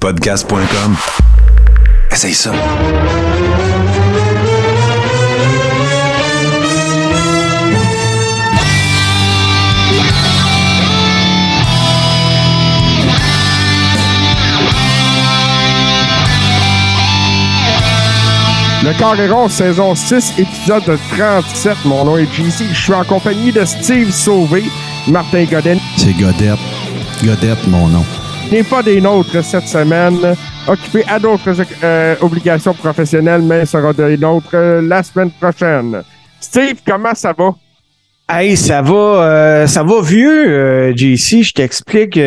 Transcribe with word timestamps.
Podcast.com. 0.00 0.96
Essaye 2.12 2.32
ça. 2.32 2.52
Le 18.84 18.96
Carré 18.96 19.28
saison 19.48 19.96
6, 19.96 20.34
épisode 20.38 20.84
37. 21.16 21.76
Mon 21.86 22.04
nom 22.04 22.16
est 22.16 22.32
JC. 22.32 22.66
Je 22.70 22.74
suis 22.74 22.92
en 22.92 23.02
compagnie 23.02 23.50
de 23.50 23.64
Steve 23.64 24.12
Sauvé, 24.12 24.62
Martin 25.08 25.44
Godin. 25.44 25.78
C'est 25.96 26.12
Godette. 26.12 26.60
Godette, 27.24 27.66
mon 27.66 27.88
nom. 27.88 28.04
N'est 28.50 28.62
pas 28.62 28.82
des 28.82 29.00
nôtres 29.00 29.44
cette 29.44 29.68
semaine. 29.68 30.34
Occupé 30.66 31.04
à 31.06 31.18
d'autres 31.18 31.54
euh, 31.84 32.16
obligations 32.22 32.72
professionnelles, 32.72 33.42
mais 33.42 33.66
sera 33.66 33.92
des 33.92 34.16
nôtres 34.16 34.48
euh, 34.54 34.80
la 34.80 35.02
semaine 35.02 35.30
prochaine. 35.30 36.02
Steve, 36.40 36.76
comment 36.86 37.14
ça 37.14 37.34
va? 37.36 37.54
Hey, 38.30 38.56
ça 38.56 38.80
va, 38.80 38.94
euh, 38.94 39.66
ça 39.66 39.82
va 39.82 40.00
vieux, 40.02 40.94
JC. 40.96 41.42
Je 41.42 41.52
t'explique. 41.52 42.18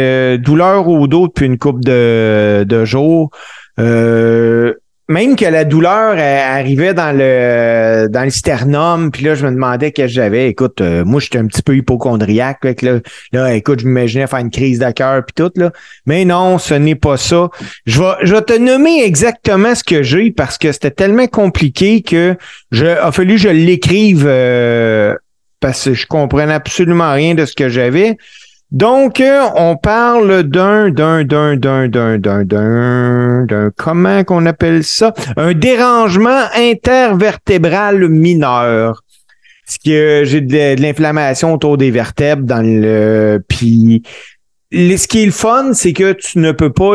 douleur 0.44 0.88
au 0.88 1.08
dos 1.08 1.28
depuis 1.28 1.48
une 1.48 1.58
coupe 1.58 1.84
de, 1.84 2.66
de 2.68 2.86
jours. 2.86 3.32
Euh, 3.80 4.74
même 5.12 5.36
que 5.36 5.46
la 5.46 5.66
douleur 5.66 6.18
arrivait 6.18 6.94
dans 6.94 7.16
le 7.16 8.08
dans 8.10 8.24
le 8.24 8.30
sternum, 8.30 9.12
puis 9.12 9.24
là 9.26 9.36
je 9.36 9.46
me 9.46 9.52
demandais 9.52 9.92
qu'est-ce 9.92 10.08
que 10.08 10.14
j'avais. 10.14 10.50
Écoute, 10.50 10.82
euh, 10.82 11.04
moi 11.06 11.20
j'étais 11.20 11.38
un 11.38 11.46
petit 11.46 11.62
peu 11.62 11.76
hypochondriaque, 11.76 12.60
avec 12.64 12.82
là, 12.82 13.00
là 13.32 13.54
écoute, 13.54 13.82
je 13.82 13.86
m'imaginais 13.86 14.28
faire 14.28 14.40
une 14.40 14.50
crise 14.50 14.80
de 14.80 14.90
cœur 14.92 15.24
puis 15.26 15.34
tout 15.36 15.52
là. 15.56 15.72
Mais 16.06 16.26
non, 16.26 16.58
ce 16.58 16.74
n'est 16.74 16.96
pas 16.96 17.18
ça. 17.18 17.50
Je 17.86 18.02
vais 18.02 18.14
je 18.24 18.34
vais 18.34 18.42
te 18.42 18.58
nommer 18.58 19.04
exactement 19.04 19.76
ce 19.76 19.84
que 19.84 20.02
j'ai 20.02 20.32
parce 20.32 20.58
que 20.58 20.72
c'était 20.72 20.92
tellement 20.92 21.28
compliqué 21.28 22.02
que 22.02 22.36
je 22.72 22.86
a 22.86 23.12
fallu 23.12 23.36
que 23.36 23.42
je 23.42 23.50
l'écrive 23.50 24.26
euh, 24.26 25.16
parce 25.60 25.86
que 25.86 25.94
je 25.94 26.08
comprenais 26.08 26.54
absolument 26.54 27.12
rien 27.12 27.36
de 27.36 27.46
ce 27.46 27.54
que 27.54 27.70
j'avais. 27.70 28.18
Donc, 28.72 29.20
euh, 29.20 29.42
on 29.56 29.76
parle 29.76 30.44
d'un, 30.44 30.90
d'un, 30.92 31.26
d'un, 31.26 31.58
d'un, 31.58 31.90
d'un, 31.90 32.18
d'un, 32.18 32.46
d'un, 32.46 33.46
d'un, 33.46 33.70
comment 33.76 34.24
qu'on 34.24 34.46
appelle 34.46 34.86
ça? 34.86 35.14
Un 35.36 35.54
dérangement 35.54 36.46
intervertébral 36.56 38.08
mineur. 38.08 39.04
Ce 39.66 39.78
que 39.78 40.24
j'ai 40.26 40.40
de, 40.40 40.82
l'inflammation 40.82 41.54
autour 41.54 41.78
des 41.78 41.92
vertèbres 41.92 42.44
dans 42.44 42.62
le, 42.66 43.44
puis, 43.46 44.04
ce 44.72 45.08
qui 45.08 45.24
est 45.24 45.26
le 45.26 45.32
fun, 45.34 45.74
c'est 45.74 45.94
que 45.94 46.14
tu 46.14 46.40
ne 46.40 46.54
peux 46.54 46.72
pas 46.72 46.94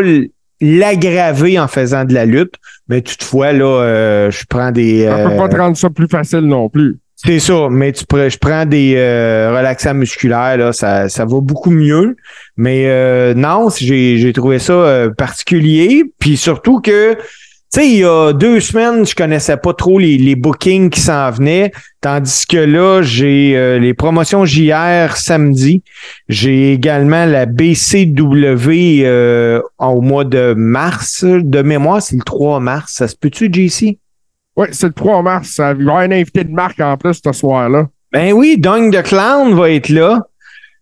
l'aggraver 0.62 1.58
en 1.58 1.68
faisant 1.68 2.04
de 2.06 2.14
la 2.14 2.24
lutte. 2.24 2.54
Mais 2.88 3.02
toutefois, 3.02 3.52
là, 3.52 3.82
euh, 3.82 4.30
je 4.30 4.44
prends 4.48 4.70
des. 4.70 5.04
Ça 5.04 5.28
peut 5.28 5.36
pas 5.36 5.48
te 5.48 5.56
rendre 5.56 5.76
ça 5.76 5.90
plus 5.90 6.08
facile 6.08 6.40
non 6.40 6.70
plus. 6.70 6.98
C'est 7.18 7.40
ça, 7.40 7.68
mais 7.70 7.92
tu 7.92 8.04
je 8.10 8.36
prends 8.36 8.66
des 8.66 8.92
euh, 8.96 9.50
relaxants 9.56 9.94
musculaires, 9.94 10.58
là, 10.58 10.72
ça, 10.74 11.08
ça 11.08 11.24
va 11.24 11.40
beaucoup 11.40 11.70
mieux. 11.70 12.14
Mais 12.58 12.88
euh, 12.88 13.32
non, 13.32 13.70
j'ai 13.74 14.32
trouvé 14.34 14.58
ça 14.58 14.74
euh, 14.74 15.10
particulier. 15.10 16.04
Puis 16.18 16.36
surtout 16.36 16.82
que, 16.82 17.14
tu 17.14 17.20
sais, 17.70 17.88
il 17.88 17.96
y 18.00 18.04
a 18.04 18.34
deux 18.34 18.60
semaines, 18.60 19.06
je 19.06 19.14
connaissais 19.14 19.56
pas 19.56 19.72
trop 19.72 19.98
les, 19.98 20.36
bookings 20.36 20.90
qui 20.90 21.00
s'en 21.00 21.30
venaient. 21.30 21.72
Tandis 22.02 22.44
que 22.46 22.58
là, 22.58 23.00
j'ai 23.00 23.78
les 23.80 23.94
promotions 23.94 24.44
JR 24.44 25.16
samedi. 25.16 25.82
J'ai 26.28 26.74
également 26.74 27.24
la 27.24 27.46
BCW 27.46 29.08
au 29.78 30.00
mois 30.02 30.24
de 30.24 30.52
mars. 30.54 31.24
De 31.24 31.62
mémoire, 31.62 32.02
c'est 32.02 32.16
le 32.16 32.22
3 32.22 32.60
mars. 32.60 32.92
Ça 32.92 33.08
se 33.08 33.16
peut-tu, 33.16 33.50
JC? 33.50 33.96
Oui, 34.56 34.68
c'est 34.72 34.86
le 34.86 34.92
3 34.92 35.22
mars. 35.22 35.56
Il 35.58 35.62
va 35.62 35.68
y 35.70 35.80
avoir 35.80 35.98
un 35.98 36.12
invité 36.12 36.44
de 36.44 36.52
marque 36.52 36.80
en 36.80 36.96
plus 36.96 37.20
ce 37.22 37.32
soir-là. 37.32 37.88
Ben 38.12 38.32
oui, 38.32 38.56
Dong 38.58 38.92
the 38.92 39.02
Clown 39.02 39.54
va 39.54 39.70
être 39.70 39.88
là. 39.88 40.22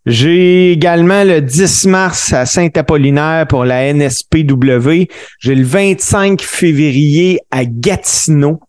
J'ai 0.07 0.73
également 0.73 1.25
le 1.25 1.41
10 1.41 1.87
mars 1.87 2.33
à 2.35 2.45
Saint-Apollinaire 2.45 3.47
pour 3.49 3.65
la 3.65 3.93
NSPW. 3.93 5.09
J'ai 5.41 5.55
le 5.55 5.65
25 5.65 6.43
février 6.43 7.41
à 7.51 7.65
Gatineau 7.65 8.61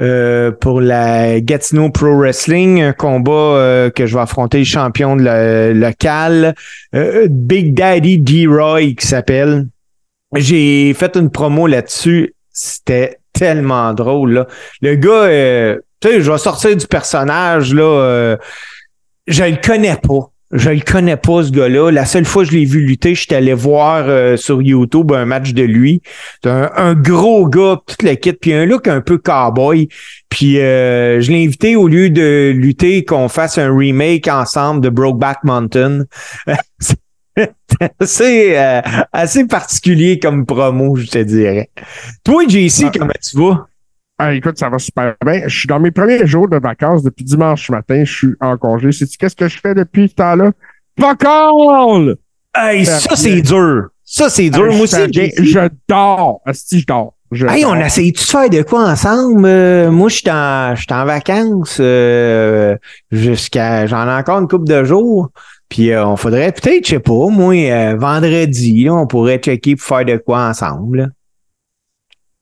euh, 0.00 0.50
pour 0.52 0.80
la 0.80 1.40
Gatineau 1.40 1.90
Pro 1.90 2.16
Wrestling, 2.16 2.80
un 2.80 2.92
combat 2.92 3.32
euh, 3.32 3.90
que 3.90 4.06
je 4.06 4.14
vais 4.14 4.22
affronter 4.22 4.58
le 4.58 4.64
champion 4.64 5.16
de 5.16 5.22
la, 5.22 5.72
local, 5.72 6.54
euh, 6.94 7.26
Big 7.28 7.74
Daddy 7.74 8.18
D-Roy 8.18 8.94
qui 8.96 9.06
s'appelle. 9.06 9.66
J'ai 10.34 10.94
fait 10.94 11.16
une 11.16 11.30
promo 11.30 11.66
là-dessus. 11.66 12.34
C'était 12.50 13.19
tellement 13.32 13.92
drôle. 13.94 14.32
Là. 14.32 14.46
Le 14.82 14.94
gars, 14.96 15.10
euh, 15.10 15.78
tu 16.00 16.08
sais, 16.08 16.20
je 16.20 16.30
vais 16.30 16.38
sortir 16.38 16.76
du 16.76 16.86
personnage, 16.86 17.74
là. 17.74 17.82
Euh, 17.82 18.36
je 19.26 19.44
le 19.44 19.56
connais 19.56 19.96
pas. 19.96 20.30
Je 20.52 20.70
le 20.70 20.80
connais 20.80 21.16
pas, 21.16 21.44
ce 21.44 21.50
gars-là. 21.50 21.92
La 21.92 22.04
seule 22.04 22.24
fois 22.24 22.42
que 22.42 22.50
je 22.50 22.56
l'ai 22.56 22.64
vu 22.64 22.80
lutter, 22.80 23.14
j'étais 23.14 23.36
allé 23.36 23.54
voir 23.54 24.06
euh, 24.08 24.36
sur 24.36 24.60
YouTube 24.60 25.12
un 25.12 25.24
match 25.24 25.52
de 25.52 25.62
lui. 25.62 26.02
C'est 26.42 26.50
un, 26.50 26.94
gros 26.94 27.46
gars, 27.46 27.78
toute 27.86 28.02
la 28.02 28.16
kit, 28.16 28.32
puis 28.32 28.52
un 28.52 28.66
look 28.66 28.88
un 28.88 29.00
peu 29.00 29.18
cowboy. 29.18 29.88
Puis 30.28 30.54
je 30.54 31.30
l'ai 31.30 31.44
invité 31.44 31.76
au 31.76 31.86
lieu 31.86 32.10
de 32.10 32.50
lutter 32.50 33.04
qu'on 33.04 33.28
fasse 33.28 33.58
un 33.58 33.72
remake 33.72 34.26
ensemble 34.26 34.80
de 34.80 34.88
Brokeback 34.88 35.44
Mountain. 35.44 36.04
c'est 38.00 38.58
euh, 38.58 38.80
assez 39.12 39.46
particulier 39.46 40.18
comme 40.18 40.46
promo, 40.46 40.96
je 40.96 41.06
te 41.06 41.18
dirais. 41.18 41.70
Toi, 42.24 42.44
JC, 42.48 42.84
ah. 42.86 42.90
comment 42.96 43.12
tu 43.22 43.38
vas? 43.38 43.66
Ah, 44.22 44.34
écoute, 44.34 44.58
ça 44.58 44.68
va 44.68 44.78
super 44.78 45.14
bien. 45.24 45.42
Je 45.46 45.58
suis 45.60 45.66
dans 45.66 45.80
mes 45.80 45.90
premiers 45.90 46.26
jours 46.26 46.46
de 46.46 46.58
vacances 46.58 47.02
depuis 47.02 47.24
dimanche 47.24 47.70
matin. 47.70 48.04
Je 48.04 48.12
suis 48.12 48.34
en 48.40 48.58
congé. 48.58 48.92
Sais-tu 48.92 49.16
qu'est-ce 49.16 49.34
que 49.34 49.48
je 49.48 49.58
fais 49.58 49.74
depuis 49.74 50.08
ce 50.08 50.14
temps-là? 50.16 50.50
All! 51.02 52.16
Hey, 52.54 52.84
ça, 52.84 53.16
c'est 53.16 53.40
dur. 53.40 53.88
Ça, 54.04 54.28
c'est 54.28 54.50
dur. 54.50 54.66
Moi 54.66 54.82
aussi, 54.82 54.96
je 55.10 55.68
dors. 55.88 56.42
Si 56.52 56.80
je 56.80 56.86
dors. 56.86 57.14
hey, 57.48 57.64
on 57.64 57.72
a 57.72 57.86
essayé 57.86 58.12
de 58.12 58.18
faire 58.18 58.50
de 58.50 58.60
quoi 58.60 58.90
ensemble? 58.90 59.46
Euh, 59.46 59.90
moi, 59.90 60.10
je 60.10 60.16
suis 60.16 60.30
en, 60.30 60.74
en 60.74 61.04
vacances 61.06 61.78
euh, 61.80 62.76
jusqu'à... 63.10 63.86
J'en 63.86 64.06
ai 64.06 64.12
encore 64.12 64.40
une 64.40 64.48
couple 64.48 64.66
de 64.66 64.84
jours. 64.84 65.30
Puis 65.70 65.92
euh, 65.92 66.04
on 66.04 66.16
faudrait 66.16 66.50
peut-être, 66.50 66.84
je 66.84 66.96
sais 66.96 66.98
pas, 66.98 67.28
moi, 67.30 67.54
euh, 67.54 67.96
vendredi, 67.96 68.88
on 68.90 69.06
pourrait 69.06 69.38
checker 69.38 69.76
pour 69.76 69.86
faire 69.86 70.04
de 70.04 70.16
quoi 70.16 70.48
ensemble. 70.48 71.12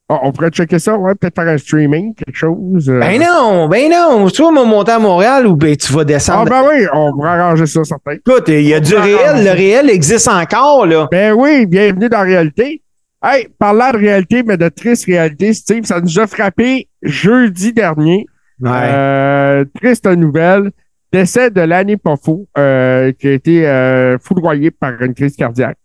Ah, 0.09 0.21
on 0.23 0.33
pourrait 0.33 0.49
checker 0.49 0.79
ça, 0.79 0.97
ouais, 0.97 1.15
peut-être 1.15 1.35
faire 1.35 1.49
un 1.49 1.59
streaming, 1.59 2.15
quelque 2.15 2.35
chose. 2.35 2.89
Euh. 2.89 2.99
Ben 2.99 3.21
non, 3.21 3.69
ben 3.69 3.91
non. 3.91 4.27
Tu 4.31 4.41
vas 4.41 4.51
me 4.51 4.65
monter 4.65 4.93
à 4.93 4.99
Montréal 4.99 5.47
ou 5.47 5.55
ben 5.55 5.77
tu 5.77 5.93
vas 5.93 6.05
descendre. 6.05 6.51
Ah 6.51 6.63
ben 6.63 6.69
oui, 6.71 6.87
on 6.95 7.13
pourrait 7.13 7.29
arranger 7.29 7.67
ça, 7.67 7.85
certain. 7.85 8.13
Écoute, 8.13 8.45
il 8.49 8.63
y 8.63 8.73
a 8.73 8.81
du 8.81 8.97
réel, 8.97 9.45
le 9.45 9.51
réel 9.51 9.91
existe 9.91 10.29
encore, 10.29 10.87
là. 10.87 11.07
Ben 11.13 11.35
oui, 11.35 11.67
bienvenue 11.67 12.09
dans 12.09 12.19
la 12.19 12.25
réalité. 12.25 12.83
Hey, 13.23 13.49
parlant 13.59 13.91
de 13.91 13.99
réalité, 13.99 14.43
mais 14.43 14.57
de 14.57 14.71
triste 14.71 15.05
réalité, 15.05 15.53
Steve, 15.53 15.85
ça 15.85 16.01
nous 16.01 16.19
a 16.19 16.27
frappé 16.27 16.89
jeudi 17.03 17.75
dernier. 17.75 18.25
Ouais. 18.63 19.67
triste 19.75 20.07
nouvelle. 20.07 20.71
Décès 21.13 21.51
de 21.51 21.63
l'année 21.63 21.97
pas 21.97 22.17
euh, 22.59 23.13
qui 23.13 23.29
a 23.29 23.33
été 23.33 23.67
euh, 23.67 24.19
foudroyé 24.19 24.71
par 24.71 25.01
une 25.01 25.15
crise 25.15 25.37
cardiaque. 25.37 25.79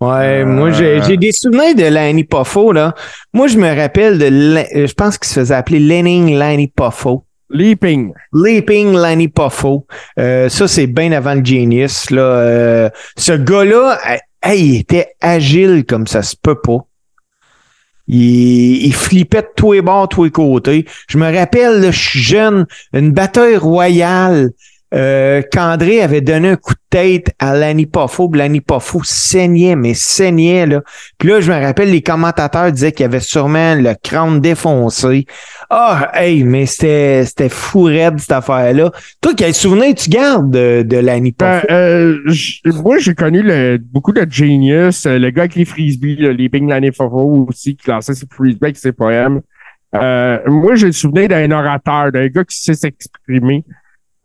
Ouais, 0.00 0.44
moi 0.44 0.70
j'ai 0.70 1.00
euh. 1.00 1.16
des 1.16 1.32
souvenirs 1.32 1.74
de 1.74 1.82
Lanny 1.82 2.24
Poffo, 2.24 2.72
là. 2.72 2.94
Moi, 3.34 3.48
je 3.48 3.58
me 3.58 3.68
rappelle 3.74 4.18
de 4.18 4.26
je 4.26 4.94
pense 4.94 5.18
qu'il 5.18 5.28
se 5.28 5.40
faisait 5.40 5.54
appeler 5.54 5.80
Lenning 5.80 6.36
Lanny 6.36 6.68
Poffo. 6.68 7.24
Leaping. 7.50 8.12
Leaping 8.32 8.94
Lanny 8.94 9.28
Poffo. 9.28 9.86
Euh, 10.18 10.48
ça, 10.48 10.68
c'est 10.68 10.86
bien 10.86 11.12
avant 11.12 11.34
le 11.34 11.44
Genius. 11.44 12.10
Là. 12.10 12.90
ce 13.16 13.32
gars-là, 13.32 13.98
il 14.54 14.80
était 14.80 15.08
agile 15.20 15.84
comme 15.84 16.06
ça 16.06 16.22
se 16.22 16.36
peut 16.40 16.60
pas. 16.60 16.78
Il, 18.08 18.86
il 18.86 18.94
flippait 18.94 19.42
de 19.42 19.48
tous 19.54 19.72
les 19.72 19.82
bords, 19.82 20.08
tous 20.08 20.24
les 20.24 20.30
côtés. 20.30 20.86
Je 21.08 21.18
me 21.18 21.32
rappelle, 21.34 21.92
je 21.92 21.98
suis 21.98 22.20
jeune, 22.20 22.66
une 22.92 23.12
bataille 23.12 23.56
royale 23.56 24.50
euh, 24.94 25.42
qu'André 25.52 26.00
avait 26.00 26.20
donné 26.20 26.50
un 26.50 26.56
coup 26.56 26.72
de 26.72 26.78
tête 26.88 27.34
à 27.38 27.54
Lanny 27.54 27.86
Poffo. 27.86 28.30
Lanny 28.32 28.60
Poffo 28.60 29.02
saignait, 29.04 29.76
mais 29.76 29.94
saignait. 29.94 30.66
Là. 30.66 30.80
Puis 31.18 31.28
là, 31.28 31.40
je 31.40 31.52
me 31.52 31.60
rappelle, 31.60 31.90
les 31.90 32.00
commentateurs 32.00 32.72
disaient 32.72 32.92
qu'il 32.92 33.04
avait 33.04 33.20
sûrement 33.20 33.74
le 33.74 33.94
crâne 34.02 34.40
défoncé. 34.40 35.26
Ah, 35.68 36.10
hey, 36.14 36.42
mais 36.44 36.66
c'était 36.66 37.24
c'était 37.26 37.48
fou 37.50 37.82
raide, 37.82 38.18
cette 38.18 38.32
affaire-là. 38.32 38.90
Toi, 39.20 39.32
quel 39.36 39.52
souvenir 39.52 39.94
tu 39.94 40.08
gardes 40.08 40.50
de, 40.50 40.82
de 40.82 40.96
Lanny 40.96 41.34
ben, 41.38 41.60
Poffo? 41.60 41.66
Euh, 41.70 42.18
moi, 42.82 42.98
j'ai 42.98 43.14
connu 43.14 43.42
le, 43.42 43.78
beaucoup 43.78 44.12
de 44.12 44.26
Genius. 44.28 45.04
Euh, 45.04 45.18
le 45.18 45.30
gars 45.30 45.42
avec 45.42 45.54
les 45.54 45.64
frisbees, 45.66 46.16
les 46.16 46.48
Ping 46.48 46.68
Lanny 46.68 46.90
Poffo 46.90 47.46
aussi, 47.48 47.76
qui 47.76 47.90
lançait 47.90 48.14
ses 48.14 48.26
frisbees 48.30 48.64
avec 48.64 48.76
ses 48.78 48.92
poèmes. 48.92 49.42
Euh, 49.94 50.38
moi, 50.46 50.74
j'ai 50.74 50.86
le 50.86 50.92
souvenir 50.92 51.28
d'un 51.28 51.50
orateur, 51.50 52.12
d'un 52.12 52.26
gars 52.28 52.44
qui 52.44 52.60
sait 52.60 52.74
s'exprimer. 52.74 53.64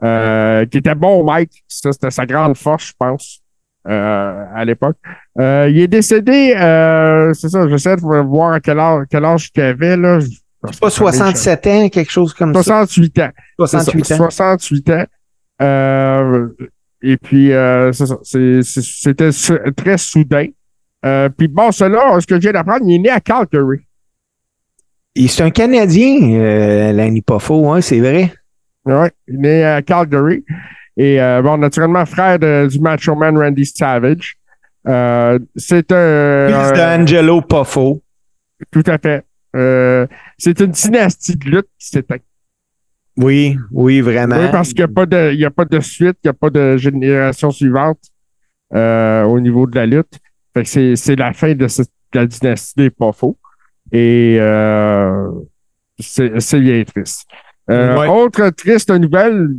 Euh, 0.04 0.66
qui 0.66 0.80
était 0.80 0.96
bon 0.96 1.24
Mike. 1.24 1.64
Ça, 1.68 1.92
c'était 1.94 2.12
sa 2.12 2.26
grande 2.26 2.58
force, 2.58 2.88
je 2.88 2.94
pense. 2.98 3.40
à 3.86 4.64
l'époque. 4.66 4.98
il 5.38 5.80
est 5.80 5.88
décédé, 5.88 6.54
c'est 7.34 7.50
ça, 7.50 7.68
j'essaie 7.68 7.96
de 7.96 8.02
voir 8.02 8.54
à 8.54 8.60
quel 8.60 8.80
âge, 8.80 9.06
quel 9.10 9.26
âge 9.26 9.50
il 9.56 9.62
avait, 9.62 9.98
là. 9.98 10.20
C'est 10.72 10.80
pas 10.80 10.90
67 10.90 11.68
ans, 11.68 11.90
quelque 11.90 12.12
chose 12.12 12.34
comme 12.34 12.54
68 12.54 13.14
ça. 13.18 13.32
68 13.58 14.12
ans. 14.14 14.18
68 14.18 14.90
ans. 14.92 15.06
et 17.02 17.18
puis, 17.18 17.50
c'est 17.94 18.06
ça. 18.06 18.18
C'était 18.24 19.30
très 19.76 19.98
soudain. 19.98 20.48
puis 21.38 21.48
bon, 21.50 21.72
cela, 21.72 22.20
ce 22.20 22.26
que 22.26 22.36
je 22.36 22.40
viens 22.40 22.54
d'apprendre, 22.54 22.86
il 22.86 22.96
est 22.96 23.00
né 23.00 23.10
à 23.10 23.20
Calgary. 23.20 23.82
C'est 25.16 25.44
un 25.44 25.52
Canadien, 25.52 26.18
euh, 26.40 26.92
Lanny 26.92 27.22
Poffo, 27.22 27.72
hein, 27.72 27.82
c'est 27.82 28.00
vrai. 28.00 28.34
Oui, 28.86 29.08
il 29.28 29.36
est 29.36 29.38
né 29.38 29.64
à 29.64 29.82
Calgary. 29.82 30.44
Et 30.98 31.22
euh, 31.22 31.42
bon, 31.42 31.58
naturellement, 31.58 32.06
frère 32.06 32.40
du 32.68 32.80
Macho 32.80 33.16
Man 33.16 33.38
Randy 33.38 33.66
Savage. 33.66 34.38
Euh, 34.88 35.40
c'est 35.56 35.92
un. 35.92 36.48
Fils 36.50 36.78
d'Angelo 36.78 37.42
Poffo. 37.42 38.02
Tout 38.72 38.84
à 38.86 38.98
fait. 38.98 39.24
Euh, 39.56 40.08
c'est 40.38 40.60
une 40.60 40.72
dynastie 40.72 41.36
de 41.36 41.46
lutte 41.46 41.70
qui 41.80 41.88
s'éteint. 41.88 42.18
Oui, 43.18 43.58
oui, 43.72 44.02
vraiment. 44.02 44.38
Oui, 44.38 44.48
parce 44.52 44.70
qu'il 44.70 44.78
n'y 44.80 44.92
a, 44.92 44.94
pas 44.94 45.06
de, 45.06 45.32
il 45.34 45.46
a 45.46 45.52
pas 45.52 45.66
de 45.66 45.80
suite, 45.80 46.18
il 46.24 46.28
n'y 46.28 46.30
a 46.30 46.34
pas 46.34 46.50
de 46.50 46.78
génération 46.78 47.52
suivante 47.52 48.00
au 48.72 49.40
niveau 49.40 49.68
de 49.68 49.76
la 49.76 49.86
lutte. 49.86 50.20
Fait 50.54 50.64
que 50.64 50.96
c'est 50.96 51.16
la 51.16 51.34
fin 51.34 51.54
de, 51.54 51.68
cette, 51.68 51.92
la 52.14 52.26
dynastie 52.26 52.74
des 52.76 52.90
Poffo. 52.90 53.38
Et 53.92 54.38
euh, 54.40 55.30
c'est 56.00 56.60
bien 56.60 56.84
triste. 56.84 57.28
Euh, 57.70 58.08
autre 58.08 58.50
triste 58.50 58.90
nouvelle 58.92 59.50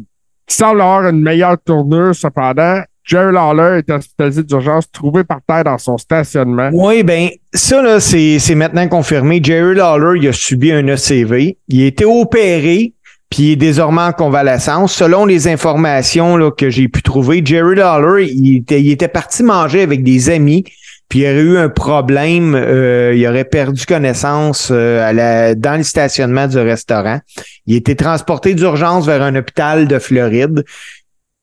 qui 0.46 0.56
semble 0.56 0.80
avoir 0.80 1.08
une 1.08 1.22
meilleure 1.22 1.56
tournure 1.64 2.14
cependant. 2.14 2.82
Jerry 3.04 3.34
Lawler 3.34 3.80
est 3.80 3.90
hospitalisé 3.90 4.42
d'urgence, 4.42 4.90
trouvé 4.90 5.24
par 5.24 5.40
terre 5.46 5.64
dans 5.64 5.76
son 5.76 5.98
stationnement. 5.98 6.70
Oui, 6.72 7.02
ben 7.02 7.28
ça, 7.52 7.82
là, 7.82 8.00
c'est 8.00 8.54
maintenant 8.54 8.88
confirmé. 8.88 9.40
Jerry 9.42 9.74
Lawler, 9.74 10.20
il 10.20 10.28
a 10.28 10.32
subi 10.32 10.72
un 10.72 10.86
ECV. 10.86 11.58
Il 11.68 11.82
a 11.82 11.86
été 11.86 12.06
opéré, 12.06 12.94
puis 13.28 13.42
il 13.42 13.52
est 13.52 13.56
désormais 13.56 14.02
en 14.02 14.12
convalescence. 14.12 14.94
Selon 14.94 15.26
les 15.26 15.48
informations 15.48 16.38
là, 16.38 16.50
que 16.50 16.70
j'ai 16.70 16.88
pu 16.88 17.02
trouver, 17.02 17.42
Jerry 17.44 17.76
Lawler, 17.76 18.26
il 18.26 18.56
était, 18.56 18.80
il 18.80 18.90
était 18.90 19.08
parti 19.08 19.42
manger 19.42 19.82
avec 19.82 20.02
des 20.02 20.30
amis 20.30 20.64
puis 21.08 21.20
il 21.20 21.26
aurait 21.26 21.42
eu 21.42 21.58
un 21.58 21.68
problème, 21.68 22.54
euh, 22.54 23.14
il 23.14 23.26
aurait 23.26 23.44
perdu 23.44 23.84
connaissance 23.86 24.68
euh, 24.70 25.06
à 25.06 25.12
la, 25.12 25.54
dans 25.54 25.76
le 25.76 25.82
stationnement 25.82 26.46
du 26.46 26.58
restaurant. 26.58 27.20
Il 27.66 27.74
a 27.74 27.78
été 27.78 27.94
transporté 27.94 28.54
d'urgence 28.54 29.06
vers 29.06 29.22
un 29.22 29.34
hôpital 29.36 29.86
de 29.86 29.98
Floride. 29.98 30.64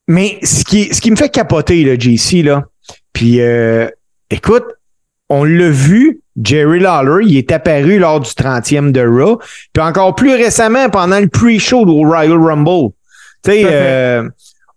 Mais 0.08 0.40
ce 0.44 0.63
qui, 0.63 0.94
ce 0.94 1.00
qui 1.00 1.12
me 1.12 1.16
fait 1.16 1.30
capoter, 1.30 1.84
le 1.84 1.96
JC, 2.00 2.44
là, 2.44 2.66
puis 3.13 3.40
euh, 3.40 3.88
écoute, 4.30 4.66
on 5.30 5.44
l'a 5.44 5.69
vu, 5.69 6.22
Jerry 6.42 6.80
Lawler, 6.80 7.25
il 7.25 7.38
est 7.38 7.52
apparu 7.52 8.00
lors 8.00 8.19
du 8.19 8.30
30e 8.30 8.92
de 8.92 9.02
Raw, 9.02 9.40
puis 9.72 9.84
encore 9.84 10.16
plus 10.16 10.34
récemment 10.34 10.90
pendant 10.90 11.19
le 11.19 11.28
pre-show 11.28 11.86
au 11.86 12.08
Royal 12.08 12.38
Rumble. 12.38 12.92
Tu 13.44 13.52
sais, 13.52 14.22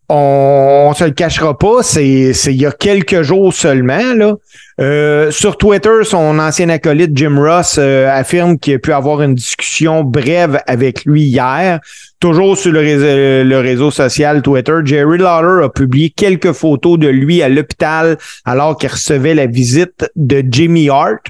on, 0.09 0.93
se 0.95 1.05
le 1.05 1.11
cachera 1.13 1.57
pas, 1.57 1.83
c'est 1.83 2.07
il 2.07 2.61
y 2.61 2.67
a 2.67 2.73
quelques 2.73 3.23
jours 3.23 3.53
seulement 3.53 4.15
là. 4.15 4.35
Euh, 4.81 5.31
sur 5.31 5.57
Twitter, 5.57 6.03
son 6.03 6.39
ancien 6.39 6.69
acolyte 6.69 7.17
Jim 7.17 7.37
Ross 7.39 7.77
euh, 7.79 8.11
affirme 8.11 8.59
qu'il 8.59 8.75
a 8.75 8.79
pu 8.79 8.93
avoir 8.93 9.23
une 9.23 9.35
discussion 9.35 10.03
brève 10.03 10.61
avec 10.67 11.05
lui 11.05 11.23
hier. 11.23 11.81
Toujours 12.19 12.59
sur 12.59 12.73
le 12.73 12.81
réseau, 12.81 13.05
le 13.49 13.59
réseau 13.61 13.91
social 13.93 14.43
Twitter, 14.43 14.75
Jerry 14.85 15.19
Lawler 15.19 15.65
a 15.65 15.69
publié 15.69 16.11
quelques 16.11 16.53
photos 16.53 16.99
de 16.99 17.09
lui 17.09 17.41
à 17.41 17.49
l'hôpital 17.49 18.19
alors 18.45 18.77
qu'il 18.77 18.91
recevait 18.91 19.35
la 19.35 19.47
visite 19.47 20.11
de 20.17 20.43
Jimmy 20.51 20.89
Hart. 20.89 21.23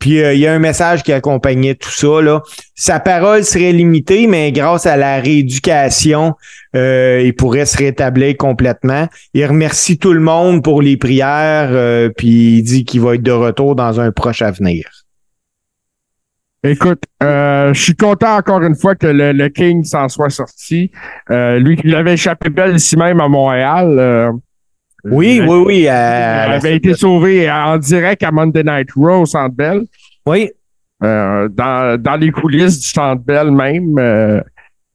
Puis 0.00 0.22
euh, 0.22 0.34
il 0.34 0.40
y 0.40 0.46
a 0.46 0.52
un 0.52 0.58
message 0.58 1.02
qui 1.02 1.12
accompagnait 1.12 1.74
tout 1.74 1.90
ça. 1.90 2.20
Là. 2.20 2.42
Sa 2.74 3.00
parole 3.00 3.44
serait 3.44 3.72
limitée, 3.72 4.26
mais 4.26 4.52
grâce 4.52 4.86
à 4.86 4.96
la 4.96 5.20
rééducation, 5.20 6.34
euh, 6.74 7.22
il 7.24 7.34
pourrait 7.34 7.66
se 7.66 7.78
rétablir 7.78 8.36
complètement. 8.36 9.08
Il 9.32 9.46
remercie 9.46 9.98
tout 9.98 10.12
le 10.12 10.20
monde 10.20 10.62
pour 10.62 10.82
les 10.82 10.96
prières, 10.96 11.70
euh, 11.72 12.10
puis 12.16 12.58
il 12.58 12.62
dit 12.62 12.84
qu'il 12.84 13.00
va 13.00 13.14
être 13.14 13.22
de 13.22 13.32
retour 13.32 13.76
dans 13.76 14.00
un 14.00 14.10
proche 14.10 14.42
avenir. 14.42 14.88
Écoute, 16.66 17.02
je 17.20 17.72
suis 17.74 17.94
content 17.94 18.36
encore 18.36 18.62
une 18.62 18.74
fois 18.74 18.94
que 18.94 19.06
le, 19.06 19.48
King 19.48 19.84
s'en 19.84 20.08
soit 20.08 20.30
sorti. 20.30 20.90
lui 21.28 21.76
qui 21.76 21.88
l'avait 21.88 22.14
échappé 22.14 22.48
belle 22.48 22.76
ici 22.76 22.96
même 22.96 23.20
à 23.20 23.28
Montréal. 23.28 24.32
Oui, 25.04 25.42
oui, 25.46 25.56
oui. 25.66 25.78
il 25.82 25.88
avait 25.88 26.76
été 26.76 26.94
sauvé 26.94 27.50
en 27.50 27.76
direct 27.78 28.22
à 28.22 28.30
Monday 28.30 28.62
Night 28.62 28.90
Raw 28.96 29.22
au 29.22 29.26
Centre 29.26 29.54
Bell. 29.54 29.82
Oui. 30.26 30.50
Euh, 31.02 31.48
dans, 31.48 32.00
dans 32.00 32.16
les 32.16 32.30
coulisses 32.30 32.80
du 32.80 32.88
Centre 32.88 33.22
Bell 33.22 33.50
même. 33.50 33.98
Euh, 33.98 34.40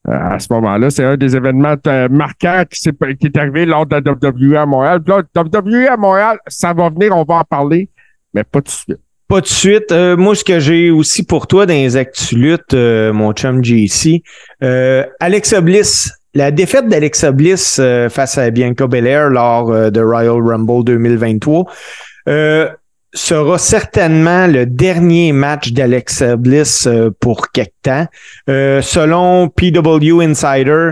à 0.07 0.39
ce 0.39 0.51
moment-là, 0.53 0.89
c'est 0.89 1.03
un 1.03 1.17
des 1.17 1.35
événements 1.35 1.75
euh, 1.85 2.07
marquants 2.09 2.63
qui, 2.69 2.89
est, 2.89 3.17
qui 3.17 3.27
est 3.27 3.37
arrivé 3.37 3.65
lors 3.65 3.85
de 3.85 3.95
la 3.95 4.01
WWE 4.01 4.55
à 4.55 4.65
Montréal. 4.65 5.01
Puis 5.03 5.13
là, 5.13 5.43
WWE 5.43 5.87
à 5.87 5.97
Montréal, 5.97 6.39
ça 6.47 6.73
va 6.73 6.89
venir, 6.89 7.15
on 7.15 7.23
va 7.23 7.35
en 7.35 7.43
parler, 7.43 7.89
mais 8.33 8.43
pas 8.43 8.61
tout 8.61 8.65
de 8.65 8.69
suite. 8.69 8.97
Pas 9.27 9.41
de 9.41 9.45
suite. 9.45 9.91
moi, 10.17 10.33
ce 10.33 10.43
que 10.43 10.59
j'ai 10.59 10.89
aussi 10.89 11.23
pour 11.23 11.45
toi 11.45 11.67
dans 11.67 11.73
les 11.73 11.95
actuluttes, 11.97 12.73
mon 12.73 13.31
chum 13.33 13.63
JC, 13.63 14.23
Alexa 15.19 15.61
Bliss 15.61 16.11
la 16.33 16.51
défaite 16.51 16.87
d'Alexa 16.87 17.31
Bliss 17.31 17.77
euh, 17.79 18.09
face 18.09 18.37
à 18.37 18.49
Bianca 18.51 18.87
Belair 18.87 19.29
lors 19.29 19.71
euh, 19.71 19.89
de 19.89 20.01
Royal 20.01 20.41
Rumble 20.41 20.83
2023 20.83 21.65
euh, 22.27 22.69
sera 23.11 23.57
certainement 23.57 24.45
le 24.45 24.67
dernier 24.67 25.31
match 25.31 25.71
d'Alexa 25.71 26.35
Bliss 26.35 26.87
pour 27.19 27.49
quelque 27.49 27.73
temps. 27.81 28.05
selon 28.45 29.49
PW 29.49 30.21
Insider, 30.21 30.91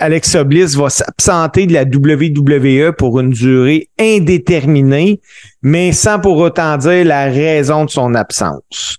Alexa 0.00 0.44
Bliss 0.44 0.76
va 0.76 0.88
s'absenter 0.88 1.66
de 1.66 1.74
la 1.74 1.82
WWE 1.82 2.92
pour 2.92 3.20
une 3.20 3.32
durée 3.32 3.90
indéterminée, 3.98 5.20
mais 5.60 5.92
sans 5.92 6.20
pour 6.20 6.38
autant 6.38 6.78
dire 6.78 7.04
la 7.04 7.24
raison 7.24 7.84
de 7.84 7.90
son 7.90 8.14
absence. 8.14 8.96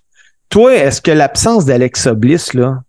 Toi, 0.48 0.76
est-ce 0.76 1.02
que 1.02 1.10
l'absence 1.10 1.64
d'Alexa 1.64 2.14
Bliss, 2.14 2.54
là, 2.54 2.82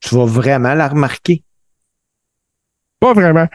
tu 0.00 0.14
vas 0.14 0.24
vraiment 0.24 0.72
la 0.72 0.88
remarquer? 0.88 1.42
Pas 3.00 3.12
vraiment. 3.12 3.46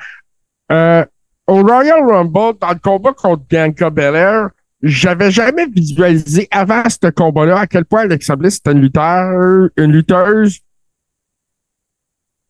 Euh, 0.72 1.06
au 1.48 1.62
Royal 1.62 2.04
Rumble, 2.04 2.57
dans 2.60 2.69
le 2.69 2.80
combat 2.80 3.13
contre 3.13 3.44
Bianca 3.50 3.90
Belair, 3.90 4.50
j'avais 4.81 5.31
jamais 5.31 5.66
visualisé 5.68 6.48
avant 6.51 6.84
ce 6.90 7.10
combat-là 7.10 7.60
à 7.60 7.68
quel 7.68 7.86
point 7.86 8.01
Alexa 8.01 8.36
Bliss 8.36 8.57
était 8.57 8.71
une 8.71 8.81
lutteur, 8.81 9.69
une 9.78 9.92
lutteuse 9.92 10.59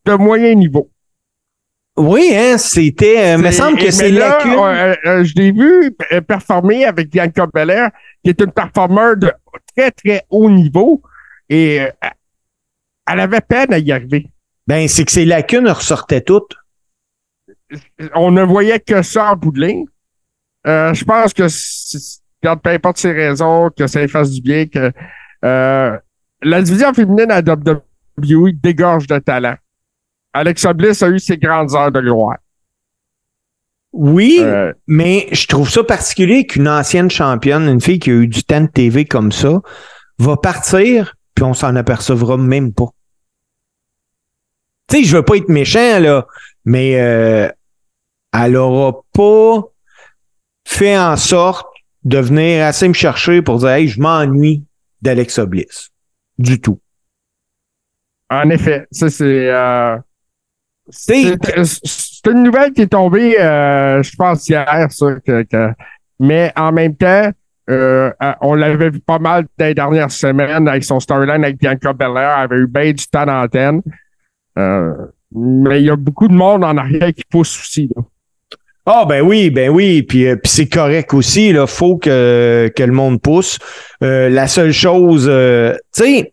de 0.04 0.14
moyen 0.14 0.54
niveau. 0.54 0.90
Oui, 1.96 2.32
hein, 2.34 2.58
c'était. 2.58 3.34
Euh, 3.34 3.38
me 3.38 3.52
semble 3.52 3.78
que 3.78 3.90
c'est 3.92 4.10
là. 4.10 4.38
Euh, 4.44 4.96
euh, 5.06 5.24
je 5.24 5.34
l'ai 5.36 5.52
vu 5.52 5.92
performer 6.26 6.84
avec 6.84 7.10
Bianca 7.10 7.46
Belair, 7.46 7.90
qui 8.22 8.30
est 8.30 8.40
une 8.40 8.50
performeur 8.50 9.16
de 9.16 9.32
très, 9.76 9.92
très 9.92 10.24
haut 10.28 10.50
niveau. 10.50 11.02
Et 11.48 11.76
elle 13.06 13.20
avait 13.20 13.40
peine 13.40 13.72
à 13.72 13.78
y 13.78 13.92
arriver. 13.92 14.26
Ben, 14.66 14.88
c'est 14.88 15.04
que 15.04 15.12
ses 15.12 15.24
lacunes 15.24 15.68
ressortaient 15.68 16.22
toutes 16.22 16.56
on 18.14 18.30
ne 18.30 18.42
voyait 18.42 18.80
que 18.80 19.02
ça 19.02 19.32
en 19.32 19.36
bout 19.36 19.52
de 19.52 19.60
ligne. 19.60 19.86
Euh, 20.66 20.94
je 20.94 21.04
pense 21.04 21.32
que, 21.34 21.46
peu 22.56 22.70
importe 22.70 22.98
ses 22.98 23.12
raisons, 23.12 23.70
que 23.76 23.86
ça 23.86 24.00
lui 24.00 24.08
fasse 24.08 24.30
du 24.30 24.40
bien, 24.40 24.66
que 24.66 24.92
euh, 25.44 25.98
la 26.42 26.62
division 26.62 26.92
féminine 26.94 27.30
à 27.30 27.40
WWE 27.40 28.52
dégorge 28.52 29.06
de 29.06 29.18
talent. 29.18 29.56
Alexa 30.32 30.72
Bliss 30.72 31.02
a 31.02 31.08
eu 31.08 31.18
ses 31.18 31.38
grandes 31.38 31.74
heures 31.74 31.92
de 31.92 32.00
gloire. 32.00 32.38
Oui, 33.92 34.38
euh, 34.40 34.72
mais 34.88 35.28
je 35.30 35.46
trouve 35.46 35.70
ça 35.70 35.84
particulier 35.84 36.46
qu'une 36.46 36.68
ancienne 36.68 37.10
championne, 37.10 37.68
une 37.68 37.80
fille 37.80 38.00
qui 38.00 38.10
a 38.10 38.14
eu 38.14 38.26
du 38.26 38.42
temps 38.42 38.60
de 38.60 38.66
TV 38.66 39.04
comme 39.04 39.30
ça, 39.30 39.62
va 40.18 40.36
partir, 40.36 41.14
puis 41.36 41.44
on 41.44 41.54
s'en 41.54 41.76
apercevra 41.76 42.36
même 42.36 42.74
pas. 42.74 42.88
Tu 44.88 44.96
sais, 44.96 45.04
je 45.04 45.16
veux 45.16 45.22
pas 45.22 45.36
être 45.36 45.48
méchant, 45.48 46.00
là, 46.00 46.26
mais 46.64 47.00
euh, 47.00 47.48
elle 48.34 48.52
n'aura 48.52 49.02
pas 49.12 49.62
fait 50.66 50.98
en 50.98 51.16
sorte 51.16 51.66
de 52.04 52.18
venir 52.18 52.66
assez 52.66 52.88
me 52.88 52.94
chercher 52.94 53.42
pour 53.42 53.58
dire 53.58 53.70
Hey, 53.70 53.88
je 53.88 54.00
m'ennuie 54.00 54.64
d'Alexa 55.00 55.46
Bliss. 55.46 55.90
Du 56.38 56.60
tout. 56.60 56.80
En 58.30 58.50
effet, 58.50 58.86
ça 58.90 59.08
c'est. 59.08 59.48
Euh, 59.50 59.96
c'est 60.90 61.36
une 62.26 62.42
nouvelle 62.42 62.72
qui 62.72 62.82
est 62.82 62.88
tombée, 62.88 63.40
euh, 63.40 64.02
je 64.02 64.14
pense, 64.16 64.48
hier, 64.48 64.86
ça. 64.90 65.06
Que, 65.20 65.72
mais 66.20 66.52
en 66.56 66.72
même 66.72 66.94
temps, 66.96 67.30
euh, 67.70 68.12
on 68.40 68.54
l'avait 68.54 68.90
vu 68.90 69.00
pas 69.00 69.18
mal 69.18 69.46
dans 69.58 69.66
les 69.66 69.74
dernières 69.74 70.10
semaines 70.10 70.68
avec 70.68 70.84
son 70.84 71.00
storyline 71.00 71.44
avec 71.44 71.58
Bianca 71.58 71.92
Belair. 71.92 72.36
Elle 72.38 72.44
avait 72.44 72.56
eu 72.56 72.66
bien 72.66 72.92
du 72.92 73.06
temps 73.06 73.24
d'antenne. 73.24 73.80
Euh, 74.58 74.92
mais 75.32 75.80
il 75.80 75.86
y 75.86 75.90
a 75.90 75.96
beaucoup 75.96 76.28
de 76.28 76.34
monde 76.34 76.64
en 76.64 76.76
arrière 76.76 77.12
qui 77.14 77.24
pousse 77.30 77.58
aussi. 77.58 77.90
Ah 78.86 79.06
ben 79.08 79.22
oui, 79.22 79.48
ben 79.50 79.70
oui, 79.70 80.02
puis, 80.02 80.26
euh, 80.26 80.36
puis 80.36 80.50
c'est 80.50 80.68
correct 80.68 81.14
aussi. 81.14 81.48
Il 81.48 81.66
faut 81.66 81.96
que, 81.96 82.70
que 82.76 82.82
le 82.82 82.92
monde 82.92 83.20
pousse. 83.20 83.58
Euh, 84.02 84.28
la 84.28 84.46
seule 84.46 84.72
chose, 84.72 85.26
euh, 85.28 85.74
tu 85.94 86.04
sais, 86.04 86.32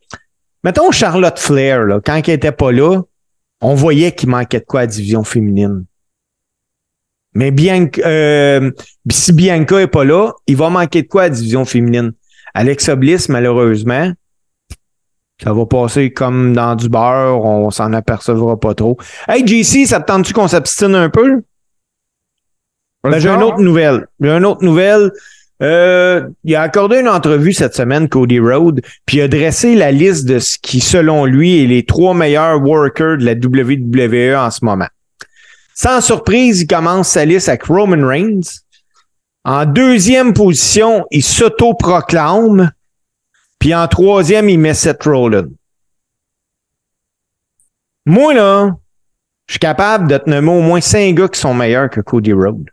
mettons 0.64 0.92
Charlotte 0.92 1.40
Flair, 1.40 1.86
là, 1.86 2.02
quand 2.04 2.16
elle 2.28 2.34
était 2.34 2.52
pas 2.52 2.74
là, 2.74 3.02
on 3.62 3.74
voyait 3.74 4.12
qu'il 4.12 4.30
manquait 4.30 4.60
de 4.60 4.66
quoi 4.66 4.82
à 4.82 4.84
la 4.84 4.88
division 4.88 5.24
féminine. 5.24 5.86
Mais 7.34 7.52
bien 7.52 7.88
euh, 8.00 8.72
si 9.10 9.32
Bianca 9.32 9.80
est 9.80 9.88
pas 9.88 10.04
là, 10.04 10.34
il 10.48 10.58
va 10.58 10.70
manquer 10.70 11.04
de 11.04 11.08
quoi 11.08 11.24
à 11.24 11.30
la 11.30 11.36
division 11.36 11.64
féminine. 11.64 12.12
Alexa 12.54 12.96
Bliss, 12.96 13.30
malheureusement, 13.30 14.12
ça 15.42 15.54
va 15.54 15.66
passer 15.66 16.12
comme 16.12 16.54
dans 16.54 16.76
du 16.76 16.90
beurre, 16.90 17.46
on 17.46 17.72
s'en 17.72 17.94
apercevra 17.94 18.60
pas 18.60 18.74
trop. 18.74 18.98
Hey, 19.30 19.48
JC, 19.48 19.88
ça 19.88 20.02
te 20.02 20.08
tente-tu 20.08 20.34
qu'on 20.34 20.50
s'abstine 20.50 20.96
un 20.96 21.10
peu? 21.10 21.44
Ben, 23.04 23.20
j'ai 23.20 23.30
une 23.30 23.44
autre 23.44 23.60
nouvelle. 23.60 24.08
J'ai 24.20 24.30
une 24.30 24.46
autre 24.46 24.64
nouvelle. 24.64 25.12
Euh, 25.62 26.28
il 26.44 26.56
a 26.56 26.64
accordé 26.64 27.00
une 27.00 27.08
entrevue 27.08 27.54
cette 27.54 27.76
semaine, 27.76 28.10
Cody 28.10 28.40
Rhodes, 28.40 28.82
puis 29.06 29.18
il 29.18 29.22
a 29.22 29.28
dressé 29.28 29.76
la 29.76 29.92
liste 29.92 30.26
de 30.26 30.40
ce 30.40 30.58
qui, 30.58 30.80
selon 30.80 31.26
lui, 31.26 31.64
est 31.64 31.68
les 31.68 31.86
trois 31.86 32.16
meilleurs 32.16 32.62
workers 32.62 33.18
de 33.18 33.26
la 33.26 33.34
WWE 33.34 34.36
en 34.36 34.50
ce 34.50 34.66
moment. 34.66 34.88
Sans 35.76 36.02
surprise, 36.02 36.62
il 36.62 36.68
commence 36.68 37.10
sa 37.10 37.26
liste 37.26 37.48
avec 37.48 37.64
Roman 37.64 38.08
Reigns. 38.08 38.62
En 39.44 39.66
deuxième 39.66 40.34
position, 40.34 41.06
il 41.12 41.24
s'auto-proclame. 41.24 42.72
Puis 43.60 43.76
en 43.76 43.88
troisième, 43.88 44.50
il 44.50 44.60
met 44.60 44.74
Seth 44.74 45.04
Rollins. 45.04 45.50
Moi, 48.06 48.34
là, 48.34 48.76
je 49.48 49.54
suis 49.54 49.60
capable 49.60 50.08
de 50.08 50.18
te 50.18 50.30
nommer 50.30 50.52
au 50.52 50.62
moins 50.62 50.82
cinq 50.82 51.16
gars 51.16 51.28
qui 51.28 51.40
sont 51.40 51.54
meilleurs 51.54 51.90
que 51.90 52.02
Cody 52.02 52.34
Rhodes. 52.34 52.70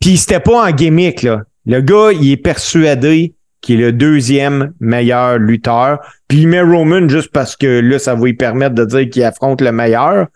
Puis 0.00 0.16
c'était 0.16 0.40
pas 0.40 0.68
en 0.68 0.70
gimmick, 0.70 1.22
là. 1.22 1.42
Le 1.64 1.80
gars, 1.80 2.12
il 2.12 2.30
est 2.30 2.36
persuadé 2.36 3.34
qu'il 3.60 3.80
est 3.80 3.86
le 3.86 3.92
deuxième 3.92 4.72
meilleur 4.78 5.38
lutteur. 5.38 6.00
Puis 6.28 6.42
il 6.42 6.48
met 6.48 6.60
Roman 6.60 7.08
juste 7.08 7.32
parce 7.32 7.56
que 7.56 7.80
là, 7.80 7.98
ça 7.98 8.14
va 8.14 8.24
lui 8.24 8.34
permettre 8.34 8.74
de 8.74 8.84
dire 8.84 9.10
qu'il 9.10 9.24
affronte 9.24 9.60
le 9.60 9.72
meilleur. 9.72 10.28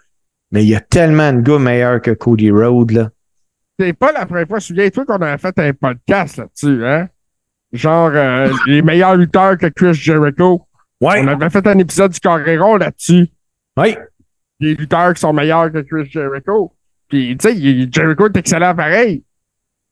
Mais 0.50 0.64
il 0.64 0.68
y 0.68 0.74
a 0.74 0.80
tellement 0.80 1.32
de 1.32 1.40
gars 1.40 1.58
meilleurs 1.58 2.02
que 2.02 2.10
Cody 2.10 2.50
Rhodes, 2.50 2.90
là. 2.90 3.10
C'est 3.78 3.92
pas 3.92 4.12
la 4.12 4.26
première 4.26 4.46
fois. 4.46 4.60
Souviens-toi 4.60 5.06
qu'on 5.06 5.22
a 5.22 5.38
fait 5.38 5.58
un 5.58 5.72
podcast 5.72 6.36
là-dessus, 6.36 6.84
hein? 6.84 7.08
Genre, 7.72 8.10
euh, 8.12 8.52
les 8.66 8.82
meilleurs 8.82 9.14
lutteurs 9.14 9.56
que 9.56 9.68
Chris 9.68 9.94
Jericho. 9.94 10.66
Ouais. 11.00 11.22
On 11.22 11.28
avait 11.28 11.48
fait 11.48 11.66
un 11.66 11.78
épisode 11.78 12.10
du 12.10 12.20
Carré 12.20 12.56
là-dessus. 12.56 13.28
Oui. 13.76 13.96
Les 14.58 14.74
lutteurs 14.74 15.14
qui 15.14 15.20
sont 15.20 15.32
meilleurs 15.32 15.70
que 15.72 15.78
Chris 15.78 16.10
Jericho. 16.10 16.74
Puis, 17.08 17.36
tu 17.38 17.48
sais, 17.48 17.88
Jericho 17.90 18.26
est 18.26 18.36
excellent 18.36 18.74
pareil. 18.74 19.22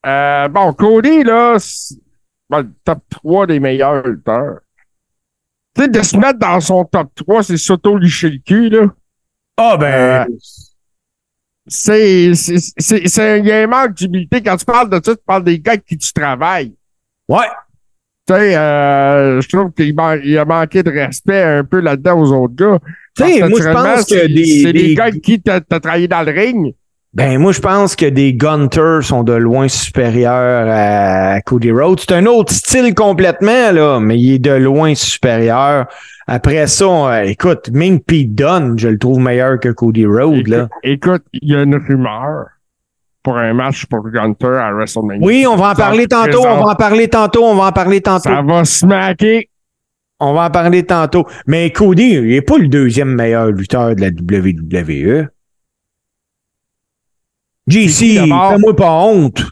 Euh, 0.07 0.49
bon, 0.49 0.73
Cody, 0.73 1.23
là, 1.25 1.57
le 2.50 2.69
top 2.85 2.99
3 3.11 3.47
des 3.47 3.61
meilleurs 3.61 4.07
lutteurs. 4.07 4.61
Tu 5.75 5.83
sais, 5.83 5.88
de 5.88 6.02
se 6.02 6.17
mettre 6.17 6.38
dans 6.38 6.61
son 6.61 6.85
top 6.85 7.11
3, 7.14 7.43
c'est 7.43 7.57
s'auto-licher 7.57 8.31
le 8.31 8.38
cul, 8.38 8.69
là. 8.71 8.87
Ah, 9.57 9.76
ben. 9.76 10.26
Euh, 10.31 10.35
c'est, 11.67 12.35
c'est, 12.35 12.57
c'est, 12.78 13.07
c'est, 13.09 13.40
il 13.40 13.47
y 13.47 13.52
a 13.52 13.62
un 13.62 13.67
manque 13.67 13.95
d'humilité. 13.95 14.43
Quand 14.43 14.57
tu 14.57 14.64
parles 14.64 14.88
de 14.88 15.00
ça, 15.05 15.14
tu 15.14 15.23
parles 15.26 15.45
des 15.45 15.59
gars 15.61 15.73
avec 15.73 15.85
qui 15.85 15.99
tu 15.99 16.12
travailles. 16.12 16.75
ouais. 17.28 17.47
Tu 18.26 18.35
sais, 18.35 18.57
euh, 18.59 19.40
je 19.40 19.49
trouve 19.49 19.73
qu'il 19.73 19.95
man- 19.95 20.21
a 20.23 20.45
manqué 20.45 20.83
de 20.83 20.90
respect 20.90 21.43
un 21.43 21.64
peu 21.64 21.81
là-dedans 21.81 22.21
aux 22.21 22.31
autres 22.33 22.55
gars. 22.55 22.78
Tu 23.17 23.25
sais, 23.25 23.40
Parce 23.40 23.50
moi, 23.50 23.61
je 23.61 23.64
naturellement, 23.69 23.95
pense 23.95 24.05
que 24.05 24.14
c'est- 24.19 24.28
des- 24.28 24.45
C'est 24.62 24.73
des- 24.75 24.83
des 24.88 24.95
gars 24.95 25.05
avec 25.05 25.23
qui 25.23 25.40
t'as, 25.40 25.61
t'as 25.62 25.81
travaillé 25.81 26.09
dans 26.09 26.23
le 26.23 26.31
ring. 26.33 26.75
Ben, 27.18 27.37
moi, 27.37 27.50
je 27.50 27.58
pense 27.58 27.96
que 27.96 28.06
des 28.06 28.32
Gunters 28.32 29.02
sont 29.02 29.25
de 29.25 29.32
loin 29.32 29.66
supérieurs 29.66 30.68
à 30.70 31.40
Cody 31.40 31.72
Rhodes. 31.72 31.98
C'est 31.98 32.12
un 32.12 32.26
autre 32.26 32.52
style 32.52 32.94
complètement, 32.94 33.72
là, 33.72 33.98
mais 33.98 34.16
il 34.16 34.34
est 34.34 34.38
de 34.38 34.52
loin 34.52 34.94
supérieur. 34.94 35.87
Après 36.28 36.68
ça, 36.68 36.84
euh, 36.84 37.22
écoute, 37.22 37.70
même 37.72 37.98
Pete 37.98 38.37
Dunne, 38.37 38.78
je 38.78 38.87
le 38.87 38.98
trouve 38.98 39.18
meilleur 39.18 39.58
que 39.58 39.70
Cody 39.70 40.06
Rhodes, 40.06 40.46
là. 40.46 40.68
Écoute, 40.84 41.25
il 41.32 41.50
y 41.50 41.56
a 41.56 41.64
une 41.64 41.75
rumeur 41.75 42.50
pour 43.25 43.37
un 43.37 43.52
match 43.52 43.87
pour 43.87 44.08
Gunter 44.08 44.46
à 44.46 44.72
WrestleMania. 44.72 45.26
Oui, 45.26 45.44
on 45.44 45.56
va 45.56 45.72
en 45.72 45.75
Ça 45.75 45.82
parler 45.87 46.06
tantôt, 46.06 46.46
on 46.46 46.64
va 46.64 46.70
en 46.70 46.76
parler 46.76 47.08
tantôt, 47.08 47.42
on 47.42 47.56
va 47.56 47.64
en 47.64 47.72
parler 47.72 48.00
tantôt. 48.00 48.30
Ça 48.30 48.42
va 48.42 48.64
smacker. 48.64 49.48
On 50.20 50.34
va 50.34 50.44
en 50.44 50.50
parler 50.50 50.84
tantôt. 50.84 51.26
Mais 51.48 51.70
Cody, 51.72 52.10
il 52.10 52.32
est 52.32 52.42
pas 52.42 52.58
le 52.58 52.68
deuxième 52.68 53.12
meilleur 53.12 53.48
lutteur 53.48 53.96
de 53.96 54.02
la 54.02 54.10
WWE. 54.10 55.28
JC, 57.68 58.18
fais-moi 58.18 58.75
pas 58.76 58.90
honte. 58.90 59.42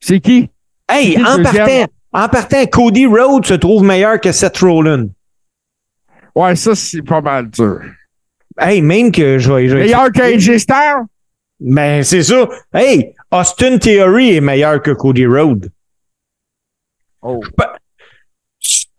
C'est 0.00 0.20
qui? 0.20 0.48
Hey, 0.88 1.14
qui 1.14 1.24
en 1.24 1.42
partant, 1.42 1.86
en 2.12 2.28
partant, 2.28 2.66
Cody 2.66 3.06
Rhodes 3.06 3.46
se 3.46 3.54
trouve 3.54 3.82
meilleur 3.82 4.20
que 4.20 4.32
Seth 4.32 4.58
Rollins. 4.58 5.08
Ouais, 6.34 6.54
ça, 6.56 6.74
c'est 6.74 7.02
pas 7.02 7.20
mal 7.20 7.50
dur. 7.50 7.80
Hey, 8.58 8.82
même 8.82 9.10
que 9.10 9.38
je 9.38 9.52
vais. 9.52 9.66
Meilleur 9.66 10.12
que 10.12 10.22
AJ 10.22 10.58
Styles? 10.58 11.06
Ben, 11.60 12.02
c'est 12.02 12.22
ça. 12.22 12.48
Hey, 12.72 13.14
Austin 13.30 13.78
Theory 13.78 14.36
est 14.36 14.40
meilleur 14.40 14.80
que 14.82 14.90
Cody 14.90 15.26
Rhodes. 15.26 15.70
Oh. 17.22 17.40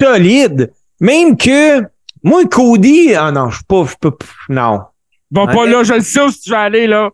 Solide. 0.02 0.74
Même 1.00 1.38
que, 1.38 1.82
moi, 2.24 2.46
Cody, 2.46 3.14
ah 3.16 3.32
non, 3.32 3.50
je 3.50 3.60
peux 3.68 3.84
pas, 3.84 3.86
je 3.92 3.96
peux 4.00 4.12
pas, 4.12 4.26
non. 4.50 4.82
Va 5.32 5.48
pas 5.48 5.64
Ouais. 5.64 5.70
là, 5.70 5.84
je 5.84 5.94
le 5.94 6.02
sais 6.02 6.22
où 6.22 6.32
tu 6.32 6.50
vas 6.50 6.62
aller, 6.62 6.88
là. 6.88 7.10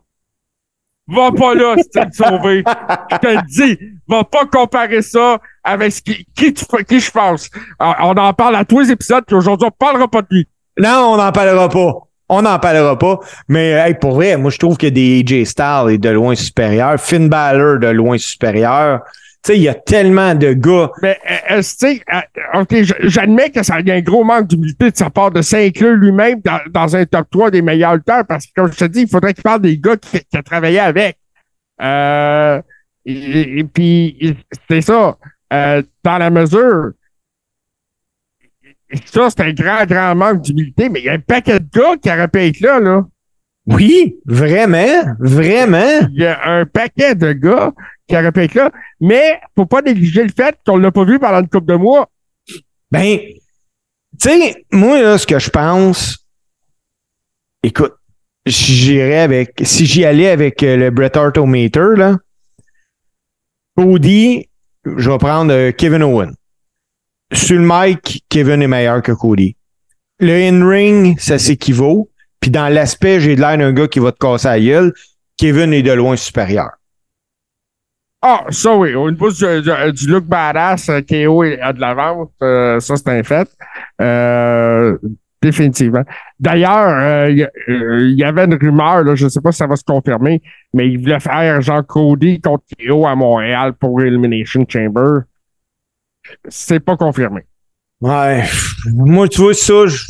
Va 1.11 1.31
pas 1.31 1.53
là 1.55 1.75
si 1.77 1.89
tu 1.89 1.99
sauver. 2.13 2.63
Je 3.11 3.17
te 3.17 3.27
le 3.27 3.41
dis. 3.47 3.79
Va 4.07 4.23
pas 4.23 4.45
comparer 4.45 5.01
ça 5.01 5.39
avec 5.63 5.91
ce 5.91 6.01
qui, 6.01 6.25
qui, 6.35 6.53
tu, 6.53 6.65
qui 6.87 6.99
je 6.99 7.11
pense. 7.11 7.49
Ah, 7.79 7.97
On 8.01 8.15
en 8.15 8.33
parle 8.33 8.55
à 8.55 8.65
tous 8.65 8.79
les 8.79 8.91
épisodes, 8.91 9.23
puis 9.25 9.35
aujourd'hui, 9.35 9.67
on 9.67 9.71
parlera 9.71 10.07
pas 10.07 10.21
de 10.21 10.27
lui. 10.31 10.47
Non, 10.79 11.13
on 11.13 11.17
n'en 11.17 11.31
parlera 11.31 11.69
pas. 11.69 11.93
On 12.29 12.41
n'en 12.41 12.59
parlera 12.59 12.97
pas. 12.97 13.19
Mais 13.49 13.71
hey, 13.71 13.93
pour 13.93 14.13
vrai, 14.13 14.37
moi, 14.37 14.51
je 14.51 14.57
trouve 14.57 14.77
que 14.77 14.87
des 14.87 15.19
AJ 15.19 15.45
Styles 15.45 15.89
est 15.89 15.97
de 15.97 16.09
loin 16.09 16.33
supérieur. 16.33 16.97
Finn 16.97 17.27
Balor 17.27 17.79
de 17.79 17.87
loin 17.87 18.17
supérieur. 18.17 19.01
Tu 19.43 19.53
sais, 19.53 19.57
il 19.57 19.63
y 19.63 19.69
a 19.69 19.73
tellement 19.73 20.35
de 20.35 20.53
gars. 20.53 20.91
Mais, 21.01 21.19
euh, 21.29 21.55
euh, 21.55 21.57
tu 21.57 21.63
sais, 21.63 22.01
euh, 22.13 22.61
OK, 22.61 22.83
j- 22.83 22.93
j'admets 22.99 23.49
que 23.49 23.63
ça 23.63 23.79
y 23.81 23.89
a 23.89 23.95
un 23.95 24.01
gros 24.01 24.23
manque 24.23 24.47
d'humilité 24.47 24.91
de 24.91 24.95
sa 24.95 25.09
part 25.09 25.31
de 25.31 25.41
s'inclure 25.41 25.95
lui-même 25.95 26.41
dans, 26.69 26.95
un 26.95 27.05
top 27.05 27.27
3 27.31 27.49
des 27.49 27.63
meilleurs 27.63 27.95
lutteurs 27.95 28.23
parce 28.27 28.45
que, 28.45 28.51
comme 28.55 28.71
je 28.71 28.77
te 28.77 28.85
dis, 28.85 29.01
il 29.01 29.09
faudrait 29.09 29.33
qu'il 29.33 29.41
parle 29.43 29.61
des 29.61 29.79
gars 29.79 29.97
qui, 29.97 30.19
qui 30.19 30.37
a 30.37 30.43
travaillé 30.43 30.79
avec. 30.79 31.17
Euh, 31.81 32.61
et, 33.05 33.63
puis, 33.63 34.37
c'est 34.69 34.81
ça. 34.81 35.17
Euh, 35.51 35.81
dans 36.03 36.17
la 36.19 36.29
mesure. 36.29 36.91
Ça, 39.05 39.29
c'est 39.29 39.41
un 39.41 39.53
grand, 39.53 39.85
grand 39.85 40.15
manque 40.15 40.41
d'humilité, 40.41 40.89
mais 40.89 40.99
il 40.99 41.05
y 41.05 41.09
a 41.09 41.13
un 41.13 41.19
paquet 41.19 41.59
de 41.59 41.67
gars 41.73 41.97
qui 42.01 42.09
auraient 42.11 42.27
pu 42.27 42.39
être 42.39 42.59
là, 42.59 42.79
là. 42.79 43.05
Oui, 43.67 44.17
vraiment, 44.25 45.15
vraiment. 45.19 46.07
Il 46.11 46.21
y 46.21 46.25
a 46.25 46.49
un 46.49 46.65
paquet 46.65 47.15
de 47.15 47.31
gars 47.31 47.71
qui 48.07 48.15
auraient 48.15 48.31
pu 48.31 48.41
être 48.41 48.55
là, 48.55 48.71
mais 48.99 49.39
faut 49.55 49.65
pas 49.65 49.81
négliger 49.81 50.23
le 50.23 50.31
fait 50.35 50.57
qu'on 50.65 50.77
l'a 50.77 50.91
pas 50.91 51.05
vu 51.05 51.19
pendant 51.19 51.39
une 51.39 51.47
couple 51.47 51.67
de 51.67 51.75
mois. 51.75 52.09
Ben, 52.91 53.19
tu 54.19 54.29
sais, 54.29 54.65
moi, 54.71 55.01
là, 55.01 55.17
ce 55.17 55.27
que 55.27 55.39
je 55.39 55.49
pense, 55.49 56.27
écoute, 57.63 57.93
si 58.47 58.73
j'irais 58.75 59.19
avec, 59.19 59.61
si 59.63 59.85
j'y 59.85 60.03
allais 60.05 60.29
avec 60.29 60.63
euh, 60.63 60.75
le 60.75 60.89
Bret 60.89 61.15
Hartometer, 61.15 61.95
là, 61.95 62.17
Cody, 63.77 64.49
je 64.85 65.09
vais 65.09 65.17
prendre 65.17 65.53
euh, 65.53 65.71
Kevin 65.71 66.03
Owen. 66.03 66.33
Sur 67.31 67.59
le 67.59 67.65
mic, 67.65 68.25
Kevin 68.27 68.61
est 68.61 68.67
meilleur 68.67 69.01
que 69.01 69.11
Cody. 69.11 69.55
Le 70.19 70.33
in-ring, 70.33 71.17
ça 71.19 71.39
s'équivaut. 71.39 72.10
Puis 72.41 72.51
dans 72.51 72.67
l'aspect, 72.73 73.19
j'ai 73.21 73.35
de 73.35 73.41
l'air 73.41 73.57
d'un 73.57 73.71
gars 73.71 73.87
qui 73.87 73.99
va 73.99 74.11
te 74.11 74.17
casser 74.17 74.47
la 74.49 74.59
gueule. 74.59 74.93
Kevin 75.37 75.71
est 75.73 75.83
de 75.83 75.91
loin 75.93 76.15
supérieur. 76.17 76.71
Ah, 78.21 78.45
ça 78.49 78.75
oui. 78.75 78.93
Au 78.93 79.09
niveau 79.09 79.31
du, 79.31 79.37
du- 79.61 79.93
du 79.93 80.07
look 80.07 80.25
badass, 80.25 80.89
euh, 80.89 81.01
KO 81.01 81.41
à 81.43 81.73
de 81.73 81.79
l'avance. 81.79 82.29
euh, 82.43 82.79
ça, 82.79 82.95
c'est 82.97 83.09
un 83.09 83.23
fait. 83.23 83.49
Euh, 83.99 84.97
définitivement. 85.41 86.03
D'ailleurs, 86.39 86.89
euh, 86.99 87.29
il 87.31 87.37
y, 87.39 87.43
a- 87.43 87.51
euh, 87.69 88.01
il 88.09 88.15
y 88.19 88.23
avait 88.23 88.45
une 88.45 88.53
rumeur, 88.55 89.03
là, 89.03 89.15
je 89.15 89.23
ne 89.25 89.29
sais 89.29 89.41
pas 89.41 89.51
si 89.51 89.57
ça 89.57 89.65
va 89.65 89.75
se 89.75 89.83
confirmer, 89.83 90.39
mais 90.73 90.87
il 90.87 90.99
voulait 90.99 91.19
faire 91.19 91.61
Jean 91.61 91.81
Cody 91.81 92.39
contre 92.41 92.63
KO 92.79 93.07
à 93.07 93.15
Montréal 93.15 93.73
pour 93.73 93.99
Elimination 94.01 94.65
Chamber. 94.69 95.21
C'est 96.47 96.79
pas 96.79 96.97
confirmé. 96.97 97.41
Ouais. 98.01 98.43
Moi, 98.93 99.27
tu 99.29 99.41
vois, 99.41 99.53
ça, 99.55 99.87
je- 99.87 100.05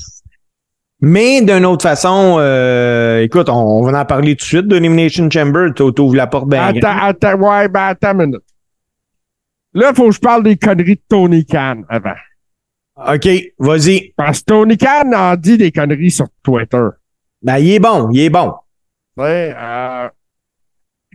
mais 1.01 1.41
d'une 1.41 1.65
autre 1.65 1.81
façon, 1.81 2.37
euh, 2.39 3.21
écoute, 3.21 3.49
on, 3.49 3.53
on 3.53 3.81
va 3.81 4.01
en 4.01 4.05
parler 4.05 4.35
tout 4.35 4.43
de 4.43 4.47
suite 4.47 4.67
d'Elimination 4.67 5.29
Chamber. 5.29 5.69
Tu 5.75 5.83
ouvres 5.83 6.15
la 6.15 6.27
porte 6.27 6.47
bien. 6.47 6.63
attends, 6.63 6.97
attends, 7.01 7.35
ouais, 7.35 7.67
ben 7.67 7.87
attends 7.87 8.11
une 8.11 8.25
minute. 8.27 8.43
Là, 9.73 9.89
il 9.91 9.95
faut 9.95 10.07
que 10.09 10.15
je 10.15 10.19
parle 10.19 10.43
des 10.43 10.57
conneries 10.57 10.95
de 10.95 11.01
Tony 11.09 11.45
Khan 11.45 11.83
avant. 11.89 12.15
OK, 12.97 13.27
vas-y. 13.57 14.13
Parce 14.15 14.39
que 14.39 14.45
Tony 14.45 14.77
Khan 14.77 15.11
en 15.13 15.35
dit 15.35 15.57
des 15.57 15.71
conneries 15.71 16.11
sur 16.11 16.27
Twitter. 16.43 16.87
Ben, 17.41 17.57
il 17.57 17.71
est 17.71 17.79
bon, 17.79 18.09
il 18.11 18.19
est 18.19 18.29
bon. 18.29 18.53
Euh, 19.17 20.09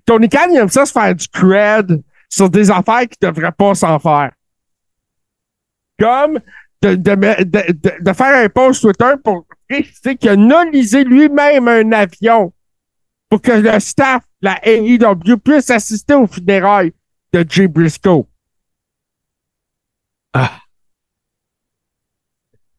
Tony 0.05 0.29
Khan, 0.29 0.49
il 0.51 0.57
aime 0.57 0.69
ça 0.69 0.85
se 0.87 0.93
faire 0.93 1.15
du 1.15 1.29
cred 1.29 2.03
sur 2.29 2.51
des 2.51 2.71
affaires 2.71 3.03
qui 3.03 3.19
ne 3.23 3.31
devraient 3.31 3.53
pas 3.53 3.75
s'en 3.75 3.99
faire. 3.99 4.33
Comme 5.99 6.41
de, 6.83 6.95
de, 6.95 7.15
de, 7.15 8.01
de, 8.01 8.13
faire 8.13 8.45
un 8.45 8.49
post 8.49 8.83
Twitter 8.83 9.13
pour 9.23 9.47
préciser 9.69 10.17
qu'il 10.17 10.31
a 10.31 10.37
nolisé 10.37 11.05
lui-même 11.05 11.69
un 11.69 11.93
avion 11.93 12.53
pour 13.29 13.41
que 13.41 13.53
le 13.53 13.81
staff 13.81 14.23
de 14.43 14.49
la 14.49 14.61
AEW 14.67 15.37
puisse 15.39 15.71
assister 15.71 16.15
aux 16.15 16.27
funérailles 16.27 16.93
de 17.33 17.45
Jay 17.49 17.67
Briscoe. 17.67 18.27
Ah. 20.33 20.61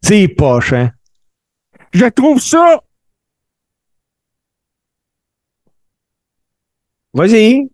C'est 0.01 0.27
poche, 0.27 0.73
hein? 0.73 0.91
Je 1.91 2.05
trouve 2.05 2.39
ça. 2.39 2.81
Vas-y. 7.13 7.69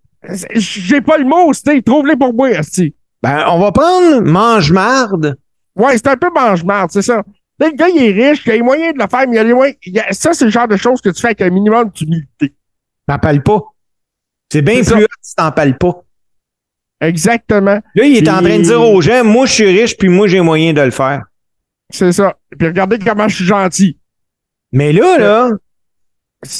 J'ai 0.56 1.02
pas 1.02 1.18
le 1.18 1.26
mot, 1.26 1.52
c'était 1.54 1.82
trouve-les 1.82 2.16
pour 2.16 2.34
moi, 2.34 2.58
aussi. 2.60 2.96
Ben, 3.22 3.46
on 3.50 3.60
va 3.60 3.72
prendre 3.72 4.22
mange-marde. 4.22 5.38
Ouais, 5.76 5.98
c'est 5.98 6.08
un 6.08 6.18
peu 6.18 6.30
mange-marde, 6.34 6.92
c'est 6.92 7.02
ça. 7.02 7.24
Le 7.60 7.72
gars, 7.76 7.90
il 7.90 8.02
est 8.02 8.30
riche, 8.30 8.44
il 8.46 8.52
a 8.52 8.56
les 8.56 8.62
moyens 8.62 8.94
de 8.94 9.00
le 9.00 9.08
faire, 9.08 9.28
mais 9.28 9.36
il 9.36 9.40
a 9.40 9.44
les 9.44 9.54
moyens. 9.54 9.78
Ça, 10.12 10.34
c'est 10.34 10.46
le 10.46 10.52
genre 10.52 10.68
de 10.68 10.78
choses 10.78 11.02
que 11.02 11.10
tu 11.10 11.22
fais 11.22 11.28
avec 11.28 11.42
un 11.42 11.50
minimum 11.50 11.90
d'humilité. 11.90 12.54
T'en 13.08 13.20
parles 13.20 13.44
pas. 13.44 13.62
C'est 14.52 14.62
bien 14.62 14.82
plus 14.82 15.06
si 15.22 15.36
t'en 15.36 15.52
parles 15.52 15.78
pas. 15.78 16.04
Exactement. 17.02 17.82
Là, 17.96 18.04
il 18.06 18.18
est 18.18 18.30
en 18.30 18.42
train 18.42 18.58
de 18.58 18.64
dire 18.64 18.82
aux 18.82 19.02
gens, 19.02 19.24
moi, 19.24 19.46
je 19.46 19.54
suis 19.54 19.66
riche, 19.82 19.98
puis 19.98 20.10
moi, 20.10 20.28
j'ai 20.28 20.42
moyen 20.42 20.74
de 20.74 20.82
le 20.82 20.92
faire. 20.92 21.24
C'est 21.90 22.12
ça. 22.12 22.38
Puis 22.58 22.68
regardez 22.68 22.98
comment 22.98 23.28
je 23.28 23.36
suis 23.36 23.46
gentil. 23.46 24.00
Mais 24.72 24.94
là, 24.94 25.18
là. 25.18 25.50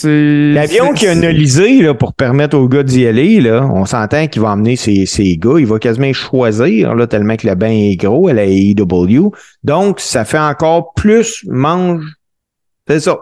L'avion 0.04 0.94
qui 0.94 1.08
a 1.08 1.12
analysé 1.12 1.82
là, 1.82 1.94
pour 1.94 2.14
permettre 2.14 2.58
aux 2.58 2.68
gars 2.68 2.84
d'y 2.84 3.06
aller, 3.06 3.42
là, 3.42 3.66
on 3.66 3.86
s'entend 3.86 4.28
qu'il 4.28 4.42
va 4.42 4.52
emmener 4.52 4.76
ses, 4.76 5.06
ses, 5.06 5.38
gars. 5.38 5.56
Il 5.60 5.66
va 5.66 5.80
quasiment 5.80 6.14
choisir, 6.14 6.96
là, 6.96 7.08
tellement 7.08 7.36
que 7.36 7.48
le 7.48 7.56
bain 7.56 7.72
est 7.72 7.96
gros 7.96 8.28
à 8.28 8.34
la 8.34 8.46
AEW. 8.46 9.32
Donc, 9.64 10.00
ça 10.00 10.26
fait 10.26 10.40
encore 10.40 10.94
plus 10.94 11.46
mange. 11.48 12.06
C'est 12.88 13.00
ça. 13.00 13.18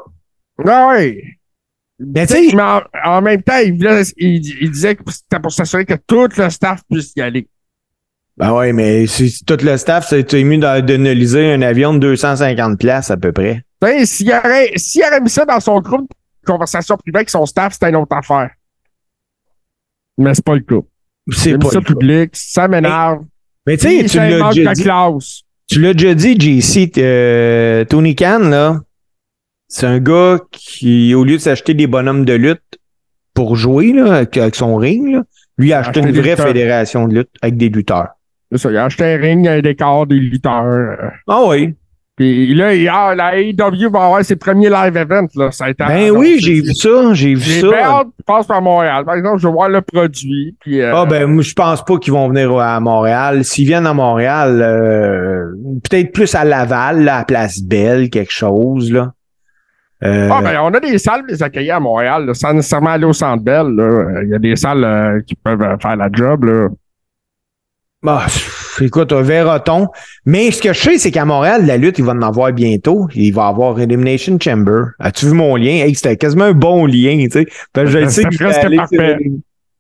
Ah 0.66 0.96
oui. 0.96 1.22
Mais, 2.00 2.26
mais 2.30 2.62
en, 2.62 2.82
en, 3.06 3.22
même 3.22 3.44
temps, 3.44 3.60
il, 3.64 3.76
il 4.18 4.72
disait 4.72 4.96
que 4.96 5.04
c'était 5.08 5.40
pour 5.40 5.52
s'assurer 5.52 5.86
que 5.86 5.94
tout 6.08 6.28
le 6.36 6.50
staff 6.50 6.82
puisse 6.90 7.14
y 7.16 7.22
aller. 7.22 7.48
Ben 8.38 8.54
oui, 8.54 8.74
mais 8.74 9.06
si 9.08 9.44
tout 9.46 9.58
le 9.62 9.78
staff 9.78 10.10
s'est 10.10 10.26
ému 10.32 10.58
d'analyser 10.58 11.54
un 11.54 11.62
avion 11.62 11.94
de 11.94 12.00
250 12.00 12.80
places 12.80 13.12
à 13.12 13.18
peu 13.18 13.32
près. 13.32 13.64
S'il 14.06 14.32
aurait, 14.32 14.72
s'il 14.78 15.04
aurait 15.04 15.22
mis 15.22 15.30
ça 15.30 15.46
dans 15.46 15.60
son 15.60 15.80
groupe 15.80 16.10
conversation 16.46 16.98
privée 16.98 17.20
avec 17.20 17.30
son 17.30 17.46
staff, 17.46 17.74
c'était 17.74 17.90
une 17.90 17.96
autre 17.98 18.16
affaire. 18.16 18.52
Mais 20.18 20.34
c'est 20.34 20.46
pas 20.46 20.56
le 20.56 20.62
cas. 20.62 20.82
C'est 21.32 21.58
pas 21.58 21.70
ça 21.70 21.82
public, 21.82 22.32
ça 22.34 22.68
m'énerve. 22.68 23.24
Mais, 23.68 23.78
tu 23.78 23.88
sais, 23.88 24.06
tu 24.06 24.18
l'as 24.18 24.50
déjà 24.50 24.74
dit. 24.74 24.84
Tu 25.68 25.80
l'as 25.80 25.94
déjà 25.94 26.14
dit, 26.14 26.40
JC, 26.40 26.92
euh, 26.98 27.86
Tony 27.86 28.16
Khan, 28.16 28.40
là, 28.40 28.82
c'est 29.68 29.86
un 29.86 30.00
gars 30.00 30.40
qui, 30.52 31.14
au 31.14 31.24
lieu 31.24 31.38
de 31.38 31.42
s'acheter 31.42 31.74
des 31.74 31.88
bonhommes 31.88 32.26
de 32.26 32.34
lutte 32.34 32.80
pour 33.34 33.56
jouer, 33.56 33.94
là, 33.94 34.16
avec 34.16 34.56
son 34.56 34.76
ring, 34.76 35.14
là, 35.14 35.24
lui 35.58 35.72
a 35.72 35.80
acheté 35.80 36.02
une 36.02 36.12
vraie 36.12 36.36
fédération 36.36 37.08
de 37.08 37.20
lutte 37.20 37.30
avec 37.42 37.56
des 37.56 37.70
lutteurs. 37.70 38.10
C'est 38.52 38.58
ça, 38.58 38.72
il 38.72 38.78
a 38.78 38.86
acheté 38.86 39.06
un 39.06 39.18
ring, 39.18 39.48
un 39.48 39.62
décor, 39.62 40.08
des 40.08 40.16
lutteurs. 40.16 41.14
Ah 41.28 41.44
oui. 41.46 41.76
Puis 42.22 42.54
là, 42.54 42.76
il 42.76 42.88
a, 42.88 43.16
la 43.16 43.36
AEW 43.40 43.90
va 43.92 44.06
avoir 44.06 44.24
ses 44.24 44.36
premiers 44.36 44.70
live 44.70 44.96
events. 44.96 45.30
Là. 45.36 45.50
Ça 45.50 45.66
a 45.66 45.70
été 45.72 45.84
ben 45.84 46.12
oui, 46.12 46.38
j'ai 46.40 46.62
vu 46.62 46.72
ça. 46.76 47.16
J'ai 47.16 47.34
vu 47.34 47.62
ça. 47.62 47.68
Hâte, 47.84 48.10
passe 48.28 48.46
par 48.46 48.62
Montréal. 48.62 49.04
Par 49.06 49.16
exemple, 49.16 49.40
je 49.40 49.48
vais 49.48 49.52
voir 49.52 49.70
le 49.70 49.82
produit. 49.82 50.56
Puis, 50.60 50.82
euh, 50.82 50.94
Ah 50.96 51.08
ben, 51.08 51.42
je 51.42 51.54
pense 51.56 51.84
pas 51.84 51.98
qu'ils 51.98 52.14
vont 52.14 52.30
venir 52.30 52.56
à 52.60 52.80
Montréal. 52.80 53.44
S'ils 53.44 53.66
viennent 53.66 53.88
à 53.88 53.96
Montréal, 53.96 54.62
euh, 54.62 55.46
peut-être 55.84 56.12
plus 56.12 56.36
à 56.36 56.46
Laval, 56.46 57.06
là, 57.06 57.18
à 57.18 57.26
Place 57.26 57.60
Belle, 57.60 58.12
quelque 58.12 58.32
chose. 58.32 58.92
là. 58.92 59.14
Euh... 60.04 60.30
Ah, 60.32 60.42
ben, 60.44 60.60
on 60.62 60.72
a 60.76 60.80
des 60.80 61.00
salles 61.00 61.24
les 61.28 61.42
accueillir 61.42 61.78
à 61.78 61.80
Montréal, 61.80 62.28
là, 62.28 62.36
sans 62.36 62.54
nécessairement 62.54 62.92
aller 62.92 63.06
au 63.06 63.14
Centre 63.14 63.42
Belle. 63.44 63.74
Il 64.26 64.30
y 64.30 64.36
a 64.36 64.40
des 64.40 64.56
salles 64.56 65.24
qui 65.26 65.34
peuvent 65.34 65.78
faire 65.82 65.96
la 65.96 66.10
job. 66.14 66.44
Là. 66.44 66.68
Bah, 68.04 68.28
écoute, 68.80 69.14
verra-t-on. 69.14 69.88
Mais 70.26 70.52
ce 70.52 70.62
que 70.62 70.74
je 70.74 70.80
sais, 70.80 70.98
c'est 70.98 71.12
qu'à 71.12 71.26
Montréal, 71.26 71.66
la 71.66 71.78
lutte, 71.78 72.00
il 72.00 72.06
va 72.06 72.14
en 72.14 72.22
avoir 72.22 72.52
bientôt. 72.54 73.08
Il 73.16 73.34
va 73.34 73.48
avoir 73.48 73.80
Elimination 73.80 74.38
Chamber. 74.40 74.92
As-tu 75.00 75.28
vu 75.28 75.34
mon 75.34 75.56
lien? 75.56 75.84
Hey, 75.86 75.96
c'était 75.96 76.18
quasiment 76.18 76.46
un 76.46 76.54
bon 76.54 76.86
lien, 76.86 77.18
tu 77.24 77.32
sais. 77.32 77.48
je 77.76 78.08
sais 78.08 78.24
que 78.24 78.32
je 78.32 78.38
voulais, 78.38 78.56
aller 78.56 78.80
sur, 78.92 79.04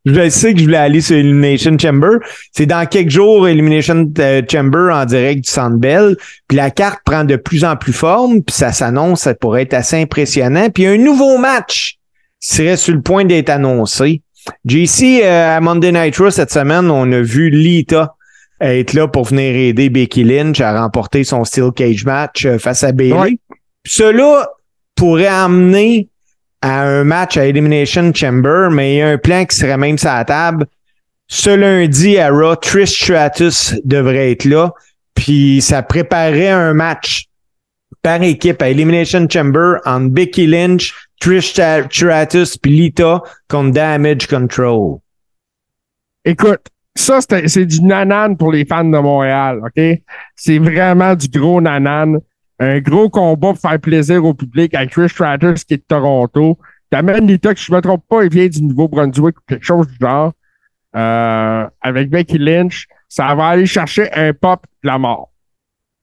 je 0.06 0.30
sais 0.30 0.54
que 0.54 0.60
je 0.60 0.63
voulais 0.65 0.77
aller 0.77 1.01
sur 1.01 1.15
Elimination 1.15 1.77
Chamber. 1.77 2.17
C'est 2.51 2.65
dans 2.65 2.86
quelques 2.88 3.12
jours, 3.12 3.47
Elimination 3.47 4.12
euh, 4.19 4.41
Chamber 4.49 4.93
en 4.93 5.06
direct 5.06 5.45
du 5.45 5.51
Centre 5.51 5.77
Bell. 5.77 6.17
Puis 6.47 6.58
la 6.58 6.71
carte 6.71 6.99
prend 7.06 7.23
de 7.23 7.36
plus 7.36 7.63
en 7.63 7.75
plus 7.75 7.93
forme. 7.93 8.41
Puis 8.41 8.56
ça 8.56 8.71
s'annonce, 8.71 9.21
ça 9.21 9.36
pourrait 9.36 9.63
être 9.63 9.73
assez 9.73 10.01
impressionnant. 10.01 10.69
Puis 10.69 10.86
un 10.86 10.97
nouveau 10.97 11.38
match 11.38 11.97
serait 12.39 12.77
sur 12.77 12.93
le 12.93 13.01
point 13.01 13.25
d'être 13.25 13.49
annoncé. 13.49 14.21
JC, 14.65 15.21
euh, 15.23 15.58
à 15.58 15.62
Monday 15.62 15.91
Night 15.91 16.17
Raw 16.17 16.32
cette 16.32 16.51
semaine, 16.51 16.89
on 16.89 17.12
a 17.12 17.21
vu 17.21 17.51
Lita 17.51 18.15
être 18.62 18.93
là 18.93 19.08
pour 19.08 19.26
venir 19.26 19.56
aider 19.56 19.89
Becky 19.89 20.24
Lynch 20.24 20.62
à 20.62 20.80
remporter 20.82 21.24
son 21.24 21.43
Steel 21.43 21.71
Cage 21.76 22.06
match 22.06 22.45
euh, 22.45 22.58
face 22.60 22.84
à 22.84 22.91
Bayley. 22.91 23.39
Cela 23.86 24.47
pourrait 24.95 25.28
amener 25.28 26.08
à 26.62 26.84
un 26.84 27.04
match 27.04 27.38
à 27.38 27.45
Elimination 27.45 28.13
Chamber, 28.13 28.69
mais 28.71 28.93
il 28.93 28.97
y 28.97 29.02
a 29.02 29.10
un 29.10 29.17
plan 29.17 29.45
qui 29.45 29.56
serait 29.56 29.78
même 29.78 29.97
sur 29.97 30.10
la 30.10 30.26
table. 30.26 30.67
Ce 31.28 31.50
lundi 31.50 32.19
à 32.19 32.30
Raw, 32.30 32.56
Trish 32.56 33.02
Stratus 33.02 33.76
devrait 33.84 34.32
être 34.32 34.45
là, 34.45 34.74
puis 35.15 35.62
ça 35.62 35.82
préparerait 35.82 36.50
un 36.50 36.74
match 36.74 37.26
par 38.02 38.21
équipe 38.21 38.62
à 38.62 38.69
Elimination 38.69 39.28
Chamber 39.30 39.78
entre 39.86 40.10
Becky 40.10 40.45
Lynch, 40.45 40.93
Trish 41.19 41.52
Stratus 41.52 42.58
puis 42.58 42.71
Lita 42.71 43.21
contre 43.47 43.71
Damage 43.71 44.28
Control. 44.28 45.00
Écoute, 46.26 46.67
ça, 46.95 47.19
c'est 47.21 47.65
du 47.65 47.82
nanan 47.82 48.36
pour 48.38 48.51
les 48.51 48.65
fans 48.65 48.84
de 48.84 48.97
Montréal, 48.97 49.62
OK? 49.63 49.82
C'est 50.36 50.60
vraiment 50.60 51.15
du 51.15 51.27
gros 51.27 51.62
nanan. 51.62 52.19
Un 52.60 52.80
gros 52.80 53.10
combat 53.10 53.54
pour 53.54 53.60
faire 53.60 53.80
plaisir 53.80 54.23
au 54.23 54.34
public 54.34 54.73
avec 54.75 54.91
Trish 54.91 55.13
Stratus 55.13 55.63
qui 55.63 55.75
est 55.75 55.77
de 55.77 55.84
Toronto. 55.88 56.58
T'amènes 56.89 57.25
Lita, 57.25 57.54
que 57.54 57.60
je 57.60 57.71
me 57.71 57.82
trompe 57.82 58.04
pas, 58.08 58.23
il 58.23 58.30
vient 58.30 58.47
du 58.47 58.62
Nouveau-Brunswick 58.63 59.38
ou 59.38 59.41
quelque 59.47 59.65
chose 59.65 59.88
du 59.88 59.97
genre. 59.99 60.34
Euh, 60.95 61.65
avec 61.82 62.10
Becky 62.10 62.38
Lynch, 62.38 62.88
ça 63.08 63.34
va 63.34 63.47
aller 63.47 63.65
chercher 63.65 64.12
un 64.13 64.34
pop 64.34 64.65
de 64.84 64.88
la 64.89 64.97
mort. 64.97 65.32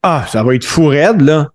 Ah, 0.01 0.25
ça 0.27 0.43
va 0.43 0.55
être 0.55 0.65
fou 0.65 0.87
raide, 0.87 1.21
là 1.21 1.49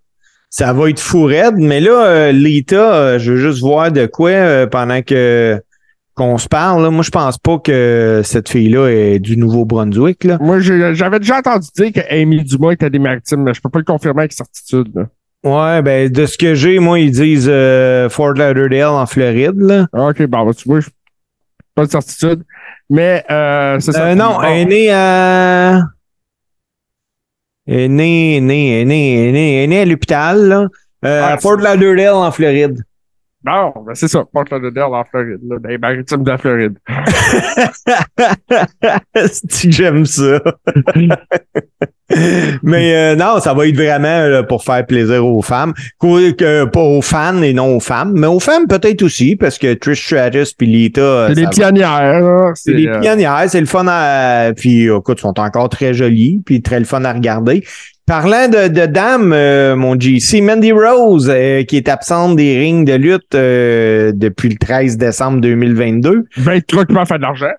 ça 0.55 0.73
va 0.73 0.88
être 0.88 1.01
fou 1.01 1.25
raide. 1.25 1.57
Mais 1.57 1.81
là, 1.81 2.07
euh, 2.07 2.33
Lita, 2.33 2.94
euh, 2.94 3.18
je 3.18 3.33
veux 3.33 3.38
juste 3.38 3.59
voir 3.59 3.90
de 3.90 4.07
quoi 4.07 4.31
euh, 4.31 4.68
pendant 4.68 5.03
que 5.03 5.61
qu'on 6.14 6.38
se 6.38 6.48
parle. 6.48 6.88
Moi, 6.90 7.03
je 7.03 7.11
pense 7.11 7.38
pas 7.38 7.59
que 7.59 8.22
cette 8.24 8.48
fille-là 8.48 8.88
est 8.88 9.18
du 9.18 9.37
Nouveau-Brunswick. 9.37 10.24
Là. 10.24 10.38
Moi, 10.40 10.61
j'avais 10.61 11.18
déjà 11.18 11.38
entendu 11.38 11.68
dire 11.77 11.92
qu'Amy 11.92 12.44
Dumas 12.44 12.72
était 12.72 12.90
des 12.90 12.98
maritimes, 12.98 13.42
mais 13.42 13.55
je 13.55 13.61
peux 13.61 13.70
pas 13.70 13.81
le 13.81 13.85
confirmer 13.85 14.20
avec 14.20 14.33
certitude. 14.33 14.90
Là. 14.94 15.07
Ouais, 15.44 15.83
ben 15.83 16.11
de 16.11 16.24
ce 16.24 16.38
que 16.38 16.55
j'ai, 16.55 16.79
moi, 16.79 16.98
ils 17.00 17.11
disent 17.11 17.53
Fort 18.11 18.33
Lauderdale 18.33 18.87
en 18.87 19.07
Floride. 19.07 19.61
Là. 19.61 19.87
OK, 19.92 20.22
bon, 20.27 20.53
tu 20.53 20.68
vois, 20.68 20.81
pas 21.74 21.85
de 21.85 21.90
certitude. 21.90 22.42
Mais 22.90 23.24
euh, 23.31 23.81
c'est 23.81 23.92
ça. 23.92 24.14
non, 24.14 24.42
elle 24.42 24.59
est 24.59 24.64
née 24.66 24.90
à 24.92 25.83
né, 27.66 28.37
est 28.37 28.40
né, 28.40 28.81
est 28.81 28.85
né, 28.85 29.64
est 29.64 29.66
né 29.66 29.81
à 29.81 29.85
l'hôpital, 29.85 30.48
là, 30.48 30.68
euh, 31.05 31.22
ah, 31.24 31.33
à 31.33 31.38
Fort 31.38 31.57
Lauderdale, 31.57 32.14
en 32.14 32.31
Floride. 32.31 32.83
Non, 33.46 33.74
ben 33.87 33.94
c'est 33.94 34.09
ça, 34.09 34.24
Fort 34.33 34.44
Lauderdale, 34.50 34.94
en 34.94 35.04
Floride, 35.04 35.40
là, 35.46 35.59
dans 35.59 35.68
les 35.68 35.76
maritimes 35.76 36.22
de 36.22 36.30
la 36.30 36.38
Floride. 36.38 36.78
si 39.50 39.70
j'aime 39.70 40.07
ça. 40.07 40.40
Mais 42.62 42.94
euh, 42.94 43.16
non, 43.16 43.40
ça 43.40 43.54
va 43.54 43.66
être 43.66 43.76
vraiment 43.76 44.26
là, 44.26 44.42
pour 44.42 44.62
faire 44.62 44.85
plaisir 44.87 45.26
aux 45.26 45.42
femmes. 45.42 45.72
Que, 46.00 46.64
pas 46.64 46.80
aux 46.80 47.02
fans 47.02 47.42
et 47.42 47.52
non 47.52 47.76
aux 47.76 47.80
femmes. 47.80 48.12
Mais 48.14 48.26
aux 48.26 48.40
femmes 48.40 48.66
peut-être 48.66 49.02
aussi, 49.02 49.37
parce 49.37 49.59
que 49.59 49.74
Trish 49.74 50.07
Stratus 50.07 50.52
puis 50.52 50.66
Lita. 50.66 51.00
Euh, 51.00 51.28
c'est 51.28 51.35
des 51.35 51.46
pionnières. 51.48 52.52
C'est 52.54 52.74
des 52.74 52.88
euh, 52.88 53.00
pionnières. 53.00 53.44
C'est 53.48 53.61
le 53.61 53.66
fun 53.66 53.87
à. 53.88 54.52
Puis 54.54 54.87
écoute, 54.87 55.20
sont 55.20 55.38
encore 55.40 55.68
très 55.68 55.94
jolies, 55.94 56.42
puis 56.44 56.62
très 56.62 56.78
le 56.78 56.85
fun 56.85 57.04
à 57.04 57.12
regarder. 57.12 57.64
Parlant 58.07 58.49
de, 58.49 58.69
de 58.69 58.87
dames, 58.87 59.75
mon 59.77 59.99
GC, 59.99 60.43
Mandy 60.43 60.73
Rose, 60.73 61.33
qui 61.67 61.77
est 61.77 61.88
absente 61.88 62.37
des 62.37 62.59
rings 62.59 62.85
de 62.85 62.95
lutte 62.95 63.33
depuis 63.33 64.51
le 64.51 64.57
13 64.57 64.99
décembre 64.99 65.40
2022. 65.40 66.27
23 66.37 66.85
qui 66.85 66.95
faire 66.95 67.17
de 67.17 67.23
l'argent? 67.23 67.53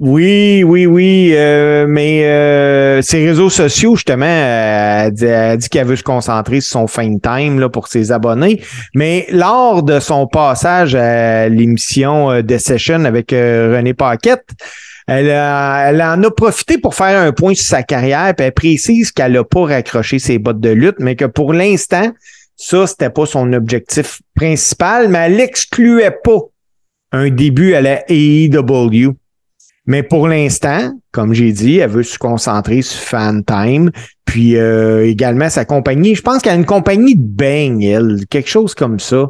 Oui, 0.00 0.64
oui, 0.64 0.86
oui, 0.86 1.32
euh, 1.34 1.84
mais 1.86 2.24
euh, 2.24 3.02
ses 3.02 3.22
réseaux 3.26 3.50
sociaux, 3.50 3.96
justement, 3.96 4.24
euh, 4.24 5.08
elle 5.08 5.12
dit, 5.12 5.58
dit 5.58 5.68
qu'elle 5.68 5.86
veut 5.86 5.96
se 5.96 6.02
concentrer 6.02 6.62
sur 6.62 6.72
son 6.72 6.86
fame 6.86 7.20
time 7.20 7.60
là, 7.60 7.68
pour 7.68 7.86
ses 7.86 8.10
abonnés. 8.10 8.62
Mais 8.94 9.26
lors 9.30 9.82
de 9.82 10.00
son 10.00 10.26
passage 10.26 10.94
à 10.94 11.50
l'émission 11.50 12.30
euh, 12.30 12.40
The 12.40 12.56
Session 12.56 13.04
avec 13.04 13.34
euh, 13.34 13.76
René 13.76 13.92
Paquette, 13.92 14.46
elle, 15.06 15.30
a- 15.30 16.14
en 16.14 16.22
a 16.22 16.30
profité 16.30 16.78
pour 16.78 16.94
faire 16.94 17.20
un 17.20 17.32
point 17.32 17.54
sur 17.54 17.66
sa 17.66 17.82
carrière, 17.82 18.34
puis 18.36 18.46
elle 18.46 18.52
précise 18.52 19.10
qu'elle 19.12 19.32
n'a 19.32 19.44
pas 19.44 19.64
raccroché 19.66 20.18
ses 20.18 20.38
bottes 20.38 20.60
de 20.60 20.70
lutte, 20.70 20.96
mais 20.98 21.16
que 21.16 21.24
pour 21.24 21.52
l'instant, 21.52 22.10
ça, 22.56 22.86
c'était 22.86 23.10
pas 23.10 23.26
son 23.26 23.52
objectif 23.52 24.20
principal, 24.34 25.08
mais 25.08 25.18
elle 25.26 25.40
excluait 25.40 26.16
pas 26.22 26.38
un 27.12 27.30
début 27.30 27.74
à 27.74 27.80
la 27.80 28.04
AEW. 28.08 29.14
Mais 29.86 30.02
pour 30.02 30.28
l'instant, 30.28 30.92
comme 31.10 31.32
j'ai 31.34 31.52
dit, 31.52 31.78
elle 31.78 31.90
veut 31.90 32.02
se 32.02 32.18
concentrer 32.18 32.82
sur 32.82 33.00
Fan 33.00 33.42
Time, 33.44 33.90
puis 34.24 34.56
euh, 34.56 35.06
également 35.06 35.48
sa 35.50 35.64
compagnie. 35.64 36.14
Je 36.14 36.22
pense 36.22 36.42
qu'elle 36.42 36.52
a 36.52 36.56
une 36.56 36.66
compagnie 36.66 37.16
de 37.16 37.22
bang, 37.22 38.24
quelque 38.28 38.48
chose 38.48 38.74
comme 38.74 39.00
ça. 39.00 39.26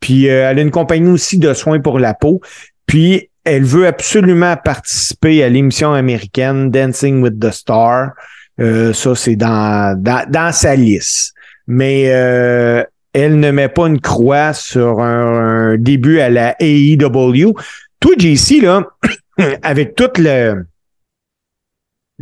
Puis 0.00 0.28
euh, 0.28 0.50
elle 0.50 0.58
a 0.58 0.62
une 0.62 0.72
compagnie 0.72 1.10
aussi 1.10 1.38
de 1.38 1.52
soins 1.54 1.78
pour 1.78 1.98
la 2.00 2.14
peau. 2.14 2.40
Puis 2.86 3.29
elle 3.44 3.64
veut 3.64 3.86
absolument 3.86 4.56
participer 4.56 5.42
à 5.42 5.48
l'émission 5.48 5.92
américaine 5.92 6.70
Dancing 6.70 7.22
with 7.22 7.38
the 7.40 7.50
Star. 7.50 8.12
Euh, 8.60 8.92
ça, 8.92 9.14
c'est 9.14 9.36
dans, 9.36 9.98
dans, 9.98 10.52
sa 10.52 10.76
liste. 10.76 11.32
Mais 11.66 12.06
euh, 12.08 12.84
elle 13.12 13.40
ne 13.40 13.50
met 13.50 13.68
pas 13.68 13.86
une 13.86 14.00
croix 14.00 14.52
sur 14.52 15.00
un, 15.00 15.72
un 15.72 15.76
début 15.78 16.20
à 16.20 16.28
la 16.28 16.56
AEW. 16.60 17.54
Toi, 18.00 18.12
JC, 18.18 18.62
là, 18.62 18.82
avec 19.62 19.94
toute 19.94 20.18
le 20.18 20.64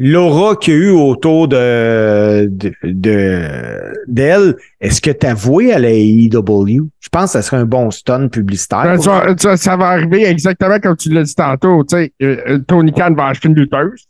l'aura 0.00 0.54
qu'il 0.56 0.74
y 0.74 0.76
a 0.76 0.80
eu 0.80 0.90
autour 0.90 1.48
de 1.48 2.46
de- 2.50 2.72
de- 2.84 3.92
d'elle, 4.06 4.54
est-ce 4.80 5.00
que 5.00 5.10
tu 5.10 5.26
as 5.26 5.34
voué 5.34 5.72
à 5.72 5.78
la 5.80 5.90
AEW? 5.90 6.88
Je 7.00 7.08
pense 7.10 7.24
que 7.24 7.30
ça 7.32 7.42
serait 7.42 7.56
un 7.58 7.64
bon 7.66 7.90
stun 7.90 8.28
publicitaire. 8.28 8.84
Ben, 8.84 8.98
ça, 9.00 9.34
ça- 9.36 9.56
ça 9.56 9.76
va 9.76 9.88
arriver 9.88 10.24
exactement 10.24 10.78
comme 10.78 10.96
tu 10.96 11.10
l'as 11.12 11.24
dit 11.24 11.34
tantôt. 11.34 11.82
Tu 11.84 11.96
sais, 11.96 12.12
euh, 12.22 12.36
euh, 12.48 12.58
Tony 12.60 12.92
Khan 12.92 13.12
va 13.14 13.26
acheter 13.26 13.48
une 13.48 13.56
lutteuse. 13.56 14.06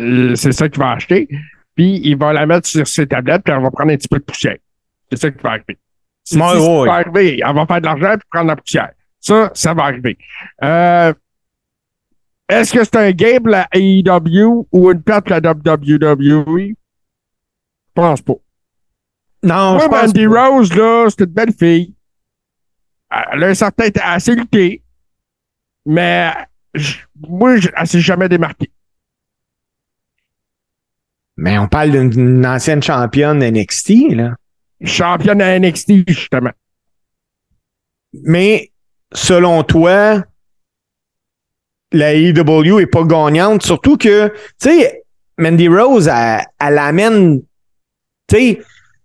Euh, 0.00 0.34
C'est 0.36 0.52
ça 0.52 0.68
qu'il 0.68 0.80
va 0.80 0.92
acheter. 0.92 1.28
Puis 1.74 2.00
il 2.04 2.16
va 2.16 2.32
la 2.32 2.46
mettre 2.46 2.68
sur 2.68 2.86
ses 2.86 3.06
tablettes, 3.06 3.42
puis 3.44 3.52
elle 3.54 3.62
va 3.62 3.70
prendre 3.70 3.90
un 3.92 3.96
petit 3.96 4.08
peu 4.08 4.18
de 4.18 4.24
poussière. 4.24 4.56
C'est 5.10 5.18
ça 5.18 5.30
qui 5.30 5.42
va 5.42 5.50
arriver. 5.50 5.78
C'est 6.22 6.36
qui 6.36 6.42
ouais. 6.42 6.86
va 6.86 6.94
arriver. 6.94 7.40
Elle 7.44 7.54
va 7.54 7.66
faire 7.66 7.80
de 7.80 7.86
l'argent 7.86 8.12
puis 8.18 8.28
prendre 8.30 8.46
la 8.48 8.56
poussière. 8.56 8.90
Ça, 9.18 9.50
ça 9.54 9.74
va 9.74 9.84
arriver. 9.84 10.16
Euh, 10.62 11.12
Est-ce 12.50 12.72
que 12.72 12.82
c'est 12.84 12.96
un 12.96 13.10
game 13.12 13.46
la 13.46 13.68
AEW 13.72 14.66
ou 14.72 14.90
une 14.90 15.02
perte 15.02 15.28
la 15.30 15.38
WWE? 15.38 16.58
Je 16.58 16.74
pense 17.94 18.20
pas. 18.22 18.34
non, 19.42 19.72
Moi, 19.74 19.80
je 19.82 19.88
pense 19.88 20.06
Mandy 20.06 20.26
pas. 20.26 20.48
Rose, 20.48 20.74
là, 20.74 21.06
c'est 21.08 21.20
une 21.24 21.26
belle 21.32 21.52
fille. 21.58 21.94
Elle 23.32 23.44
a 23.44 23.46
un 23.48 23.54
certain 23.54 23.88
assez 24.02 24.34
lutté. 24.34 24.82
Mais 25.86 26.32
je- 26.74 26.98
moi, 27.18 27.56
je- 27.56 27.68
elle 27.76 27.86
s'est 27.86 28.00
jamais 28.00 28.28
démarquée. 28.28 28.70
Mais 31.36 31.58
on 31.58 31.68
parle 31.68 31.90
d'une 31.92 32.10
d'une 32.10 32.46
ancienne 32.46 32.82
championne 32.82 33.42
NXT, 33.42 34.14
là. 34.14 34.36
Championne 34.84 35.40
à 35.40 35.58
NXT, 35.58 36.04
justement. 36.08 36.52
Mais 38.12 38.72
selon 39.12 39.62
toi, 39.62 40.22
la 41.92 42.14
AEW 42.14 42.80
est 42.80 42.86
pas 42.86 43.04
gagnante, 43.04 43.62
surtout 43.62 43.96
que, 43.96 44.28
tu 44.28 44.34
sais, 44.70 45.02
Mandy 45.38 45.68
Rose, 45.68 46.08
elle, 46.08 46.40
elle 46.60 46.78
amène, 46.78 47.40
tu 48.28 48.36
sais, 48.36 48.60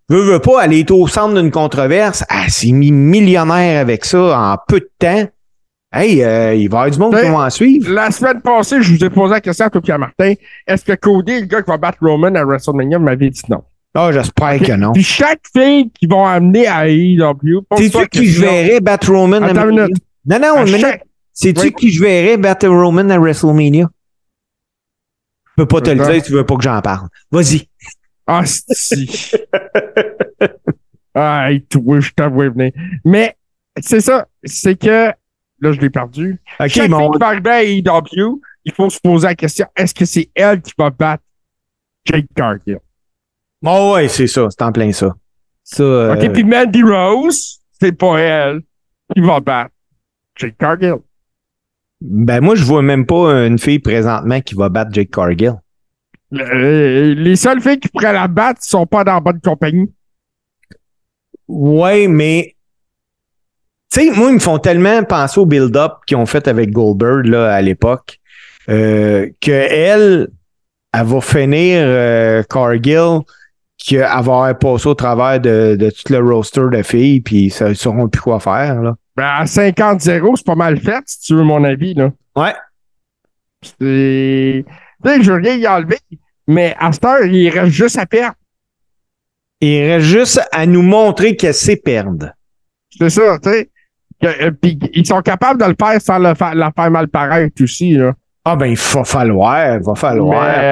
veut, 0.09 0.21
veut 0.33 0.39
pas, 0.39 0.63
elle 0.65 0.73
est 0.73 0.91
au 0.91 1.07
centre 1.07 1.39
d'une 1.39 1.51
controverse, 1.51 2.23
elle 2.29 2.49
s'est 2.51 2.71
mis 2.71 2.91
millionnaire 2.91 3.81
avec 3.81 4.05
ça 4.05 4.37
en 4.39 4.57
peu 4.67 4.79
de 4.79 4.89
temps. 4.99 5.23
Hey, 5.93 6.21
euh, 6.23 6.53
il 6.53 6.69
va 6.69 6.79
y 6.79 6.81
avoir 6.81 6.91
du 6.91 6.99
monde 6.99 7.15
qui 7.15 7.25
va 7.29 7.37
en 7.45 7.49
suivre. 7.49 7.89
La 7.89 8.11
semaine 8.11 8.41
passée, 8.41 8.81
je 8.81 8.93
vous 8.93 9.03
ai 9.05 9.09
posé 9.09 9.33
la 9.35 9.39
question 9.41 9.65
à 9.65 9.69
toi 9.69 9.79
Pierre 9.81 9.99
Martin. 9.99 10.33
Est-ce 10.67 10.83
que 10.83 10.93
Cody 10.93 11.39
le 11.39 11.45
gars 11.45 11.61
qui 11.61 11.71
va 11.71 11.77
battre 11.77 11.99
Roman 12.01 12.35
à 12.35 12.43
WrestleMania? 12.43 12.99
M'avez 12.99 13.29
dit 13.29 13.41
non? 13.47 13.63
Ah, 13.97 14.11
j'espère 14.11 14.59
que 14.59 14.73
non. 14.73 14.91
Puis 14.91 15.03
chaque 15.03 15.39
fille 15.55 15.89
qu'ils 15.91 16.09
vont 16.09 16.25
amener 16.27 16.67
à 16.67 16.85
AEW, 16.89 17.61
Sais-tu 17.77 17.97
la 17.97 18.07
qui 18.07 18.25
je 18.25 18.41
verrais 18.41 18.81
battre 18.81 19.09
Roman 19.13 19.37
à. 19.41 19.53
Non, 19.53 19.87
non, 20.27 20.55
À 20.57 20.65
chaque- 20.65 21.03
Sais-tu 21.35 21.61
Oui. 21.61 21.73
qui 21.73 21.91
je 21.91 22.01
verrais 22.01 22.37
battre 22.37 22.67
Roman 22.67 23.07
à 23.09 23.19
WrestleMania? 23.19 23.87
Je 25.45 25.53
peux 25.63 25.67
pas 25.67 25.81
te 25.81 25.89
le 25.91 26.03
dire 26.03 26.15
si 26.15 26.21
tu 26.23 26.31
veux 26.31 26.45
pas 26.45 26.55
que 26.55 26.63
j'en 26.63 26.81
parle. 26.81 27.07
Vas-y. 27.31 27.69
Ah, 28.25 28.41
si. 28.45 29.31
hey, 31.15 31.61
toi, 31.65 31.99
je 31.99 32.11
t'avoue 32.11 32.39
venir. 32.51 32.71
Mais, 33.03 33.35
c'est 33.79 34.01
ça. 34.01 34.27
C'est 34.43 34.75
que, 34.79 35.11
là, 35.59 35.71
je 35.71 35.79
l'ai 35.79 35.89
perdu. 35.89 36.39
OK, 36.59 36.67
Chaque 36.67 36.89
mais 36.89 36.95
on- 36.95 36.99
fille 36.99 37.11
qui 37.11 37.19
va 37.19 37.27
arriver 37.27 37.49
à 37.51 37.63
AEW, 37.63 38.41
il 38.65 38.71
faut 38.73 38.89
se 38.89 38.99
poser 38.99 39.27
la 39.27 39.35
question, 39.35 39.67
est-ce 39.75 39.93
que 39.93 40.05
c'est 40.05 40.29
elle 40.33 40.61
qui 40.61 40.73
va 40.77 40.89
battre 40.89 41.23
Jake 42.05 42.27
Cargill? 42.35 42.79
Oh 43.63 43.93
ouais, 43.95 44.07
c'est 44.07 44.27
ça, 44.27 44.47
c'est 44.49 44.61
en 44.63 44.71
plein 44.71 44.91
ça. 44.91 45.13
Ça, 45.63 45.83
euh, 45.83 46.15
OK, 46.15 46.31
puis 46.33 46.43
Mandy 46.43 46.83
Rose, 46.83 47.61
c'est 47.79 47.91
pas 47.91 48.17
elle 48.19 48.61
qui 49.13 49.21
va 49.21 49.39
battre 49.39 49.71
Jake 50.35 50.55
Cargill. 50.57 50.95
Ben 52.01 52.41
moi, 52.41 52.55
je 52.55 52.63
vois 52.63 52.81
même 52.81 53.05
pas 53.05 53.45
une 53.45 53.59
fille 53.59 53.79
présentement 53.79 54.41
qui 54.41 54.55
va 54.55 54.69
battre 54.69 54.91
Jake 54.93 55.11
Cargill. 55.11 55.55
Euh, 56.33 57.13
les 57.15 57.35
seules 57.35 57.61
filles 57.61 57.79
qui 57.79 57.87
pourraient 57.87 58.13
la 58.13 58.27
battre 58.27 58.61
sont 58.63 58.85
pas 58.85 59.03
dans 59.03 59.13
la 59.13 59.19
bonne 59.19 59.39
compagnie. 59.41 59.91
Ouais, 61.47 62.07
mais 62.07 62.55
tu 63.91 64.01
sais, 64.01 64.11
moi, 64.11 64.29
ils 64.29 64.35
me 64.35 64.39
font 64.39 64.57
tellement 64.57 65.03
penser 65.03 65.39
au 65.39 65.45
build-up 65.45 65.93
qu'ils 66.05 66.17
ont 66.17 66.25
fait 66.25 66.47
avec 66.47 66.71
Goldberg 66.71 67.25
là, 67.27 67.53
à 67.53 67.61
l'époque 67.61 68.19
euh, 68.69 69.29
que 69.41 69.51
elle, 69.51 70.29
elle 70.93 71.05
va 71.05 71.21
finir 71.21 71.83
euh, 71.85 72.43
Cargill 72.43 73.19
qu'elle 73.77 73.99
va 73.99 74.15
avoir 74.15 74.57
passé 74.57 74.87
au 74.87 74.95
travers 74.95 75.39
de, 75.39 75.75
de 75.75 75.89
tout 75.89 76.11
le 76.11 76.19
roster 76.19 76.65
de 76.71 76.81
filles, 76.81 77.21
puis 77.21 77.49
ça, 77.51 77.69
ils 77.69 77.75
sauront 77.75 78.07
plus 78.07 78.21
quoi 78.21 78.39
faire. 78.39 78.81
Là. 78.81 78.95
Ben, 79.17 79.23
à 79.25 79.45
50-0, 79.45 80.35
c'est 80.35 80.45
pas 80.45 80.55
mal 80.55 80.79
fait, 80.79 81.01
si 81.05 81.19
tu 81.21 81.35
veux 81.35 81.43
mon 81.43 81.63
avis, 81.63 81.93
là. 81.93 82.11
Ouais. 82.35 82.53
C'est. 83.61 84.65
Tu 85.03 85.09
sais, 85.09 85.23
je 85.23 85.31
veux 85.31 85.39
rien 85.41 85.55
y 85.55 85.67
enlever, 85.67 85.99
mais 86.47 86.75
à 86.79 86.91
cette 86.91 87.05
heure, 87.05 87.25
il 87.25 87.49
reste 87.49 87.71
juste 87.71 87.97
à 87.97 88.05
perdre. 88.05 88.35
Il 89.61 89.83
reste 89.89 90.05
juste 90.05 90.41
à 90.51 90.65
nous 90.65 90.81
montrer 90.81 91.35
qu'elle 91.35 91.53
sait 91.53 91.75
perdre. 91.77 92.31
C'est 92.97 93.09
ça, 93.09 93.37
tu 93.41 93.49
sais. 93.49 93.69
Euh, 94.23 94.51
Puis 94.51 94.79
ils 94.93 95.05
sont 95.05 95.21
capables 95.21 95.59
de 95.61 95.65
le 95.65 95.75
faire 95.79 96.01
sans 96.01 96.19
le 96.19 96.33
fa- 96.35 96.53
la 96.55 96.71
faire 96.71 96.91
mal 96.91 97.07
paraître 97.07 97.61
aussi, 97.63 97.91
là. 97.93 98.13
Ah 98.47 98.55
ben, 98.55 98.67
il 98.67 98.77
va 98.77 99.03
falloir, 99.03 99.75
il 99.75 99.81
va 99.83 99.95
falloir. 99.95 100.43
Mais, 100.45 100.63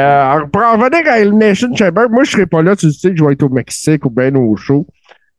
euh, 0.44 0.46
pour 0.48 0.62
en 0.62 0.74
revenir 0.78 1.12
à 1.12 1.20
Elimination 1.20 1.76
Chamber, 1.76 2.08
moi, 2.10 2.24
je 2.24 2.32
serai 2.32 2.46
pas 2.46 2.62
là. 2.62 2.76
Tu 2.76 2.92
sais 2.92 3.10
que 3.10 3.18
je 3.18 3.24
vais 3.26 3.34
être 3.34 3.44
au 3.44 3.50
Mexique 3.50 4.06
ou 4.06 4.10
bien 4.12 4.34
au 4.36 4.56
show. 4.56 4.86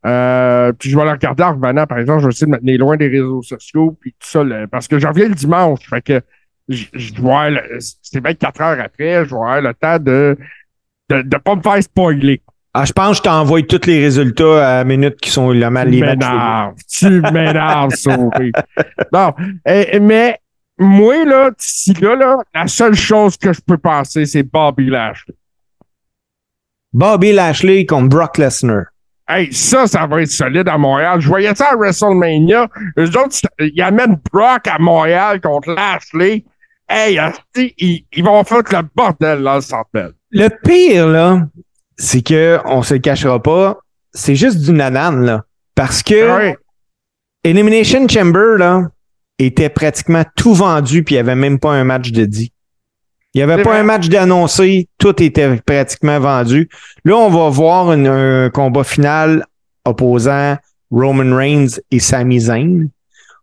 Euh, 0.05 0.71
puis 0.73 0.89
je 0.89 0.97
vais 0.97 1.03
le 1.03 1.11
regarder 1.11 1.43
en 1.43 1.53
revenant, 1.55 1.87
par 1.87 1.97
exemple. 1.97 2.21
Je 2.21 2.25
vais 2.27 2.31
essayer 2.31 2.47
de 2.47 2.51
me 2.51 2.59
tenir 2.59 2.79
loin 2.79 2.97
des 2.97 3.07
réseaux 3.07 3.41
sociaux, 3.41 3.97
puis 3.99 4.11
tout 4.11 4.27
ça, 4.27 4.43
parce 4.71 4.87
que 4.87 4.99
j'en 4.99 5.09
reviens 5.09 5.29
le 5.29 5.35
dimanche. 5.35 5.89
Fait 5.89 6.01
que 6.01 6.21
je 6.67 6.85
je 6.93 7.13
dois 7.13 7.49
c'est 7.79 8.23
24 8.23 8.61
heures 8.61 8.79
après, 8.83 9.25
je 9.25 9.29
vais 9.29 9.35
avoir 9.35 9.61
le 9.61 9.73
temps 9.73 9.99
de 9.99 10.37
de, 11.09 11.21
de 11.21 11.37
pas 11.37 11.55
me 11.55 11.61
faire 11.61 11.81
spoiler. 11.83 12.41
Ah, 12.77 12.83
je 12.83 12.91
pense 12.91 13.11
que 13.11 13.17
je 13.17 13.21
t'envoie 13.29 13.61
tous 13.61 13.85
les 13.85 14.01
résultats 14.01 14.67
à 14.67 14.77
la 14.77 14.83
minute 14.83 15.15
qui 15.21 15.29
sont 15.29 15.51
le 15.51 15.69
mal 15.69 15.89
les 15.89 16.01
matchs. 16.01 16.75
Tu 16.89 17.21
m'énerves. 17.21 17.93
Bon, 19.11 19.33
eh, 19.65 19.97
mais 20.01 20.37
moi, 20.77 21.23
là, 21.23 21.51
d'ici 21.51 21.93
là, 21.93 22.17
là, 22.17 22.37
la 22.53 22.67
seule 22.67 22.95
chose 22.95 23.37
que 23.37 23.53
je 23.53 23.61
peux 23.65 23.77
penser, 23.77 24.25
c'est 24.25 24.43
Bobby 24.43 24.87
Lashley. 24.87 25.35
Bobby 26.91 27.31
Lashley 27.31 27.85
contre 27.85 28.09
Brock 28.09 28.37
Lesnar. 28.37 28.87
Hey, 29.27 29.51
ça, 29.51 29.87
ça 29.87 30.05
va 30.05 30.21
être 30.21 30.29
solide 30.29 30.67
à 30.69 30.77
Montréal. 30.77 31.19
Je 31.19 31.27
voyais 31.27 31.55
ça 31.55 31.69
à 31.71 31.75
WrestleMania. 31.75 32.67
Eux 32.99 33.09
autres, 33.17 33.35
ils 33.59 33.81
amènent 33.81 34.19
Brock 34.31 34.67
à 34.67 34.77
Montréal 34.77 35.41
contre 35.41 35.73
Lashley. 35.73 36.45
Hey, 36.87 37.19
ils, 37.79 38.05
ils 38.13 38.23
vont 38.23 38.43
foutre 38.43 38.75
le 38.75 38.83
bordel 38.95 39.41
dans 39.41 39.55
le 39.55 39.61
centre. 39.61 40.13
Le 40.29 40.49
pire, 40.63 41.07
là, 41.07 41.47
c'est 41.97 42.21
que 42.21 42.59
on 42.65 42.83
se 42.83 42.93
le 42.93 42.99
cachera 42.99 43.41
pas, 43.41 43.79
c'est 44.13 44.35
juste 44.35 44.59
du 44.61 44.71
nanan, 44.71 45.21
là. 45.25 45.43
Parce 45.73 46.03
que 46.03 46.35
Ouais. 46.37 46.57
Elimination 47.43 48.07
Chamber, 48.07 48.57
là, 48.57 48.89
était 49.39 49.69
pratiquement 49.69 50.23
tout 50.35 50.53
vendu, 50.53 51.03
puis 51.03 51.15
il 51.15 51.17
n'y 51.17 51.21
avait 51.21 51.35
même 51.35 51.59
pas 51.59 51.71
un 51.71 51.83
match 51.83 52.11
de 52.11 52.25
dit. 52.25 52.51
Il 53.35 53.39
n'y 53.39 53.43
avait 53.51 53.61
pas 53.61 53.71
vrai. 53.71 53.79
un 53.79 53.83
match 53.83 54.07
d'annoncé, 54.07 54.87
tout 54.97 55.21
était 55.21 55.57
pratiquement 55.57 56.19
vendu. 56.19 56.69
Là, 57.03 57.17
on 57.17 57.29
va 57.29 57.49
voir 57.49 57.91
une- 57.93 58.07
un 58.07 58.49
combat 58.49 58.83
final 58.85 59.45
opposant 59.83 60.55
Roman 60.89 61.35
Reigns 61.35 61.79
et 61.91 61.99
Sami 61.99 62.39
Zayn. 62.39 62.87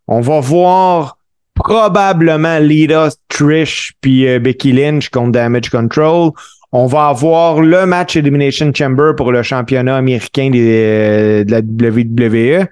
On 0.09 0.21
va 0.23 0.41
voir 0.41 1.19
probablement 1.55 2.59
Lita, 2.59 3.11
Trish 3.29 3.93
puis 4.01 4.27
euh, 4.27 4.39
Becky 4.39 4.73
Lynch 4.73 5.11
contre 5.11 5.33
Damage 5.33 5.69
Control. 5.71 6.31
On 6.73 6.87
va 6.87 7.09
avoir 7.09 7.61
le 7.61 7.85
match 7.85 8.17
Elimination 8.17 8.73
Chamber 8.75 9.13
pour 9.17 9.31
le 9.31 9.43
championnat 9.43 9.97
américain 9.97 10.49
de 10.51 11.45
la 11.47 11.59
WWE. 11.61 12.67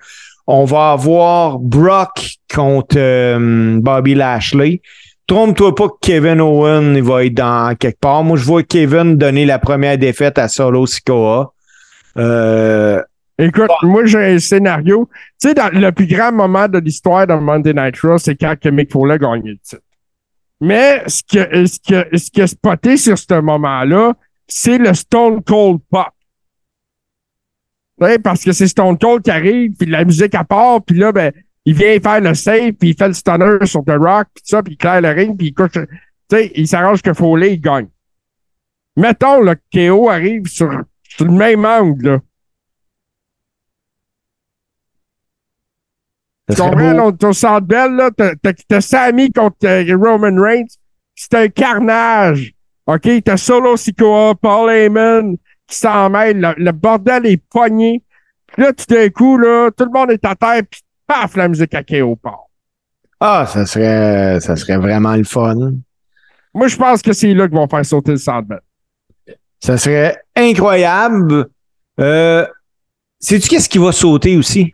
On 0.47 0.65
va 0.65 0.93
avoir 0.93 1.59
Brock 1.59 2.37
contre 2.53 2.97
euh, 2.99 3.79
Bobby 3.81 4.15
Lashley. 4.15 4.81
Trompe-toi 5.31 5.77
pas 5.77 5.89
que 5.89 5.95
Kevin 6.01 6.41
Owen 6.41 6.97
il 6.97 7.05
va 7.05 7.25
être 7.25 7.35
dans 7.35 7.77
quelque 7.77 8.01
part. 8.01 8.25
Moi, 8.25 8.37
je 8.37 8.45
vois 8.45 8.65
Kevin 8.65 9.15
donner 9.15 9.47
la 9.47 9.61
première 9.61 9.97
défaite 9.97 10.39
à 10.39 10.49
Solo 10.49 10.87
Sikoa. 10.87 11.53
Euh, 12.17 13.01
Écoute, 13.39 13.71
moi, 13.83 14.05
j'ai 14.07 14.19
un 14.19 14.41
scénario. 14.41 15.09
Tu 15.41 15.47
sais, 15.47 15.55
dans 15.55 15.69
le 15.73 15.93
plus 15.93 16.09
grand 16.09 16.33
moment 16.33 16.67
de 16.67 16.79
l'histoire 16.81 17.29
de 17.29 17.35
Monday 17.35 17.73
Night 17.73 18.01
Raw, 18.01 18.19
c'est 18.19 18.35
quand 18.35 18.57
Mick 18.73 18.91
Foley 18.91 19.15
a 19.15 19.19
gagné 19.19 19.51
le 19.53 19.59
titre. 19.59 19.83
Mais 20.61 21.05
ce 21.07 21.23
qui 21.23 21.39
ce 21.39 21.79
que, 21.79 22.19
ce 22.19 22.29
qui 22.29 22.43
a 22.43 22.49
spoté 22.49 22.97
sur 22.97 23.17
ce 23.17 23.41
moment-là, 23.41 24.15
c'est 24.49 24.79
le 24.79 24.93
Stone 24.95 25.45
Cold 25.45 25.79
Pop. 25.89 26.09
Parce 28.25 28.43
que 28.43 28.51
c'est 28.51 28.67
Stone 28.67 28.99
Cold 28.99 29.23
qui 29.23 29.31
arrive, 29.31 29.75
puis 29.79 29.89
la 29.89 30.05
musique 30.05 30.35
à 30.35 30.43
part, 30.43 30.83
puis 30.83 30.99
là, 30.99 31.13
ben, 31.13 31.31
il 31.65 31.75
vient 31.75 32.01
faire 32.01 32.21
le 32.21 32.35
save, 32.35 32.73
puis 32.73 32.91
il 32.91 32.97
fait 32.97 33.09
le 33.09 33.15
stunner 33.15 33.67
sur 33.67 33.85
The 33.85 33.97
Rock, 33.99 34.29
puis 34.35 34.45
ça, 34.45 34.63
puis 34.63 34.75
il 34.75 34.77
claire 34.77 35.01
le 35.01 35.11
ring, 35.11 35.37
puis 35.37 35.49
il 35.49 35.55
couche. 35.55 35.73
Tu 35.73 35.81
sais, 36.31 36.53
il 36.55 36.67
s'arrange 36.67 37.03
que 37.03 37.13
Foley, 37.13 37.55
il 37.55 37.61
gagne. 37.61 37.89
Mettons, 38.97 39.41
le 39.41 39.57
KO 39.73 40.09
arrive 40.09 40.47
sur, 40.47 40.71
sur 41.03 41.25
le 41.25 41.33
même 41.33 41.65
angle, 41.65 42.07
là. 42.07 42.19
Tu 46.49 46.57
comprends, 46.57 47.13
ton 47.13 47.33
centre 47.33 47.67
belle, 47.67 47.93
là, 47.93 48.11
t'as 48.11 48.81
Sammy 48.81 49.31
contre 49.31 49.65
euh, 49.65 49.97
Roman 49.97 50.41
Reigns. 50.41 50.67
C'est 51.15 51.35
un 51.35 51.49
carnage. 51.49 52.55
OK? 52.87 53.09
T'as 53.25 53.37
Solo 53.37 53.77
Sikoa, 53.77 54.35
Paul 54.35 54.71
Heyman 54.71 55.37
qui 55.69 55.77
s'en 55.77 56.11
mêle. 56.11 56.55
Le, 56.57 56.73
bordel 56.73 57.27
est 57.27 57.43
pogné. 57.51 58.03
Puis 58.49 58.63
là, 58.63 58.73
tout 58.73 58.87
d'un 58.89 59.09
coup, 59.11 59.39
là, 59.39 59.71
tout 59.71 59.85
le 59.85 59.93
monde 59.93 60.11
est 60.11 60.25
à 60.25 60.35
terre, 60.35 60.63
puis 60.69 60.81
paf, 61.11 61.37
la 61.37 61.49
musique 61.49 61.75
à 61.75 61.83
part. 62.23 62.47
Ah, 63.19 63.47
ça 63.47 63.67
serait, 63.67 64.41
ça 64.41 64.57
serait 64.57 64.77
vraiment 64.77 65.17
le 65.17 65.25
fun. 65.25 65.73
Moi, 66.55 66.69
je 66.69 66.77
pense 66.77 67.03
que 67.03 67.13
c'est 67.13 67.35
là 67.35 67.49
qu'ils 67.49 67.57
vont 67.57 67.69
faire 67.69 67.85
sauter 67.85 68.13
le 68.13 68.43
belle. 68.43 68.61
Ça 69.59 69.77
serait 69.77 70.23
incroyable. 70.37 71.49
Euh, 71.99 72.47
sais-tu 73.19 73.49
qu'est-ce 73.49 73.69
qui 73.69 73.79
va 73.79 73.93
sauter 73.93 74.37
aussi? 74.37 74.73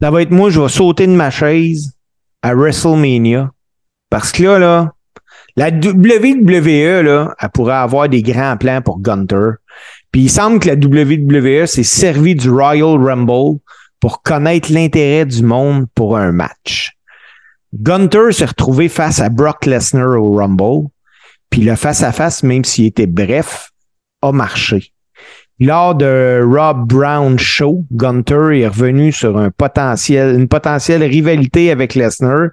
ça 0.00 0.12
va 0.12 0.22
être 0.22 0.30
moi, 0.30 0.48
je 0.48 0.60
vais 0.60 0.68
sauter 0.68 1.08
de 1.08 1.12
ma 1.12 1.28
chaise 1.30 1.92
à 2.42 2.54
WrestleMania. 2.54 3.50
Parce 4.10 4.30
que 4.30 4.44
là, 4.44 4.58
là, 4.60 4.92
la 5.56 5.70
WWE, 5.70 7.02
là, 7.02 7.34
elle 7.40 7.48
pourrait 7.50 7.74
avoir 7.74 8.08
des 8.08 8.22
grands 8.22 8.56
plans 8.56 8.80
pour 8.80 9.00
Gunter. 9.00 9.54
Puis 10.12 10.22
il 10.22 10.30
semble 10.30 10.60
que 10.60 10.68
la 10.68 10.74
WWE 10.74 11.66
s'est 11.66 11.82
servi 11.82 12.36
du 12.36 12.48
Royal 12.48 12.96
Rumble 12.96 13.58
pour 14.00 14.22
connaître 14.22 14.72
l'intérêt 14.72 15.26
du 15.26 15.42
monde 15.42 15.86
pour 15.94 16.16
un 16.16 16.32
match. 16.32 16.92
Gunter 17.74 18.32
s'est 18.32 18.46
retrouvé 18.46 18.88
face 18.88 19.20
à 19.20 19.28
Brock 19.28 19.66
Lesnar 19.66 20.20
au 20.20 20.36
Rumble. 20.36 20.88
Puis 21.50 21.62
le 21.62 21.76
face-à-face, 21.76 22.42
même 22.42 22.64
s'il 22.64 22.86
était 22.86 23.06
bref, 23.06 23.70
a 24.22 24.32
marché. 24.32 24.92
Lors 25.60 25.94
de 25.94 26.40
Rob 26.44 26.86
Brown 26.86 27.38
Show, 27.38 27.84
Gunter 27.90 28.60
est 28.60 28.68
revenu 28.68 29.10
sur 29.10 29.38
une 29.38 29.50
potentielle 29.50 31.02
rivalité 31.02 31.70
avec 31.70 31.94
Lesnar. 31.94 32.50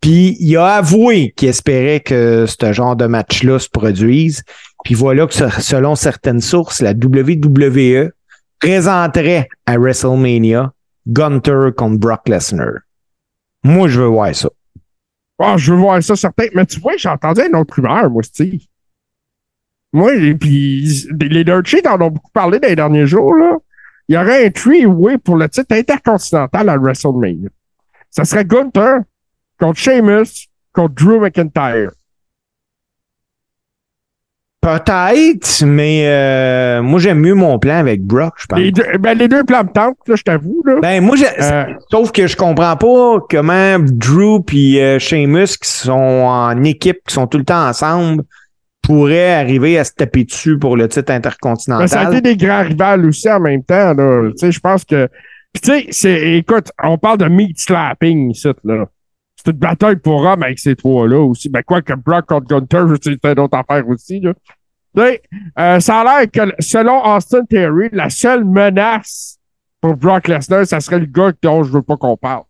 Puis 0.00 0.36
il 0.40 0.56
a 0.56 0.76
avoué 0.76 1.32
qu'il 1.36 1.48
espérait 1.48 2.00
que 2.00 2.46
ce 2.46 2.72
genre 2.72 2.96
de 2.96 3.06
match-là 3.06 3.58
se 3.58 3.68
produise. 3.68 4.42
Puis 4.84 4.94
voilà 4.94 5.26
que 5.26 5.34
selon 5.34 5.94
certaines 5.94 6.40
sources, 6.40 6.80
la 6.80 6.92
WWE 6.92 8.10
présenterait 8.60 9.48
à 9.66 9.78
WrestleMania 9.78 10.72
Gunter 11.06 11.70
contre 11.76 11.98
Brock 11.98 12.28
Lesnar. 12.28 12.80
Moi, 13.62 13.88
je 13.88 14.00
veux 14.00 14.06
voir 14.06 14.34
ça. 14.34 14.48
Oh, 15.38 15.54
je 15.56 15.72
veux 15.72 15.78
voir 15.78 16.02
ça, 16.02 16.16
certain. 16.16 16.46
Mais 16.54 16.66
tu 16.66 16.80
vois, 16.80 16.96
j'ai 16.96 17.08
entendu 17.08 17.40
une 17.40 17.56
autre 17.56 17.74
rumeur, 17.74 18.10
moi, 18.10 18.22
Steve. 18.22 18.60
Moi, 19.92 20.14
et 20.14 20.34
puis 20.34 21.08
les 21.20 21.44
Dirt 21.44 21.66
Sheets 21.66 21.88
en 21.88 22.00
ont 22.00 22.10
beaucoup 22.10 22.30
parlé 22.32 22.60
dans 22.60 22.68
les 22.68 22.76
derniers 22.76 23.06
jours. 23.06 23.34
Là. 23.34 23.56
Il 24.08 24.14
y 24.14 24.18
aurait 24.18 24.46
un 24.46 24.50
three-way 24.50 25.18
pour 25.18 25.36
le 25.36 25.48
titre 25.48 25.74
intercontinental 25.74 26.68
à 26.68 26.76
WrestleMania. 26.76 27.48
Ça 28.10 28.24
serait 28.24 28.44
Gunther 28.44 29.00
contre 29.58 29.78
Sheamus 29.78 30.48
contre 30.72 30.94
Drew 30.94 31.20
McIntyre. 31.20 31.92
Peut-être, 34.60 35.64
mais 35.64 36.02
euh, 36.04 36.82
moi 36.82 37.00
j'aime 37.00 37.20
mieux 37.20 37.34
mon 37.34 37.58
plan 37.58 37.76
avec 37.76 38.02
Brock, 38.02 38.34
je 38.36 38.46
pense. 38.46 38.58
Les 38.58 38.70
deux, 38.70 38.84
ben, 38.98 39.16
les 39.16 39.26
deux 39.26 39.42
plans 39.42 39.64
me 39.64 39.72
tentent, 39.72 39.96
là, 40.06 40.16
je 40.16 40.22
t'avoue. 40.22 40.62
Là. 40.66 40.80
Ben 40.82 41.02
moi, 41.02 41.16
euh, 41.40 41.64
sauf 41.90 42.12
que 42.12 42.26
je 42.26 42.36
comprends 42.36 42.76
pas 42.76 43.20
comment 43.30 43.78
Drew 43.78 44.40
et 44.52 44.82
euh, 44.82 44.98
Sheamus 44.98 45.56
qui 45.56 45.70
sont 45.70 45.92
en 45.92 46.62
équipe, 46.62 46.98
qui 47.08 47.14
sont 47.14 47.26
tout 47.26 47.38
le 47.38 47.44
temps 47.44 47.68
ensemble, 47.68 48.22
pourrait 48.82 49.32
arriver 49.32 49.78
à 49.78 49.84
se 49.84 49.92
taper 49.92 50.24
dessus 50.24 50.58
pour 50.58 50.76
le 50.76 50.88
titre 50.88 51.10
intercontinental. 51.10 51.88
ça 51.88 52.00
a 52.00 52.10
été 52.10 52.20
des 52.20 52.36
grands 52.36 52.62
rivales 52.62 53.06
aussi 53.06 53.30
en 53.30 53.40
même 53.40 53.64
temps. 53.64 53.94
Là. 53.94 54.30
Je 54.42 54.60
pense 54.60 54.84
que. 54.84 55.08
Puis 55.54 55.62
tu 55.62 55.92
sais, 55.92 56.36
écoute, 56.36 56.70
on 56.82 56.98
parle 56.98 57.18
de 57.18 57.28
meat 57.28 57.58
slapping 57.58 58.32
ici. 58.32 58.48
Là. 58.64 58.84
C'est 59.42 59.52
une 59.52 59.58
bataille 59.58 59.96
pour 59.96 60.22
hommes 60.22 60.42
avec 60.42 60.58
ces 60.58 60.76
trois-là 60.76 61.18
aussi. 61.20 61.48
Ben, 61.48 61.62
quoi 61.62 61.80
que 61.80 61.94
Brock 61.94 62.26
contre 62.26 62.46
Gunter, 62.46 62.84
c'est 63.02 63.24
une 63.24 63.40
autre 63.40 63.56
affaire 63.56 63.88
aussi. 63.88 64.20
Là. 64.20 64.34
Euh, 65.58 65.80
ça 65.80 66.00
a 66.00 66.04
l'air 66.04 66.30
que, 66.30 66.54
selon 66.58 67.02
Austin 67.04 67.44
Theory, 67.44 67.88
la 67.92 68.10
seule 68.10 68.44
menace 68.44 69.38
pour 69.80 69.96
Brock 69.96 70.28
Lesnar, 70.28 70.66
ça 70.66 70.80
serait 70.80 70.98
le 70.98 71.06
gars 71.06 71.32
dont 71.42 71.62
je 71.62 71.72
veux 71.72 71.80
pas 71.82 71.96
qu'on 71.96 72.18
parle. 72.18 72.42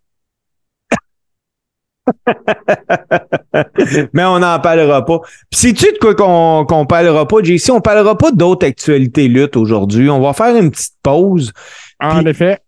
Mais 4.12 4.24
on 4.24 4.40
n'en 4.40 4.58
parlera 4.58 5.04
pas. 5.04 5.20
Puis 5.48 5.60
sais-tu 5.60 5.92
de 5.92 5.98
quoi 5.98 6.16
qu'on 6.16 6.64
qu'on 6.66 6.86
parlera 6.86 7.28
pas, 7.28 7.36
JC? 7.42 7.70
On 7.70 7.80
parlera 7.80 8.18
pas 8.18 8.32
d'autres 8.32 8.66
actualités 8.66 9.28
lutte 9.28 9.56
aujourd'hui. 9.56 10.10
On 10.10 10.20
va 10.20 10.32
faire 10.32 10.56
une 10.56 10.72
petite 10.72 10.96
pause. 11.02 11.52
En 12.00 12.26
effet. 12.26 12.58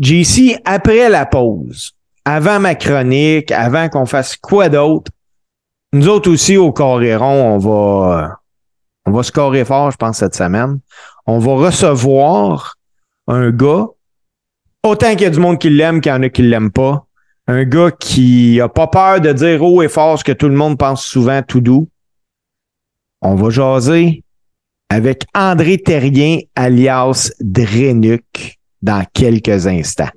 JC, 0.00 0.58
après 0.64 1.08
la 1.08 1.24
pause, 1.26 1.92
avant 2.24 2.60
ma 2.60 2.74
chronique, 2.74 3.50
avant 3.50 3.88
qu'on 3.88 4.06
fasse 4.06 4.36
quoi 4.36 4.68
d'autre, 4.68 5.10
nous 5.92 6.08
autres 6.08 6.30
aussi 6.30 6.56
au 6.56 6.72
Coréron, 6.72 7.54
on 7.54 7.58
va 7.58 8.36
on 9.06 9.12
va 9.12 9.22
scorer 9.22 9.64
fort, 9.64 9.90
je 9.90 9.96
pense, 9.96 10.18
cette 10.18 10.36
semaine. 10.36 10.78
On 11.26 11.38
va 11.38 11.54
recevoir 11.54 12.76
un 13.26 13.50
gars, 13.50 13.86
autant 14.84 15.10
qu'il 15.12 15.22
y 15.22 15.26
a 15.26 15.30
du 15.30 15.40
monde 15.40 15.58
qui 15.58 15.70
l'aime 15.70 16.00
qu'il 16.00 16.12
y 16.12 16.14
en 16.14 16.22
a 16.22 16.28
qui 16.28 16.42
l'aiment 16.42 16.70
pas 16.70 17.06
un 17.50 17.64
gars 17.64 17.90
qui 17.90 18.60
a 18.60 18.68
pas 18.68 18.86
peur 18.86 19.20
de 19.20 19.32
dire 19.32 19.62
haut 19.62 19.82
et 19.82 19.88
fort 19.88 20.18
ce 20.18 20.24
que 20.24 20.32
tout 20.32 20.48
le 20.48 20.54
monde 20.54 20.78
pense 20.78 21.04
souvent 21.04 21.42
tout 21.42 21.60
doux. 21.60 21.88
On 23.22 23.34
va 23.34 23.50
jaser 23.50 24.22
avec 24.88 25.24
André 25.34 25.78
Terrien 25.78 26.38
alias 26.54 27.32
Drenuc 27.40 28.58
dans 28.82 29.04
quelques 29.12 29.66
instants. 29.66 30.10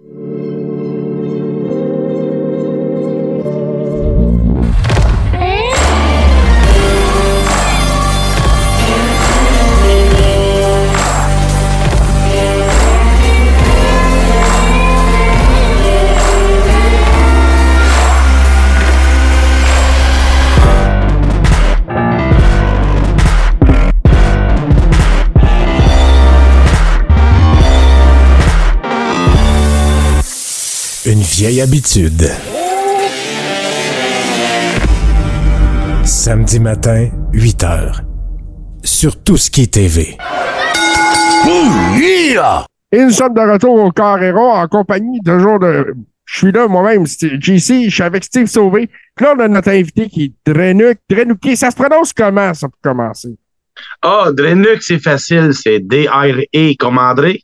Vieille 31.43 31.59
habitude. 31.59 32.23
Samedi 36.05 36.61
matin, 36.61 37.09
8 37.33 37.63
h. 37.63 37.99
Sur 38.81 39.21
tout 39.21 39.35
ce 39.35 39.51
qui 39.51 39.63
est 39.63 39.73
TV. 39.73 40.15
Et 42.93 43.03
nous 43.03 43.09
sommes 43.09 43.33
de 43.33 43.41
retour 43.41 43.73
au 43.75 43.91
Carrero 43.91 44.51
en 44.51 44.69
compagnie 44.69 45.19
de 45.19 45.37
jour 45.37 45.59
de. 45.59 45.93
Je 46.23 46.37
suis 46.37 46.51
là 46.53 46.69
moi-même, 46.69 47.05
JC, 47.05 47.89
je 47.89 47.89
suis 47.89 48.03
avec 48.03 48.23
Steve 48.23 48.45
Sauvé. 48.45 48.89
Puis 49.13 49.25
là, 49.25 49.33
on 49.35 49.39
a 49.41 49.49
notre 49.49 49.71
invité 49.71 50.07
qui 50.07 50.23
est 50.23 50.49
Drenuc. 50.49 50.99
Drenuc, 51.09 51.39
ça 51.57 51.71
se 51.71 51.75
prononce 51.75 52.13
comment, 52.13 52.53
ça, 52.53 52.69
pour 52.69 52.79
commencer? 52.81 53.35
Ah, 54.01 54.29
Drenuc, 54.31 54.81
c'est 54.81 55.03
facile. 55.03 55.53
C'est 55.53 55.81
D-R-E 55.81 56.75
comme 56.79 56.99
André. 56.99 57.43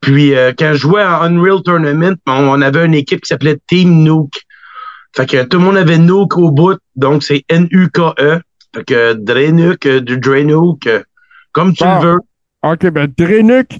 Puis 0.00 0.34
euh, 0.34 0.52
quand 0.56 0.72
je 0.72 0.78
jouais 0.78 1.04
en 1.04 1.36
Unreal 1.36 1.62
Tournament, 1.62 2.16
on, 2.26 2.62
avait 2.62 2.86
une 2.86 2.94
équipe 2.94 3.22
qui 3.22 3.28
s'appelait 3.28 3.58
Team 3.66 4.02
Nuke. 4.02 4.44
Fait 5.16 5.26
que 5.26 5.42
tout 5.44 5.58
le 5.58 5.64
monde 5.64 5.76
avait 5.76 5.98
Nuke 5.98 6.36
au 6.36 6.50
bout, 6.50 6.78
donc 6.94 7.22
c'est 7.22 7.44
N-U-K-E. 7.48 8.40
Fait 8.74 8.84
que 8.84 9.12
Drenuk, 9.14 9.88
du 9.88 10.18
Drenuk, 10.18 10.88
comme 11.52 11.72
tu 11.72 11.84
le 11.84 12.00
veux. 12.00 12.18
OK, 12.62 12.86
ben 12.90 13.12
Drenuk, 13.16 13.78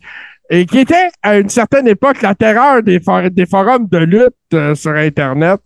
et 0.50 0.64
qui 0.64 0.78
était 0.78 1.10
à 1.22 1.38
une 1.38 1.50
certaine 1.50 1.86
époque 1.86 2.22
la 2.22 2.34
terreur 2.34 2.82
des, 2.82 3.00
des 3.30 3.46
forums 3.46 3.86
de 3.86 3.98
lutte 3.98 4.76
sur 4.76 4.92
Internet, 4.92 5.60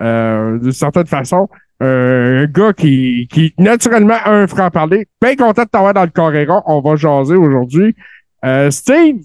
d'une 0.00 0.72
certaine 0.72 1.06
façon. 1.06 1.48
un 1.80 2.46
gars 2.46 2.72
qui, 2.72 3.28
qui, 3.30 3.52
naturellement, 3.58 4.18
a 4.24 4.30
un 4.30 4.46
franc-parler. 4.46 5.08
Bien 5.20 5.34
content 5.34 5.64
de 5.64 5.68
t'avoir 5.68 5.92
dans 5.92 6.04
le 6.04 6.10
Coréra. 6.10 6.62
On 6.66 6.80
va 6.80 6.94
jaser 6.94 7.34
aujourd'hui. 7.34 7.96
Steve, 8.70 9.22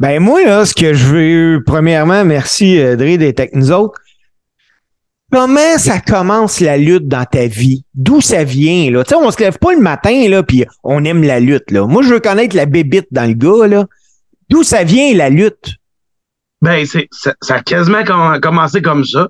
ben 0.00 0.20
moi, 0.20 0.44
là, 0.44 0.64
ce 0.66 0.74
que 0.74 0.94
je 0.94 1.06
veux, 1.06 1.62
premièrement, 1.64 2.24
merci 2.24 2.78
euh, 2.80 2.96
Dre 2.96 3.16
d'être 3.16 3.40
avec 3.40 3.54
nous 3.54 3.70
autres. 3.70 4.00
Comment 5.30 5.78
ça 5.78 6.00
commence 6.00 6.60
la 6.60 6.76
lutte 6.76 7.08
dans 7.08 7.24
ta 7.24 7.46
vie? 7.46 7.84
D'où 7.94 8.20
ça 8.20 8.44
vient, 8.44 8.90
là? 8.90 9.04
Tu 9.04 9.10
sais, 9.10 9.16
on 9.16 9.30
se 9.30 9.40
lève 9.40 9.58
pas 9.58 9.72
le 9.72 9.80
matin, 9.80 10.28
là, 10.28 10.42
puis 10.42 10.64
on 10.84 11.04
aime 11.04 11.22
la 11.22 11.40
lutte, 11.40 11.70
là. 11.70 11.86
Moi, 11.86 12.02
je 12.02 12.08
veux 12.08 12.20
connaître 12.20 12.54
la 12.54 12.66
bébite 12.66 13.08
dans 13.10 13.26
le 13.26 13.34
gars, 13.34 13.66
là. 13.66 13.86
D'où 14.50 14.62
ça 14.62 14.84
vient, 14.84 15.14
la 15.14 15.30
lutte? 15.30 15.74
Ben, 16.62 16.86
c'est, 16.86 17.08
ça, 17.10 17.34
ça 17.40 17.56
a 17.56 17.62
quasiment 17.62 18.04
commencé 18.40 18.80
comme 18.80 19.04
ça. 19.04 19.28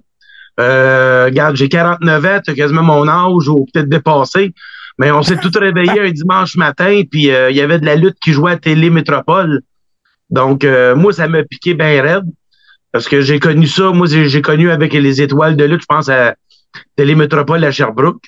Euh, 0.60 1.26
regarde, 1.26 1.56
j'ai 1.56 1.68
49 1.68 2.24
ans, 2.24 2.40
as 2.46 2.54
quasiment 2.54 2.82
mon 2.82 3.08
âge, 3.08 3.48
ou 3.48 3.66
peut-être 3.72 3.88
dépassé. 3.88 4.52
Mais 4.98 5.10
on 5.10 5.22
s'est 5.22 5.38
tout 5.38 5.50
réveillé 5.54 6.00
un 6.00 6.10
dimanche 6.10 6.56
matin, 6.56 7.02
puis 7.10 7.30
euh, 7.30 7.50
il 7.50 7.56
y 7.56 7.60
avait 7.60 7.78
de 7.78 7.86
la 7.86 7.96
lutte 7.96 8.18
qui 8.22 8.32
jouait 8.32 8.52
à 8.52 8.56
Télé 8.56 8.90
Métropole. 8.90 9.62
Donc, 10.30 10.64
euh, 10.64 10.94
moi, 10.94 11.12
ça 11.12 11.28
m'a 11.28 11.42
piqué 11.42 11.74
bien 11.74 12.02
raide. 12.02 12.24
Parce 12.92 13.08
que 13.08 13.20
j'ai 13.20 13.40
connu 13.40 13.66
ça. 13.66 13.90
Moi, 13.90 14.06
j'ai 14.06 14.42
connu 14.42 14.70
avec 14.70 14.92
les 14.92 15.20
étoiles 15.20 15.56
de 15.56 15.64
lutte, 15.64 15.80
je 15.80 15.86
pense 15.86 16.08
à 16.08 16.36
Télémétropole 16.96 17.64
à 17.64 17.70
Sherbrooke. 17.72 18.22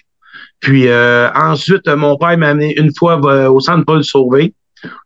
Puis 0.58 0.88
euh, 0.88 1.30
ensuite, 1.34 1.86
mon 1.88 2.16
père 2.16 2.36
m'a 2.36 2.48
amené 2.48 2.76
une 2.76 2.90
fois 2.96 3.20
euh, 3.24 3.48
au 3.48 3.60
centre 3.60 3.84
Paul 3.84 4.02
Sauvé. 4.02 4.54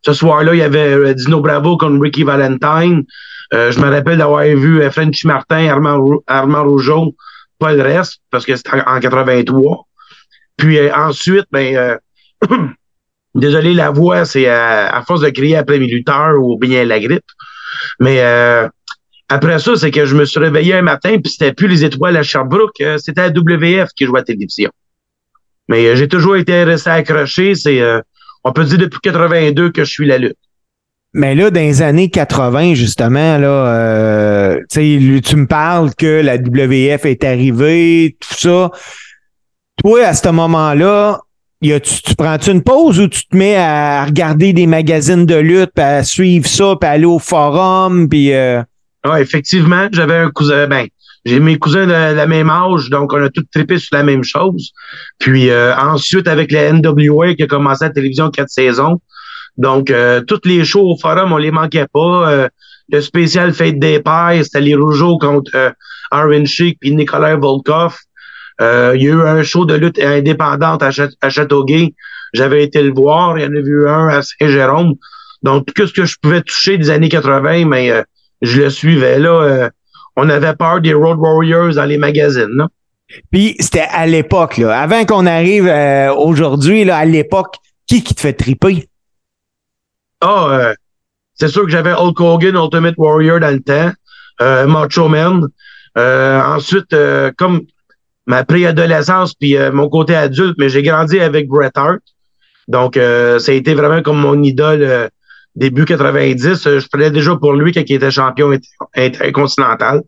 Ce 0.03 0.12
soir-là, 0.12 0.55
il 0.55 0.59
y 0.59 0.62
avait 0.62 1.14
Dino 1.14 1.40
Bravo 1.40 1.76
contre 1.76 2.00
Ricky 2.00 2.22
Valentine. 2.22 3.05
je 3.53 3.81
me 3.81 3.90
rappelle 3.90 4.18
d'avoir 4.18 4.44
vu 4.44 4.83
Frenchy 4.90 5.26
Martin, 5.26 5.68
Armand, 5.68 6.22
Armand 6.26 6.64
Rougeau, 6.64 7.14
pas 7.59 7.72
le 7.72 7.83
reste, 7.83 8.20
parce 8.31 8.46
que 8.46 8.57
c'était 8.57 8.83
en 8.87 8.98
83. 8.98 9.87
Puis 10.57 10.90
ensuite, 10.90 11.44
ben 11.53 11.98
Désolé, 13.35 13.75
la 13.75 13.90
voix, 13.90 14.25
c'est 14.25 14.49
à, 14.49 15.03
force 15.07 15.21
de 15.21 15.31
crier 15.31 15.57
après 15.57 15.79
mes 15.79 15.87
lutteurs 15.87 16.35
ou 16.38 16.59
bien 16.59 16.85
la 16.85 16.99
grippe. 16.99 17.25
Mais 18.01 18.21
euh, 18.21 18.69
après 19.29 19.59
ça, 19.61 19.77
c'est 19.77 19.90
que 19.90 20.05
je 20.05 20.16
me 20.16 20.25
suis 20.25 20.40
réveillé 20.40 20.75
un 20.75 20.83
matin, 20.83 21.16
puis 21.23 21.33
c'était 21.33 21.53
plus 21.53 21.69
les 21.69 21.85
étoiles 21.85 22.16
à 22.16 22.23
Sherbrooke, 22.23 22.81
euh, 22.81 22.99
c'était 22.99 23.23
la 23.23 23.29
WF 23.29 23.90
qui 23.97 24.07
jouait 24.07 24.19
à 24.19 24.23
la 24.23 24.25
télévision. 24.25 24.71
Mais 25.69 25.87
euh, 25.87 25.95
j'ai 25.95 26.09
toujours 26.09 26.37
été 26.37 26.64
resté 26.64 26.90
accroché. 26.90 27.55
C'est, 27.55 27.81
on 28.43 28.53
peut 28.53 28.64
dire 28.64 28.79
depuis 28.79 29.01
82 29.01 29.71
que 29.71 29.85
je 29.85 29.90
suis 29.90 30.07
la 30.07 30.19
lutte. 30.19 30.37
Mais 31.12 31.35
là, 31.35 31.51
dans 31.51 31.61
les 31.61 31.83
années 31.83 32.09
80, 32.09 32.75
justement, 32.75 33.38
là, 33.38 34.59
tu 34.71 34.81
me 35.37 35.47
parles 35.47 35.95
que 35.95 36.21
la 36.21 36.37
WF 36.37 37.05
est 37.05 37.25
arrivée, 37.25 38.16
tout 38.21 38.35
ça. 38.35 38.71
Toi, 39.77 40.07
à 40.07 40.14
ce 40.14 40.29
moment-là, 40.29 41.21
tu, 41.61 42.14
prends-tu 42.16 42.51
une 42.51 42.62
pause 42.62 43.01
ou 43.01 43.09
tu 43.09 43.27
te 43.27 43.37
mets 43.37 43.57
à 43.57 44.05
regarder 44.05 44.53
des 44.53 44.66
magazines 44.66 45.27
de 45.27 45.37
lutte, 45.37 45.70
puis 45.75 45.85
à 45.85 46.03
suivre 46.03 46.46
ça, 46.46 46.75
puis 46.81 46.88
aller 46.88 47.05
au 47.05 47.18
forum, 47.18 48.09
puis... 48.09 48.33
Euh... 48.33 48.62
Ah, 49.03 49.20
effectivement, 49.20 49.88
j'avais 49.92 50.16
un 50.16 50.31
cousin, 50.31 50.66
ben, 50.66 50.87
j'ai 51.25 51.40
mes 51.40 51.59
cousins 51.59 51.87
de, 51.87 51.92
la 51.92 52.27
même 52.27 52.51
âge, 52.51 52.90
donc 52.90 53.12
on 53.12 53.23
a 53.23 53.29
tous 53.29 53.44
trippé 53.53 53.79
sur 53.79 53.96
la 53.96 54.03
même 54.03 54.25
chose. 54.25 54.73
Puis 55.18 55.51
euh, 55.51 55.75
ensuite, 55.77 56.29
avec 56.29 56.51
la 56.53 56.73
NWA 56.73 57.35
qui 57.35 57.42
a 57.42 57.46
commencé 57.46 57.85
à 57.85 57.88
la 57.88 57.94
télévision 57.94 58.31
quatre 58.31 58.51
saisons, 58.51 59.01
donc 59.57 59.90
euh, 59.90 60.23
toutes 60.23 60.46
les 60.46 60.64
shows 60.64 60.92
au 60.92 60.96
forum, 60.96 61.33
on 61.33 61.37
les 61.37 61.51
manquait 61.51 61.87
pas. 61.92 62.31
Euh, 62.31 62.49
le 62.88 63.01
spécial 63.01 63.53
Fête 63.53 63.79
des 63.79 64.01
Pères, 64.01 64.40
c'était 64.42 64.61
les 64.61 64.75
Rougeaux 64.75 65.18
contre 65.18 65.51
euh, 65.55 65.70
Aaron 66.11 66.44
Chic 66.44 66.79
puis 66.81 66.94
Nicolas 66.94 67.37
Volkov. 67.37 67.96
Euh, 68.61 68.92
il 68.94 69.03
y 69.03 69.09
a 69.09 69.12
eu 69.12 69.23
un 69.23 69.42
show 69.42 69.64
de 69.64 69.75
lutte 69.75 69.99
indépendante 69.99 70.83
à, 70.83 70.90
Châteauguay. 71.31 71.94
J'avais 72.35 72.62
été 72.62 72.83
le 72.83 72.92
voir. 72.92 73.38
Il 73.38 73.42
y 73.42 73.46
en 73.46 73.55
a 73.55 73.61
vu 73.61 73.88
un 73.88 74.09
à 74.09 74.23
Saint-Jérôme. 74.23 74.94
Donc, 75.42 75.66
tout 75.75 75.87
ce 75.87 75.92
que 75.92 76.05
je 76.05 76.16
pouvais 76.20 76.42
toucher 76.42 76.77
des 76.77 76.90
années 76.90 77.09
80, 77.09 77.64
mais 77.64 77.90
euh, 77.90 78.03
je 78.42 78.62
le 78.62 78.70
suivais. 78.70 79.18
Là, 79.18 79.31
euh, 79.31 79.70
on 80.16 80.29
avait 80.29 80.55
peur 80.55 80.81
des 80.81 80.92
Road 80.92 81.18
Warriors 81.18 81.75
dans 81.75 81.87
les 81.87 81.96
magazines. 81.96 82.55
Là. 82.55 82.68
Puis, 83.33 83.57
c'était 83.59 83.88
à 83.90 84.07
l'époque. 84.07 84.59
là. 84.59 84.79
Avant 84.79 85.05
qu'on 85.07 85.27
arrive 85.27 85.73
aujourd'hui, 86.16 86.85
là, 86.85 86.99
à 86.99 87.05
l'époque, 87.07 87.57
qui 87.87 88.05
qui 88.05 88.14
te 88.14 88.20
fait 88.20 88.35
triper? 88.35 88.88
Ah, 90.20 90.75
c'est 91.35 91.49
sûr 91.49 91.64
que 91.64 91.70
j'avais 91.70 91.92
Hulk 91.92 92.20
Hogan, 92.20 92.55
Ultimate 92.55 92.94
Warrior 92.99 93.40
dans 93.40 93.53
le 93.53 93.61
temps. 93.61 93.90
Macho 94.68 95.09
Man. 95.09 95.49
ensuite, 95.96 96.94
comme 97.37 97.62
ma 98.31 98.45
préadolescence 98.45 99.35
puis 99.35 99.57
euh, 99.57 99.73
mon 99.73 99.88
côté 99.88 100.14
adulte, 100.14 100.55
mais 100.57 100.69
j'ai 100.69 100.83
grandi 100.83 101.19
avec 101.19 101.49
Bret 101.49 101.73
Hart. 101.75 102.01
Donc, 102.69 102.97
euh, 102.97 103.40
ça 103.40 103.51
a 103.51 103.57
été 103.57 103.75
vraiment 103.75 104.03
comme 104.03 104.21
mon 104.21 104.40
idole 104.40 104.83
euh, 104.83 105.09
début 105.57 105.85
90. 105.85 106.62
je 106.64 106.88
prenais 106.88 107.11
déjà 107.11 107.35
pour 107.35 107.55
lui 107.55 107.73
quand 107.73 107.83
il 107.85 107.97
était 107.97 108.12
champion 108.12 108.57
intercontinental. 108.95 110.03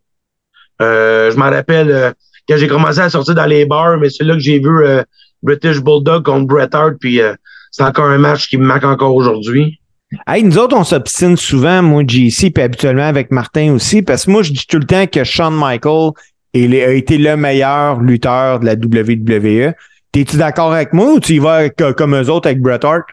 je 0.79 1.37
m'en 1.37 1.51
rappelle 1.51 2.15
quand 2.49 2.57
j'ai 2.57 2.69
commencé 2.69 3.01
à 3.01 3.11
sortir 3.11 3.35
dans 3.35 3.47
les 3.47 3.67
bars, 3.67 3.99
mais 3.99 4.09
c'est 4.09 4.23
là 4.23 4.35
que 4.35 4.41
j'ai 4.41 4.61
vu 4.61 4.85
British 5.43 5.81
Bulldog 5.81 6.25
contre 6.25 6.47
Bret 6.47 6.73
Hart, 6.73 6.95
puis 7.01 7.21
c'est 7.73 7.83
encore 7.83 8.07
un 8.07 8.19
match 8.19 8.49
qui 8.49 8.57
me 8.57 8.65
manque 8.65 8.85
encore 8.85 9.17
aujourd'hui. 9.17 9.81
Hey, 10.29 10.45
nous 10.45 10.59
autres, 10.59 10.77
on 10.77 10.85
s'obstine 10.85 11.37
souvent, 11.37 11.83
moi, 11.83 12.05
JC, 12.07 12.53
puis 12.53 12.63
habituellement 12.63 13.09
avec 13.09 13.33
Martin 13.33 13.73
aussi, 13.73 14.03
parce 14.03 14.27
que 14.27 14.31
moi, 14.31 14.43
je 14.43 14.53
dis 14.53 14.67
tout 14.69 14.79
le 14.79 14.85
temps 14.85 15.07
que 15.07 15.25
Shawn 15.25 15.55
Michael 15.57 16.13
il 16.55 16.75
a 16.75 16.93
été 16.93 17.19
le 17.19 17.37
meilleur 17.37 18.01
lutteur 18.01 18.61
de 18.61 18.67
la 18.67 18.75
WWE. 18.75 19.75
T'es-tu 20.13 20.37
d'accord 20.37 20.73
avec 20.73 20.93
moi 20.93 21.15
ou 21.15 21.21
tu 21.21 21.35
y 21.35 21.39
vas 21.39 21.71
comme 21.71 22.15
eux 22.15 22.29
autres 22.29 22.49
avec 22.49 22.61
Bret 22.61 22.85
Hart? 22.85 23.07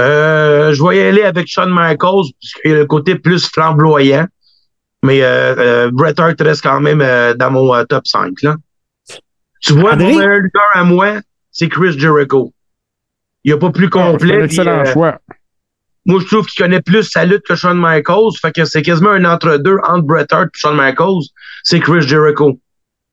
Euh, 0.00 0.72
je 0.72 0.82
vais 0.82 0.96
y 0.96 1.00
aller 1.00 1.22
avec 1.22 1.48
Shawn 1.48 1.70
Michaels, 1.70 2.32
puisqu'il 2.40 2.72
a 2.72 2.74
le 2.76 2.86
côté 2.86 3.16
plus 3.16 3.46
flamboyant. 3.48 4.26
Mais 5.02 5.22
euh, 5.22 5.54
euh, 5.58 5.90
Bret 5.92 6.18
Hart 6.18 6.40
reste 6.40 6.62
quand 6.62 6.80
même 6.80 7.00
euh, 7.00 7.34
dans 7.34 7.50
mon 7.50 7.74
euh, 7.74 7.84
top 7.84 8.06
5. 8.06 8.32
Là. 8.42 8.56
Tu 9.60 9.72
vois, 9.74 9.96
mon 9.96 10.06
meilleur 10.06 10.38
lutteur 10.38 10.62
à 10.72 10.84
moi, 10.84 11.20
c'est 11.50 11.68
Chris 11.68 11.98
Jericho. 11.98 12.52
Il 13.44 13.52
a 13.52 13.58
pas 13.58 13.70
plus 13.70 13.90
complet. 13.90 14.38
Oh, 14.40 14.44
excellent 14.44 14.84
choix. 14.84 15.18
Moi, 16.08 16.20
je 16.20 16.26
trouve 16.26 16.46
qu'il 16.46 16.64
connaît 16.64 16.80
plus 16.80 17.02
sa 17.04 17.26
lutte 17.26 17.42
que 17.46 17.54
Shawn 17.54 17.78
Michaels. 17.78 18.38
Fait 18.40 18.50
que 18.50 18.64
c'est 18.64 18.80
quasiment 18.80 19.10
un 19.10 19.26
entre-deux 19.26 19.76
entre 19.86 20.02
Bret 20.02 20.26
Hart 20.30 20.46
et 20.46 20.58
Shawn 20.58 20.74
Michaels. 20.74 21.28
C'est 21.62 21.80
Chris 21.80 22.00
Jericho. 22.00 22.58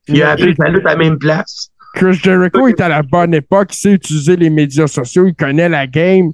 Il 0.08 0.24
a 0.24 0.32
appris 0.32 0.56
sa 0.56 0.70
lutte 0.70 0.86
à 0.86 0.92
la 0.92 0.96
même 0.96 1.18
place. 1.20 1.70
Chris 1.96 2.14
Jericho 2.24 2.68
est 2.70 2.80
à 2.80 2.88
la 2.88 3.04
bonne 3.04 3.34
époque. 3.34 3.74
Il 3.74 3.78
sait 3.78 3.92
utiliser 3.92 4.38
les 4.38 4.50
médias 4.50 4.88
sociaux. 4.88 5.28
Il 5.28 5.36
connaît 5.36 5.68
la 5.68 5.88
game. 5.88 6.32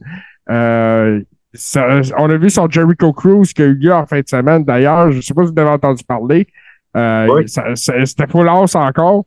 Euh, 0.52 1.20
on 2.18 2.30
a 2.30 2.38
vu 2.38 2.50
son 2.50 2.70
Jericho 2.70 3.12
Cruise 3.12 3.54
qui 3.54 3.62
a 3.64 3.66
eu 3.66 3.76
lieu 3.76 3.94
en 3.94 4.06
fin 4.06 4.20
de 4.20 4.28
semaine. 4.28 4.64
D'ailleurs, 4.64 5.12
je 5.12 5.18
ne 5.18 5.22
sais 5.22 5.34
pas 5.34 5.46
si 5.46 5.52
vous 5.52 5.60
avez 5.60 5.70
entendu 5.70 6.04
parler. 6.04 6.48
Euh, 6.96 7.44
C'était 7.76 8.28
full 8.28 8.48
house 8.48 8.76
encore. 8.76 9.26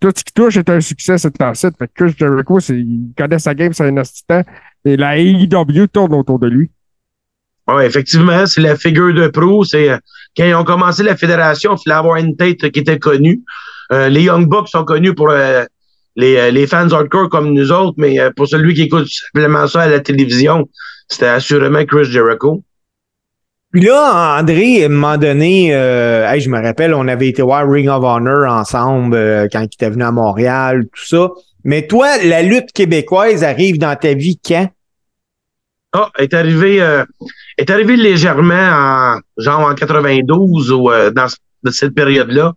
tout 0.00 0.12
ce 0.16 0.24
qui 0.24 0.32
touche 0.34 0.56
est 0.56 0.70
un 0.70 0.80
succès, 0.80 1.18
c'est 1.18 1.40
un 1.42 1.54
site. 1.54 1.76
Fait 1.78 1.90
Chris 1.94 2.14
Jericho, 2.16 2.58
il 2.60 3.12
connaît 3.16 3.38
sa 3.38 3.54
game, 3.54 3.72
c'est 3.72 3.86
un 3.86 3.96
assistant. 3.98 4.42
Et 4.84 4.96
la 4.96 5.18
AEW 5.18 5.86
tourne 5.92 6.14
autour 6.14 6.38
de 6.38 6.48
lui. 6.48 6.70
Oui, 7.68 7.84
effectivement, 7.84 8.46
c'est 8.46 8.60
la 8.60 8.76
figure 8.76 9.14
de 9.14 9.28
pro. 9.28 9.64
C'est 9.64 9.90
euh, 9.90 9.98
quand 10.36 10.44
ils 10.44 10.54
ont 10.54 10.64
commencé 10.64 11.02
la 11.02 11.16
fédération, 11.16 11.76
il 11.76 11.82
fallait 11.82 11.98
avoir 11.98 12.16
une 12.16 12.36
tête 12.36 12.70
qui 12.70 12.80
était 12.80 12.98
connue. 12.98 13.42
Euh, 13.92 14.08
les 14.08 14.22
Young 14.22 14.48
Bucks 14.48 14.68
sont 14.68 14.84
connus 14.84 15.14
pour 15.14 15.30
euh, 15.30 15.64
les, 16.16 16.50
les, 16.50 16.66
fans 16.66 16.90
hardcore 16.90 17.28
comme 17.28 17.52
nous 17.52 17.70
autres, 17.70 17.94
mais 17.96 18.18
pour 18.36 18.48
celui 18.48 18.74
qui 18.74 18.82
écoute 18.82 19.06
simplement 19.08 19.66
ça 19.66 19.82
à 19.82 19.88
la 19.88 20.00
télévision, 20.00 20.68
c'était 21.08 21.26
assurément 21.26 21.84
Chris 21.84 22.04
Jericho. 22.04 22.62
Puis 23.70 23.82
là, 23.82 24.38
André, 24.38 24.82
à 24.82 24.86
un 24.86 24.88
moment 24.90 25.16
donné, 25.16 25.70
je 25.70 26.48
me 26.50 26.60
rappelle, 26.60 26.92
on 26.92 27.08
avait 27.08 27.28
été 27.28 27.40
voir 27.40 27.66
Ring 27.66 27.88
of 27.88 28.04
Honor 28.04 28.52
ensemble 28.52 29.48
quand 29.50 29.60
il 29.60 29.70
était 29.72 29.88
venu 29.88 30.04
à 30.04 30.10
Montréal, 30.10 30.84
tout 30.92 31.06
ça. 31.06 31.30
Mais 31.64 31.86
toi, 31.86 32.18
la 32.24 32.42
lutte 32.42 32.72
québécoise 32.72 33.44
arrive 33.44 33.78
dans 33.78 33.96
ta 33.96 34.14
vie 34.14 34.38
quand? 34.44 34.68
Ah, 35.94 36.10
est 36.18 36.32
arrivé, 36.32 36.80
euh, 36.80 37.04
est 37.58 37.68
arrivé 37.68 37.96
légèrement 37.96 38.54
en 38.54 39.20
genre 39.36 39.60
en 39.60 39.74
92 39.74 40.72
ou 40.72 40.90
euh, 40.90 41.10
dans, 41.10 41.26
cette 41.70 41.94
période-là. 41.94 42.54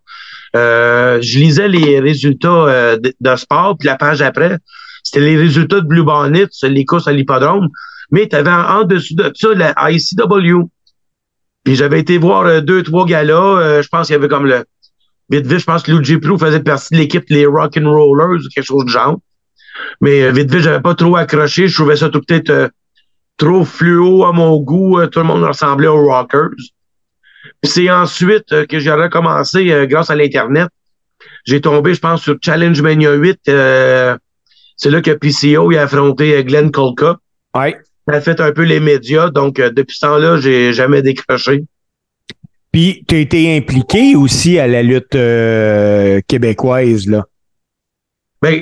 Euh, 0.56 1.20
je 1.20 1.38
lisais 1.38 1.68
les 1.68 2.00
résultats 2.00 2.96
de, 2.96 3.36
sport, 3.36 3.76
puis 3.78 3.86
la 3.88 3.96
page 3.96 4.22
après, 4.22 4.56
c'était 5.02 5.20
les 5.20 5.36
résultats 5.36 5.80
de 5.80 5.86
Blue 5.86 6.02
Bonnet, 6.02 6.46
les 6.62 6.84
courses 6.86 7.08
à 7.08 7.12
l'hippodrome. 7.12 7.68
Mais 8.10 8.26
tu 8.26 8.36
avais 8.36 8.50
en, 8.50 8.84
dessous 8.84 9.14
de 9.14 9.30
ça 9.34 9.48
la 9.54 9.74
ICW. 9.90 10.62
Puis 11.62 11.76
j'avais 11.76 12.00
été 12.00 12.16
voir 12.16 12.62
deux, 12.62 12.82
trois 12.82 13.04
galas. 13.04 13.82
je 13.82 13.88
pense 13.88 14.06
qu'il 14.06 14.14
y 14.14 14.16
avait 14.16 14.28
comme 14.28 14.46
le 14.46 14.64
vite, 15.30 15.46
vite, 15.46 15.58
je 15.58 15.64
pense 15.64 15.82
que 15.82 15.92
Luigi 15.92 16.18
Prou 16.18 16.38
faisait 16.38 16.60
partie 16.60 16.94
de 16.94 16.98
l'équipe 17.00 17.24
les 17.28 17.46
Rock'n'Rollers 17.46 18.44
ou 18.44 18.48
quelque 18.54 18.64
chose 18.64 18.84
de 18.84 18.90
genre. 18.90 19.18
Mais 20.00 20.22
euh, 20.22 20.32
vite, 20.32 20.50
vite, 20.50 20.62
j'avais 20.62 20.80
pas 20.80 20.94
trop 20.94 21.16
accroché. 21.16 21.68
Je 21.68 21.74
trouvais 21.74 21.96
ça 21.96 22.08
tout 22.08 22.20
peut-être 22.20 22.50
euh, 22.50 22.68
trop 23.36 23.64
fluo 23.64 24.24
à 24.24 24.32
mon 24.32 24.56
goût. 24.58 25.04
tout 25.06 25.18
le 25.18 25.26
monde 25.26 25.44
ressemblait 25.44 25.88
aux 25.88 26.06
Rockers. 26.06 26.50
c'est 27.62 27.90
ensuite 27.90 28.66
que 28.66 28.78
j'ai 28.78 28.92
recommencé 28.92 29.86
grâce 29.86 30.10
à 30.10 30.14
l'Internet. 30.14 30.68
J'ai 31.44 31.60
tombé, 31.60 31.94
je 31.94 32.00
pense, 32.00 32.22
sur 32.22 32.36
Challenge 32.42 32.80
Mania 32.80 33.12
8. 33.12 33.40
c'est 33.44 34.90
là 34.90 35.02
que 35.02 35.10
PCO 35.12 35.70
a 35.76 35.82
affronté 35.82 36.42
Glenn 36.44 36.70
Colca. 36.70 37.16
Ouais. 37.54 37.76
Ça 38.08 38.16
a 38.16 38.20
fait 38.20 38.40
un 38.40 38.52
peu 38.52 38.62
les 38.62 38.80
médias. 38.80 39.30
Donc, 39.30 39.56
depuis 39.56 39.96
ce 39.96 40.06
temps-là, 40.06 40.38
j'ai 40.38 40.72
jamais 40.72 41.02
décroché. 41.02 41.64
Puis, 42.76 43.02
tu 43.08 43.14
as 43.14 43.18
été 43.20 43.56
impliqué 43.56 44.16
aussi 44.16 44.58
à 44.58 44.66
la 44.66 44.82
lutte 44.82 45.14
euh, 45.14 46.20
québécoise, 46.28 47.06
là. 47.06 47.24
Ben, 48.42 48.60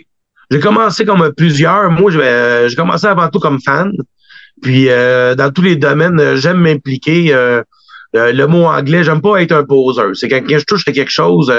j'ai 0.52 0.60
commencé 0.60 1.04
comme 1.04 1.32
plusieurs. 1.36 1.90
Moi, 1.90 2.12
j'ai 2.12 2.76
commencé 2.76 3.08
avant 3.08 3.28
tout 3.28 3.40
comme 3.40 3.58
fan. 3.60 3.90
Puis, 4.62 4.88
euh, 4.88 5.34
dans 5.34 5.50
tous 5.50 5.62
les 5.62 5.74
domaines, 5.74 6.36
j'aime 6.36 6.58
m'impliquer. 6.58 7.34
Euh, 7.34 7.64
le 8.12 8.44
mot 8.44 8.66
anglais, 8.66 9.02
j'aime 9.02 9.20
pas 9.20 9.42
être 9.42 9.50
un 9.50 9.64
poseur. 9.64 10.14
C'est 10.14 10.28
quand, 10.28 10.44
je 10.48 10.64
touche 10.64 10.86
à 10.86 10.92
quelque 10.92 11.10
chose, 11.10 11.52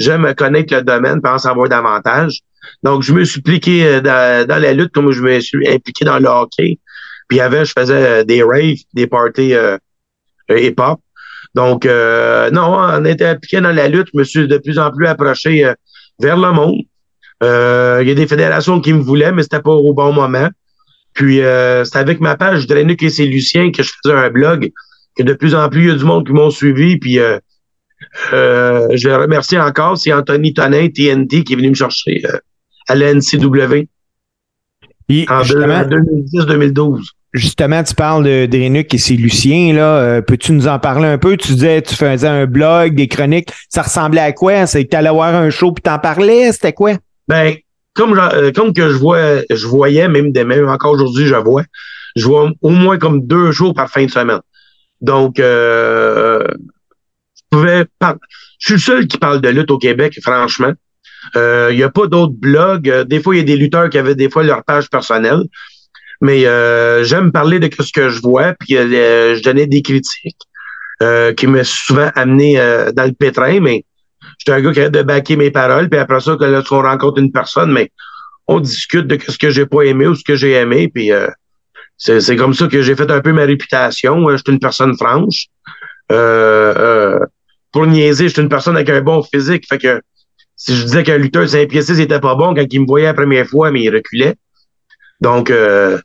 j'aime 0.00 0.34
connaître 0.34 0.74
le 0.74 0.82
domaine, 0.82 1.22
pour 1.22 1.30
en 1.30 1.38
savoir 1.38 1.68
davantage. 1.68 2.40
Donc, 2.82 3.04
je 3.04 3.12
me 3.12 3.22
suis 3.22 3.38
impliqué 3.38 4.00
dans, 4.00 4.44
dans, 4.48 4.60
la 4.60 4.72
lutte 4.72 4.90
comme 4.90 5.12
je 5.12 5.22
me 5.22 5.38
suis 5.38 5.68
impliqué 5.68 6.04
dans 6.04 6.18
le 6.18 6.26
hockey. 6.26 6.80
Puis 7.28 7.38
avant, 7.38 7.62
je 7.62 7.72
faisais 7.78 8.24
des 8.24 8.42
raves, 8.42 8.78
des 8.92 9.06
parties 9.06 9.54
hip-hop. 10.50 10.98
Donc, 11.54 11.84
euh, 11.84 12.50
non, 12.50 12.76
on 12.78 13.04
était 13.04 13.26
impliqué 13.26 13.60
dans 13.60 13.72
la 13.72 13.88
lutte. 13.88 14.08
Je 14.12 14.18
me 14.18 14.24
suis 14.24 14.48
de 14.48 14.58
plus 14.58 14.78
en 14.78 14.90
plus 14.90 15.06
approché 15.06 15.64
euh, 15.64 15.74
vers 16.18 16.36
le 16.36 16.52
monde. 16.52 16.80
Euh, 17.42 17.98
il 18.02 18.08
y 18.08 18.10
a 18.10 18.14
des 18.14 18.26
fédérations 18.26 18.80
qui 18.80 18.92
me 18.92 19.02
voulaient, 19.02 19.32
mais 19.32 19.42
c'était 19.42 19.60
pas 19.60 19.72
au 19.72 19.92
bon 19.92 20.12
moment. 20.12 20.48
Puis, 21.14 21.38
c'est 21.38 21.96
avec 21.96 22.20
ma 22.20 22.36
page 22.36 22.66
Drénuc 22.66 23.02
et 23.02 23.10
c'est 23.10 23.26
Lucien 23.26 23.70
que 23.70 23.82
je 23.82 23.90
faisais 24.02 24.14
un 24.14 24.30
blog, 24.30 24.70
que 25.14 25.22
de 25.22 25.34
plus 25.34 25.54
en 25.54 25.68
plus, 25.68 25.82
il 25.82 25.88
y 25.88 25.90
a 25.90 25.94
du 25.94 26.04
monde 26.04 26.26
qui 26.26 26.32
m'ont 26.32 26.48
suivi. 26.48 26.96
Puis, 26.98 27.18
je 28.30 29.08
le 29.08 29.16
remercie 29.16 29.58
encore. 29.58 29.98
C'est 29.98 30.12
Anthony 30.12 30.54
Tonin, 30.54 30.88
TNT, 30.88 31.44
qui 31.44 31.52
est 31.52 31.56
venu 31.56 31.68
me 31.68 31.74
chercher 31.74 32.22
à 32.88 32.94
la 32.94 33.12
NCW. 33.12 33.88
en 35.28 35.42
2010-2012 35.42 37.04
justement, 37.32 37.82
tu 37.82 37.94
parles 37.94 38.24
de 38.24 38.46
Drénuc 38.46 38.92
et 38.92 38.98
c'est 38.98 39.14
Lucien, 39.14 39.74
là. 39.74 39.96
Euh, 39.98 40.20
peux-tu 40.20 40.52
nous 40.52 40.68
en 40.68 40.78
parler 40.78 41.06
un 41.06 41.18
peu? 41.18 41.36
Tu 41.36 41.54
disais, 41.54 41.82
tu 41.82 41.94
faisais 41.94 42.28
un 42.28 42.46
blog, 42.46 42.94
des 42.94 43.08
chroniques. 43.08 43.50
Ça 43.68 43.82
ressemblait 43.82 44.20
à 44.20 44.32
quoi? 44.32 44.66
C'est 44.66 44.84
que 44.84 44.90
tu 44.90 44.96
allais 44.96 45.08
un 45.08 45.50
show 45.50 45.72
puis 45.72 45.82
t'en 45.82 45.98
parlais? 45.98 46.52
C'était 46.52 46.72
quoi? 46.72 46.92
Ben, 47.28 47.54
comme, 47.94 48.18
euh, 48.18 48.52
comme 48.52 48.72
que 48.72 48.88
je 48.88 49.44
je 49.50 49.66
voyais, 49.66 50.08
même 50.08 50.32
des 50.32 50.44
même 50.44 50.68
encore 50.68 50.92
aujourd'hui, 50.92 51.26
je 51.26 51.34
vois, 51.34 51.64
je 52.16 52.26
vois 52.26 52.50
au 52.60 52.70
moins 52.70 52.98
comme 52.98 53.26
deux 53.26 53.52
shows 53.52 53.72
par 53.72 53.90
fin 53.90 54.04
de 54.04 54.10
semaine. 54.10 54.40
Donc, 55.00 55.40
euh, 55.40 56.44
je 57.34 57.42
pouvais 57.50 57.86
Je 58.58 58.66
suis 58.66 58.74
le 58.74 58.80
seul 58.80 59.06
qui 59.06 59.18
parle 59.18 59.40
de 59.40 59.48
lutte 59.48 59.70
au 59.70 59.78
Québec, 59.78 60.18
franchement. 60.22 60.72
Il 61.34 61.76
n'y 61.76 61.82
a 61.82 61.90
pas 61.90 62.06
d'autres 62.08 62.34
blogs. 62.34 63.04
Des 63.06 63.20
fois, 63.20 63.34
il 63.34 63.38
y 63.38 63.40
a 63.40 63.44
des 63.44 63.56
lutteurs 63.56 63.88
qui 63.88 63.98
avaient 63.98 64.14
des 64.14 64.28
fois 64.28 64.42
leur 64.42 64.64
page 64.64 64.90
personnelle. 64.90 65.44
Mais 66.22 66.46
euh, 66.46 67.02
j'aime 67.02 67.32
parler 67.32 67.58
de 67.58 67.68
ce 67.68 67.92
que 67.92 68.08
je 68.08 68.22
vois, 68.22 68.54
puis 68.54 68.76
euh, 68.76 69.34
je 69.34 69.42
donnais 69.42 69.66
des 69.66 69.82
critiques 69.82 70.38
euh, 71.02 71.34
qui 71.34 71.48
m'ont 71.48 71.64
souvent 71.64 72.10
amené 72.14 72.54
dans 72.94 73.04
le 73.04 73.12
pétrin, 73.12 73.58
mais 73.58 73.84
j'étais 74.38 74.52
un 74.52 74.60
gars 74.60 74.72
qui 74.72 74.80
a 74.80 74.88
de 74.88 75.02
baquer 75.02 75.34
mes 75.34 75.50
paroles, 75.50 75.90
puis 75.90 75.98
après 75.98 76.20
ça, 76.20 76.36
quand 76.38 76.62
on 76.70 76.82
rencontre 76.82 77.18
une 77.18 77.32
personne, 77.32 77.72
mais 77.72 77.90
on 78.46 78.60
discute 78.60 79.08
de 79.08 79.18
ce 79.20 79.36
que 79.36 79.50
j'ai 79.50 79.66
pas 79.66 79.82
aimé 79.82 80.06
ou 80.06 80.14
ce 80.14 80.22
que 80.22 80.36
j'ai 80.36 80.52
aimé, 80.52 80.88
puis 80.94 81.10
c'est 81.98 82.36
comme 82.36 82.54
ça 82.54 82.68
que 82.68 82.82
j'ai 82.82 82.94
fait 82.94 83.10
un 83.10 83.20
peu 83.20 83.32
ma 83.32 83.44
réputation. 83.44 84.30
Je 84.30 84.36
suis 84.36 84.44
une 84.52 84.60
personne 84.60 84.96
franche. 84.96 85.48
pour 86.08 87.86
niaiser, 87.86 88.28
je 88.28 88.32
suis 88.32 88.42
une 88.42 88.48
personne 88.48 88.76
avec 88.76 88.90
un 88.90 89.00
bon 89.00 89.24
physique, 89.24 89.64
fait 89.68 89.78
que 89.78 90.00
si 90.56 90.76
je 90.76 90.84
disais 90.84 91.02
qu'un 91.02 91.18
lutteur 91.18 91.48
5 91.48 91.68
pieds 91.68 91.82
6 91.82 91.98
était 91.98 92.20
pas 92.20 92.36
bon 92.36 92.54
quand 92.54 92.66
il 92.70 92.80
me 92.82 92.86
voyait 92.86 93.06
la 93.06 93.14
première 93.14 93.48
fois, 93.48 93.72
mais 93.72 93.82
il 93.82 93.92
reculait. 93.92 94.36
Donc, 95.20 95.50
euh, 95.50 95.98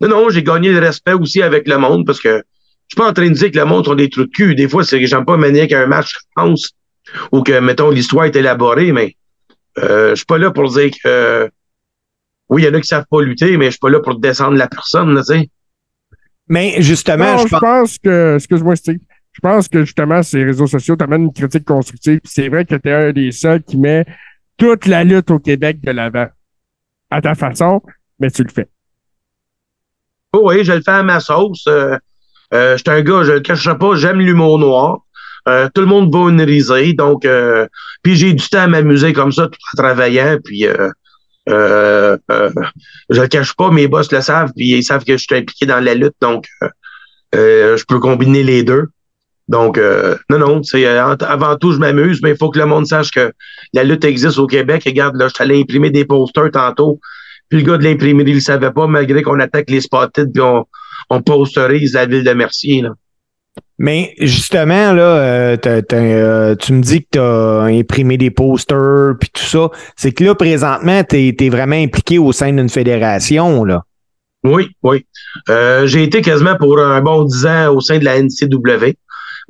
non, 0.00 0.08
non, 0.08 0.30
j'ai 0.30 0.42
gagné 0.42 0.72
le 0.72 0.78
respect 0.78 1.12
aussi 1.12 1.42
avec 1.42 1.66
le 1.66 1.78
monde 1.78 2.06
parce 2.06 2.20
que 2.20 2.42
je 2.88 2.94
suis 2.94 2.96
pas 2.96 3.10
en 3.10 3.12
train 3.12 3.28
de 3.28 3.34
dire 3.34 3.50
que 3.50 3.58
le 3.58 3.64
monde 3.64 3.86
ont 3.88 3.94
des 3.94 4.08
trous 4.08 4.24
de 4.24 4.30
cul. 4.30 4.54
Des 4.54 4.68
fois, 4.68 4.84
c'est 4.84 5.00
que 5.00 5.06
j'aime 5.06 5.24
pas 5.24 5.36
mener 5.36 5.66
qu'un 5.66 5.86
match 5.86 6.14
pense 6.34 6.72
ou 7.32 7.42
que, 7.42 7.58
mettons, 7.60 7.90
l'histoire 7.90 8.24
est 8.26 8.36
élaborée, 8.36 8.92
mais 8.92 9.16
euh, 9.78 10.10
je 10.10 10.16
suis 10.16 10.26
pas 10.26 10.38
là 10.38 10.50
pour 10.50 10.70
dire 10.70 10.90
que 11.02 11.50
oui, 12.48 12.62
il 12.62 12.64
y 12.64 12.68
en 12.68 12.74
a 12.74 12.80
qui 12.80 12.86
savent 12.86 13.04
pas 13.10 13.20
lutter, 13.20 13.56
mais 13.56 13.66
je 13.66 13.70
suis 13.72 13.78
pas 13.78 13.90
là 13.90 14.00
pour 14.00 14.18
descendre 14.18 14.56
la 14.56 14.68
personne, 14.68 15.14
tu 15.16 15.22
sais. 15.22 15.50
Mais 16.48 16.80
justement, 16.80 17.36
je, 17.36 17.58
pense... 17.58 17.98
que, 17.98 18.36
excuse-moi, 18.36 18.74
Steve, 18.76 19.00
je 19.32 19.40
pense 19.40 19.68
que 19.68 19.84
justement, 19.84 20.22
ces 20.22 20.42
réseaux 20.44 20.66
sociaux 20.66 20.96
t'amènent 20.96 21.24
une 21.24 21.32
critique 21.32 21.66
constructive. 21.66 22.20
C'est 22.24 22.48
vrai 22.48 22.64
que 22.64 22.74
tu 22.74 22.88
es 22.88 22.92
un 22.92 23.12
des 23.12 23.32
seuls 23.32 23.62
qui 23.62 23.76
met 23.76 24.06
toute 24.56 24.86
la 24.86 25.04
lutte 25.04 25.30
au 25.30 25.38
Québec 25.38 25.80
de 25.82 25.90
l'avant. 25.90 26.28
À 27.10 27.20
ta 27.20 27.34
façon, 27.34 27.82
mais 28.18 28.30
tu 28.30 28.42
le 28.42 28.50
fais. 28.50 28.68
Oh 30.34 30.50
oui, 30.50 30.62
je 30.62 30.72
le 30.72 30.82
fais 30.82 30.90
à 30.90 31.02
ma 31.02 31.20
sauce. 31.20 31.64
Euh, 31.68 31.96
euh, 32.52 32.76
je 32.76 32.82
suis 32.82 32.90
un 32.90 33.00
gars, 33.00 33.22
je 33.24 33.32
le 33.32 33.40
cacherai 33.40 33.78
pas, 33.78 33.94
j'aime 33.94 34.20
l'humour 34.20 34.58
noir. 34.58 34.98
Euh, 35.48 35.68
tout 35.74 35.80
le 35.80 35.86
monde 35.86 36.12
va 36.12 36.28
une 36.28 36.42
risée, 36.42 36.92
donc 36.92 37.26
puis 38.02 38.16
j'ai 38.16 38.34
du 38.34 38.46
temps 38.48 38.60
à 38.60 38.66
m'amuser 38.66 39.14
comme 39.14 39.32
ça 39.32 39.46
tout 39.46 39.58
en 39.72 39.76
travaillant, 39.82 40.38
puis 40.44 40.66
je 41.46 42.18
le 43.08 43.26
cache 43.28 43.54
pas, 43.54 43.70
mes 43.70 43.88
boss 43.88 44.12
le 44.12 44.20
savent, 44.20 44.52
puis 44.54 44.76
ils 44.76 44.82
savent 44.82 45.04
que 45.04 45.16
je 45.16 45.22
suis 45.22 45.34
impliqué 45.34 45.64
dans 45.64 45.80
la 45.80 45.94
lutte, 45.94 46.16
donc 46.20 46.46
je 47.32 47.82
peux 47.86 47.98
combiner 47.98 48.42
les 48.42 48.62
deux. 48.62 48.88
Donc, 49.48 49.80
non, 50.28 50.38
non, 50.38 50.60
avant 51.20 51.56
tout, 51.56 51.72
je 51.72 51.78
m'amuse, 51.78 52.20
mais 52.22 52.32
il 52.32 52.36
faut 52.36 52.50
que 52.50 52.58
le 52.58 52.66
monde 52.66 52.86
sache 52.86 53.10
que 53.10 53.32
la 53.72 53.84
lutte 53.84 54.04
existe 54.04 54.38
au 54.38 54.46
Québec. 54.46 54.82
regarde, 54.84 55.16
là, 55.16 55.28
je 55.28 55.42
allé 55.42 55.58
imprimer 55.58 55.88
des 55.88 56.04
posters 56.04 56.50
tantôt 56.50 57.00
puis 57.48 57.60
le 57.60 57.64
gars 57.64 57.78
de 57.78 57.84
l'imprimerie, 57.84 58.30
il 58.30 58.36
ne 58.36 58.40
savait 58.40 58.72
pas, 58.72 58.86
malgré 58.86 59.22
qu'on 59.22 59.40
attaque 59.40 59.70
les 59.70 59.80
spotted 59.80 60.32
puis 60.32 60.42
on, 60.42 60.66
on 61.10 61.22
posterise 61.22 61.94
la 61.94 62.06
ville 62.06 62.24
de 62.24 62.32
Mercier. 62.32 62.82
Là. 62.82 62.90
Mais 63.78 64.14
justement, 64.18 64.92
là, 64.92 65.02
euh, 65.02 65.56
euh, 65.92 66.54
tu 66.56 66.72
me 66.72 66.82
dis 66.82 67.02
que 67.02 67.08
tu 67.12 67.18
as 67.20 67.62
imprimé 67.62 68.16
des 68.16 68.30
posters 68.30 69.14
puis 69.20 69.30
tout 69.32 69.44
ça. 69.44 69.70
C'est 69.96 70.12
que 70.12 70.24
là, 70.24 70.34
présentement, 70.34 71.04
tu 71.04 71.34
es, 71.38 71.48
vraiment 71.48 71.76
impliqué 71.76 72.18
au 72.18 72.32
sein 72.32 72.52
d'une 72.52 72.68
fédération, 72.68 73.64
là. 73.64 73.82
Oui, 74.44 74.68
oui. 74.82 75.04
Euh, 75.48 75.86
j'ai 75.86 76.04
été 76.04 76.22
quasiment 76.22 76.56
pour 76.56 76.78
un 76.78 77.00
bon 77.00 77.24
dix 77.24 77.44
ans 77.46 77.74
au 77.74 77.80
sein 77.80 77.98
de 77.98 78.04
la 78.04 78.20
NCW. 78.20 78.94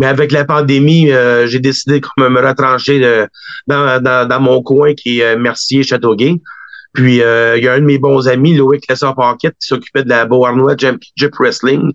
Mais 0.01 0.07
avec 0.07 0.31
la 0.31 0.45
pandémie, 0.45 1.11
j'ai 1.47 1.59
décidé 1.59 2.01
de 2.01 2.29
me 2.29 2.41
retrancher 2.41 3.01
dans, 3.67 4.01
dans, 4.01 4.29
dans, 4.29 4.41
mon 4.41 4.63
coin 4.63 4.95
qui 4.95 5.21
est 5.21 5.37
Mercier-Châteauguay. 5.37 6.41
Puis, 6.93 7.23
euh, 7.23 7.57
il 7.57 7.65
y 7.65 7.69
a 7.69 7.75
un 7.75 7.81
de 7.81 7.85
mes 7.85 7.99
bons 7.99 8.29
amis, 8.29 8.57
Loïc 8.57 8.89
Lessard-Paquette, 8.89 9.57
qui 9.61 9.69
s'occupait 9.69 10.05
de 10.05 10.09
la 10.09 10.27
Beauharnois 10.27 10.77
Jeep 10.77 11.35
Wrestling. 11.39 11.93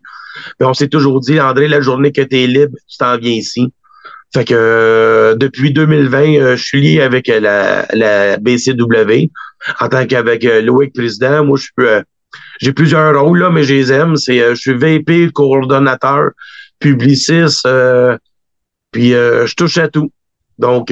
Puis, 0.58 0.68
on 0.68 0.74
s'est 0.74 0.88
toujours 0.88 1.20
dit, 1.20 1.39
André, 1.39 1.68
la 1.68 1.82
journée 1.82 2.12
que 2.12 2.22
tu 2.22 2.41
es 2.41 2.48
libre, 2.48 2.78
tu 2.88 2.98
t'en 2.98 3.18
viens 3.18 3.34
ici. 3.34 3.74
Fait 4.34 4.46
que 4.46 4.56
euh, 4.56 5.36
depuis 5.36 5.72
2020, 5.72 6.18
euh, 6.18 6.56
je 6.56 6.64
suis 6.64 6.82
lié 6.82 7.02
avec 7.02 7.28
la, 7.28 7.86
la 7.94 8.38
BCW 8.38 9.30
en 9.80 9.89
tant 9.89 10.08
qu'avec 10.08 10.44
Loïc 10.44 10.94
président. 10.94 11.46
Moi, 11.46 11.58
je 11.58 11.64
suis 11.64 12.04
j'ai 12.60 12.74
plusieurs 12.74 13.20
rôles 13.20 13.39
là, 13.39 13.52
mais 13.52 13.64
je 13.64 13.76
les 13.76 13.91
aime. 13.91 14.16
C'est 14.16 14.39
je 14.39 14.56
suis 14.56 14.74
VP, 14.74 15.30
coordonnateur, 15.32 16.32
publiciste, 16.80 17.68
puis 18.91 19.10
je 19.12 19.54
touche 19.54 19.78
à 19.78 19.88
tout. 19.88 20.12
Donc 20.58 20.91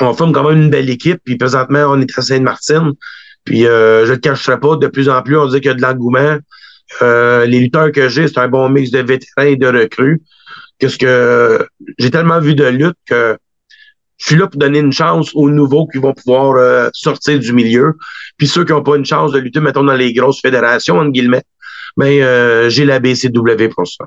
on 0.00 0.14
forme 0.14 0.32
quand 0.32 0.48
même 0.48 0.62
une 0.62 0.70
belle 0.70 0.90
équipe. 0.90 1.20
Puis 1.24 1.36
présentement, 1.36 1.84
on 1.88 2.00
est 2.00 2.18
à 2.18 2.22
Sainte-Martine. 2.22 2.92
Puis 3.44 3.66
euh, 3.66 4.04
je 4.06 4.10
ne 4.10 4.16
te 4.16 4.20
cacherai 4.20 4.58
pas, 4.58 4.76
de 4.76 4.86
plus 4.88 5.08
en 5.08 5.22
plus, 5.22 5.36
on 5.38 5.46
dit 5.46 5.60
qu'il 5.60 5.66
y 5.66 5.70
a 5.70 5.74
de 5.74 5.82
l'engouement. 5.82 6.38
Euh, 7.02 7.46
les 7.46 7.60
lutteurs 7.60 7.90
que 7.92 8.08
j'ai, 8.08 8.28
c'est 8.28 8.38
un 8.38 8.48
bon 8.48 8.68
mix 8.68 8.90
de 8.90 8.98
vétérans 8.98 9.46
et 9.46 9.56
de 9.56 9.66
recrues. 9.66 10.22
Qu'est-ce 10.78 10.98
que 10.98 11.66
j'ai 11.98 12.10
tellement 12.10 12.40
vu 12.40 12.54
de 12.54 12.64
lutte 12.64 12.98
que 13.08 13.38
je 14.18 14.26
suis 14.26 14.36
là 14.36 14.46
pour 14.46 14.58
donner 14.58 14.78
une 14.78 14.92
chance 14.92 15.30
aux 15.34 15.50
nouveaux 15.50 15.86
qui 15.86 15.98
vont 15.98 16.12
pouvoir 16.12 16.56
euh, 16.56 16.88
sortir 16.92 17.38
du 17.38 17.52
milieu. 17.52 17.94
Puis 18.36 18.46
ceux 18.46 18.64
qui 18.64 18.72
n'ont 18.72 18.82
pas 18.82 18.96
une 18.96 19.04
chance 19.04 19.32
de 19.32 19.38
lutter, 19.38 19.60
mettons, 19.60 19.84
dans 19.84 19.94
les 19.94 20.12
grosses 20.12 20.40
fédérations, 20.40 20.98
entre 20.98 21.12
guillemets, 21.12 21.42
mais 21.96 22.20
ben, 22.20 22.68
j'ai 22.68 22.84
la 22.84 22.98
BCW 22.98 23.68
pour 23.74 23.86
ça. 23.86 24.06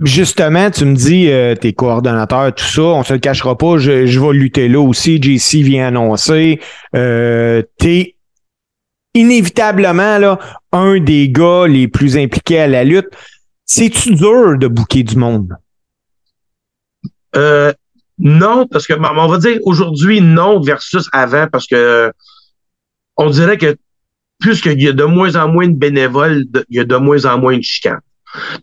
Justement, 0.00 0.70
tu 0.70 0.84
me 0.86 0.96
dis, 0.96 1.30
euh, 1.30 1.54
tes 1.54 1.72
coordonnateurs, 1.72 2.52
tout 2.54 2.64
ça, 2.64 2.82
on 2.82 3.04
se 3.04 3.12
le 3.12 3.20
cachera 3.20 3.56
pas, 3.56 3.78
je, 3.78 4.06
je 4.06 4.20
vais 4.20 4.32
lutter 4.32 4.68
là 4.68 4.80
aussi. 4.80 5.22
JC 5.22 5.62
vient 5.62 5.86
annoncer. 5.86 6.60
Euh, 6.96 7.62
T'es 7.78 8.16
inévitablement 9.14 10.18
là, 10.18 10.38
un 10.72 10.98
des 10.98 11.28
gars 11.28 11.66
les 11.68 11.86
plus 11.86 12.16
impliqués 12.16 12.58
à 12.58 12.66
la 12.66 12.82
lutte. 12.82 13.08
C'est-tu 13.66 14.14
dur 14.16 14.58
de 14.58 14.66
bouquer 14.66 15.04
du 15.04 15.16
monde? 15.16 15.54
Euh, 17.36 17.72
Non, 18.18 18.66
parce 18.66 18.86
que 18.88 18.94
on 18.94 19.28
va 19.28 19.38
dire 19.38 19.58
aujourd'hui 19.62 20.20
non 20.20 20.60
versus 20.60 21.08
avant, 21.12 21.46
parce 21.46 21.66
que 21.68 22.12
on 23.16 23.30
dirait 23.30 23.58
que 23.58 23.76
plus 24.40 24.60
qu'il 24.60 24.82
y 24.82 24.88
a 24.88 24.92
de 24.92 25.04
moins 25.04 25.36
en 25.36 25.48
moins 25.48 25.68
de 25.68 25.76
bénévoles, 25.76 26.44
il 26.68 26.76
y 26.76 26.80
a 26.80 26.84
de 26.84 26.96
moins 26.96 27.24
en 27.26 27.38
moins 27.38 27.56
de 27.56 27.62
chicanes. 27.62 28.00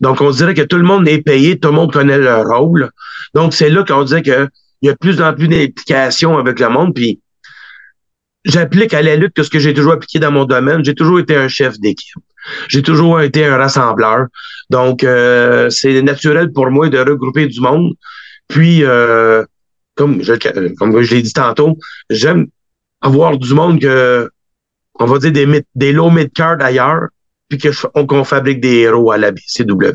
Donc, 0.00 0.20
on 0.20 0.30
dirait 0.30 0.54
que 0.54 0.62
tout 0.62 0.76
le 0.76 0.82
monde 0.84 1.08
est 1.08 1.22
payé, 1.22 1.58
tout 1.58 1.68
le 1.68 1.74
monde 1.74 1.92
connaît 1.92 2.18
leur 2.18 2.46
rôle. 2.46 2.90
Donc, 3.34 3.54
c'est 3.54 3.70
là 3.70 3.84
qu'on 3.84 4.04
dirait 4.04 4.22
qu'il 4.22 4.48
y 4.82 4.88
a 4.88 4.92
de 4.92 4.98
plus 4.98 5.20
en 5.20 5.32
plus 5.32 5.48
d'implication 5.48 6.38
avec 6.38 6.60
le 6.60 6.68
monde. 6.68 6.94
Puis, 6.94 7.20
j'applique 8.44 8.94
à 8.94 9.02
la 9.02 9.16
lutte 9.16 9.34
que 9.34 9.42
ce 9.42 9.50
que 9.50 9.58
j'ai 9.58 9.74
toujours 9.74 9.92
appliqué 9.92 10.18
dans 10.18 10.32
mon 10.32 10.44
domaine. 10.44 10.84
J'ai 10.84 10.94
toujours 10.94 11.20
été 11.20 11.36
un 11.36 11.48
chef 11.48 11.78
d'équipe. 11.78 12.16
J'ai 12.68 12.82
toujours 12.82 13.20
été 13.20 13.44
un 13.46 13.56
rassembleur. 13.56 14.26
Donc, 14.70 15.04
euh, 15.04 15.70
c'est 15.70 16.02
naturel 16.02 16.52
pour 16.52 16.70
moi 16.70 16.88
de 16.88 16.98
regrouper 16.98 17.46
du 17.46 17.60
monde. 17.60 17.94
Puis, 18.48 18.84
euh, 18.84 19.44
comme 19.94 20.22
je, 20.22 20.32
comme 20.76 21.00
je 21.00 21.14
l'ai 21.14 21.22
dit 21.22 21.32
tantôt, 21.32 21.78
j'aime 22.10 22.46
avoir 23.00 23.36
du 23.38 23.54
monde 23.54 23.80
que, 23.80 24.28
on 24.98 25.06
va 25.06 25.18
dire 25.18 25.32
des, 25.32 25.64
des 25.74 25.92
low 25.92 26.10
mid-card 26.10 26.56
ailleurs, 26.60 27.08
puis 27.58 27.70
qu'on 28.06 28.24
fabrique 28.24 28.60
des 28.60 28.78
héros 28.78 29.12
à 29.12 29.18
la 29.18 29.30
BCW. 29.30 29.92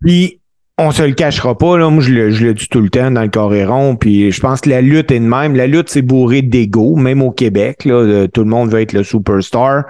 Puis, 0.00 0.40
on 0.78 0.90
se 0.90 1.02
le 1.02 1.12
cachera 1.12 1.56
pas, 1.56 1.78
là. 1.78 1.88
Moi, 1.90 2.02
je 2.02 2.12
le, 2.12 2.30
je 2.30 2.46
le 2.46 2.54
dis 2.54 2.66
tout 2.68 2.80
le 2.80 2.90
temps 2.90 3.10
dans 3.10 3.22
le 3.22 3.28
coréron. 3.28 3.94
Puis 3.94 4.32
je 4.32 4.40
pense 4.40 4.62
que 4.62 4.70
la 4.70 4.80
lutte 4.80 5.10
est 5.10 5.20
de 5.20 5.24
même. 5.24 5.54
La 5.54 5.66
lutte, 5.66 5.90
c'est 5.90 6.02
bourré 6.02 6.42
d'ego, 6.42 6.96
même 6.96 7.22
au 7.22 7.30
Québec. 7.30 7.84
Là, 7.84 8.26
tout 8.26 8.42
le 8.42 8.48
monde 8.48 8.70
veut 8.70 8.80
être 8.80 8.92
le 8.92 9.04
superstar. 9.04 9.84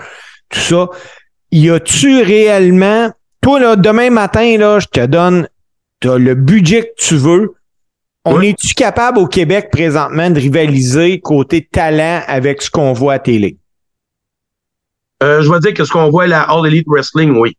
Tout 0.51 0.61
ça. 0.61 0.89
Y 1.51 1.71
a-tu 1.71 2.23
réellement. 2.23 3.11
Toi, 3.41 3.61
là, 3.61 3.77
demain 3.77 4.11
matin, 4.11 4.59
là, 4.59 4.79
je 4.81 4.87
te 4.89 5.07
donne 5.07 5.49
as 6.05 6.19
le 6.19 6.35
budget 6.35 6.83
que 6.83 6.95
tu 6.99 7.17
veux. 7.17 7.55
On 8.25 8.41
est-tu 8.41 8.75
capable 8.75 9.19
au 9.19 9.27
Québec 9.27 9.69
présentement 9.73 10.31
de 10.31 10.39
rivaliser 10.39 11.21
côté 11.21 11.67
talent 11.71 12.23
avec 12.27 12.63
ce 12.63 12.71
qu'on 12.71 12.93
voit 12.93 13.15
à 13.15 13.19
télé? 13.19 13.57
Euh, 15.23 15.41
je 15.43 15.51
vais 15.51 15.61
dire 15.61 15.75
que 15.75 15.85
ce 15.85 15.93
qu'on 15.93 16.11
voit 16.11 16.25
à 16.25 16.27
la 16.27 16.43
All 16.43 16.67
Elite 16.67 16.87
Wrestling, 16.89 17.37
oui. 17.37 17.57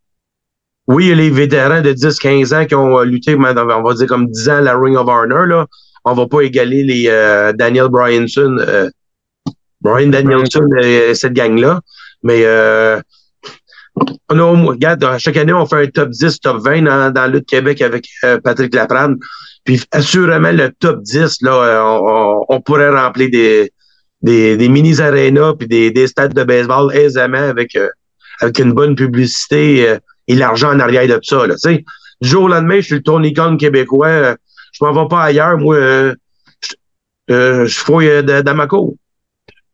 Oui, 0.88 1.06
il 1.06 1.10
y 1.10 1.12
a 1.14 1.16
les 1.16 1.30
vétérans 1.30 1.82
de 1.82 1.94
10-15 1.94 2.54
ans 2.54 2.66
qui 2.66 2.76
ont 2.76 3.00
euh, 3.00 3.06
lutté, 3.06 3.36
on 3.36 3.42
va 3.42 3.94
dire 3.94 4.08
comme 4.08 4.28
10 4.30 4.50
ans 4.50 4.60
la 4.60 4.78
Ring 4.78 4.98
of 4.98 5.08
Honor. 5.08 5.46
Là. 5.46 5.66
On 6.04 6.14
va 6.14 6.28
pas 6.28 6.42
égaler 6.42 6.84
les 6.84 7.06
euh, 7.08 7.54
Daniel 7.54 7.88
Bryanson, 7.88 8.58
euh, 8.60 8.90
Brian 9.80 10.10
Danielson 10.10 10.68
et 10.82 11.16
cette 11.16 11.34
gang-là. 11.34 11.80
Mais 12.22 12.46
on 14.30 14.40
a, 14.40 14.68
regarde, 14.68 15.18
chaque 15.20 15.38
année, 15.38 15.54
on 15.54 15.66
fait 15.66 15.84
un 15.84 15.88
top 15.88 16.10
10, 16.10 16.40
top 16.42 16.62
20 16.64 16.82
dans, 16.82 17.14
dans 17.14 17.32
Lutte 17.32 17.48
Québec 17.48 17.82
avec 17.82 18.08
Patrick 18.44 18.74
Laprade. 18.74 19.16
Puis 19.64 19.82
assurément, 19.92 20.52
le 20.52 20.70
top 20.72 21.02
10, 21.02 21.42
là, 21.42 21.82
on, 21.86 22.46
on 22.50 22.62
pourrait 22.62 22.90
remplir 22.90 23.30
des, 23.30 23.72
des, 24.24 24.58
des 24.58 24.70
mini-arénas 24.70 25.54
puis 25.60 25.68
des, 25.68 25.92
des 25.92 26.08
stades 26.08 26.34
de 26.34 26.44
baseball 26.44 26.96
aisément 26.96 27.38
avec, 27.38 27.78
avec 28.40 28.60
une 28.60 28.74
bonne 28.74 28.96
publicité 28.96 29.98
et 30.28 30.36
l'argent 30.36 30.74
en 30.74 30.80
arrière 30.80 31.08
de 31.08 31.20
ça. 31.22 31.46
Là, 31.46 31.56
du 32.24 32.30
jour 32.30 32.44
au 32.44 32.48
lendemain, 32.48 32.78
je 32.78 32.86
suis 32.86 32.96
le 32.96 33.04
Tony 33.04 33.34
québécois. 33.58 34.08
Euh, 34.08 34.36
je 34.72 34.84
m'en 34.84 34.94
vais 34.94 35.08
pas 35.10 35.24
ailleurs. 35.24 35.58
Moi, 35.58 35.76
euh, 35.76 36.16
je, 36.62 37.34
euh, 37.34 37.66
je 37.66 37.80
fouille 37.80 38.24
dans 38.24 38.56
ma 38.56 38.68
cour. 38.68 38.96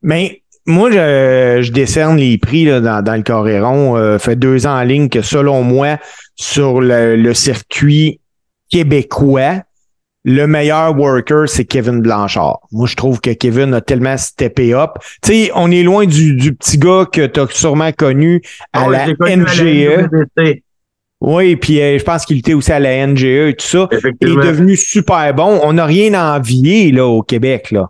Mais 0.02 0.42
moi, 0.66 0.90
je, 0.92 1.60
je, 1.62 1.72
décerne 1.72 2.18
les 2.18 2.38
prix 2.38 2.66
là, 2.66 2.80
dans, 2.82 3.04
dans 3.04 3.16
le 3.16 3.24
Coréron. 3.24 3.98
Euh, 3.98 4.18
fait 4.18 4.36
deux 4.36 4.66
ans 4.66 4.80
en 4.80 4.84
ligne 4.84 5.10
que 5.10 5.22
selon 5.22 5.64
moi, 5.64 5.98
sur 6.36 6.82
le, 6.82 7.16
le 7.16 7.34
circuit 7.34 8.20
québécois, 8.72 9.62
le 10.30 10.46
meilleur 10.46 10.96
worker, 10.96 11.50
c'est 11.50 11.66
Kevin 11.66 12.02
Blanchard. 12.02 12.60
Moi, 12.72 12.86
je 12.86 12.96
trouve 12.96 13.20
que 13.20 13.32
Kevin 13.32 13.74
a 13.74 13.82
tellement 13.82 14.16
steppé 14.16 14.76
up. 14.76 14.92
Tu 15.24 15.46
sais, 15.46 15.52
on 15.56 15.72
est 15.72 15.82
loin 15.82 16.06
du, 16.06 16.36
du 16.36 16.54
petit 16.54 16.78
gars 16.78 17.06
que 17.12 17.26
tu 17.26 17.40
as 17.40 17.48
sûrement 17.50 17.92
connu 17.92 18.40
à, 18.72 18.86
ah 18.86 18.90
la, 18.90 19.36
NGE. 19.36 20.08
Oui, 21.20 21.56
puis 21.56 21.82
euh, 21.82 21.98
je 21.98 22.04
pense 22.04 22.26
qu'il 22.26 22.38
était 22.38 22.54
aussi 22.54 22.72
à 22.72 22.80
la 22.80 23.08
NGE 23.08 23.24
et 23.24 23.56
tout 23.58 23.66
ça. 23.66 23.90
Il 24.22 24.30
est 24.30 24.36
devenu 24.36 24.78
super 24.78 25.34
bon. 25.34 25.60
On 25.64 25.74
n'a 25.74 25.86
rien 25.86 26.14
à 26.14 26.38
envier 26.38 26.92
là, 26.92 27.08
au 27.08 27.24
Québec. 27.24 27.72
Là. 27.72 27.90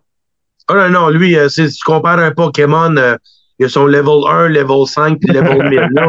Oh 0.72 0.76
non, 0.76 0.90
non, 0.90 1.10
lui, 1.10 1.38
euh, 1.38 1.50
si 1.50 1.68
tu 1.68 1.84
compares 1.84 2.20
un 2.20 2.32
Pokémon, 2.32 2.96
euh, 2.96 3.18
il 3.60 3.66
a 3.66 3.70
son 3.70 3.86
level 3.86 4.26
1, 4.30 4.48
level 4.48 4.88
5, 4.88 5.20
puis 5.20 5.34
level 5.34 5.70
1000. 5.70 5.90
Là, 5.92 6.08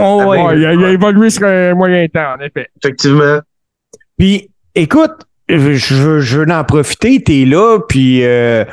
oh, 0.00 0.22
ouais, 0.24 0.56
il, 0.56 0.66
a, 0.66 0.72
il, 0.74 0.84
a, 0.84 0.90
évolué 0.92 1.30
sur 1.30 1.44
un 1.46 1.74
moyen 1.74 2.06
temps, 2.06 2.36
en 2.38 2.40
effet. 2.44 2.68
Effectivement. 2.80 3.40
Puis 4.16 4.48
écoute, 4.76 5.26
je 5.48 5.94
veux, 5.94 6.20
je 6.20 6.40
veux 6.40 6.50
en 6.50 6.64
profiter, 6.64 7.22
t'es 7.22 7.44
là, 7.44 7.78
puis 7.88 8.24
euh, 8.24 8.64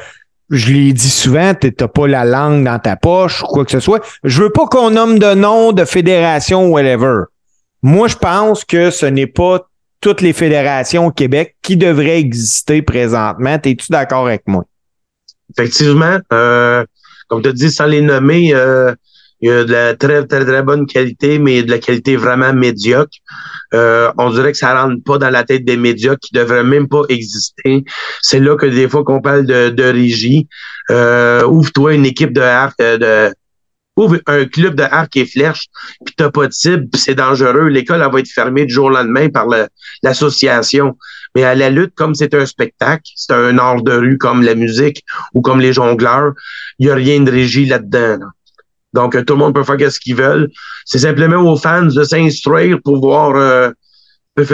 je 0.49 0.71
l'ai 0.71 0.93
dit 0.93 1.09
souvent, 1.09 1.53
t'as 1.53 1.87
pas 1.87 2.07
la 2.07 2.25
langue 2.25 2.63
dans 2.63 2.79
ta 2.79 2.95
poche 2.95 3.43
ou 3.43 3.47
quoi 3.47 3.65
que 3.65 3.71
ce 3.71 3.79
soit. 3.79 4.03
Je 4.23 4.43
veux 4.43 4.49
pas 4.49 4.65
qu'on 4.65 4.91
nomme 4.91 5.19
de 5.19 5.33
nom 5.33 5.71
de 5.71 5.85
fédération 5.85 6.67
whatever. 6.67 7.23
Moi, 7.81 8.07
je 8.07 8.15
pense 8.15 8.65
que 8.65 8.91
ce 8.91 9.05
n'est 9.05 9.27
pas 9.27 9.69
toutes 10.01 10.21
les 10.21 10.33
fédérations 10.33 11.07
au 11.07 11.11
Québec 11.11 11.55
qui 11.61 11.77
devraient 11.77 12.19
exister 12.19 12.81
présentement. 12.81 13.57
Es-tu 13.63 13.91
d'accord 13.91 14.27
avec 14.27 14.43
moi? 14.47 14.63
Effectivement. 15.51 16.17
Euh, 16.33 16.85
comme 17.27 17.41
tu 17.41 17.53
dit, 17.53 17.71
sans 17.71 17.85
les 17.85 18.01
nommer, 18.01 18.53
euh, 18.53 18.93
il 19.41 19.49
y 19.49 19.51
a 19.51 19.63
de 19.63 19.71
la 19.71 19.95
très, 19.95 20.25
très, 20.25 20.45
très 20.45 20.63
bonne 20.63 20.85
qualité, 20.85 21.39
mais 21.39 21.63
de 21.63 21.71
la 21.71 21.79
qualité 21.79 22.15
vraiment 22.15 22.53
médiocre. 22.53 23.17
Euh, 23.73 24.11
on 24.17 24.31
dirait 24.31 24.51
que 24.51 24.57
ça 24.57 24.81
rentre 24.81 25.01
pas 25.03 25.17
dans 25.17 25.29
la 25.29 25.43
tête 25.43 25.63
des 25.63 25.77
médias 25.77 26.15
qui 26.15 26.33
devraient 26.33 26.63
même 26.63 26.87
pas 26.87 27.03
exister. 27.09 27.85
C'est 28.21 28.39
là 28.39 28.55
que 28.57 28.65
des 28.65 28.89
fois 28.89 29.03
qu'on 29.03 29.21
parle 29.21 29.45
de, 29.45 29.69
de 29.69 29.83
régie. 29.83 30.47
Euh, 30.91 31.45
ouvre-toi 31.45 31.93
une 31.93 32.05
équipe 32.05 32.33
de 32.33 32.41
arc, 32.41 32.75
euh, 32.81 32.97
de 32.97 33.35
ouvre 33.95 34.17
un 34.27 34.45
club 34.45 34.75
de 34.75 34.83
arc 34.83 35.15
et 35.17 35.25
flèche, 35.25 35.67
puis 36.05 36.15
t'as 36.17 36.31
pas 36.31 36.47
de 36.47 36.53
cible, 36.53 36.87
c'est 36.95 37.15
dangereux. 37.15 37.67
L'école 37.67 38.01
elle 38.01 38.11
va 38.11 38.19
être 38.19 38.29
fermée 38.29 38.65
du 38.65 38.73
jour 38.73 38.85
au 38.85 38.89
lendemain 38.89 39.29
par 39.29 39.45
l'association. 40.03 40.97
Mais 41.35 41.43
à 41.43 41.53
la 41.53 41.69
lutte, 41.69 41.93
comme 41.95 42.15
c'est 42.15 42.33
un 42.33 42.45
spectacle, 42.45 43.03
c'est 43.15 43.33
un 43.33 43.57
art 43.59 43.83
de 43.83 43.91
rue 43.91 44.17
comme 44.17 44.41
la 44.41 44.55
musique 44.55 45.03
ou 45.33 45.41
comme 45.41 45.59
les 45.59 45.73
jongleurs, 45.73 46.33
il 46.79 46.87
y 46.87 46.89
a 46.89 46.95
rien 46.95 47.19
de 47.19 47.29
régie 47.29 47.65
là-dedans. 47.65 48.17
là 48.19 48.27
donc, 48.93 49.13
tout 49.25 49.33
le 49.33 49.39
monde 49.39 49.53
peut 49.53 49.63
faire 49.63 49.91
ce 49.91 49.99
qu'ils 49.99 50.15
veulent. 50.15 50.49
C'est 50.85 50.99
simplement 50.99 51.41
aux 51.51 51.57
fans 51.57 51.85
de 51.85 52.03
s'instruire 52.03 52.79
pour 52.83 52.99
voir. 52.99 53.35
Euh, 53.35 53.71
tu 54.37 54.45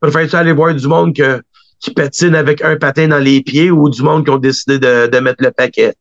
préfères-tu 0.00 0.36
aller 0.36 0.52
voir 0.52 0.74
du 0.74 0.86
monde 0.86 1.14
que, 1.14 1.42
qui 1.80 1.92
patine 1.92 2.34
avec 2.34 2.62
un 2.62 2.76
patin 2.76 3.08
dans 3.08 3.18
les 3.18 3.42
pieds 3.42 3.70
ou 3.70 3.90
du 3.90 4.02
monde 4.02 4.24
qui 4.24 4.30
ont 4.30 4.38
décidé 4.38 4.78
de, 4.78 5.06
de 5.06 5.18
mettre 5.18 5.42
le 5.42 5.50
paquet? 5.50 5.94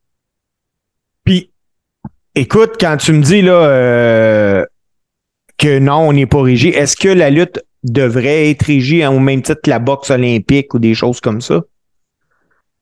Puis, 1.24 1.52
écoute, 2.36 2.74
quand 2.80 2.98
tu 2.98 3.14
me 3.14 3.22
dis 3.22 3.42
là 3.42 3.66
euh, 3.66 4.66
que 5.58 5.80
non, 5.80 6.08
on 6.08 6.14
n'est 6.14 6.26
pas 6.26 6.42
régi, 6.42 6.70
est-ce 6.70 6.96
que 6.96 7.10
la 7.10 7.30
lutte 7.30 7.64
devrait 7.84 8.50
être 8.50 8.64
régie 8.64 9.06
au 9.06 9.20
même 9.20 9.42
titre 9.42 9.62
que 9.62 9.70
la 9.70 9.80
boxe 9.80 10.10
olympique 10.12 10.74
ou 10.74 10.80
des 10.80 10.94
choses 10.94 11.20
comme 11.20 11.42
ça? 11.42 11.62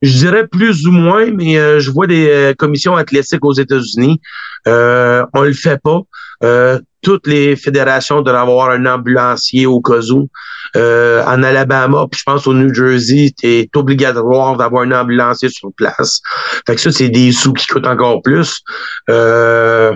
Je 0.02 0.18
dirais 0.18 0.48
plus 0.48 0.88
ou 0.88 0.92
moins, 0.92 1.28
mais 1.32 1.58
euh, 1.58 1.80
je 1.80 1.92
vois 1.92 2.08
des 2.08 2.28
euh, 2.30 2.54
commissions 2.56 2.96
athlétiques 2.96 3.46
aux 3.46 3.54
États-Unis. 3.54 4.20
Euh, 4.68 5.24
on 5.34 5.44
le 5.44 5.54
fait 5.54 5.80
pas. 5.82 6.02
Euh, 6.44 6.80
toutes 7.04 7.28
les 7.28 7.56
fédérations 7.56 8.22
doivent 8.22 8.36
avoir 8.36 8.72
un 8.72 8.86
ambulancier 8.86 9.66
au 9.66 9.80
cas 9.82 10.02
où. 10.12 10.28
en 10.76 11.44
Alabama, 11.44 12.08
puis 12.10 12.20
je 12.20 12.24
pense 12.32 12.48
au 12.48 12.54
New 12.54 12.74
Jersey, 12.74 13.32
c'est 13.40 13.70
obligatoire 13.76 14.58
d'avoir 14.58 14.84
un 14.84 14.92
ambulancier 14.92 15.50
sur 15.50 15.70
place. 15.76 16.22
Fait 16.66 16.76
que 16.76 16.82
ça, 16.82 16.92
c'est 16.92 17.10
des 17.10 17.32
sous 17.32 17.54
qui 17.54 17.68
coûtent 17.68 17.88
encore 17.88 18.22
plus. 18.22 18.62
Euh, 19.10 19.96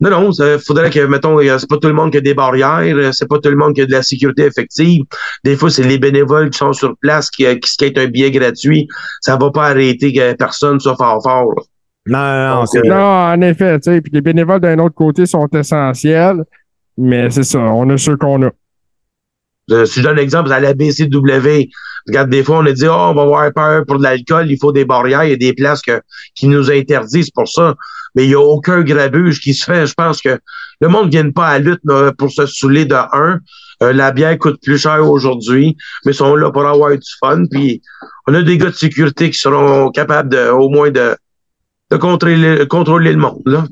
non, 0.00 0.10
non, 0.10 0.30
il 0.32 0.58
faudrait 0.58 0.90
que, 0.90 1.00
mettons, 1.06 1.38
c'est 1.40 1.68
pas 1.68 1.78
tout 1.78 1.88
le 1.88 1.94
monde 1.94 2.10
qui 2.10 2.18
a 2.18 2.20
des 2.20 2.34
barrières, 2.34 3.14
c'est 3.14 3.28
pas 3.28 3.38
tout 3.38 3.48
le 3.48 3.56
monde 3.56 3.74
qui 3.74 3.82
a 3.82 3.86
de 3.86 3.92
la 3.92 4.02
sécurité 4.02 4.44
effective. 4.44 5.04
Des 5.44 5.56
fois, 5.56 5.70
c'est 5.70 5.84
les 5.84 5.98
bénévoles 5.98 6.50
qui 6.50 6.58
sont 6.58 6.72
sur 6.72 6.96
place 7.00 7.30
qui, 7.30 7.44
qui 7.60 7.70
skatent 7.70 7.98
un 7.98 8.06
billet 8.06 8.30
gratuit. 8.32 8.88
Ça 9.20 9.36
va 9.36 9.50
pas 9.50 9.68
arrêter 9.68 10.12
que 10.12 10.32
personne 10.34 10.80
soit 10.80 10.96
fort 10.96 11.22
fort. 11.22 11.54
Non, 12.06 12.48
non, 12.48 12.66
c'est... 12.66 12.82
non, 12.82 12.96
en 12.96 13.40
effet, 13.40 13.78
tu 13.80 13.92
sais, 13.92 14.00
puis 14.00 14.10
les 14.12 14.20
bénévoles 14.20 14.60
d'un 14.60 14.78
autre 14.78 14.94
côté 14.94 15.24
sont 15.26 15.48
essentiels, 15.54 16.44
mais 16.98 17.30
c'est 17.30 17.44
ça, 17.44 17.60
on 17.60 17.88
a 17.88 17.96
ceux 17.96 18.16
qu'on 18.16 18.42
a. 18.42 18.50
Si 19.68 20.00
je 20.00 20.02
donne 20.02 20.16
l'exemple, 20.16 20.52
à 20.52 20.60
la 20.60 20.74
BCW, 20.74 21.70
regarde, 22.06 22.28
des 22.28 22.44
fois, 22.44 22.58
on 22.58 22.66
a 22.66 22.72
dit, 22.72 22.86
oh, 22.86 22.92
on 22.92 23.14
va 23.14 23.22
avoir 23.22 23.52
peur 23.52 23.84
pour 23.86 23.98
de 23.98 24.02
l'alcool, 24.02 24.50
il 24.50 24.58
faut 24.58 24.72
des 24.72 24.84
barrières, 24.84 25.24
il 25.24 25.30
y 25.30 25.34
a 25.34 25.36
des 25.36 25.54
places 25.54 25.80
que, 25.80 26.02
qui 26.34 26.48
nous 26.48 26.70
interdisent 26.70 27.30
pour 27.30 27.48
ça 27.48 27.74
mais 28.14 28.24
il 28.24 28.28
n'y 28.28 28.34
a 28.34 28.40
aucun 28.40 28.82
grabuge 28.82 29.40
qui 29.40 29.54
se 29.54 29.64
fait. 29.64 29.86
Je 29.86 29.94
pense 29.94 30.20
que 30.20 30.38
le 30.80 30.88
monde 30.88 31.06
ne 31.06 31.10
vient 31.10 31.30
pas 31.30 31.48
à 31.48 31.58
la 31.58 31.70
lutte 31.70 31.82
pour 32.18 32.30
se 32.30 32.46
saouler 32.46 32.84
de 32.84 32.94
un. 32.94 33.40
Euh, 33.82 33.92
la 33.92 34.12
bière 34.12 34.38
coûte 34.38 34.60
plus 34.62 34.78
cher 34.78 35.08
aujourd'hui, 35.08 35.76
mais 36.04 36.12
ils 36.12 36.16
sont 36.16 36.36
là 36.36 36.50
pour 36.52 36.66
avoir 36.66 36.92
du 36.92 37.10
fun. 37.18 37.44
Puis 37.50 37.82
on 38.26 38.34
a 38.34 38.42
des 38.42 38.56
gars 38.56 38.70
de 38.70 38.74
sécurité 38.74 39.30
qui 39.30 39.38
seront 39.38 39.90
capables 39.90 40.28
de, 40.28 40.50
au 40.50 40.68
moins 40.68 40.90
de, 40.90 41.16
de 41.90 41.96
contrôler, 41.96 42.66
contrôler 42.68 43.12
le 43.12 43.18
monde. 43.18 43.42
Là. 43.46 43.64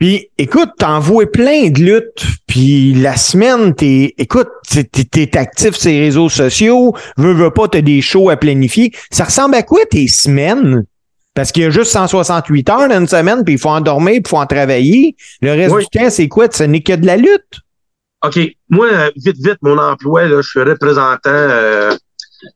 Puis, 0.00 0.30
écoute, 0.38 0.70
t'envoies 0.78 1.30
plein 1.30 1.68
de 1.68 1.78
luttes, 1.78 2.24
puis 2.46 2.94
la 2.94 3.18
semaine, 3.18 3.74
t'es, 3.74 4.14
écoute, 4.16 4.48
t'es, 4.70 4.84
t'es 4.84 5.36
actif 5.36 5.74
sur 5.74 5.90
les 5.90 6.00
réseaux 6.00 6.30
sociaux, 6.30 6.96
veux, 7.18 7.34
veux 7.34 7.50
pas, 7.50 7.68
t'as 7.68 7.82
des 7.82 8.00
shows 8.00 8.30
à 8.30 8.38
planifier. 8.38 8.92
Ça 9.10 9.24
ressemble 9.24 9.56
à 9.56 9.62
quoi 9.62 9.80
tes 9.90 10.08
semaines? 10.08 10.86
Parce 11.34 11.52
qu'il 11.52 11.64
y 11.64 11.66
a 11.66 11.70
juste 11.70 11.92
168 11.92 12.70
heures 12.70 12.88
dans 12.88 12.98
une 12.98 13.06
semaine, 13.06 13.44
puis 13.44 13.54
il 13.54 13.60
faut 13.60 13.68
en 13.68 13.82
dormir, 13.82 14.14
puis 14.14 14.22
il 14.24 14.28
faut 14.28 14.38
en 14.38 14.46
travailler. 14.46 15.16
Le 15.42 15.50
reste 15.50 15.76
du 15.76 15.86
temps, 15.86 16.08
c'est 16.08 16.28
quoi? 16.28 16.46
Ce 16.50 16.62
n'est 16.62 16.82
que 16.82 16.94
de 16.94 17.04
la 17.04 17.18
lutte. 17.18 17.60
OK. 18.24 18.38
Moi, 18.70 18.88
vite, 19.16 19.36
vite, 19.36 19.58
mon 19.60 19.76
emploi, 19.76 20.24
là, 20.24 20.40
je 20.40 20.48
suis 20.48 20.62
représentant 20.62 21.28
euh, 21.28 21.94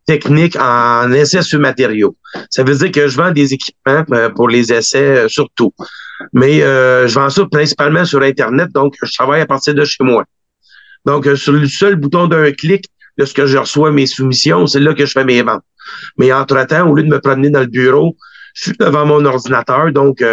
technique 0.07 0.57
en 0.59 1.13
essais 1.13 1.43
sur 1.43 1.61
matériaux. 1.61 2.17
Ça 2.49 2.65
veut 2.65 2.75
dire 2.75 2.91
que 2.91 3.07
je 3.07 3.17
vends 3.17 3.31
des 3.31 3.53
équipements 3.53 4.05
euh, 4.13 4.31
pour 4.31 4.49
les 4.49 4.73
essais 4.73 5.25
euh, 5.25 5.29
surtout. 5.29 5.73
Mais 6.33 6.63
euh, 6.63 7.07
je 7.07 7.15
vends 7.15 7.31
ça 7.31 7.45
principalement 7.51 8.05
sur 8.05 8.23
Internet, 8.23 8.71
donc 8.73 8.95
je 9.03 9.13
travaille 9.13 9.41
à 9.41 9.47
partir 9.47 9.75
de 9.75 9.85
chez 9.85 10.03
moi. 10.05 10.25
Donc, 11.05 11.29
sur 11.37 11.53
le 11.53 11.67
seul 11.67 11.97
bouton 11.97 12.27
d'un 12.27 12.51
clic, 12.53 12.87
lorsque 13.19 13.45
je 13.45 13.59
reçois 13.59 13.93
mes 13.93 14.07
soumissions, 14.07 14.67
c'est 14.67 14.81
là 14.81 14.95
que 14.95 15.05
je 15.05 15.13
fais 15.13 15.25
mes 15.25 15.43
ventes. 15.43 15.63
Mais 16.17 16.33
entre-temps, 16.33 16.89
au 16.89 16.95
lieu 16.95 17.03
de 17.03 17.09
me 17.09 17.21
promener 17.21 17.51
dans 17.51 17.61
le 17.61 17.67
bureau, 17.67 18.17
je 18.55 18.63
suis 18.71 18.77
devant 18.79 19.05
mon 19.05 19.25
ordinateur, 19.25 19.93
donc 19.93 20.25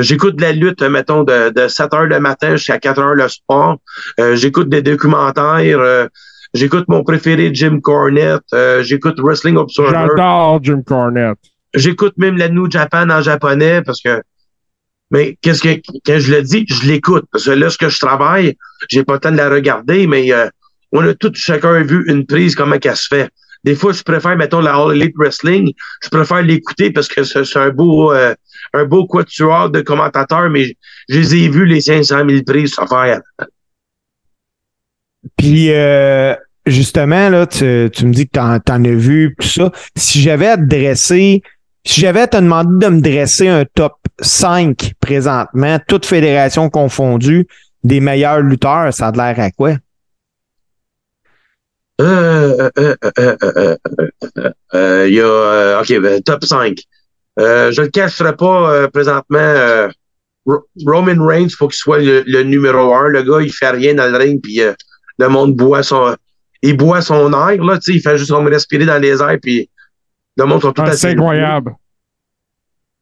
j'écoute 0.00 0.36
de 0.36 0.42
la 0.42 0.52
lutte, 0.52 0.82
mettons, 0.82 1.22
de, 1.22 1.50
de 1.50 1.68
7 1.68 1.94
heures 1.94 2.06
le 2.06 2.18
matin 2.18 2.56
jusqu'à 2.56 2.78
4 2.78 2.98
heures 3.00 3.14
le 3.14 3.28
soir. 3.28 3.76
j'écoute 4.34 4.68
des 4.68 4.82
documentaires. 4.82 6.08
J'écoute 6.54 6.84
mon 6.86 7.02
préféré 7.02 7.50
Jim 7.52 7.80
Cornette. 7.80 8.44
Euh, 8.54 8.80
j'écoute 8.84 9.18
Wrestling 9.18 9.56
Observer. 9.56 10.06
J'adore 10.16 10.60
Jim 10.62 10.82
Cornette. 10.86 11.38
J'écoute 11.74 12.14
même 12.16 12.36
la 12.36 12.48
New 12.48 12.70
Japan 12.70 13.10
en 13.10 13.20
japonais 13.20 13.82
parce 13.82 14.00
que. 14.00 14.22
Mais 15.14 15.38
qu'est-ce 15.40 15.62
que 15.62 15.80
quand 16.04 16.18
je 16.18 16.34
le 16.34 16.42
dis, 16.42 16.66
je 16.68 16.88
l'écoute 16.88 17.24
parce 17.30 17.44
que 17.44 17.52
lorsque 17.52 17.86
je 17.86 17.98
travaille, 18.00 18.56
j'ai 18.88 19.04
pas 19.04 19.12
le 19.12 19.20
temps 19.20 19.30
de 19.30 19.36
la 19.36 19.48
regarder, 19.48 20.08
mais 20.08 20.32
euh, 20.32 20.48
on 20.90 21.06
a 21.06 21.14
tout 21.14 21.30
chacun 21.36 21.84
vu 21.84 22.04
une 22.08 22.26
prise 22.26 22.56
comment 22.56 22.78
qu'elle 22.78 22.96
se 22.96 23.06
fait. 23.06 23.30
Des 23.62 23.76
fois, 23.76 23.92
je 23.92 24.02
préfère, 24.02 24.36
mettons, 24.36 24.60
la 24.60 24.74
All 24.74 24.96
Elite 24.96 25.14
Wrestling, 25.16 25.72
je 26.02 26.08
préfère 26.08 26.42
l'écouter 26.42 26.90
parce 26.90 27.06
que 27.06 27.22
c'est 27.22 27.56
un 27.56 27.70
beau, 27.70 28.12
euh, 28.12 28.34
un 28.72 28.84
beau 28.86 29.06
quatuor 29.06 29.70
de 29.70 29.82
commentateurs, 29.82 30.50
mais 30.50 30.76
je 31.08 31.20
les 31.20 31.34
ai 31.36 31.48
vus 31.48 31.64
les 31.64 31.80
500 31.80 32.28
000 32.28 32.42
prises 32.44 32.74
se 32.74 32.84
faire. 32.84 33.20
Puis 35.36 35.70
euh, 35.70 36.34
justement, 36.66 37.28
là, 37.28 37.46
tu, 37.46 37.64
me 37.64 38.12
dis 38.12 38.26
que 38.26 38.32
tu 38.32 38.40
en, 38.40 38.84
as 38.84 38.94
vu 38.96 39.36
tout 39.38 39.46
ça. 39.46 39.70
Si 39.94 40.20
j'avais 40.20 40.56
dresser, 40.56 41.42
si 41.84 42.00
j'avais 42.00 42.20
à 42.20 42.26
te 42.26 42.36
demander 42.36 42.86
de 42.86 42.90
me 42.90 43.00
dresser 43.00 43.48
un 43.48 43.64
top 43.64 43.94
5 44.20 44.94
présentement, 45.00 45.78
toutes 45.86 46.06
fédérations 46.06 46.70
confondues, 46.70 47.46
des 47.82 48.00
meilleurs 48.00 48.40
lutteurs, 48.40 48.92
ça 48.92 49.08
a 49.08 49.12
l'air 49.12 49.38
à 49.44 49.50
quoi? 49.50 49.76
Euh, 52.00 52.70
euh, 54.74 55.06
il 55.06 55.14
y 55.14 55.20
a 55.20 55.80
OK, 55.80 56.00
ben, 56.00 56.20
top 56.22 56.44
5. 56.44 56.76
je 57.36 57.80
le 57.80 57.88
cacherai 57.88 58.34
pas 58.34 58.88
présentement. 58.88 59.88
Roman 60.86 61.24
Reigns, 61.24 61.50
faut 61.56 61.68
qu'il 61.68 61.76
soit 61.76 62.00
le, 62.00 62.42
numéro 62.42 62.94
un. 62.94 63.08
Le 63.08 63.22
gars, 63.22 63.40
il 63.40 63.52
fait 63.52 63.70
rien 63.70 63.94
dans 63.94 64.10
le 64.10 64.18
ring, 64.18 64.42
puis 64.42 64.60
le 65.18 65.28
monde 65.28 65.54
boit 65.54 65.82
son, 65.82 66.16
il 66.62 66.76
boit 66.76 67.02
son 67.02 67.32
air, 67.32 67.62
là, 67.62 67.78
tu 67.78 67.92
sais, 67.92 67.98
il 67.98 68.00
fait 68.00 68.16
juste 68.16 68.32
respirer 68.32 68.86
dans 68.86 68.98
les 68.98 69.20
airs, 69.20 69.38
puis 69.40 69.68
le 70.36 70.44
monde 70.44 70.62
sont 70.62 70.72
tout 70.72 70.82
ah, 70.84 70.92
C'est 70.92 71.10
incroyable. 71.10 71.74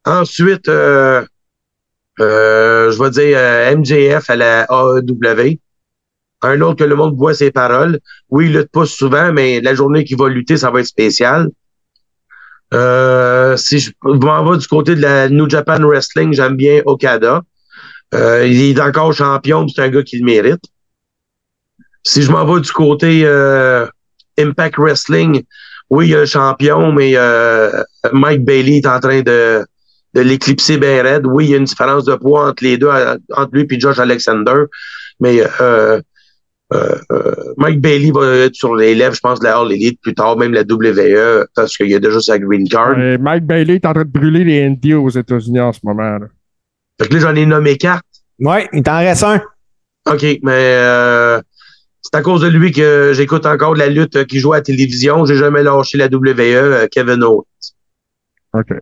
Ensuite, 0.05 0.69
euh, 0.69 1.25
euh, 2.21 2.91
je 2.91 3.03
vais 3.03 3.11
dire 3.11 3.39
euh, 3.39 3.77
MJF 3.77 4.29
à 4.29 4.37
la 4.37 4.67
AEW. 4.69 5.59
Un 6.43 6.61
autre 6.61 6.77
que 6.77 6.85
le 6.85 6.97
monde 6.97 7.15
boit 7.15 7.35
ses 7.35 7.53
paroles. 7.53 8.01
Oui, 8.29 8.47
il 8.47 8.53
lutte 8.53 8.71
pas 8.71 8.85
souvent, 8.85 9.33
mais 9.33 9.61
la 9.61 9.75
journée 9.75 10.05
qu'il 10.05 10.19
va 10.19 10.29
lutter, 10.29 10.57
ça 10.57 10.71
va 10.71 10.81
être 10.81 10.87
spécial. 10.87 11.49
Euh, 12.75 13.57
si 13.57 13.79
je 13.79 13.91
m'en 14.03 14.51
vais 14.51 14.59
du 14.59 14.67
côté 14.67 14.95
de 14.95 15.03
la 15.03 15.29
New 15.29 15.49
Japan 15.49 15.79
Wrestling, 15.81 16.33
j'aime 16.33 16.57
bien 16.57 16.83
Okada. 16.87 17.43
Euh, 18.15 18.47
il 18.47 18.61
est 18.61 18.81
encore 18.81 19.13
champion, 19.13 19.67
c'est 19.69 19.83
un 19.83 19.89
gars 19.89 20.03
qui 20.03 20.19
le 20.19 20.25
mérite. 20.25 20.63
Si 22.03 22.23
je 22.23 22.33
m'en 22.33 22.45
vais 22.45 22.61
du 22.61 22.73
côté 22.73 23.23
euh, 23.25 23.87
Impact 24.39 24.79
Wrestling, 24.79 25.45
oui, 25.93 26.07
il 26.07 26.11
y 26.13 26.15
a 26.15 26.21
le 26.21 26.27
champion, 26.27 26.91
mais 26.91 27.13
euh, 27.17 27.71
Mike 28.15 28.47
Bailey 28.47 28.79
est 28.79 28.87
en 28.87 28.99
train 28.99 29.21
de, 29.21 29.63
de 30.15 30.21
l'éclipser 30.23 30.79
bien 30.79 31.03
raide. 31.03 31.27
Oui, 31.27 31.45
il 31.45 31.51
y 31.51 31.55
a 31.55 31.59
une 31.59 31.65
différence 31.65 32.07
de 32.07 32.15
poids 32.15 32.49
entre 32.49 32.65
les 32.65 32.79
deux, 32.79 32.89
entre 32.89 33.51
lui 33.53 33.67
et 33.71 33.79
Josh 33.79 33.99
Alexander. 33.99 34.55
Mais 35.21 35.43
euh, 35.61 36.01
Mike 37.59 37.83
Bailey 37.83 38.11
va 38.11 38.27
être 38.37 38.55
sur 38.55 38.75
les 38.75 38.95
lèvres, 38.95 39.15
je 39.15 39.21
pense, 39.21 39.39
de 39.41 39.45
la 39.45 39.59
All 39.59 39.71
Elite 39.71 40.01
plus 40.01 40.15
tard, 40.15 40.39
même 40.39 40.55
la 40.55 40.63
WWE, 40.63 41.45
parce 41.55 41.77
qu'il 41.77 41.91
y 41.91 41.95
a 41.95 42.01
déjà 42.01 42.21
sa 42.21 42.39
green 42.39 42.67
card. 42.67 42.97
Mike 43.21 43.45
Bailey 43.45 43.75
est 43.75 43.85
en 43.85 43.93
train 43.93 44.05
de 44.05 44.09
brûler 44.09 44.45
les 44.45 44.67
ND 44.71 44.95
aux 44.95 45.11
États-Unis 45.11 45.61
en 45.61 45.75
ce 45.75 45.81
moment. 45.85 46.19
Là. 46.19 46.27
Fait 46.99 47.07
que 47.07 47.13
là, 47.13 47.21
j'en 47.21 47.35
ai 47.35 47.45
nommé 47.45 47.77
quatre. 47.77 48.03
Oui, 48.39 48.61
il 48.73 48.83
t'en 48.83 48.97
reste 48.97 49.25
un. 49.25 49.43
OK, 50.11 50.25
mais 50.43 51.39
c'est 52.03 52.17
à 52.17 52.23
cause 52.23 52.41
de 52.41 52.49
lui 52.49 52.73
que 52.73 53.13
j'écoute 53.15 53.47
encore 53.47 53.75
de 53.75 53.79
la 53.79 53.89
lutte 53.89 54.27
qui 54.27 54.41
joue 54.41 54.53
à 54.53 54.57
la 54.57 54.63
télévision. 54.63 55.25
J'ai 55.25 55.37
jamais 55.37 55.63
lâché 55.63 55.97
la 55.97 56.07
WWE, 56.07 56.41
euh, 56.41 56.87
Kevin 56.91 57.23
Owens. 57.23 57.45
OK. 58.55 58.75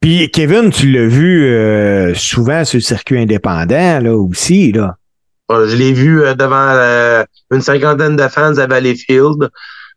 Puis 0.00 0.30
Kevin, 0.30 0.70
tu 0.70 0.92
l'as 0.92 1.06
vu 1.06 1.46
euh, 1.46 2.14
souvent 2.14 2.64
sur 2.64 2.76
le 2.76 2.82
circuit 2.82 3.18
indépendant 3.18 4.00
là 4.00 4.14
aussi 4.14 4.70
là. 4.70 4.96
je 5.50 5.74
l'ai 5.74 5.92
vu 5.92 6.22
euh, 6.22 6.34
devant 6.34 7.24
une 7.50 7.62
cinquantaine 7.62 8.16
de 8.16 8.28
fans 8.28 8.56
à 8.58 8.66
Valleyfield. 8.66 9.48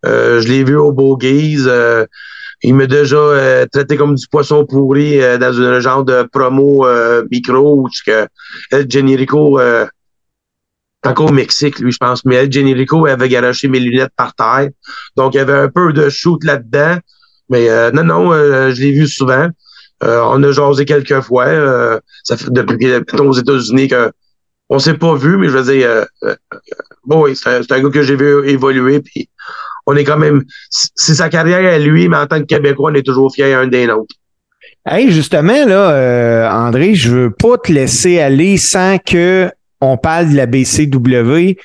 je 0.03 0.47
l'ai 0.47 0.63
vu 0.63 0.77
au 0.77 0.93
Bogies. 0.93 1.67
il 2.63 2.73
m'a 2.73 2.87
déjà 2.87 3.67
traité 3.71 3.97
comme 3.97 4.15
du 4.15 4.27
poisson 4.27 4.65
pourri 4.65 5.19
dans 5.39 5.61
un 5.61 5.79
genre 5.81 6.05
de 6.05 6.23
promo 6.31 6.87
micro 7.29 7.81
où 7.81 7.89
que 8.05 8.27
Jenny 8.87 9.17
Rico 9.17 9.59
encore 11.05 11.29
au 11.29 11.33
Mexique, 11.33 11.79
lui, 11.79 11.91
je 11.91 11.97
pense. 11.97 12.25
Mais 12.25 12.51
Generico 12.51 13.05
avait 13.05 13.29
garoché 13.29 13.67
mes 13.67 13.79
lunettes 13.79 14.11
par 14.15 14.33
terre. 14.35 14.69
Donc, 15.15 15.33
il 15.33 15.37
y 15.37 15.39
avait 15.39 15.53
un 15.53 15.69
peu 15.69 15.93
de 15.93 16.09
shoot 16.09 16.43
là-dedans. 16.43 16.97
Mais 17.49 17.69
euh, 17.69 17.91
non, 17.91 18.03
non, 18.03 18.31
euh, 18.31 18.71
je 18.73 18.81
l'ai 18.81 18.91
vu 18.91 19.07
souvent. 19.07 19.47
Euh, 20.03 20.21
on 20.25 20.41
a 20.43 20.51
jasé 20.51 20.85
quelques 20.85 21.21
fois. 21.21 21.47
ça 22.23 22.37
fait 22.37 22.51
depuis 22.51 22.77
qu'il 22.77 22.89
est 22.89 23.19
aux 23.19 23.33
États-Unis 23.33 23.87
que 23.87 24.11
on 24.71 24.77
s'est 24.77 24.93
pas 24.93 25.15
vu, 25.15 25.37
mais 25.37 25.47
je 25.47 25.57
veux 25.57 25.73
dire, 25.73 26.05
bon, 27.03 27.23
oui, 27.23 27.35
c'est 27.35 27.71
un, 27.71 27.79
gars 27.81 27.89
que 27.89 28.03
j'ai 28.03 28.15
vu 28.15 28.47
évoluer. 28.47 28.99
Puis 28.99 29.29
on 29.87 29.95
est 29.95 30.03
quand 30.03 30.17
même, 30.17 30.43
c'est 30.69 31.15
sa 31.15 31.27
carrière 31.27 31.73
à 31.73 31.79
lui, 31.79 32.07
mais 32.07 32.17
en 32.17 32.27
tant 32.27 32.39
que 32.39 32.45
Québécois, 32.45 32.91
on 32.91 32.93
est 32.93 33.05
toujours 33.05 33.33
fiers 33.33 33.53
un 33.55 33.67
des 33.67 33.87
nôtres. 33.87 34.15
Hey, 34.85 35.11
justement, 35.11 35.65
là, 35.65 36.53
André, 36.53 36.93
je 36.93 37.09
veux 37.09 37.31
pas 37.31 37.57
te 37.57 37.71
laisser 37.71 38.19
aller 38.19 38.57
sans 38.57 38.99
que 38.99 39.49
on 39.81 39.97
parle 39.97 40.31
de 40.31 40.35
la 40.35 40.45
BCW. 40.45 41.57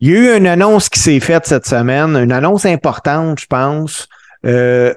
Il 0.00 0.10
y 0.10 0.16
a 0.16 0.18
eu 0.18 0.36
une 0.36 0.46
annonce 0.46 0.88
qui 0.88 1.00
s'est 1.00 1.20
faite 1.20 1.46
cette 1.46 1.66
semaine, 1.66 2.16
une 2.16 2.32
annonce 2.32 2.66
importante, 2.66 3.40
je 3.40 3.46
pense. 3.46 4.08
Euh, 4.44 4.92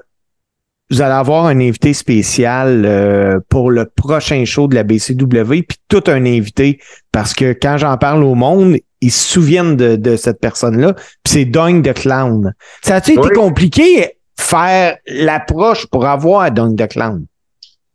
vous 0.90 1.02
allez 1.02 1.14
avoir 1.14 1.46
un 1.46 1.60
invité 1.60 1.92
spécial 1.92 2.84
euh, 2.86 3.40
pour 3.48 3.70
le 3.70 3.84
prochain 3.86 4.44
show 4.44 4.68
de 4.68 4.74
la 4.74 4.84
BCW, 4.84 5.62
puis 5.62 5.78
tout 5.88 6.04
un 6.06 6.24
invité, 6.24 6.80
parce 7.12 7.34
que 7.34 7.52
quand 7.52 7.76
j'en 7.76 7.96
parle 7.98 8.24
au 8.24 8.34
monde, 8.34 8.76
ils 9.00 9.12
se 9.12 9.28
souviennent 9.28 9.76
de, 9.76 10.16
cette 10.16 10.40
personne-là, 10.40 10.94
puis 10.94 11.32
c'est 11.34 11.44
Dong 11.44 11.82
de 11.82 11.92
Clown. 11.92 12.54
Ça 12.82 12.96
a-tu 12.96 13.12
été 13.12 13.30
compliqué 13.30 14.12
faire 14.38 14.96
l'approche 15.06 15.86
pour 15.86 16.06
avoir 16.06 16.50
Dong 16.50 16.74
de 16.74 16.86
Clown? 16.86 17.26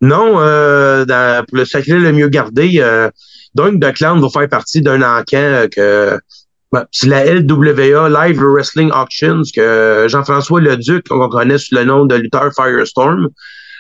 Non, 0.03 0.35
euh, 0.37 1.05
dans, 1.05 1.45
pour 1.45 1.57
le 1.57 1.65
secret 1.65 1.97
le 1.97 2.11
mieux 2.11 2.27
gardé, 2.27 2.75
euh, 2.79 3.09
donc, 3.55 3.79
The 3.79 3.93
Clown 3.93 4.19
va 4.19 4.29
faire 4.29 4.49
partie 4.49 4.81
d'un 4.81 5.01
encan 5.01 5.37
euh, 5.37 5.67
que 5.67 6.19
ben, 6.71 6.85
c'est 6.91 7.07
la 7.07 7.23
LWA 7.25 8.09
Live 8.09 8.41
Wrestling 8.41 8.91
Auctions 8.91 9.43
que 9.55 10.07
Jean-François 10.09 10.59
Leduc, 10.59 11.07
qu'on 11.07 11.29
connaît 11.29 11.57
sous 11.59 11.75
le 11.75 11.83
nom 11.85 12.05
de 12.05 12.15
lutteur 12.15 12.51
Firestorm, 12.53 13.29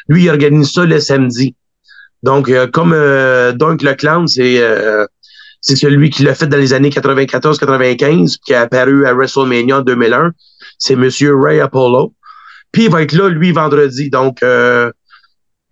lui, 0.07 0.23
il 0.23 0.29
organise 0.29 0.71
ça 0.71 0.85
le 0.85 0.99
samedi. 0.99 1.55
Donc, 2.21 2.49
euh, 2.49 2.67
comme 2.67 2.93
euh, 2.93 3.51
donc 3.51 3.81
le 3.81 3.93
clown, 3.93 4.27
c'est 4.27 4.61
c'est 5.59 5.75
celui 5.77 6.09
qui 6.09 6.23
l'a 6.23 6.35
fait 6.35 6.47
dans 6.47 6.57
les 6.57 6.73
années 6.73 6.89
94-95, 6.89 8.37
qui 8.45 8.53
a 8.53 8.61
apparu 8.61 9.05
à 9.05 9.13
WrestleMania 9.13 9.81
2001. 9.81 10.31
C'est 10.77 10.95
Monsieur 10.95 11.35
Ray 11.37 11.61
Apollo. 11.61 12.13
Puis 12.73 12.85
il 12.85 12.91
va 12.91 13.01
être 13.01 13.13
là, 13.13 13.29
lui, 13.29 13.53
vendredi. 13.53 14.09
Donc, 14.09 14.43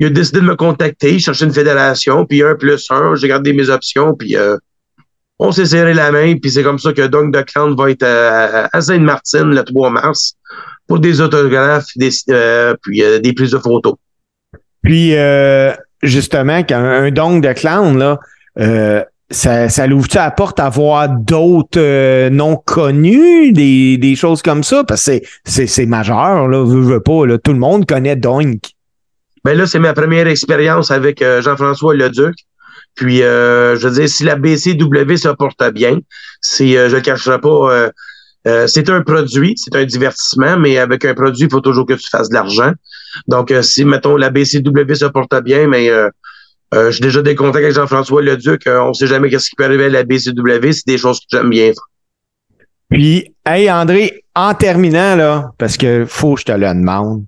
il 0.01 0.07
a 0.07 0.09
décidé 0.09 0.39
de 0.39 0.45
me 0.45 0.55
contacter, 0.55 1.19
chercher 1.19 1.45
une 1.45 1.53
fédération, 1.53 2.25
puis 2.25 2.41
un 2.41 2.55
plus 2.55 2.87
un, 2.89 3.13
j'ai 3.13 3.27
gardé 3.27 3.53
mes 3.53 3.69
options, 3.69 4.15
puis 4.15 4.35
euh, 4.35 4.57
on 5.37 5.51
s'est 5.51 5.67
serré 5.67 5.93
la 5.93 6.11
main, 6.11 6.35
puis 6.41 6.49
c'est 6.49 6.63
comme 6.63 6.79
ça 6.79 6.91
que 6.91 7.03
de 7.03 7.41
Clown 7.41 7.75
va 7.75 7.91
être 7.91 8.03
à, 8.03 8.81
Sainte-Martine 8.81 9.51
le 9.51 9.63
3 9.63 9.91
mars 9.91 10.33
pour 10.87 10.99
des 10.99 11.21
autographes, 11.21 11.85
euh, 12.29 12.73
puis 12.81 13.03
euh, 13.03 13.19
des 13.19 13.33
prises 13.33 13.51
de 13.51 13.59
photos. 13.59 13.93
Puis 14.81 15.13
justement, 16.01 16.63
quand 16.63 16.79
un 16.79 17.11
de 17.11 17.53
Clown, 17.53 17.95
là, 17.95 18.19
euh, 18.59 19.03
ça, 19.29 19.69
ça 19.69 19.85
l'ouvre-tu 19.85 20.17
la 20.17 20.31
porte 20.31 20.59
à 20.59 20.69
voir 20.69 21.09
d'autres 21.09 21.79
euh, 21.79 22.31
non 22.31 22.55
connus, 22.57 23.53
des, 23.53 24.15
choses 24.15 24.41
comme 24.41 24.63
ça? 24.63 24.83
Parce 24.83 25.05
que 25.05 25.19
c'est, 25.45 25.67
c'est, 25.67 25.85
majeur, 25.85 26.47
là, 26.47 26.65
veux, 26.65 26.81
veux 26.81 27.01
pas, 27.01 27.27
là. 27.27 27.37
Tout 27.37 27.53
le 27.53 27.59
monde 27.59 27.85
connaît 27.85 28.15
Doink. 28.15 28.73
Ben 29.43 29.57
là, 29.57 29.65
c'est 29.65 29.79
ma 29.79 29.93
première 29.93 30.27
expérience 30.27 30.91
avec 30.91 31.21
euh, 31.21 31.41
Jean-François 31.41 31.95
Leduc. 31.95 32.35
Puis, 32.95 33.23
euh, 33.23 33.75
je 33.77 33.87
veux 33.87 33.93
dire, 33.93 34.09
si 34.09 34.23
la 34.23 34.35
BCW 34.35 35.15
se 35.15 35.29
porte 35.29 35.63
bien, 35.73 35.99
c'est, 36.41 36.89
je 36.89 36.95
ne 36.95 36.99
cacherai 36.99 37.39
pas, 37.39 37.89
c'est 38.67 38.89
un 38.89 39.01
produit, 39.01 39.53
c'est 39.55 39.75
un 39.75 39.85
divertissement, 39.85 40.57
mais 40.57 40.77
avec 40.77 41.05
un 41.05 41.13
produit, 41.13 41.45
il 41.45 41.49
faut 41.49 41.61
toujours 41.61 41.85
que 41.85 41.93
tu 41.93 42.09
fasses 42.09 42.27
de 42.27 42.33
l'argent. 42.33 42.73
Donc, 43.27 43.53
si, 43.61 43.85
mettons, 43.85 44.17
la 44.17 44.29
BCW 44.29 44.93
se 44.93 45.05
porte 45.05 45.41
bien, 45.43 45.67
mais 45.67 45.89
euh, 46.73 46.89
j'ai 46.89 47.01
déjà 47.01 47.21
des 47.21 47.35
contacts 47.35 47.65
avec 47.65 47.75
Jean-François 47.75 48.21
Leduc. 48.21 48.65
Euh, 48.67 48.81
on 48.81 48.93
sait 48.93 49.07
jamais 49.07 49.29
qu'est-ce 49.29 49.49
qui 49.49 49.55
peut 49.55 49.65
arriver 49.65 49.85
à 49.85 49.89
la 49.89 50.03
BCW. 50.03 50.71
C'est 50.71 50.87
des 50.87 50.97
choses 50.97 51.19
que 51.19 51.25
j'aime 51.29 51.49
bien 51.49 51.71
Puis, 52.89 53.35
hey, 53.45 53.69
André, 53.69 54.23
en 54.35 54.53
terminant, 54.53 55.15
là, 55.15 55.51
parce 55.57 55.75
que 55.75 56.05
faut 56.07 56.35
que 56.35 56.41
je 56.41 56.45
te 56.45 56.51
le 56.53 56.67
demande. 56.67 57.25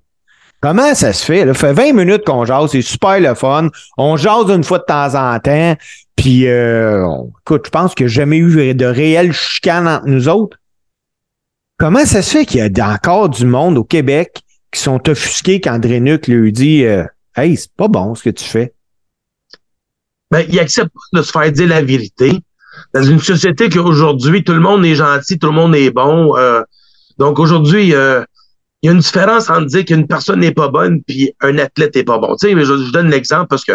Comment 0.64 0.94
ça 0.94 1.12
se 1.12 1.22
fait? 1.22 1.44
Ça 1.44 1.52
fait 1.52 1.74
20 1.74 1.92
minutes 1.92 2.24
qu'on 2.24 2.46
jase, 2.46 2.70
c'est 2.70 2.80
super 2.80 3.20
le 3.20 3.34
fun. 3.34 3.68
On 3.98 4.16
jase 4.16 4.48
une 4.48 4.64
fois 4.64 4.78
de 4.78 4.84
temps 4.84 5.14
en 5.14 5.38
temps. 5.38 5.76
Puis, 6.16 6.46
euh, 6.46 7.06
écoute, 7.42 7.66
je 7.66 7.70
pense 7.70 7.94
qu'il 7.94 8.06
n'y 8.06 8.12
a 8.12 8.14
jamais 8.14 8.38
eu 8.38 8.72
de 8.72 8.86
réelle 8.86 9.34
chicane 9.34 9.86
entre 9.86 10.06
nous 10.06 10.26
autres. 10.26 10.56
Comment 11.78 12.06
ça 12.06 12.22
se 12.22 12.30
fait 12.30 12.46
qu'il 12.46 12.66
y 12.66 12.80
a 12.80 12.88
encore 12.88 13.28
du 13.28 13.44
monde 13.44 13.76
au 13.76 13.84
Québec 13.84 14.40
qui 14.72 14.80
sont 14.80 15.06
offusqués 15.06 15.60
quand 15.60 15.84
Nuc 15.84 16.28
lui 16.28 16.50
dit 16.50 16.86
euh, 16.86 17.04
Hey, 17.36 17.58
c'est 17.58 17.74
pas 17.76 17.88
bon 17.88 18.14
ce 18.14 18.22
que 18.22 18.30
tu 18.30 18.44
fais? 18.44 18.72
ben, 20.30 20.46
il 20.48 20.58
accepte 20.58 20.92
de 21.12 21.20
se 21.20 21.30
faire 21.30 21.52
dire 21.52 21.68
la 21.68 21.82
vérité. 21.82 22.40
Dans 22.94 23.02
une 23.02 23.20
société 23.20 23.68
qu'aujourd'hui, 23.68 24.42
tout 24.42 24.54
le 24.54 24.60
monde 24.60 24.82
est 24.86 24.94
gentil, 24.94 25.38
tout 25.38 25.48
le 25.48 25.52
monde 25.52 25.74
est 25.74 25.90
bon. 25.90 26.38
Euh, 26.38 26.62
donc 27.18 27.38
aujourd'hui, 27.38 27.94
euh, 27.94 28.24
il 28.84 28.88
y 28.88 28.90
a 28.90 28.92
une 28.92 29.00
différence 29.00 29.48
entre 29.48 29.64
dire 29.64 29.86
qu'une 29.86 30.06
personne 30.06 30.40
n'est 30.40 30.52
pas 30.52 30.68
bonne 30.68 31.02
puis 31.02 31.32
un 31.40 31.56
athlète 31.56 31.94
n'est 31.94 32.04
pas 32.04 32.18
bon. 32.18 32.36
Tu 32.36 32.48
sais, 32.48 32.52
je, 32.52 32.64
je 32.64 32.92
donne 32.92 33.08
l'exemple 33.08 33.46
parce 33.48 33.64
que 33.64 33.72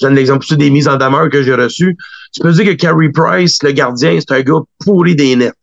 je 0.00 0.04
donne 0.04 0.16
l'exemple 0.16 0.44
aussi 0.44 0.56
des 0.56 0.68
mises 0.68 0.88
en 0.88 0.96
demeure 0.96 1.30
que 1.30 1.44
j'ai 1.44 1.54
reçues. 1.54 1.96
Tu 2.34 2.40
peux 2.40 2.50
dire 2.50 2.64
que 2.64 2.72
Carey 2.72 3.10
Price, 3.10 3.62
le 3.62 3.70
gardien, 3.70 4.18
c'est 4.18 4.34
un 4.34 4.40
gars 4.40 4.58
pourri 4.84 5.14
des 5.14 5.36
nets. 5.36 5.54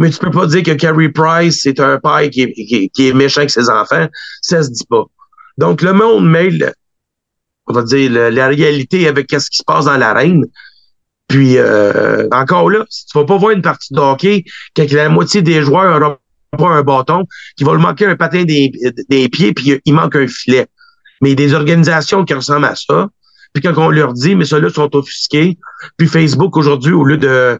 Mais 0.00 0.10
tu 0.10 0.18
peux 0.18 0.32
pas 0.32 0.46
dire 0.46 0.64
que 0.64 0.72
Carey 0.72 1.10
Price, 1.10 1.60
c'est 1.62 1.78
un 1.78 2.00
père 2.00 2.28
qui 2.28 2.90
est, 2.98 3.12
méchant 3.14 3.42
avec 3.42 3.50
ses 3.50 3.70
enfants. 3.70 4.08
Ça 4.42 4.64
se 4.64 4.70
dit 4.70 4.86
pas. 4.90 5.04
Donc, 5.56 5.80
le 5.80 5.92
monde 5.92 6.28
mêle 6.28 6.74
on 7.68 7.72
va 7.72 7.82
dire, 7.82 8.10
la 8.10 8.48
réalité 8.48 9.06
avec 9.06 9.30
ce 9.30 9.48
qui 9.48 9.58
se 9.58 9.64
passe 9.64 9.84
dans 9.84 9.96
l'arène. 9.96 10.44
Puis 11.28 11.56
euh, 11.56 12.28
encore 12.32 12.68
là, 12.68 12.84
tu 12.90 13.18
vas 13.18 13.24
pas 13.24 13.38
voir 13.38 13.52
une 13.52 13.62
partie 13.62 13.94
de 13.94 14.00
hockey, 14.00 14.44
quand 14.76 14.90
la 14.92 15.08
moitié 15.08 15.40
des 15.40 15.62
joueurs 15.62 16.18
pas 16.54 16.68
un 16.68 16.82
bâton, 16.82 17.24
qui 17.56 17.64
va 17.64 17.74
lui 17.74 17.82
manquer 17.82 18.06
un 18.06 18.16
patin 18.16 18.44
des, 18.44 18.72
des 19.08 19.28
pieds, 19.28 19.52
puis 19.52 19.80
il 19.84 19.94
manque 19.94 20.16
un 20.16 20.26
filet. 20.26 20.66
Mais 21.20 21.34
des 21.34 21.54
organisations 21.54 22.24
qui 22.24 22.34
ressemblent 22.34 22.66
à 22.66 22.74
ça, 22.74 23.08
puis 23.52 23.62
quand 23.62 23.76
on 23.78 23.90
leur 23.90 24.12
dit, 24.12 24.34
mais 24.34 24.44
ceux-là 24.44 24.70
sont 24.70 24.94
offusqués, 24.96 25.58
puis 25.96 26.08
Facebook 26.08 26.56
aujourd'hui, 26.56 26.92
au 26.92 27.04
lieu 27.04 27.16
de, 27.16 27.58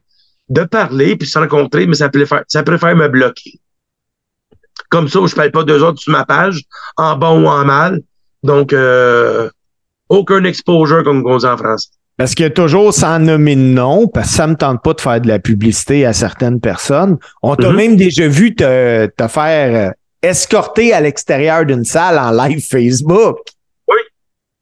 de 0.49 0.65
parler, 0.65 1.17
puis 1.17 1.29
se 1.29 1.39
rencontrer, 1.39 1.87
mais 1.87 1.95
ça 1.95 2.09
préfère, 2.09 2.43
ça 2.49 2.63
me 2.63 3.09
bloquer. 3.09 3.61
Comme 4.91 5.09
ça, 5.09 5.21
je 5.27 5.35
parle 5.35 5.51
pas 5.51 5.65
d'eux 5.65 5.83
autres 5.83 6.01
sur 6.01 6.13
ma 6.13 6.25
page, 6.25 6.63
en 6.97 7.17
bon 7.17 7.45
ou 7.45 7.47
en 7.49 7.65
mal. 7.65 8.01
Donc, 8.43 8.73
euh, 8.73 9.49
aucun 10.09 10.45
exposure, 10.45 11.03
comme 11.03 11.25
on 11.27 11.37
dit 11.39 11.47
en 11.47 11.57
France. 11.57 11.91
Parce 12.17 12.35
qu'il 12.35 12.45
y 12.45 12.47
a 12.47 12.51
toujours 12.51 12.95
sans 12.95 13.19
nommer 13.19 13.57
de 13.57 13.61
nom, 13.61 14.07
parce 14.07 14.29
que 14.29 14.35
ça 14.35 14.47
me 14.47 14.55
tente 14.55 14.83
pas 14.83 14.95
de 14.95 15.01
faire 15.01 15.21
de 15.21 15.27
la 15.27 15.39
publicité 15.39 16.07
à 16.07 16.13
certaines 16.13 16.61
personnes. 16.61 17.19
On 17.43 17.57
t'a 17.57 17.71
mm-hmm. 17.71 17.77
même 17.77 17.97
déjà 17.97 18.29
vu 18.29 18.55
te, 18.55 19.07
te 19.07 19.29
faire 19.29 19.89
euh, 19.89 19.93
escorter 20.23 20.93
à 20.93 21.01
l'extérieur 21.01 21.67
d'une 21.67 21.85
salle 21.85 22.19
en 22.19 22.31
live 22.31 22.65
Facebook. 22.65 23.39
Oui. 23.89 23.99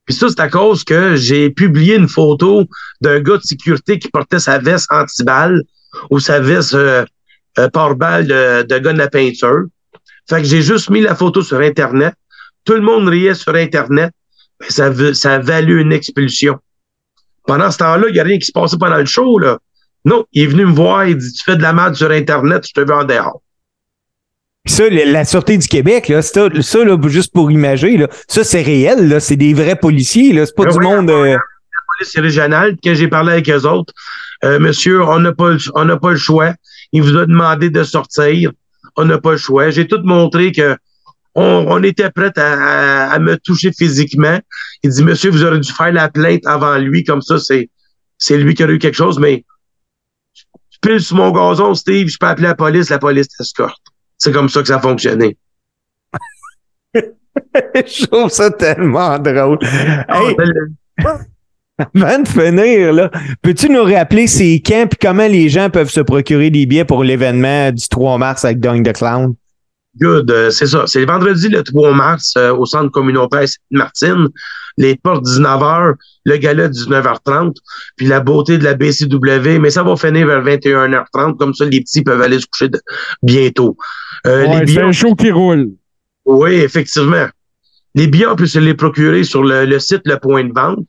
Puis 0.06 0.14
ça, 0.14 0.28
c'est 0.30 0.40
à 0.40 0.48
cause 0.48 0.82
que 0.82 1.14
j'ai 1.16 1.50
publié 1.50 1.96
une 1.96 2.08
photo 2.08 2.64
d'un 3.02 3.20
gars 3.20 3.36
de 3.36 3.42
sécurité 3.42 3.98
qui 3.98 4.08
portait 4.08 4.40
sa 4.40 4.58
veste 4.58 4.86
anti-balle 4.90 5.62
ou 6.10 6.20
sa 6.20 6.40
veste 6.40 6.74
euh, 6.74 7.04
euh 7.58 7.68
pare-balle 7.68 8.26
de, 8.26 8.62
de 8.62 8.78
gars 8.78 8.94
de 8.94 8.98
la 8.98 9.10
peinture. 9.10 9.64
Fait 10.28 10.40
que 10.40 10.48
j'ai 10.48 10.62
juste 10.62 10.88
mis 10.88 11.02
la 11.02 11.14
photo 11.14 11.42
sur 11.42 11.60
Internet. 11.60 12.14
Tout 12.64 12.74
le 12.74 12.80
monde 12.80 13.08
riait 13.08 13.34
sur 13.34 13.54
Internet 13.54 14.12
ça, 14.68 14.92
ça 15.14 15.34
a 15.34 15.38
valu 15.38 15.80
une 15.80 15.92
expulsion. 15.92 16.58
Pendant 17.46 17.70
ce 17.70 17.78
temps-là, 17.78 18.06
il 18.08 18.12
n'y 18.12 18.20
a 18.20 18.24
rien 18.24 18.38
qui 18.38 18.46
se 18.46 18.52
passait 18.52 18.76
pendant 18.78 18.96
le 18.96 19.04
show. 19.04 19.38
Là. 19.38 19.58
Non, 20.04 20.24
il 20.32 20.44
est 20.44 20.46
venu 20.46 20.66
me 20.66 20.72
voir, 20.72 21.06
il 21.06 21.16
dit 21.16 21.32
Tu 21.32 21.44
fais 21.44 21.56
de 21.56 21.62
la 21.62 21.72
merde 21.72 21.94
sur 21.94 22.10
Internet, 22.10 22.66
je 22.66 22.72
te 22.72 22.80
veux 22.80 22.94
en 22.94 23.04
dehors. 23.04 23.40
Ça, 24.64 24.84
la 24.88 25.24
Sûreté 25.24 25.58
du 25.58 25.66
Québec, 25.66 26.06
là, 26.08 26.22
ça, 26.22 26.48
ça 26.60 26.84
là, 26.84 26.96
juste 27.08 27.32
pour 27.32 27.50
imaginer, 27.50 27.96
là, 27.96 28.08
ça, 28.28 28.44
c'est 28.44 28.62
réel, 28.62 29.08
là, 29.08 29.18
c'est 29.18 29.34
des 29.36 29.54
vrais 29.54 29.74
policiers, 29.74 30.32
là, 30.32 30.46
c'est 30.46 30.54
pas 30.54 30.66
ben 30.66 30.72
du 30.72 30.78
monde. 30.78 31.10
Euh... 31.10 31.26
La 31.26 31.38
police 31.98 32.16
régionale, 32.16 32.76
quand 32.82 32.94
j'ai 32.94 33.08
parlé 33.08 33.32
avec 33.32 33.50
eux 33.50 33.66
autres, 33.66 33.92
euh, 34.44 34.58
monsieur, 34.58 35.02
on 35.02 35.18
n'a 35.18 35.32
pas, 35.32 35.56
on 35.74 35.84
n'a 35.84 35.96
pas 35.96 36.10
le 36.10 36.16
choix. 36.16 36.54
Il 36.92 37.02
vous 37.02 37.16
a 37.16 37.26
demandé 37.26 37.70
de 37.70 37.82
sortir. 37.84 38.50
On 38.96 39.04
n'a 39.04 39.18
pas 39.18 39.32
le 39.32 39.36
choix. 39.36 39.70
J'ai 39.70 39.86
tout 39.86 40.00
montré 40.04 40.52
que 40.52 40.76
on, 41.34 41.82
était 41.82 42.10
prêt 42.10 42.32
à, 42.36 43.18
me 43.18 43.36
toucher 43.36 43.72
physiquement. 43.72 44.38
Il 44.82 44.90
dit, 44.90 45.02
monsieur, 45.02 45.30
vous 45.30 45.44
aurez 45.44 45.60
dû 45.60 45.72
faire 45.72 45.92
la 45.92 46.08
plainte 46.08 46.46
avant 46.46 46.76
lui, 46.78 47.04
comme 47.04 47.22
ça, 47.22 47.38
c'est, 47.38 47.70
c'est 48.18 48.36
lui 48.36 48.54
qui 48.54 48.62
a 48.62 48.68
eu 48.68 48.78
quelque 48.78 48.96
chose, 48.96 49.18
mais 49.18 49.44
je 50.34 50.78
pile 50.80 51.00
sur 51.00 51.16
mon 51.16 51.30
gazon, 51.30 51.74
Steve, 51.74 52.08
je 52.08 52.18
peux 52.18 52.26
appeler 52.26 52.48
la 52.48 52.54
police, 52.54 52.90
la 52.90 52.98
police 52.98 53.28
t'escorte. 53.28 53.80
C'est 54.18 54.32
comme 54.32 54.48
ça 54.48 54.60
que 54.60 54.68
ça 54.68 54.76
a 54.76 54.80
fonctionné. 54.80 55.36
je 56.94 58.06
trouve 58.06 58.30
ça 58.30 58.50
tellement 58.50 59.18
drôle. 59.18 59.58
Ah, 60.08 60.20
hey, 60.22 60.36
avant 61.78 62.18
de 62.18 62.28
finir, 62.28 62.92
là, 62.92 63.10
peux-tu 63.40 63.68
nous 63.68 63.82
rappeler 63.82 64.26
ces 64.26 64.60
camps 64.60 64.84
et 64.84 64.96
comment 65.00 65.26
les 65.26 65.48
gens 65.48 65.70
peuvent 65.70 65.90
se 65.90 66.00
procurer 66.00 66.50
des 66.50 66.66
billets 66.66 66.84
pour 66.84 67.02
l'événement 67.02 67.72
du 67.72 67.88
3 67.88 68.18
mars 68.18 68.44
avec 68.44 68.60
Doing 68.60 68.82
the 68.82 68.92
Clown? 68.92 69.34
Good, 70.00 70.30
euh, 70.30 70.50
c'est 70.50 70.66
ça. 70.66 70.84
C'est 70.86 71.00
le 71.00 71.06
vendredi 71.06 71.48
le 71.48 71.62
3 71.62 71.92
mars 71.92 72.34
euh, 72.36 72.54
au 72.54 72.64
centre 72.64 72.90
communautaire 72.90 73.46
Sainte-Martine. 73.46 74.28
Les 74.78 74.96
portes 74.96 75.24
19h, 75.26 75.94
le 76.24 76.36
gala 76.38 76.68
19h30, 76.68 77.54
puis 77.96 78.06
la 78.06 78.20
beauté 78.20 78.56
de 78.56 78.64
la 78.64 78.72
BCW, 78.72 79.58
mais 79.58 79.68
ça 79.68 79.82
va 79.82 79.94
finir 79.96 80.26
vers 80.26 80.42
21h30, 80.42 81.36
comme 81.36 81.52
ça 81.52 81.66
les 81.66 81.82
petits 81.82 82.02
peuvent 82.02 82.22
aller 82.22 82.40
se 82.40 82.46
coucher 82.46 82.70
bientôt. 83.22 83.76
Euh, 84.26 84.46
les 84.46 84.64
billets, 84.64 84.80
c'est 84.80 84.86
un 84.86 84.92
show 84.92 85.14
qui 85.14 85.30
roule. 85.30 85.72
Oui, 86.24 86.54
effectivement. 86.54 87.26
Les 87.94 88.06
billets, 88.06 88.28
on 88.28 88.36
peut 88.36 88.46
se 88.46 88.58
les 88.58 88.72
procurer 88.72 89.24
sur 89.24 89.44
le, 89.44 89.78
site 89.78 90.02
Le 90.06 90.16
Point 90.16 90.44
de 90.44 90.54
Vente. 90.54 90.88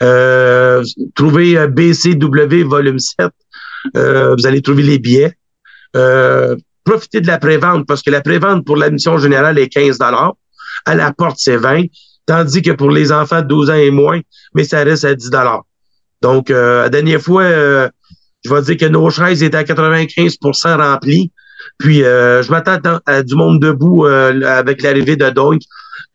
Euh, 0.00 0.84
trouvez 1.16 1.66
BCW 1.66 2.62
volume 2.62 3.00
7. 3.00 3.30
vous 3.94 4.46
allez 4.46 4.62
trouver 4.62 4.84
les 4.84 5.00
billets. 5.00 5.36
Euh, 6.86 6.90
profitez 6.90 7.20
de 7.20 7.26
la 7.26 7.38
prévente 7.38 7.86
parce 7.86 8.02
que 8.02 8.10
la 8.10 8.20
prévente 8.20 8.64
pour 8.64 8.76
l'admission 8.76 9.18
générale 9.18 9.58
est 9.58 9.68
15 9.68 9.98
À 10.00 10.94
la 10.94 11.12
porte, 11.12 11.36
c'est 11.38 11.56
20 11.56 11.84
tandis 12.26 12.62
que 12.62 12.70
pour 12.70 12.90
les 12.90 13.12
enfants 13.12 13.42
de 13.42 13.46
12 13.46 13.70
ans 13.70 13.74
et 13.74 13.90
moins, 13.90 14.20
mais 14.54 14.64
ça 14.64 14.82
reste 14.82 15.04
à 15.04 15.14
10 15.14 15.30
Donc, 16.22 16.50
euh, 16.50 16.82
la 16.82 16.88
dernière 16.88 17.20
fois, 17.20 17.42
euh, 17.42 17.88
je 18.44 18.52
vais 18.52 18.62
dire 18.62 18.76
que 18.76 18.86
nos 18.86 19.10
chaises 19.10 19.42
étaient 19.42 19.56
à 19.56 19.64
95% 19.64 20.76
remplies. 20.76 21.32
Puis, 21.78 22.04
euh, 22.04 22.42
je 22.42 22.50
m'attends 22.50 23.00
à, 23.06 23.22
du 23.22 23.34
monde 23.34 23.60
debout 23.60 24.06
euh, 24.06 24.42
avec 24.42 24.82
l'arrivée 24.82 25.16
de 25.16 25.28
Doink. 25.30 25.62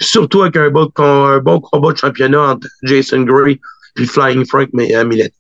Surtout 0.02 0.44
avec 0.44 0.56
un 0.56 0.70
bon, 0.70 1.60
combat 1.60 1.92
de 1.92 1.98
championnat 1.98 2.42
entre 2.42 2.68
Jason 2.84 3.22
Gray 3.22 3.60
puis 3.96 4.06
Flying 4.06 4.46
Frank 4.46 4.70
Millet. 4.74 5.34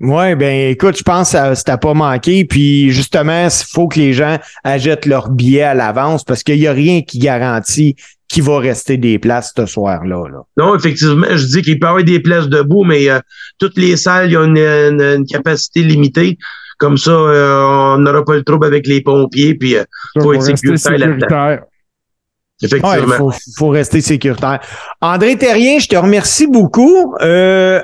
Oui, 0.00 0.36
ben 0.36 0.70
écoute, 0.70 0.96
je 0.96 1.02
pense 1.02 1.32
que 1.32 1.54
ça 1.54 1.78
pas 1.78 1.94
manqué. 1.94 2.44
Puis 2.44 2.90
justement, 2.90 3.46
il 3.46 3.66
faut 3.72 3.88
que 3.88 3.98
les 3.98 4.12
gens 4.12 4.38
achètent 4.62 5.06
leurs 5.06 5.30
billets 5.30 5.62
à 5.62 5.74
l'avance 5.74 6.24
parce 6.24 6.42
qu'il 6.42 6.58
n'y 6.58 6.68
a 6.68 6.72
rien 6.72 7.02
qui 7.02 7.18
garantit 7.18 7.96
qu'il 8.28 8.42
va 8.42 8.58
rester 8.58 8.96
des 8.96 9.18
places 9.18 9.52
ce 9.56 9.66
soir-là. 9.66 10.22
Non, 10.56 10.76
effectivement, 10.76 11.26
je 11.30 11.46
dis 11.46 11.62
qu'il 11.62 11.78
peut 11.78 11.86
y 11.86 11.88
avoir 11.88 12.04
des 12.04 12.20
places 12.20 12.48
debout, 12.48 12.84
mais 12.84 13.08
euh, 13.08 13.18
toutes 13.58 13.76
les 13.76 13.96
salles, 13.96 14.28
il 14.28 14.32
y 14.32 14.36
a 14.36 14.44
une, 14.44 15.26
capacité 15.26 15.82
limitée. 15.82 16.38
Comme 16.78 16.96
ça, 16.96 17.10
euh, 17.10 17.94
on 17.96 17.98
n'aura 17.98 18.24
pas 18.24 18.36
le 18.36 18.44
trouble 18.44 18.66
avec 18.66 18.86
les 18.86 19.00
pompiers, 19.00 19.54
puis 19.54 19.70
il 19.70 19.78
euh, 19.78 19.84
faut 20.20 20.32
être 20.32 20.42
sécuritaire. 20.42 21.62
Effectivement. 22.62 23.32
Il 23.32 23.52
faut, 23.56 23.68
rester 23.68 24.00
sécuritaire. 24.00 24.60
André 25.00 25.36
Terrien, 25.36 25.78
je 25.78 25.88
te 25.88 25.96
remercie 25.96 26.46
beaucoup. 26.46 27.14
Euh, 27.20 27.80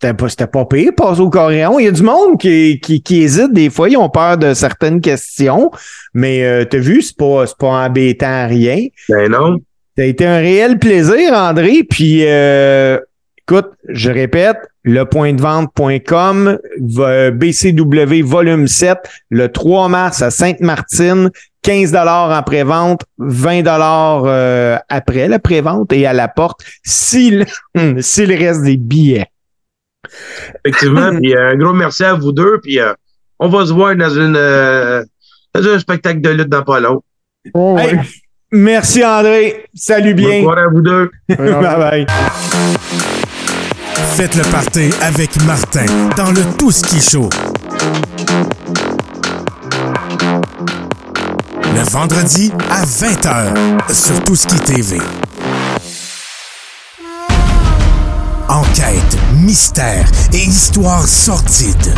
c'était 0.00 0.14
pas, 0.14 0.46
pas 0.46 0.64
pire, 0.64 0.92
passer 0.96 1.20
au 1.20 1.30
coréon. 1.30 1.78
Il 1.78 1.84
y 1.84 1.88
a 1.88 1.92
du 1.92 2.02
monde 2.02 2.38
qui, 2.38 2.80
qui, 2.80 3.02
qui, 3.02 3.22
hésite 3.22 3.52
des 3.52 3.70
fois, 3.70 3.88
ils 3.88 3.96
ont 3.96 4.08
peur 4.08 4.38
de 4.38 4.54
certaines 4.54 5.00
questions, 5.00 5.70
mais 6.14 6.44
euh, 6.44 6.64
t'as 6.64 6.78
vu, 6.78 7.02
c'est 7.02 7.16
pas, 7.16 7.46
c'est 7.46 7.58
pas 7.58 7.86
embêtant 7.86 8.46
rien. 8.46 8.86
Ben 9.08 9.30
non. 9.30 9.58
Ça 9.96 10.04
a 10.04 10.06
été 10.06 10.24
un 10.24 10.38
réel 10.38 10.78
plaisir, 10.78 11.32
André, 11.32 11.82
puis 11.88 12.22
euh, 12.24 12.98
Écoute, 13.50 13.70
je 13.88 14.10
répète, 14.10 14.58
lepointdevente.com, 14.84 16.58
BCW 17.32 18.20
volume 18.22 18.68
7, 18.68 18.98
le 19.30 19.48
3 19.48 19.88
mars 19.88 20.20
à 20.20 20.30
Sainte-Martine, 20.30 21.30
15 21.62 21.92
dollars 21.92 22.38
en 22.38 22.42
pré-vente, 22.42 23.06
20 23.16 23.62
dollars 23.62 24.24
euh, 24.26 24.76
après 24.90 25.28
la 25.28 25.38
pré-vente 25.38 25.94
et 25.94 26.04
à 26.04 26.12
la 26.12 26.28
porte 26.28 26.60
s'il 26.84 27.46
s'il 28.00 28.34
reste 28.34 28.64
des 28.64 28.76
billets. 28.76 29.28
Effectivement, 30.64 31.14
puis 31.20 31.34
euh, 31.34 31.50
un 31.52 31.56
gros 31.56 31.72
merci 31.72 32.04
à 32.04 32.14
vous 32.14 32.32
deux, 32.32 32.58
puis 32.62 32.80
euh, 32.80 32.92
on 33.38 33.48
va 33.48 33.66
se 33.66 33.72
voir 33.72 33.94
dans 33.96 34.10
une 34.10 34.32
dans 35.54 35.68
un 35.68 35.78
spectacle 35.78 36.20
de 36.20 36.30
lutte 36.30 36.48
dans 36.48 36.62
pas 36.62 36.80
long. 36.80 37.02
Oh, 37.54 37.76
Hey, 37.78 37.98
merci 38.52 39.04
André, 39.04 39.66
salut 39.74 40.14
bien. 40.14 40.28
Bonne 40.28 40.42
soirée 40.42 40.62
à 40.62 40.68
vous 40.68 40.80
deux. 40.82 41.10
bye 41.28 41.76
bye. 41.78 42.06
Faites 44.16 44.34
le 44.34 44.42
party 44.50 44.90
avec 45.00 45.30
Martin 45.44 45.86
dans 46.16 46.30
le 46.32 46.42
Touski 46.58 47.00
Show. 47.00 47.28
Le 51.74 51.90
vendredi 51.90 52.52
à 52.70 52.84
20h 52.84 53.92
sur 53.94 54.20
Touski 54.24 54.58
TV. 54.60 54.98
Enquête, 58.48 59.18
mystère 59.38 60.10
et 60.32 60.38
histoire 60.38 61.06
sordide. 61.06 61.94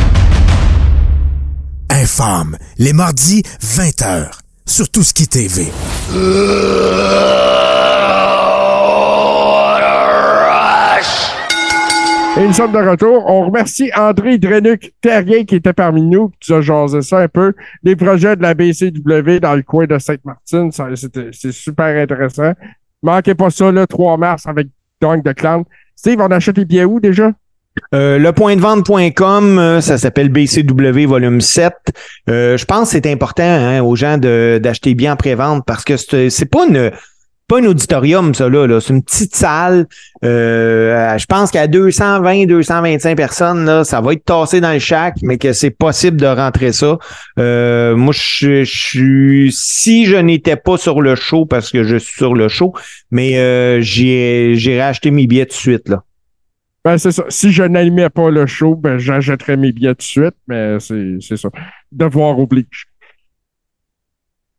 Infâme, 1.89 2.57
les 2.79 2.93
mardis 2.93 3.43
20h 3.63 4.31
sur 4.67 4.91
Touski 4.91 5.27
TV. 5.27 5.63
Et 12.37 12.47
nous 12.47 12.53
sommes 12.53 12.73
de 12.73 12.79
retour. 12.79 13.25
On 13.27 13.47
remercie 13.47 13.91
André 13.97 14.39
Drenuc 14.39 14.93
Terrien 15.01 15.45
qui 15.45 15.57
était 15.57 15.73
parmi 15.73 16.03
nous, 16.03 16.31
qui 16.41 16.53
nous 16.53 16.59
a 16.59 16.61
jasé 16.61 17.03
ça 17.03 17.21
un 17.21 17.29
peu. 17.29 17.55
Les 17.83 17.97
projets 17.97 18.37
de 18.37 18.43
la 18.43 18.55
BCW 18.55 19.41
dans 19.41 19.55
le 19.55 19.63
coin 19.63 19.87
de 19.87 19.99
Sainte-Martine, 19.99 20.71
c'est 20.73 21.53
super 21.53 22.03
intéressant. 22.03 22.53
Manquez 23.03 23.35
pas 23.35 23.51
ça 23.51 23.73
le 23.73 23.87
3 23.87 24.19
mars 24.19 24.47
avec 24.47 24.69
Dunk 25.01 25.25
de 25.25 25.33
Clown. 25.33 25.65
Steve, 26.01 26.19
on 26.19 26.29
achète 26.29 26.57
les 26.57 26.65
billets 26.65 26.87
où 26.87 26.99
déjà? 26.99 27.31
Euh, 27.95 28.19
lepointdevente.com, 28.19 29.59
euh, 29.59 29.81
ça 29.83 29.99
s'appelle 29.99 30.31
BCW 30.31 31.05
volume 31.05 31.43
7. 31.43 31.75
Euh, 32.31 32.57
je 32.57 32.65
pense 32.65 32.89
que 32.89 32.93
c'est 32.93 33.07
important 33.07 33.43
hein, 33.43 33.83
aux 33.83 33.97
gens 33.97 34.17
d'acheter 34.17 34.95
bien 34.95 35.13
en 35.13 35.17
pré-vente 35.17 35.63
parce 35.67 35.85
que 35.85 35.99
c'est 35.99 36.47
pas 36.47 36.67
une 36.67 36.91
pas 37.51 37.59
un 37.59 37.65
auditorium, 37.65 38.33
ça 38.33 38.49
là. 38.49 38.69
là. 38.69 38.81
C'est 38.81 38.93
une 38.93 39.03
petite 39.03 39.35
salle. 39.35 39.87
Euh, 40.25 41.19
je 41.19 41.27
pense 41.27 41.51
qu'à 41.51 41.67
220, 41.67 42.47
225 42.47 43.17
personnes, 43.17 43.65
là, 43.67 43.83
ça 43.83 44.01
va 44.01 44.13
être 44.13 44.25
tassé 44.25 44.61
dans 44.61 44.73
le 44.73 44.79
chac, 44.79 45.17
mais 45.23 45.37
que 45.37 45.53
c'est 45.53 45.71
possible 45.71 46.17
de 46.17 46.27
rentrer 46.27 46.71
ça. 46.71 46.99
Euh, 47.41 47.97
moi, 47.97 48.15
je 48.17 48.63
suis 48.63 49.51
si 49.53 50.07
je 50.07 50.17
n'étais 50.17 50.55
pas 50.55 50.77
sur 50.77 51.01
le 51.01 51.17
show 51.17 51.45
parce 51.45 51.73
que 51.73 51.83
je 51.83 51.97
suis 51.97 52.15
sur 52.19 52.35
le 52.35 52.47
show, 52.47 52.73
mais 53.11 53.37
euh, 53.39 53.81
j'ai 53.81 54.55
j'irai 54.55 54.83
acheter 54.83 55.11
mes 55.11 55.27
billets 55.27 55.47
tout 55.47 55.51
de 55.51 55.55
suite 55.55 55.89
là. 55.89 56.05
Ben, 56.85 56.99
c'est 56.99 57.13
ça. 57.13 57.25
Si 57.29 57.53
je 57.53 57.65
n'animais 57.65 58.11
pas 58.11 58.31
le 58.31 58.47
show, 58.47 58.77
ben, 58.77 58.97
j'achèterais 58.97 59.57
mes 59.57 59.73
billets 59.73 59.91
tout 59.91 59.99
de 59.99 60.03
suite, 60.03 60.37
mais 60.47 60.79
c'est 60.79 61.17
c'est 61.21 61.37
ça. 61.37 61.49
Devoir 61.91 62.39
oblige. 62.39 62.90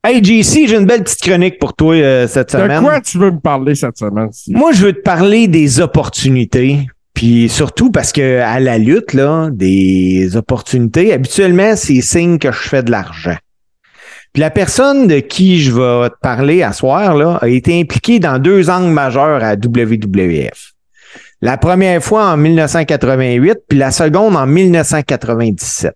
Hey 0.04 0.24
JC, 0.24 0.68
j'ai 0.68 0.78
une 0.78 0.88
belle 0.88 1.04
petite 1.04 1.22
chronique 1.22 1.60
pour 1.60 1.76
toi 1.76 1.94
euh, 1.94 2.28
cette 2.28 2.56
De 2.56 2.62
semaine. 2.64 2.82
quoi 2.82 3.00
tu 3.02 3.20
veux 3.20 3.30
me 3.30 3.40
parler 3.40 3.76
cette 3.76 4.00
semaine? 4.00 4.32
Steve? 4.32 4.58
Moi, 4.58 4.72
je 4.72 4.86
veux 4.88 4.94
te 4.94 5.02
parler 5.02 5.48
des 5.48 5.80
opportunités. 5.80 6.88
Puis 7.14 7.50
surtout 7.50 7.92
parce 7.92 8.12
que 8.12 8.40
à 8.40 8.60
la 8.60 8.80
lutte, 8.80 9.14
là, 9.14 9.50
des 9.52 10.36
opportunités, 10.36 11.14
habituellement, 11.14 11.76
c'est 11.76 12.02
signe 12.02 12.40
que 12.40 12.52
je 12.52 12.58
fais 12.58 12.82
de 12.82 12.90
l'argent. 12.90 13.36
Puis 14.34 14.42
la 14.42 14.50
personne 14.50 15.08
de 15.08 15.20
qui 15.20 15.62
je 15.62 15.72
vais 15.72 16.10
te 16.10 16.16
parler 16.20 16.64
à 16.64 16.74
soir, 16.74 17.16
là, 17.16 17.38
a 17.42 17.48
été 17.48 17.80
impliquée 17.80 18.18
dans 18.18 18.40
deux 18.40 18.72
angles 18.72 18.92
majeurs 18.92 19.44
à 19.44 19.54
WWF. 19.54 20.72
La 21.42 21.58
première 21.58 22.02
fois 22.04 22.32
en 22.32 22.38
1988, 22.38 23.58
puis 23.68 23.78
la 23.78 23.92
seconde 23.92 24.36
en 24.36 24.48
1997. 24.48 25.94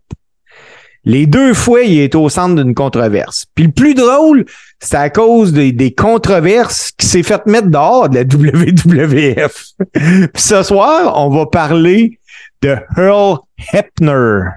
Les 1.06 1.28
deux 1.28 1.54
fois, 1.54 1.84
il 1.84 2.00
est 2.00 2.16
au 2.16 2.30
centre 2.30 2.56
d'une 2.56 2.74
controverse. 2.74 3.46
Puis 3.54 3.66
le 3.66 3.72
plus 3.72 3.94
drôle, 3.94 4.46
c'est 4.80 4.98
à 4.98 5.12
cause 5.12 5.54
des, 5.54 5.94
controverses 5.94 6.92
qui 6.98 7.06
s'est 7.06 7.24
fait 7.24 7.46
mettre 7.46 7.68
dehors 7.68 8.10
de 8.10 8.16
la 8.16 8.24
WWF. 9.44 9.66
Puis 9.94 10.44
ce 10.44 10.64
soir, 10.64 11.14
on 11.16 11.30
va 11.30 11.46
parler 11.46 12.20
de 12.62 12.76
Earl 12.98 13.38
Hepner. 13.72 14.50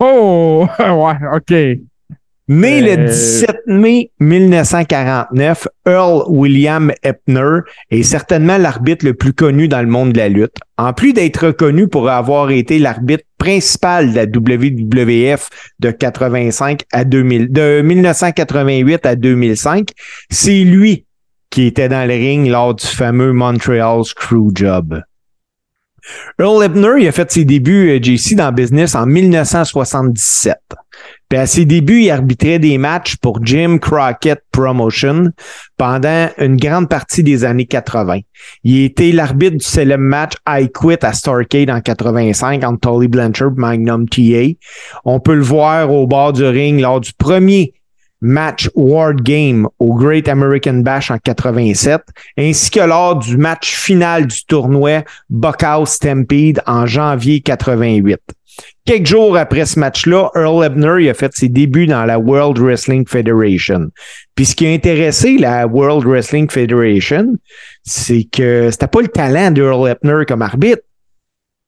Oh! 0.00 0.66
ouais, 0.78 1.16
OK. 1.34 1.54
Euh. 2.48 2.96
le 2.96 3.08
17 3.08 3.56
mai 3.66 4.10
1949, 4.20 5.66
Earl 5.84 6.24
William 6.28 6.92
Hepner 7.02 7.60
est 7.90 8.04
certainement 8.04 8.56
l'arbitre 8.56 9.04
le 9.04 9.14
plus 9.14 9.32
connu 9.32 9.66
dans 9.66 9.80
le 9.80 9.88
monde 9.88 10.12
de 10.12 10.18
la 10.18 10.28
lutte. 10.28 10.54
En 10.78 10.92
plus 10.92 11.12
d'être 11.12 11.46
reconnu 11.46 11.88
pour 11.88 12.08
avoir 12.08 12.50
été 12.50 12.78
l'arbitre 12.78 13.24
principal 13.38 14.12
de 14.12 14.16
la 14.16 14.24
WWF 14.26 15.48
de 15.80 15.90
85 15.90 16.82
à 16.92 17.04
2000, 17.04 17.50
de 17.50 17.80
1988 17.82 19.06
à 19.06 19.16
2005, 19.16 19.88
c'est 20.30 20.62
lui 20.62 21.04
qui 21.50 21.66
était 21.66 21.88
dans 21.88 22.06
le 22.06 22.14
ring 22.14 22.48
lors 22.48 22.74
du 22.74 22.86
fameux 22.86 23.32
Montreal 23.32 24.04
Screwjob. 24.04 25.02
Earl 26.38 26.62
Hebner, 26.62 27.00
il 27.00 27.08
a 27.08 27.12
fait 27.12 27.30
ses 27.30 27.44
débuts, 27.44 27.90
euh, 27.90 27.98
JC, 28.00 28.36
dans 28.36 28.50
le 28.50 28.54
business 28.54 28.94
en 28.94 29.06
1977. 29.06 30.56
Puis 31.28 31.38
à 31.38 31.46
ses 31.46 31.64
débuts, 31.64 32.02
il 32.02 32.10
arbitrait 32.10 32.58
des 32.58 32.78
matchs 32.78 33.16
pour 33.16 33.44
Jim 33.44 33.78
Crockett 33.80 34.42
Promotion 34.52 35.30
pendant 35.76 36.28
une 36.38 36.56
grande 36.56 36.88
partie 36.88 37.24
des 37.24 37.44
années 37.44 37.66
80. 37.66 38.20
Il 38.62 38.84
était 38.84 39.10
l'arbitre 39.10 39.56
du 39.56 39.64
célèbre 39.64 40.04
match 40.04 40.34
I 40.48 40.70
Quit 40.72 41.04
à 41.04 41.12
Starcade 41.12 41.70
en 41.70 41.80
85 41.80 42.62
entre 42.62 42.92
Tully 42.92 43.08
Blanchard 43.08 43.52
et 43.56 43.60
Magnum 43.60 44.08
TA. 44.08 44.54
On 45.04 45.18
peut 45.18 45.34
le 45.34 45.42
voir 45.42 45.92
au 45.92 46.06
bord 46.06 46.32
du 46.32 46.44
ring 46.44 46.80
lors 46.80 47.00
du 47.00 47.12
premier 47.12 47.74
match 48.20 48.70
World 48.74 49.22
Game 49.22 49.68
au 49.78 49.94
Great 49.94 50.28
American 50.28 50.82
Bash 50.82 51.10
en 51.10 51.18
87, 51.18 52.02
ainsi 52.38 52.70
que 52.70 52.80
lors 52.80 53.16
du 53.16 53.36
match 53.36 53.74
final 53.74 54.26
du 54.26 54.44
tournoi 54.46 55.02
Buckhouse 55.28 55.90
Stampede 55.90 56.62
en 56.66 56.86
janvier 56.86 57.40
88. 57.40 58.35
Quelques 58.84 59.06
jours 59.06 59.36
après 59.36 59.66
ce 59.66 59.78
match-là, 59.78 60.30
Earl 60.36 60.64
Hebner 60.64 61.04
il 61.04 61.08
a 61.08 61.14
fait 61.14 61.32
ses 61.34 61.48
débuts 61.48 61.86
dans 61.86 62.04
la 62.04 62.18
World 62.18 62.58
Wrestling 62.58 63.06
Federation. 63.06 63.90
Puis 64.34 64.46
ce 64.46 64.54
qui 64.54 64.66
a 64.66 64.70
intéressé 64.70 65.38
la 65.38 65.66
World 65.66 66.06
Wrestling 66.06 66.48
Federation, 66.48 67.36
c'est 67.82 68.24
que 68.30 68.70
c'était 68.70 68.86
pas 68.86 69.00
le 69.00 69.08
talent 69.08 69.50
d'Earl 69.50 69.88
Hebner 69.88 70.24
comme 70.26 70.42
arbitre. 70.42 70.82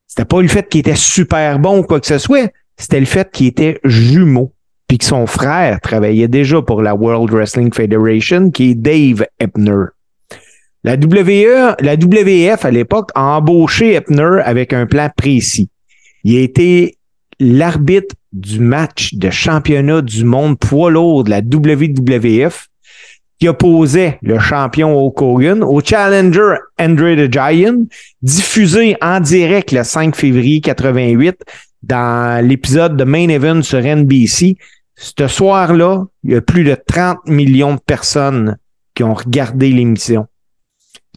C'était 0.07 0.25
pas 0.25 0.41
le 0.41 0.49
fait 0.49 0.69
qu'il 0.69 0.81
était 0.81 0.95
super 0.95 1.59
bon 1.59 1.81
ou 1.81 1.83
quoi 1.83 2.01
que 2.01 2.07
ce 2.07 2.19
soit. 2.19 2.51
C'était 2.77 3.01
le 3.01 3.07
fait 3.07 3.31
qu'il 3.31 3.49
était 3.49 3.81
jumeau. 3.85 4.53
Puis 4.87 4.99
que 4.99 5.05
son 5.05 5.27
frère 5.27 5.81
travaillait 5.83 6.29
déjà 6.29 6.63
pour 6.63 6.81
la 6.81 6.95
World 6.95 7.31
Wrestling 7.31 7.73
Federation, 7.75 8.51
qui 8.51 8.71
est 8.71 8.75
Dave 8.75 9.27
Hebner. 9.39 9.87
La 10.85 10.95
WE, 10.95 11.75
la 11.81 11.95
WF 11.95 12.65
à 12.65 12.71
l'époque 12.71 13.11
a 13.15 13.37
embauché 13.37 13.95
Hebner 13.95 14.41
avec 14.45 14.73
un 14.73 14.87
plan 14.87 15.11
précis. 15.15 15.69
Il 16.29 16.37
a 16.37 16.41
été 16.41 16.99
l'arbitre 17.41 18.15
du 18.33 18.61
match 18.61 19.15
de 19.15 19.31
championnat 19.31 20.03
du 20.03 20.25
monde 20.25 20.59
poids 20.59 20.91
lourd 20.91 21.25
de 21.25 21.31
la 21.31 21.41
WWF 21.41 22.69
qui 23.41 23.49
opposait 23.49 24.19
le 24.21 24.39
champion 24.39 24.95
Hulk 24.95 25.23
Hogan 25.23 25.63
au 25.63 25.81
challenger 25.81 26.57
Andre 26.79 27.15
the 27.17 27.33
Giant, 27.33 27.87
diffusé 28.21 28.97
en 29.01 29.21
direct 29.21 29.73
le 29.73 29.85
5 29.85 30.15
février 30.15 30.61
88 30.61 31.37
dans 31.83 32.47
l'épisode 32.47 32.99
de 32.99 33.05
Main 33.05 33.31
Event 33.31 33.63
sur 33.63 33.79
NBC. 33.81 34.59
Ce 34.97 35.27
soir-là, 35.29 36.05
il 36.25 36.33
y 36.33 36.35
a 36.35 36.43
plus 36.43 36.65
de 36.65 36.77
30 36.87 37.21
millions 37.27 37.75
de 37.77 37.81
personnes 37.81 38.59
qui 38.95 39.03
ont 39.03 39.15
regardé 39.15 39.71
l'émission. 39.71 40.27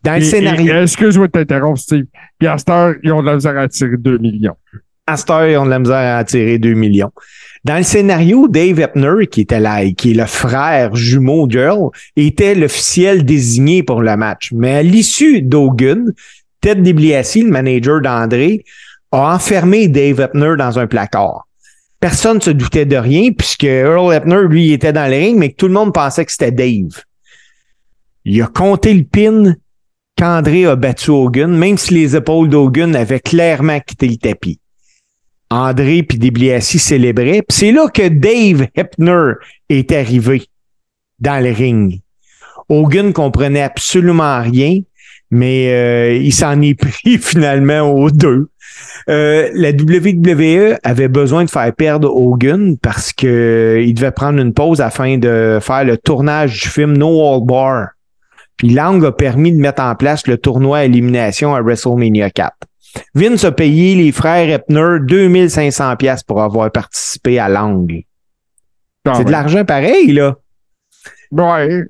Dans 0.04 0.16
le 0.16 0.22
scénario, 0.22 0.74
et- 0.74 0.84
Excuse-moi 0.84 1.28
de 1.28 1.32
t'interrompre, 1.34 1.80
Steve. 1.80 2.06
Puis 2.40 2.48
à 2.48 2.58
cette 2.58 2.70
heure, 2.70 2.96
ils 3.04 3.12
ont 3.12 3.22
de 3.22 3.28
la 3.28 3.36
misère 3.36 3.58
à 3.58 3.68
tirer 3.68 3.98
2 3.98 4.18
millions. 4.20 4.56
À 5.08 5.18
cette 5.18 5.30
heure, 5.30 5.48
ils 5.48 5.58
ont 5.58 5.66
de 5.66 5.70
la 5.70 5.80
misère 5.80 5.96
à 5.96 6.18
attirer 6.18 6.58
2 6.58 6.74
millions. 6.74 7.12
Dans 7.64 7.78
le 7.78 7.84
scénario, 7.84 8.48
Dave 8.48 8.80
Epner, 8.80 9.28
qui 9.28 9.42
était 9.42 9.60
là, 9.60 9.88
qui 9.92 10.12
est 10.12 10.16
le 10.16 10.26
frère 10.26 10.96
jumeau 10.96 11.48
d'Earl, 11.48 11.90
était 12.16 12.56
l'officiel 12.56 13.24
désigné 13.24 13.84
pour 13.84 14.02
le 14.02 14.18
match. 14.18 14.52
Mais 14.52 14.76
à 14.78 14.84
l'issue 14.84 15.42
d'Hogan, 15.42 16.12
Ted 16.62 16.82
DiBiase, 16.82 17.36
le 17.36 17.50
manager 17.50 18.02
d'André, 18.02 18.64
a 19.12 19.36
enfermé 19.36 19.88
Dave 19.88 20.22
Epner 20.22 20.56
dans 20.58 20.80
un 20.80 20.88
placard. 20.88 21.48
Personne 22.00 22.38
ne 22.38 22.42
se 22.42 22.50
doutait 22.50 22.86
de 22.86 22.96
rien 22.96 23.32
puisque 23.32 23.66
Earl 23.66 24.12
Epner, 24.12 24.48
lui, 24.48 24.72
était 24.72 24.94
dans 24.94 25.10
le 25.10 25.18
ring, 25.18 25.38
mais 25.38 25.50
que 25.50 25.58
tout 25.58 25.68
le 25.68 25.74
monde 25.74 25.94
pensait 25.94 26.26
que 26.26 26.32
c'était 26.32 26.52
Dave. 26.52 27.04
Il 28.26 28.42
a 28.42 28.48
compté 28.48 28.94
le 28.94 29.04
pin 29.04 29.54
qu'André 30.18 30.66
a 30.66 30.76
battu 30.76 31.12
Hogan, 31.12 31.52
même 31.56 31.78
si 31.78 31.94
les 31.94 32.16
épaules 32.16 32.50
d'Hogan 32.50 32.96
avaient 32.96 33.20
clairement 33.20 33.80
quitté 33.80 34.08
le 34.08 34.18
tapis. 34.18 34.61
André 35.52 36.02
puis 36.02 36.18
DiBiase 36.18 36.78
célébraient. 36.78 37.44
C'est 37.50 37.74
là 37.74 37.90
que 37.90 38.08
Dave 38.08 38.68
Hepner 38.74 39.34
est 39.70 39.92
arrivé 39.92 40.44
dans 41.20 41.44
le 41.44 41.52
ring. 41.52 42.00
Hogan 42.70 43.12
comprenait 43.12 43.62
absolument 43.62 44.42
rien, 44.42 44.80
mais 45.30 45.68
euh, 45.74 46.14
il 46.16 46.34
s'en 46.34 46.62
est 46.62 46.74
pris 46.74 47.18
finalement 47.22 47.82
aux 47.82 48.10
deux. 48.10 48.48
Euh, 49.10 49.50
la 49.54 49.72
WWE 49.72 50.78
avait 50.84 51.10
besoin 51.10 51.44
de 51.44 51.50
faire 51.50 51.74
perdre 51.76 52.10
Hogan 52.10 52.78
parce 52.78 53.12
que 53.12 53.28
euh, 53.78 53.94
devait 53.94 54.12
prendre 54.12 54.40
une 54.40 54.54
pause 54.54 54.80
afin 54.80 55.18
de 55.18 55.60
faire 55.62 55.84
le 55.84 55.98
tournage 55.98 56.62
du 56.62 56.70
film 56.70 56.98
No 56.98 57.22
All 57.28 57.46
Bar. 57.46 57.90
Puis 58.56 58.70
l'angle 58.70 59.08
a 59.08 59.12
permis 59.12 59.52
de 59.52 59.58
mettre 59.58 59.82
en 59.82 59.96
place 59.96 60.28
le 60.28 60.38
tournoi 60.38 60.86
élimination 60.86 61.54
à 61.54 61.62
WrestleMania 61.62 62.30
4. 62.30 62.56
Vince 63.16 63.44
a 63.44 63.52
payé 63.52 63.96
les 63.96 64.12
frères 64.12 64.50
Epner 64.50 64.98
2500 65.02 65.96
pièces 65.98 66.24
pour 66.24 66.42
avoir 66.42 66.72
participé 66.72 67.40
à 67.40 67.48
l'angle. 67.50 68.02
Ah 69.06 69.14
C'est 69.16 69.26
de 69.26 69.32
l'argent 69.32 69.66
pareil, 69.66 70.12
là. 70.12 70.38
Ouais. 71.32 71.84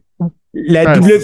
La 0.54 0.86
Ben, 0.86 1.00
W... 1.02 1.20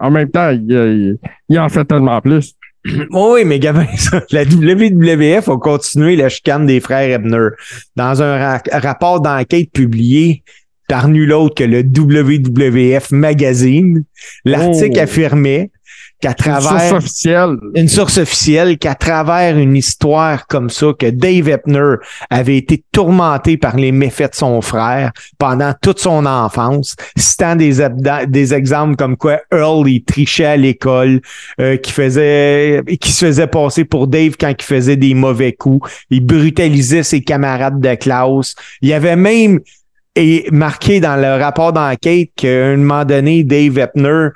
En 0.00 0.10
même 0.10 0.30
temps, 0.30 0.50
il, 0.50 0.64
il- 0.70 1.18
il 1.48 1.58
en 1.58 1.68
fait 1.68 1.84
tellement 1.84 2.20
plus. 2.20 2.54
Oui, 3.10 3.44
mais 3.46 3.58
Gavin, 3.58 3.86
la 4.30 4.42
WWF 4.44 5.48
a 5.48 5.56
continué 5.56 6.16
la 6.16 6.28
chicane 6.28 6.66
des 6.66 6.80
frères 6.80 7.10
Ebner. 7.10 7.48
Dans 7.96 8.22
un 8.22 8.36
ra- 8.38 8.62
rapport 8.72 9.20
d'enquête 9.22 9.70
publié 9.72 10.42
par 10.88 11.08
nul 11.08 11.32
autre 11.32 11.54
que 11.54 11.64
le 11.64 11.78
WWF 11.80 13.10
Magazine, 13.10 14.04
l'article 14.44 14.98
Oh. 14.98 15.02
affirmait 15.02 15.70
qu'à 16.24 16.30
Une 16.30 16.36
travers 16.36 16.88
source 16.88 16.92
officielle. 16.92 17.56
une 17.74 17.88
source 17.88 18.16
officielle 18.16 18.78
qu'à 18.78 18.94
travers 18.94 19.58
une 19.58 19.76
histoire 19.76 20.46
comme 20.46 20.70
ça, 20.70 20.86
que 20.98 21.10
Dave 21.10 21.50
Epner 21.50 21.96
avait 22.30 22.56
été 22.56 22.82
tourmenté 22.92 23.58
par 23.58 23.76
les 23.76 23.92
méfaits 23.92 24.30
de 24.30 24.34
son 24.36 24.62
frère 24.62 25.12
pendant 25.38 25.74
toute 25.82 25.98
son 25.98 26.24
enfance, 26.24 26.96
citant 27.14 27.56
des 27.56 28.54
exemples 28.54 28.96
comme 28.96 29.18
quoi 29.18 29.40
Earl, 29.52 29.86
il 29.86 30.02
trichait 30.02 30.46
à 30.46 30.56
l'école, 30.56 31.20
euh, 31.60 31.76
qui 31.76 31.92
faisait, 31.92 32.82
qui 32.98 33.12
se 33.12 33.26
faisait 33.26 33.46
passer 33.46 33.84
pour 33.84 34.06
Dave 34.06 34.36
quand 34.40 34.54
il 34.58 34.64
faisait 34.64 34.96
des 34.96 35.12
mauvais 35.12 35.52
coups, 35.52 35.90
il 36.08 36.24
brutalisait 36.24 37.02
ses 37.02 37.20
camarades 37.20 37.80
de 37.80 37.94
classe, 37.96 38.54
il 38.80 38.88
y 38.88 38.94
avait 38.94 39.16
même 39.16 39.60
et 40.16 40.46
marqué 40.52 41.00
dans 41.00 41.16
le 41.16 41.42
rapport 41.42 41.72
d'enquête 41.72 42.30
qu'à 42.36 42.66
un 42.68 42.76
moment 42.76 43.04
donné, 43.04 43.42
Dave 43.42 43.78
Epner 43.78 44.28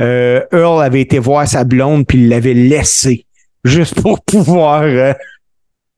euh, 0.00 0.42
Earl 0.52 0.82
avait 0.82 1.00
été 1.00 1.18
voir 1.18 1.46
sa 1.48 1.64
blonde 1.64 2.06
puis 2.06 2.18
il 2.18 2.28
l'avait 2.28 2.54
laissé 2.54 3.26
juste 3.64 4.00
pour 4.00 4.22
pouvoir 4.22 4.82
euh, 4.82 5.12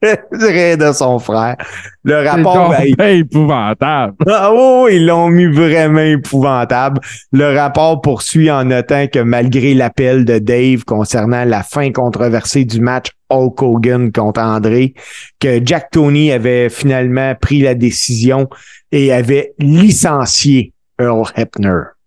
de 0.03 0.93
son 0.93 1.19
frère. 1.19 1.57
Le 2.05 2.27
rapport, 2.27 2.71
donc 2.71 2.97
ben, 2.97 3.19
épouvantable. 3.19 4.15
ah 4.29 4.53
oui, 4.55 4.97
ils 4.97 5.07
l'ont 5.07 5.29
mis 5.29 5.47
vraiment 5.47 6.01
épouvantable. 6.01 7.01
Le 7.33 7.57
rapport 7.57 8.01
poursuit 8.01 8.51
en 8.51 8.65
notant 8.65 9.09
que 9.09 9.19
malgré 9.19 9.75
l'appel 9.75 10.25
de 10.25 10.39
Dave 10.39 10.85
concernant 10.85 11.45
la 11.45 11.63
fin 11.63 11.91
controversée 11.91 12.65
du 12.65 12.81
match 12.81 13.09
Hulk 13.31 13.61
Hogan 13.61 14.13
contre 14.13 14.41
André, 14.41 14.95
que 15.41 15.61
Jack 15.65 15.91
Tony 15.91 16.33
avait 16.33 16.69
finalement 16.69 17.35
pris 17.35 17.61
la 17.61 17.75
décision 17.75 18.49
et 18.93 19.13
avait 19.13 19.53
licencié 19.59 20.73
Earl 21.01 21.25
Hebner. 21.35 21.98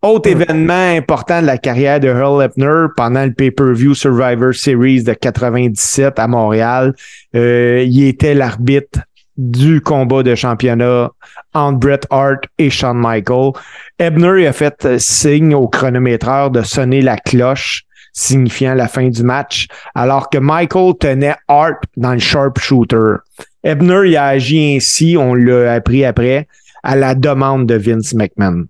Autre 0.00 0.30
événement 0.30 0.96
important 0.96 1.40
de 1.40 1.46
la 1.46 1.58
carrière 1.58 1.98
de 1.98 2.06
Earl 2.06 2.40
Hebner 2.40 2.86
pendant 2.96 3.24
le 3.24 3.32
pay-per-view 3.32 3.94
Survivor 3.94 4.54
Series 4.54 5.02
de 5.02 5.12
97 5.12 6.20
à 6.20 6.28
Montréal, 6.28 6.94
euh, 7.34 7.84
il 7.84 8.04
était 8.04 8.34
l'arbitre 8.34 9.00
du 9.36 9.80
combat 9.80 10.22
de 10.22 10.36
championnat 10.36 11.10
entre 11.52 11.78
Bret 11.80 12.00
Hart 12.10 12.44
et 12.58 12.70
Shawn 12.70 12.96
Michael. 12.96 13.50
Ebner 13.98 14.46
a 14.46 14.52
fait 14.52 14.98
signe 14.98 15.56
au 15.56 15.66
chronométreur 15.66 16.52
de 16.52 16.62
sonner 16.62 17.00
la 17.00 17.16
cloche 17.16 17.82
signifiant 18.12 18.74
la 18.74 18.86
fin 18.86 19.08
du 19.08 19.24
match, 19.24 19.66
alors 19.96 20.30
que 20.30 20.38
Michael 20.38 20.94
tenait 21.00 21.34
Hart 21.48 21.82
dans 21.96 22.12
le 22.12 22.20
sharpshooter. 22.20 23.16
Ebner 23.64 24.16
a 24.16 24.26
agi 24.26 24.76
ainsi, 24.76 25.16
on 25.18 25.34
l'a 25.34 25.72
appris 25.72 26.04
après, 26.04 26.46
à 26.84 26.94
la 26.94 27.16
demande 27.16 27.66
de 27.66 27.74
Vince 27.74 28.14
McMahon. 28.14 28.66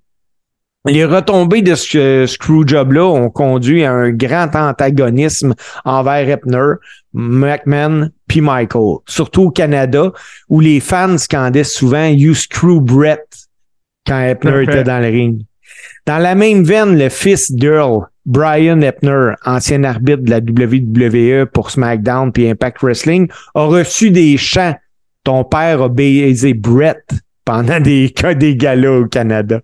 Les 0.89 1.05
retombées 1.05 1.61
de 1.61 1.75
ce 1.75 2.25
screwjob-là 2.27 3.05
ont 3.05 3.29
conduit 3.29 3.85
à 3.85 3.93
un 3.93 4.11
grand 4.11 4.55
antagonisme 4.57 5.55
envers 5.85 6.29
Hebner, 6.29 6.77
McMahon 7.13 8.09
puis 8.27 8.41
Michael, 8.41 8.97
surtout 9.07 9.45
au 9.45 9.51
Canada, 9.51 10.13
où 10.49 10.61
les 10.61 10.81
fans 10.81 11.19
scandaient 11.19 11.65
souvent 11.65 12.07
You 12.07 12.35
screw 12.35 12.81
Brett 12.81 13.27
quand 14.07 14.35
Parfait. 14.41 14.65
était 14.65 14.85
dans 14.85 15.01
le 15.01 15.09
ring. 15.09 15.43
Dans 16.07 16.19
la 16.19 16.35
même 16.35 16.65
veine, 16.65 16.99
le 16.99 17.11
fils 17.11 17.53
d'Earl, 17.53 18.07
Brian 18.25 18.81
Hebner, 18.81 19.35
ancien 19.45 19.85
arbitre 19.85 20.23
de 20.23 20.31
la 20.31 20.39
WWE 20.39 21.47
pour 21.47 21.71
SmackDown 21.71 22.33
puis 22.33 22.49
Impact 22.49 22.79
Wrestling, 22.83 23.29
a 23.55 23.65
reçu 23.65 24.11
des 24.11 24.39
chants. 24.39 24.75
Ton 25.23 25.45
père 25.45 25.83
a 25.83 25.91
baisé 25.91 26.55
Brett 26.55 27.05
pendant 27.45 27.79
des, 27.79 28.15
des 28.37 28.57
galas 28.57 29.01
au 29.01 29.07
Canada. 29.07 29.61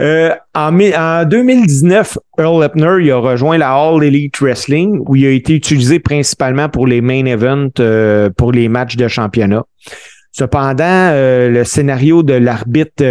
Euh, 0.00 0.30
en, 0.54 0.70
mi- 0.70 0.94
en 0.96 1.24
2019, 1.24 2.18
Earl 2.38 2.62
Hebner 2.62 2.98
il 3.04 3.10
a 3.10 3.16
rejoint 3.16 3.58
la 3.58 3.72
All 3.72 4.04
Elite 4.04 4.38
Wrestling 4.40 5.02
où 5.06 5.16
il 5.16 5.26
a 5.26 5.30
été 5.30 5.54
utilisé 5.54 5.98
principalement 5.98 6.68
pour 6.68 6.86
les 6.86 7.00
main 7.00 7.26
events, 7.26 7.70
euh, 7.80 8.30
pour 8.30 8.52
les 8.52 8.68
matchs 8.68 8.96
de 8.96 9.08
championnat. 9.08 9.64
Cependant, 10.30 10.84
euh, 10.84 11.48
le 11.48 11.64
scénario 11.64 12.22
de 12.22 12.34
l'arbitre 12.34 13.02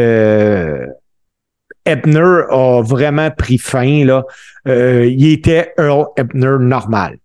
Hebner 1.86 2.42
a 2.50 2.82
vraiment 2.84 3.32
pris 3.32 3.58
fin. 3.58 4.06
Là. 4.06 4.24
Il 4.66 5.32
était 5.32 5.74
Earl 5.78 6.06
Hebner 6.16 6.56
normal. 6.60 7.18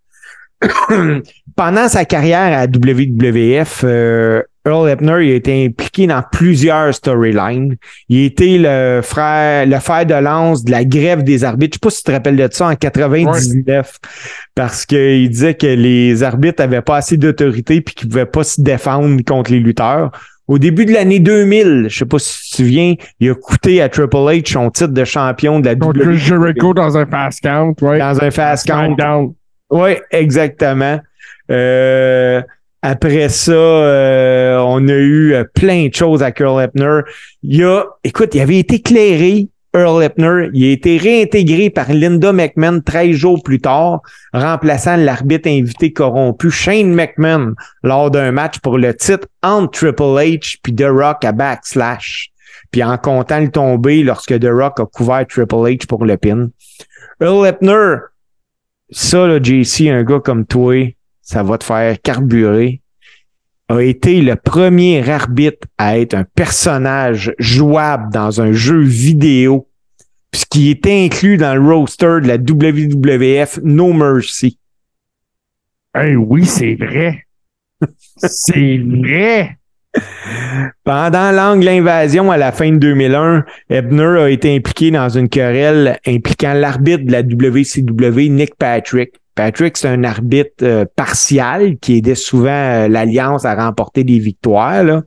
Pendant 1.56 1.88
sa 1.88 2.04
carrière 2.04 2.58
à 2.58 2.66
WWF, 2.66 3.82
euh, 3.84 4.42
Earl 4.64 4.88
Hebner 4.88 5.26
il 5.26 5.32
a 5.32 5.34
été 5.34 5.64
impliqué 5.66 6.06
dans 6.06 6.22
plusieurs 6.30 6.94
storylines. 6.94 7.76
Il 8.08 8.24
était 8.24 8.58
le 8.58 9.00
frère, 9.02 9.66
le 9.66 9.78
fer 9.78 10.06
de 10.06 10.14
lance 10.14 10.64
de 10.64 10.70
la 10.70 10.84
grève 10.84 11.24
des 11.24 11.42
arbitres. 11.44 11.74
Je 11.74 11.76
sais 11.76 11.80
pas 11.80 11.90
si 11.90 11.98
tu 11.98 12.04
te 12.04 12.12
rappelles 12.12 12.36
de 12.36 12.48
ça 12.50 12.68
en 12.68 12.74
99, 12.76 13.98
parce 14.54 14.86
qu'il 14.86 15.28
disait 15.30 15.54
que 15.54 15.66
les 15.66 16.22
arbitres 16.22 16.62
avaient 16.62 16.82
pas 16.82 16.96
assez 16.96 17.16
d'autorité 17.16 17.80
puis 17.80 17.94
qu'ils 17.94 18.08
pouvaient 18.08 18.26
pas 18.26 18.44
se 18.44 18.60
défendre 18.60 19.20
contre 19.24 19.50
les 19.50 19.60
lutteurs. 19.60 20.10
Au 20.48 20.58
début 20.58 20.86
de 20.86 20.92
l'année 20.92 21.18
2000, 21.18 21.86
je 21.88 21.98
sais 21.98 22.04
pas 22.04 22.18
si 22.18 22.42
tu 22.42 22.50
te 22.50 22.56
souviens, 22.56 22.94
il 23.20 23.30
a 23.30 23.34
coûté 23.34 23.80
à 23.80 23.88
Triple 23.88 24.16
H 24.16 24.52
son 24.52 24.70
titre 24.70 24.92
de 24.92 25.04
champion 25.04 25.60
de 25.60 25.66
la 25.66 25.74
WWE 25.74 26.12
Jericho 26.12 26.74
dans 26.74 26.96
un 26.96 27.06
fast 27.06 27.40
count, 27.42 27.74
ouais. 27.80 27.98
dans 27.98 28.22
un 28.22 28.30
fast 28.30 28.66
count. 28.66 29.34
Oui, 29.70 29.92
exactement. 30.10 31.00
Euh, 31.50 32.42
après 32.82 33.28
ça, 33.28 33.52
euh, 33.52 34.58
on 34.58 34.88
a 34.88 34.92
eu 34.92 35.34
euh, 35.34 35.44
plein 35.54 35.86
de 35.86 35.94
choses 35.94 36.22
avec 36.22 36.40
Earl 36.40 36.60
Hebner. 36.60 37.02
Il 37.44 37.64
a, 37.64 37.84
écoute, 38.02 38.34
il 38.34 38.40
avait 38.40 38.58
été 38.58 38.76
éclairé, 38.76 39.48
Earl 39.72 40.02
Hebner. 40.02 40.50
Il 40.52 40.64
a 40.64 40.72
été 40.72 40.98
réintégré 40.98 41.70
par 41.70 41.92
Linda 41.92 42.32
McMahon 42.32 42.80
13 42.80 43.12
jours 43.12 43.42
plus 43.42 43.60
tard, 43.60 44.02
remplaçant 44.32 44.96
l'arbitre 44.96 45.48
invité 45.48 45.92
corrompu 45.92 46.50
Shane 46.50 46.92
McMahon 46.92 47.54
lors 47.84 48.10
d'un 48.10 48.32
match 48.32 48.58
pour 48.58 48.78
le 48.78 48.94
titre 48.94 49.28
entre 49.44 49.78
Triple 49.78 50.02
H 50.02 50.58
puis 50.60 50.74
The 50.74 50.88
Rock 50.88 51.24
à 51.24 51.30
Backslash. 51.30 52.30
Puis 52.72 52.82
en 52.82 52.98
comptant 52.98 53.38
le 53.38 53.50
tombé 53.50 54.02
lorsque 54.02 54.38
The 54.40 54.48
Rock 54.50 54.80
a 54.80 54.86
couvert 54.86 55.24
Triple 55.28 55.54
H 55.54 55.86
pour 55.86 56.04
le 56.04 56.16
pin. 56.16 56.48
Earl 57.20 57.46
Hebner, 57.46 57.96
ça, 58.90 59.26
là, 59.28 59.38
JC, 59.40 59.88
un 59.88 60.02
gars 60.02 60.20
comme 60.20 60.46
toi, 60.46 60.74
ça 61.22 61.42
va 61.42 61.58
te 61.58 61.64
faire 61.64 62.00
carburer, 62.00 62.82
a 63.68 63.80
été 63.80 64.20
le 64.20 64.36
premier 64.36 65.08
arbitre 65.08 65.66
à 65.78 65.98
être 65.98 66.14
un 66.14 66.24
personnage 66.24 67.32
jouable 67.38 68.12
dans 68.12 68.40
un 68.40 68.52
jeu 68.52 68.80
vidéo, 68.80 69.68
puis 70.30 70.42
qui 70.50 70.70
était 70.70 71.04
inclus 71.04 71.36
dans 71.36 71.54
le 71.54 71.74
roster 71.74 72.20
de 72.22 72.28
la 72.28 72.36
WWF 72.36 73.60
No 73.62 73.92
Mercy. 73.92 74.58
Hey, 75.94 76.16
oui, 76.16 76.44
c'est 76.44 76.74
vrai. 76.74 77.26
c'est 78.16 78.78
vrai. 78.78 79.56
Pendant 80.84 81.32
l'angle 81.32 81.68
invasion 81.68 82.30
à 82.30 82.38
la 82.38 82.50
fin 82.50 82.72
de 82.72 82.78
2001, 82.78 83.44
Ebner 83.68 84.20
a 84.22 84.30
été 84.30 84.54
impliqué 84.54 84.90
dans 84.90 85.10
une 85.10 85.28
querelle 85.28 85.98
impliquant 86.06 86.54
l'arbitre 86.54 87.04
de 87.04 87.12
la 87.12 87.20
WCW, 87.20 88.30
Nick 88.30 88.54
Patrick. 88.56 89.12
Patrick, 89.34 89.76
c'est 89.76 89.88
un 89.88 90.04
arbitre 90.04 90.62
euh, 90.62 90.84
partial 90.96 91.78
qui 91.78 91.98
aidait 91.98 92.14
souvent 92.14 92.50
euh, 92.50 92.88
l'Alliance 92.88 93.44
à 93.44 93.54
remporter 93.54 94.04
des 94.04 94.18
victoires. 94.18 94.84
Là. 94.84 95.02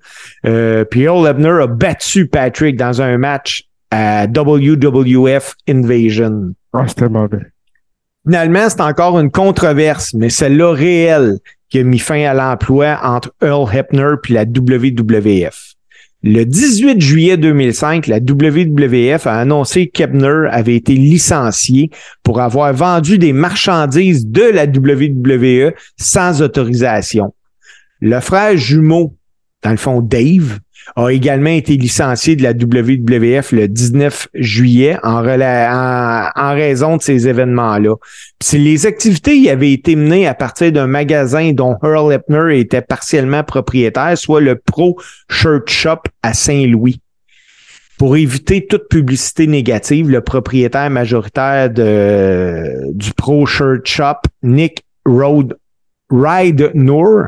Euh, 0.46 0.84
puis 0.84 1.02
Earl 1.02 1.28
Ebner 1.28 1.62
a 1.62 1.68
battu 1.68 2.28
Patrick 2.28 2.76
dans 2.76 3.02
un 3.02 3.18
match 3.18 3.66
à 3.92 4.26
WWF 4.26 5.54
Invasion. 5.70 6.54
Ah, 6.74 6.86
c'était 6.88 7.10
mauvais. 7.10 7.46
Finalement, 8.26 8.68
c'est 8.70 8.82
encore 8.82 9.20
une 9.20 9.30
controverse, 9.30 10.16
mais 10.16 10.30
celle-là 10.30 10.74
réelle 10.74 11.38
qui 11.70 11.80
a 11.80 11.84
mis 11.84 12.00
fin 12.00 12.26
à 12.26 12.34
l'emploi 12.34 13.00
entre 13.04 13.32
Earl 13.42 13.70
Hebner 13.72 14.16
puis 14.24 14.34
la 14.34 14.44
WWF. 14.44 15.75
Le 16.28 16.44
18 16.44 17.00
juillet 17.02 17.38
2005, 17.38 18.08
la 18.08 18.18
WWF 18.18 19.28
a 19.28 19.38
annoncé 19.38 19.90
qu'Ebner 19.90 20.48
avait 20.50 20.76
été 20.76 20.96
licencié 20.96 21.92
pour 22.24 22.42
avoir 22.42 22.74
vendu 22.74 23.20
des 23.20 23.32
marchandises 23.32 24.26
de 24.26 24.42
la 24.42 24.66
WWE 24.66 25.76
sans 25.98 26.42
autorisation. 26.42 27.36
Le 28.00 28.20
frère 28.22 28.58
jumeau, 28.58 29.16
dans 29.62 29.70
le 29.70 29.78
fond 29.78 30.02
Dave, 30.02 30.58
a 30.96 31.10
également 31.10 31.50
été 31.50 31.78
licencié 31.78 32.36
de 32.36 32.44
la 32.44 32.52
WWF 32.52 33.52
le 33.52 33.68
19 33.68 34.28
juillet 34.34 34.98
en, 35.04 35.22
raison 35.22 36.98
de 36.98 37.02
ces 37.02 37.28
événements-là. 37.28 37.96
Les 38.54 38.86
activités 38.86 39.36
y 39.38 39.50
avaient 39.50 39.72
été 39.72 39.96
menées 39.96 40.28
à 40.28 40.34
partir 40.34 40.72
d'un 40.72 40.88
magasin 40.88 41.52
dont 41.54 41.78
Earl 41.84 42.14
Epner 42.14 42.60
était 42.60 42.82
partiellement 42.82 43.44
propriétaire, 43.44 44.18
soit 44.18 44.42
le 44.42 44.56
Pro 44.56 45.00
Shirt 45.30 45.70
Shop 45.70 46.02
à 46.24 46.34
Saint-Louis. 46.34 47.00
Pour 47.98 48.18
éviter 48.18 48.66
toute 48.66 48.90
publicité 48.90 49.48
négative, 49.48 50.10
le 50.10 50.22
propriétaire 50.22 50.90
majoritaire 50.90 51.70
de, 51.70 52.92
du 52.92 53.14
Pro 53.14 53.46
Shirt 53.46 53.86
Shop, 53.86 54.18
Nick 54.44 54.84
Road 55.06 55.56
Ride 56.12 56.72
Noor 56.74 57.28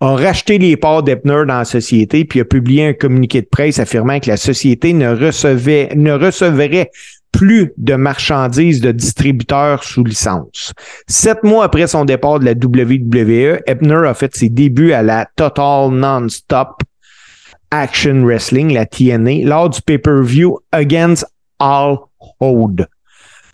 a 0.00 0.16
racheté 0.16 0.58
les 0.58 0.76
parts 0.76 1.02
d'Epner 1.02 1.44
dans 1.46 1.58
la 1.58 1.64
société 1.64 2.24
puis 2.24 2.40
a 2.40 2.44
publié 2.44 2.88
un 2.88 2.92
communiqué 2.92 3.40
de 3.42 3.46
presse 3.46 3.78
affirmant 3.78 4.18
que 4.20 4.28
la 4.28 4.36
société 4.36 4.92
ne 4.92 5.08
recevait, 5.08 5.90
ne 5.94 6.12
recevrait 6.12 6.90
plus 7.32 7.72
de 7.76 7.94
marchandises 7.94 8.80
de 8.80 8.92
distributeurs 8.92 9.84
sous 9.84 10.02
licence. 10.02 10.72
Sept 11.06 11.42
mois 11.42 11.64
après 11.64 11.86
son 11.86 12.04
départ 12.04 12.40
de 12.40 12.46
la 12.46 12.52
WWE, 12.52 13.60
Epner 13.66 14.08
a 14.08 14.14
fait 14.14 14.34
ses 14.34 14.48
débuts 14.48 14.92
à 14.92 15.02
la 15.02 15.26
Total 15.36 15.90
Non-Stop 15.90 16.82
Action 17.70 18.24
Wrestling, 18.24 18.72
la 18.72 18.86
TNA, 18.86 19.44
lors 19.44 19.68
du 19.68 19.82
pay-per-view 19.82 20.58
Against 20.72 21.26
All 21.58 21.98
Hold. 22.40 22.86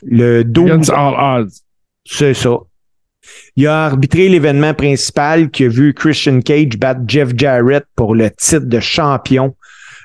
Le 0.04 0.44
12... 0.44 0.70
Against 0.70 0.90
All 0.90 1.14
Odds. 1.18 1.62
C'est 2.04 2.34
ça. 2.34 2.58
Il 3.56 3.66
a 3.66 3.84
arbitré 3.84 4.28
l'événement 4.28 4.74
principal 4.74 5.50
qui 5.50 5.64
a 5.64 5.68
vu 5.68 5.94
Christian 5.94 6.40
Cage 6.40 6.78
battre 6.78 7.02
Jeff 7.06 7.30
Jarrett 7.36 7.84
pour 7.96 8.14
le 8.14 8.30
titre 8.30 8.66
de 8.66 8.80
champion 8.80 9.54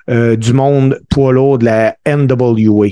euh, 0.10 0.36
du 0.36 0.54
monde 0.54 1.02
poids 1.10 1.34
lourd 1.34 1.58
de 1.60 1.66
la 1.66 1.96
NWA. 2.06 2.88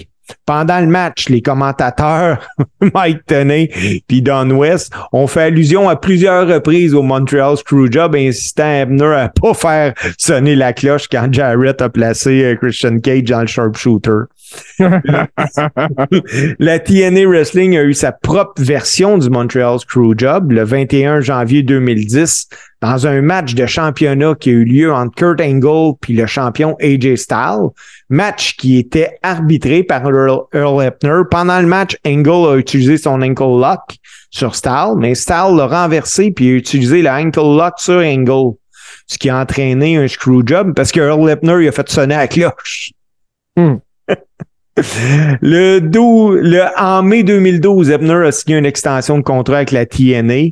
Pendant 0.46 0.80
le 0.80 0.88
match, 0.88 1.30
les 1.30 1.42
commentateurs 1.42 2.40
Mike 2.94 3.26
Tenney 3.26 3.70
et 4.10 4.22
Don 4.22 4.50
West 4.52 4.92
ont 5.12 5.28
fait 5.28 5.44
allusion 5.44 5.88
à 5.88 5.96
plusieurs 5.96 6.48
reprises 6.48 6.94
au 6.94 7.04
Montreal 7.04 7.58
Screwjob, 7.58 8.16
insistant 8.16 8.64
à 8.64 8.82
Ebner 8.82 9.06
à 9.06 9.30
pas 9.30 9.54
faire 9.54 9.94
sonner 10.18 10.56
la 10.56 10.74
cloche 10.74 11.08
quand 11.12 11.32
Jarrett 11.32 11.82
a 11.82 11.90
placé 11.90 12.44
euh, 12.44 12.56
Christian 12.56 13.00
Cage 13.00 13.24
dans 13.24 13.42
le 13.42 13.48
sharpshooter. 13.48 14.26
La 16.60 16.80
TNA 16.80 17.28
Wrestling 17.28 17.78
a 17.78 17.84
eu 17.84 17.94
sa 17.94 18.12
propre 18.12 18.62
version 18.62 19.18
du 19.18 19.30
Montreal 19.30 19.80
Screwjob 19.80 20.52
le 20.52 20.64
21 20.64 21.22
janvier 21.22 21.64
2010 21.64 22.48
dans 22.82 23.08
un 23.08 23.22
match 23.22 23.56
de 23.56 23.66
championnat 23.66 24.36
qui 24.36 24.50
a 24.50 24.54
eu 24.54 24.64
lieu 24.64 24.94
entre 24.94 25.16
Kurt 25.16 25.42
Angle 25.42 25.96
puis 26.02 26.14
le 26.14 26.26
champion 26.26 26.76
AJ 26.82 27.16
Styles. 27.16 27.70
Match 28.10 28.56
qui 28.58 28.78
était 28.78 29.18
arbitré 29.24 29.84
par 29.84 30.06
Earl, 30.06 30.42
Earl 30.54 31.28
Pendant 31.30 31.60
le 31.60 31.68
match, 31.68 31.98
Angle 32.06 32.54
a 32.54 32.58
utilisé 32.58 32.98
son 32.98 33.22
ankle 33.22 33.60
lock 33.60 33.98
sur 34.30 34.54
Styles, 34.56 34.96
mais 34.98 35.16
Styles 35.16 35.56
l'a 35.56 35.68
renversé 35.68 36.32
puis 36.32 36.50
a 36.50 36.54
utilisé 36.54 37.02
le 37.02 37.10
ankle 37.10 37.40
lock 37.40 37.76
sur 37.78 38.00
Angle, 38.00 38.56
ce 39.08 39.18
qui 39.18 39.30
a 39.30 39.40
entraîné 39.40 39.98
un 39.98 40.08
screwjob 40.08 40.76
parce 40.76 40.92
que 40.92 41.00
Earl 41.00 41.30
Epner 41.30 41.68
a 41.68 41.72
fait 41.72 41.90
sonner 41.90 42.16
la 42.16 42.28
cloche. 42.28 42.92
Hmm. 43.58 43.78
Le, 45.42 45.80
12, 45.80 46.40
le 46.42 46.64
en 46.78 47.04
mai 47.04 47.24
2012, 47.24 47.90
Ebner 47.90 48.28
a 48.28 48.32
signé 48.32 48.58
une 48.58 48.66
extension 48.66 49.18
de 49.18 49.24
contrat 49.24 49.58
avec 49.58 49.72
la 49.72 49.86
TNA. 49.86 50.52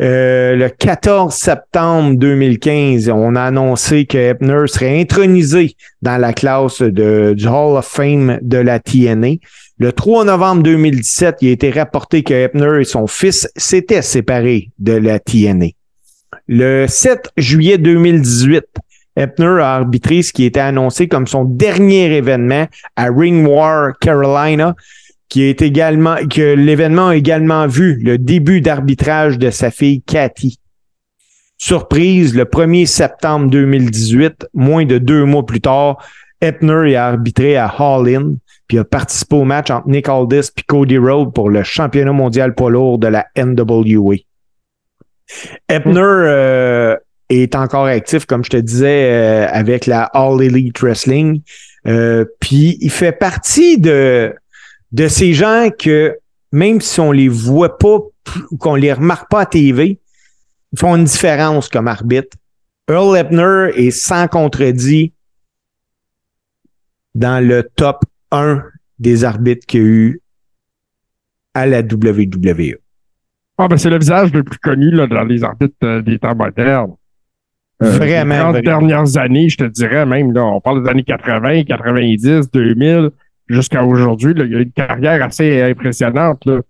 Euh, 0.00 0.56
le 0.56 0.70
14 0.70 1.34
septembre 1.34 2.16
2015, 2.16 3.10
on 3.10 3.36
a 3.36 3.42
annoncé 3.42 4.06
que 4.06 4.16
Ebner 4.16 4.66
serait 4.66 4.98
intronisé 4.98 5.76
dans 6.00 6.16
la 6.16 6.32
classe 6.32 6.80
de, 6.80 7.34
du 7.36 7.46
Hall 7.46 7.76
of 7.76 7.86
Fame 7.86 8.38
de 8.40 8.56
la 8.56 8.80
TNA. 8.80 9.34
Le 9.78 9.92
3 9.92 10.24
novembre 10.24 10.62
2017, 10.62 11.36
il 11.42 11.48
a 11.48 11.52
été 11.52 11.70
rapporté 11.70 12.22
que 12.22 12.32
Ebner 12.32 12.80
et 12.80 12.84
son 12.84 13.06
fils 13.06 13.48
s'étaient 13.56 14.02
séparés 14.02 14.70
de 14.78 14.92
la 14.92 15.18
TNA. 15.18 15.68
Le 16.48 16.86
7 16.88 17.30
juillet 17.36 17.76
2018, 17.76 18.64
Epner 19.16 19.60
a 19.60 19.74
arbitré 19.74 20.22
ce 20.22 20.32
qui 20.32 20.44
était 20.44 20.60
annoncé 20.60 21.08
comme 21.08 21.26
son 21.26 21.44
dernier 21.44 22.16
événement 22.16 22.66
à 22.96 23.08
Ring 23.10 23.46
War, 23.46 23.98
Carolina, 24.00 24.74
qui 25.28 25.44
est 25.44 25.62
également, 25.62 26.16
que 26.28 26.54
l'événement 26.54 27.08
a 27.08 27.16
également 27.16 27.66
vu 27.66 28.00
le 28.02 28.18
début 28.18 28.60
d'arbitrage 28.60 29.38
de 29.38 29.50
sa 29.50 29.70
fille 29.70 30.02
Cathy. 30.02 30.58
Surprise, 31.56 32.34
le 32.34 32.44
1er 32.44 32.86
septembre 32.86 33.50
2018, 33.50 34.48
moins 34.54 34.86
de 34.86 34.98
deux 34.98 35.24
mois 35.24 35.44
plus 35.44 35.60
tard, 35.60 35.98
Epner 36.40 36.96
a 36.96 37.06
arbitré 37.06 37.56
à 37.56 37.72
Hall 37.78 38.38
puis 38.66 38.78
a 38.78 38.84
participé 38.84 39.36
au 39.36 39.44
match 39.44 39.70
entre 39.70 39.88
Nick 39.88 40.08
Aldis 40.08 40.50
et 40.56 40.62
Cody 40.62 40.96
Rhodes 40.96 41.34
pour 41.34 41.50
le 41.50 41.64
championnat 41.64 42.12
mondial 42.12 42.54
poids 42.54 42.70
lourd 42.70 42.98
de 42.98 43.08
la 43.08 43.26
NWA. 43.36 44.14
Epner 45.68 46.00
euh, 46.00 46.96
est 47.30 47.54
encore 47.54 47.86
actif, 47.86 48.26
comme 48.26 48.44
je 48.44 48.50
te 48.50 48.56
disais, 48.56 49.10
euh, 49.10 49.48
avec 49.50 49.86
la 49.86 50.04
All 50.04 50.42
Elite 50.42 50.78
Wrestling. 50.80 51.42
Euh, 51.86 52.24
puis 52.40 52.76
il 52.80 52.90
fait 52.90 53.12
partie 53.12 53.78
de, 53.78 54.34
de 54.92 55.08
ces 55.08 55.32
gens 55.32 55.70
que 55.76 56.18
même 56.52 56.80
si 56.80 57.00
on 57.00 57.12
les 57.12 57.28
voit 57.28 57.78
pas 57.78 57.98
ou 58.50 58.56
qu'on 58.58 58.74
les 58.74 58.92
remarque 58.92 59.30
pas 59.30 59.40
à 59.40 59.46
TV, 59.46 59.98
ils 60.72 60.78
font 60.78 60.96
une 60.96 61.04
différence 61.04 61.68
comme 61.68 61.88
arbitre. 61.88 62.36
Earl 62.88 63.16
Epner 63.16 63.70
est 63.76 63.92
sans 63.92 64.26
contredit 64.26 65.12
dans 67.14 67.44
le 67.44 67.68
top 67.76 68.04
1 68.32 68.62
des 68.98 69.24
arbitres 69.24 69.66
qu'il 69.66 69.80
y 69.80 69.84
a 69.84 69.86
eu 69.86 70.20
à 71.54 71.66
la 71.66 71.80
WWE. 71.80 72.78
Ah, 73.58 73.68
ben 73.68 73.76
c'est 73.76 73.90
le 73.90 73.98
visage 73.98 74.32
le 74.32 74.42
plus 74.42 74.58
connu 74.58 74.90
là, 74.90 75.06
dans 75.06 75.24
les 75.24 75.44
arbitres 75.44 75.74
euh, 75.84 76.02
des 76.02 76.18
temps 76.18 76.34
modernes. 76.34 76.94
Euh, 77.82 77.90
vraiment. 77.90 78.50
Les 78.52 78.62
dernières 78.62 79.16
années, 79.16 79.48
je 79.48 79.56
te 79.56 79.64
dirais 79.64 80.04
même, 80.04 80.32
là, 80.32 80.44
on 80.44 80.60
parle 80.60 80.82
des 80.82 80.90
années 80.90 81.02
80, 81.02 81.64
90, 81.64 82.50
2000, 82.50 83.10
jusqu'à 83.48 83.84
aujourd'hui, 83.84 84.34
il 84.36 84.52
y 84.52 84.56
a 84.56 84.60
une 84.60 84.72
carrière 84.72 85.22
assez 85.24 85.62
impressionnante. 85.62 86.44
Là. 86.44 86.60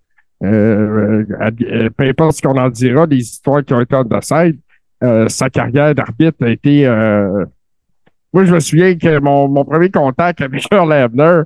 Euh, 0.42 1.24
euh, 1.40 1.90
peu 1.90 2.04
importe 2.04 2.36
ce 2.36 2.42
qu'on 2.42 2.56
en 2.56 2.70
dira, 2.70 3.06
les 3.06 3.18
histoires 3.18 3.64
qui 3.64 3.74
ont 3.74 3.80
été 3.80 3.94
en 3.94 4.04
side, 4.20 4.58
euh, 5.02 5.28
sa 5.28 5.51
carrière 5.51 5.94
d'arbitre 5.94 6.44
a 6.44 6.51
été... 6.51 6.86
Euh, 6.86 7.44
moi, 8.32 8.44
je 8.44 8.55
me 8.55 8.60
souviens 8.60 8.97
que 8.97 9.18
mon, 9.18 9.48
mon 9.48 9.64
premier 9.64 9.90
contact 9.90 10.40
avec 10.40 10.64
Earl 10.72 10.93
Abner, 10.93 11.43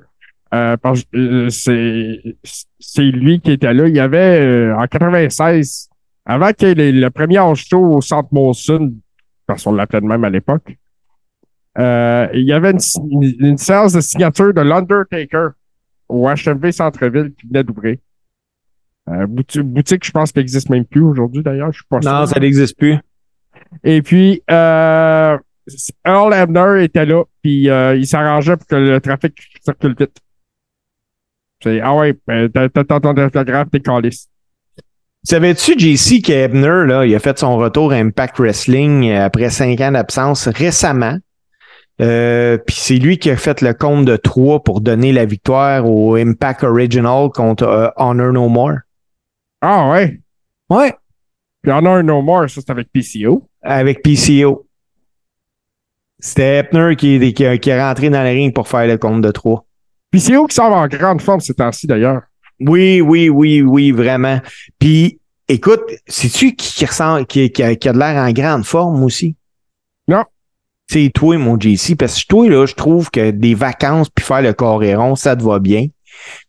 euh, 0.53 1.49
c'est 1.49 3.01
lui 3.01 3.39
qui 3.39 3.51
était 3.51 3.73
là. 3.73 3.87
Il 3.87 3.95
y 3.95 3.99
avait, 3.99 4.71
en 4.71 4.85
96, 4.85 5.89
avant 6.25 6.49
ait 6.49 6.75
le 6.75 7.09
premier 7.09 7.41
show 7.55 7.95
au 7.95 8.01
Centre 8.01 8.29
Molson, 8.31 8.93
parce 9.45 9.63
qu'on 9.63 9.73
l'appelait 9.73 10.01
de 10.01 10.05
même 10.05 10.23
à 10.23 10.29
l'époque. 10.29 10.77
Euh, 11.77 12.27
il 12.33 12.43
y 12.43 12.53
avait 12.53 12.71
une, 12.71 13.57
séance 13.57 13.93
de 13.93 14.01
signature 14.01 14.53
de 14.53 14.61
l'Undertaker 14.61 15.49
au 16.07 16.27
HMV 16.29 16.71
Centre-Ville 16.71 17.33
qui 17.37 17.47
venait 17.47 17.63
d'ouvrir. 17.63 17.97
Euh, 19.09 19.27
boutique, 19.27 20.05
je 20.05 20.11
pense 20.11 20.31
qu'elle 20.31 20.41
n'existe 20.41 20.69
même 20.69 20.85
plus 20.85 21.01
aujourd'hui 21.01 21.43
d'ailleurs. 21.43 21.71
Je 21.71 21.77
suis 21.77 21.87
pas 21.87 21.99
Non, 21.99 22.25
ça 22.25 22.39
n'existe 22.39 22.77
plus. 22.77 22.97
Et 23.83 24.01
puis, 24.01 24.41
euh, 24.49 25.37
Earl 26.05 26.33
Abner 26.33 26.83
était 26.83 27.05
là, 27.05 27.23
puis 27.41 27.69
euh, 27.69 27.95
il 27.95 28.07
s'arrangeait 28.07 28.57
pour 28.57 28.67
que 28.67 28.75
le 28.75 29.01
trafic 29.01 29.33
circule 29.63 29.95
vite. 29.97 30.17
C'est, 31.63 31.81
ah 31.81 31.95
ouais, 31.95 32.15
ben, 32.27 32.49
t'as 32.49 32.69
ton 32.69 33.17
orthographe, 33.17 33.69
t'es 33.71 33.79
caliste. 33.79 34.29
Savais-tu, 35.27 35.73
JC, 35.79 36.21
qu'Ebner, 36.21 36.85
là, 36.85 37.03
il 37.03 37.15
a 37.15 37.19
fait 37.19 37.39
son 37.39 37.57
retour 37.57 37.91
à 37.91 37.95
Impact 37.95 38.37
Wrestling 38.37 39.09
euh, 39.09 39.25
après 39.25 39.49
cinq 39.49 39.81
ans 39.81 39.91
d'absence 39.91 40.47
récemment? 40.47 41.17
Euh, 41.99 42.59
Puis 42.59 42.75
c'est 42.77 42.97
lui 42.97 43.17
qui 43.17 43.31
a 43.31 43.35
fait 43.35 43.61
le 43.61 43.73
compte 43.73 44.05
de 44.05 44.17
trois 44.17 44.63
pour 44.63 44.81
donner 44.81 45.11
la 45.11 45.25
victoire 45.25 45.89
au 45.89 46.15
Impact 46.15 46.63
Original 46.63 47.29
contre 47.29 47.63
euh, 47.63 47.87
Honor 47.95 48.33
No 48.33 48.49
More. 48.49 48.75
Ah 49.61 49.89
ouais? 49.89 50.19
Ouais. 50.69 50.93
Puis 51.63 51.71
Honor 51.71 52.03
No 52.03 52.21
More, 52.21 52.47
ça 52.47 52.61
c'est 52.61 52.69
avec 52.69 52.89
PCO. 52.91 53.47
Avec 53.63 54.03
PCO. 54.03 54.67
C'était 56.19 56.57
Ebner 56.57 56.95
qui, 56.95 57.19
qui, 57.33 57.59
qui, 57.59 57.69
est 57.71 57.81
rentré 57.81 58.11
dans 58.11 58.21
la 58.21 58.29
ring 58.29 58.53
pour 58.53 58.67
faire 58.67 58.85
le 58.85 58.99
compte 58.99 59.23
de 59.23 59.31
trois. 59.31 59.65
Où 60.13 60.47
qui 60.47 60.57
va 60.57 60.65
en 60.65 60.87
grande 60.87 61.21
forme 61.21 61.39
ces 61.39 61.55
temps-ci, 61.55 61.87
d'ailleurs. 61.87 62.21
Oui, 62.59 63.01
oui, 63.01 63.29
oui, 63.29 63.61
oui, 63.61 63.91
vraiment. 63.91 64.39
Puis, 64.79 65.19
écoute, 65.47 65.81
sais-tu 66.07 66.55
qui, 66.55 66.73
qui, 66.73 66.85
ressent, 66.85 67.23
qui, 67.25 67.51
qui, 67.51 67.63
a, 67.63 67.75
qui 67.75 67.89
a 67.89 67.93
de 67.93 67.99
l'air 67.99 68.17
en 68.17 68.31
grande 68.31 68.65
forme 68.65 69.03
aussi? 69.03 69.35
Non. 70.07 70.23
C'est 70.87 71.11
toi, 71.13 71.37
mon 71.37 71.59
JC, 71.59 71.95
parce 71.97 72.21
que 72.21 72.27
toi, 72.27 72.49
là, 72.49 72.65
je 72.65 72.75
trouve 72.75 73.09
que 73.09 73.31
des 73.31 73.55
vacances 73.55 74.09
puis 74.09 74.23
faire 74.23 74.41
le 74.41 74.53
coréron, 74.53 75.15
ça 75.15 75.35
te 75.35 75.43
va 75.43 75.59
bien. 75.59 75.87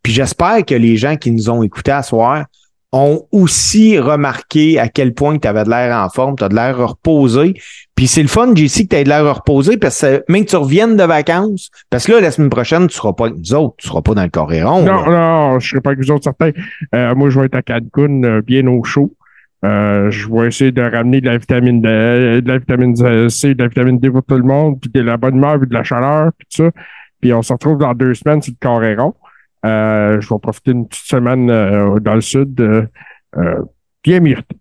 Puis 0.02 0.12
j'espère 0.12 0.64
que 0.64 0.74
les 0.74 0.96
gens 0.96 1.16
qui 1.16 1.30
nous 1.30 1.50
ont 1.50 1.62
écoutés 1.62 1.92
à 1.92 2.02
soir 2.02 2.46
ont 2.92 3.26
aussi 3.32 3.98
remarqué 3.98 4.78
à 4.78 4.88
quel 4.88 5.12
point 5.12 5.38
tu 5.38 5.48
avais 5.48 5.64
de 5.64 5.70
l'air 5.70 5.96
en 5.96 6.08
forme, 6.08 6.36
tu 6.36 6.44
as 6.44 6.48
de 6.48 6.54
l'air 6.54 6.78
reposé. 6.78 7.54
Puis 7.94 8.06
c'est 8.06 8.22
le 8.22 8.28
fun, 8.28 8.54
JC, 8.54 8.84
que 8.84 8.88
tu 8.88 8.96
aies 8.96 9.04
de 9.04 9.08
l'air 9.08 9.34
reposé 9.34 9.76
parce 9.76 10.00
que 10.00 10.24
même 10.28 10.44
que 10.44 10.50
tu 10.50 10.56
reviennes 10.56 10.96
de 10.96 11.02
vacances, 11.02 11.70
parce 11.90 12.06
que 12.06 12.12
là, 12.12 12.20
la 12.20 12.30
semaine 12.30 12.50
prochaine, 12.50 12.86
tu 12.86 12.94
seras 12.94 13.12
pas 13.12 13.26
avec 13.26 13.38
nous 13.38 13.54
autres, 13.54 13.74
tu 13.78 13.88
seras 13.88 14.02
pas 14.02 14.14
dans 14.14 14.22
le 14.22 14.28
Coréron. 14.28 14.82
Non, 14.84 15.10
non, 15.10 15.58
je 15.58 15.68
serai 15.68 15.80
pas 15.80 15.90
avec 15.90 16.04
vous 16.04 16.10
autres 16.10 16.24
certains. 16.24 16.52
Euh, 16.94 17.14
moi, 17.14 17.30
je 17.30 17.40
vais 17.40 17.46
être 17.46 17.56
à 17.56 17.62
Cancun, 17.62 18.22
euh, 18.24 18.42
bien 18.42 18.66
au 18.66 18.82
chaud. 18.84 19.12
Euh, 19.64 20.10
je 20.10 20.30
vais 20.30 20.48
essayer 20.48 20.70
de 20.70 20.82
ramener 20.82 21.20
de 21.20 21.26
la 21.26 21.38
vitamine 21.38 21.80
D, 21.80 21.88
de 21.88 22.48
la 22.48 22.58
vitamine 22.58 22.94
C, 23.30 23.54
de 23.54 23.62
la 23.62 23.68
vitamine 23.68 23.98
D 23.98 24.10
pour 24.10 24.22
tout 24.22 24.36
le 24.36 24.42
monde, 24.42 24.78
puis 24.80 24.90
de 24.92 25.00
la 25.00 25.16
bonne 25.16 25.36
humeur, 25.36 25.58
puis 25.58 25.68
de 25.68 25.74
la 25.74 25.82
chaleur, 25.82 26.30
puis 26.38 26.46
tout 26.54 26.64
ça. 26.64 26.70
Puis 27.20 27.32
on 27.32 27.42
se 27.42 27.52
retrouve 27.52 27.78
dans 27.78 27.94
deux 27.94 28.14
semaines 28.14 28.42
sur 28.42 28.52
le 28.52 28.64
Coréron. 28.64 29.14
Euh, 29.66 30.20
je 30.20 30.28
vais 30.28 30.38
profiter 30.40 30.72
d'une 30.72 30.86
petite 30.86 31.06
semaine 31.06 31.50
euh, 31.50 31.98
dans 32.00 32.14
le 32.14 32.20
sud, 32.20 32.60
euh, 32.60 33.62
bien 34.04 34.20
méritée. 34.20 34.56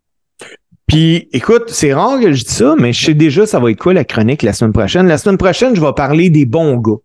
Puis, 0.87 1.29
écoute, 1.31 1.69
c'est 1.69 1.93
rare 1.93 2.19
que 2.19 2.31
je 2.31 2.43
dis 2.43 2.53
ça, 2.53 2.75
mais 2.77 2.93
je 2.93 3.05
sais 3.05 3.13
déjà 3.13 3.45
ça 3.45 3.59
va 3.59 3.71
être 3.71 3.79
quoi 3.79 3.93
la 3.93 4.05
chronique 4.05 4.43
la 4.43 4.53
semaine 4.53 4.73
prochaine. 4.73 5.07
La 5.07 5.17
semaine 5.17 5.37
prochaine, 5.37 5.75
je 5.75 5.81
vais 5.81 5.93
parler 5.95 6.29
des 6.29 6.45
bons 6.45 6.77
gars. 6.77 6.97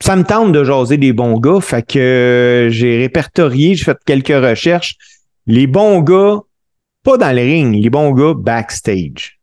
Ça 0.00 0.16
me 0.16 0.24
tente 0.24 0.52
de 0.52 0.64
jaser 0.64 0.96
des 0.96 1.12
bons 1.12 1.38
gars, 1.38 1.60
fait 1.60 1.86
que 1.86 2.68
j'ai 2.70 2.98
répertorié, 2.98 3.74
j'ai 3.74 3.84
fait 3.84 3.98
quelques 4.04 4.28
recherches. 4.28 4.96
Les 5.46 5.66
bons 5.66 6.00
gars, 6.00 6.40
pas 7.04 7.16
dans 7.16 7.34
le 7.34 7.42
ring, 7.42 7.80
les 7.80 7.90
bons 7.90 8.12
gars 8.12 8.34
backstage. 8.36 9.40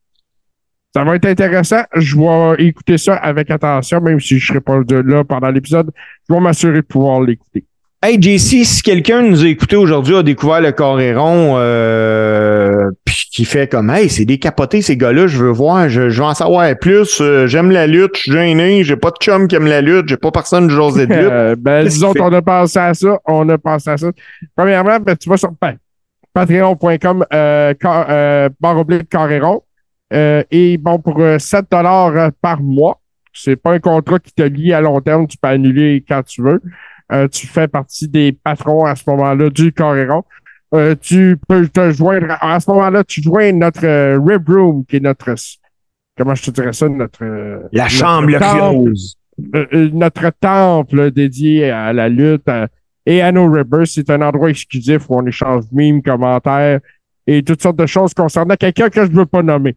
Ça 0.94 1.04
va 1.04 1.16
être 1.16 1.26
intéressant. 1.26 1.84
Je 1.96 2.18
vais 2.18 2.64
écouter 2.66 2.98
ça 2.98 3.16
avec 3.16 3.52
attention, 3.52 4.02
même 4.02 4.20
si 4.20 4.40
je 4.40 4.54
ne 4.54 4.60
serai 4.60 4.62
pas 4.62 4.80
là 5.04 5.24
pendant 5.24 5.50
l'épisode. 5.50 5.92
Je 6.28 6.34
vais 6.34 6.40
m'assurer 6.40 6.82
de 6.82 6.88
pouvoir 6.88 7.22
l'écouter. 7.22 7.66
Hey 8.02 8.18
JC, 8.22 8.64
si 8.64 8.82
quelqu'un 8.82 9.24
nous 9.24 9.44
a 9.44 9.48
écouté 9.48 9.76
aujourd'hui, 9.76 10.16
a 10.16 10.24
découvert 10.24 10.62
le 10.62 10.72
Coréron, 10.72 11.56
euh, 11.58 12.90
puis 13.04 13.28
qui 13.30 13.44
fait 13.44 13.70
comme 13.70 13.90
Hey, 13.90 14.10
c'est 14.10 14.24
décapoté 14.24 14.82
ces 14.82 14.96
gars-là, 14.96 15.28
je 15.28 15.38
veux 15.38 15.52
voir, 15.52 15.90
je, 15.90 16.04
veux 16.04 16.24
en 16.24 16.34
savoir 16.34 16.74
plus, 16.80 17.20
euh, 17.20 17.46
j'aime 17.46 17.72
la 17.72 17.88
lutte, 17.88 18.16
je 18.16 18.22
suis 18.22 18.32
gêné, 18.32 18.86
j'ai 18.86 18.96
pas 18.96 19.12
de 19.12 19.18
chum 19.20 19.50
qui 19.50 19.58
aime 19.58 19.68
la 19.68 19.82
lutte, 19.82 20.08
j'ai 20.08 20.16
pas 20.16 20.32
personne 20.32 20.68
de 20.68 20.72
José 20.72 21.08
de 21.08 21.14
lutte. 21.14 21.30
Euh, 21.30 21.56
ben, 21.58 21.86
disons 21.86 22.14
qu'on 22.14 22.32
a 22.32 22.42
pensé 22.42 22.80
à 22.80 22.94
ça, 22.94 23.20
on 23.26 23.48
a 23.50 23.58
pensé 23.58 23.90
à 23.90 23.98
ça. 23.98 24.08
Premièrement, 24.56 25.00
ben, 25.00 25.18
tu 25.18 25.28
vas 25.28 25.36
sur 25.36 25.52
ben, 25.62 25.76
patreon.com 26.34 27.26
euh, 27.34 27.74
euh, 27.84 28.50
barre 28.60 28.78
oblique 28.78 29.10
Coréron. 29.10 29.64
Euh, 30.14 30.44
et 30.52 30.78
bon, 30.78 31.00
pour 31.00 31.22
7 31.38 31.66
dollars 31.70 32.32
par 32.42 32.62
mois, 32.62 33.00
c'est 33.34 33.56
pas 33.56 33.74
un 33.74 33.80
contrat 33.80 34.20
qui 34.20 34.32
te 34.32 34.42
lie 34.42 34.74
à 34.74 34.82
long 34.82 35.00
terme, 35.02 35.28
tu 35.28 35.38
peux 35.38 35.50
annuler 35.50 36.04
quand 36.08 36.24
tu 36.24 36.42
veux. 36.42 36.62
Euh, 37.12 37.28
tu 37.28 37.48
fais 37.48 37.68
partie 37.68 38.08
des 38.08 38.32
patrons 38.32 38.86
à 38.86 38.96
ce 38.96 39.04
moment-là 39.08 39.50
du 39.50 39.72
Coréron. 39.72 40.24
Euh, 40.76 40.96
tu 41.00 41.40
peux 41.48 41.68
te 41.68 41.92
joindre, 41.92 42.38
à 42.40 42.60
ce 42.60 42.70
moment-là, 42.70 43.04
tu 43.04 43.24
joins 43.24 43.52
notre 43.54 43.86
euh, 43.86 44.20
Rib 44.24 44.48
Room, 44.48 44.86
qui 44.86 44.98
est 44.98 45.00
notre, 45.00 45.34
comment 46.16 46.36
je 46.36 46.44
te 46.44 46.52
dirais 46.52 46.74
ça, 46.74 46.88
notre... 46.88 47.68
La 47.72 47.88
chambre 47.88 48.38
rose. 48.72 49.18
notre 49.74 50.32
temple 50.40 51.10
dédié 51.10 51.72
à 51.72 51.92
la 51.94 52.08
lutte 52.08 52.50
et 53.08 53.22
à 53.22 53.32
nos 53.32 53.50
Ribbers. 53.50 53.88
C'est 53.88 54.10
un 54.12 54.22
endroit 54.22 54.52
exclusif 54.52 55.10
où 55.10 55.16
on 55.18 55.26
échange 55.26 55.64
mimes, 55.72 56.04
commentaires 56.04 56.80
et 57.26 57.42
toutes 57.42 57.62
sortes 57.64 57.78
de 57.78 57.88
choses 57.88 58.14
concernant 58.14 58.56
quelqu'un 58.56 58.90
que 58.90 59.04
je 59.06 59.12
ne 59.12 59.16
veux 59.16 59.26
pas 59.26 59.42
nommer. 59.42 59.76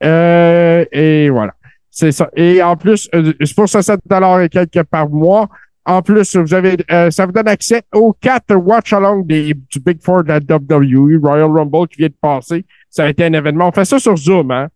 et 0.00 1.28
voilà. 1.30 1.54
C'est 1.90 2.10
ça. 2.10 2.28
Et 2.34 2.60
en 2.60 2.76
plus, 2.76 3.08
c'est 3.12 3.54
pour 3.54 3.68
ça 3.68 3.80
7 3.80 4.00
et 4.42 4.48
quelques 4.48 4.82
par 4.84 5.08
mois. 5.08 5.48
En 5.86 6.00
plus, 6.00 6.36
vous 6.36 6.54
avez, 6.54 6.76
euh, 6.90 7.10
ça 7.10 7.26
vous 7.26 7.32
donne 7.32 7.48
accès 7.48 7.82
aux 7.92 8.14
quatre 8.14 8.54
watch-along 8.54 9.26
du 9.26 9.80
Big 9.84 10.02
Four 10.02 10.24
de 10.24 10.28
la 10.28 10.38
WWE, 10.38 11.20
Royal 11.22 11.50
Rumble 11.50 11.88
qui 11.88 11.98
vient 11.98 12.08
de 12.08 12.16
passer. 12.18 12.64
Ça 12.88 13.04
a 13.04 13.08
été 13.10 13.24
un 13.24 13.32
événement. 13.34 13.68
On 13.68 13.72
fait 13.72 13.84
ça 13.84 13.98
sur 13.98 14.16
Zoom, 14.16 14.50
hein. 14.50 14.68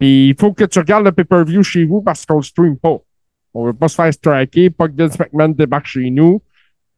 Puis 0.00 0.30
il 0.30 0.36
faut 0.38 0.52
que 0.52 0.64
tu 0.64 0.78
regardes 0.78 1.04
le 1.04 1.12
pay-per-view 1.12 1.62
chez 1.62 1.84
vous 1.84 2.02
parce 2.02 2.24
qu'on 2.26 2.36
le 2.36 2.42
stream 2.42 2.76
pas. 2.76 2.96
On 3.52 3.66
veut 3.66 3.74
pas 3.74 3.88
se 3.88 3.94
faire 3.94 4.12
striker, 4.12 4.70
pas 4.70 4.88
que 4.88 4.94
Vince 4.96 5.18
McMahon 5.18 5.50
débarque 5.50 5.86
chez 5.86 6.10
nous. 6.10 6.42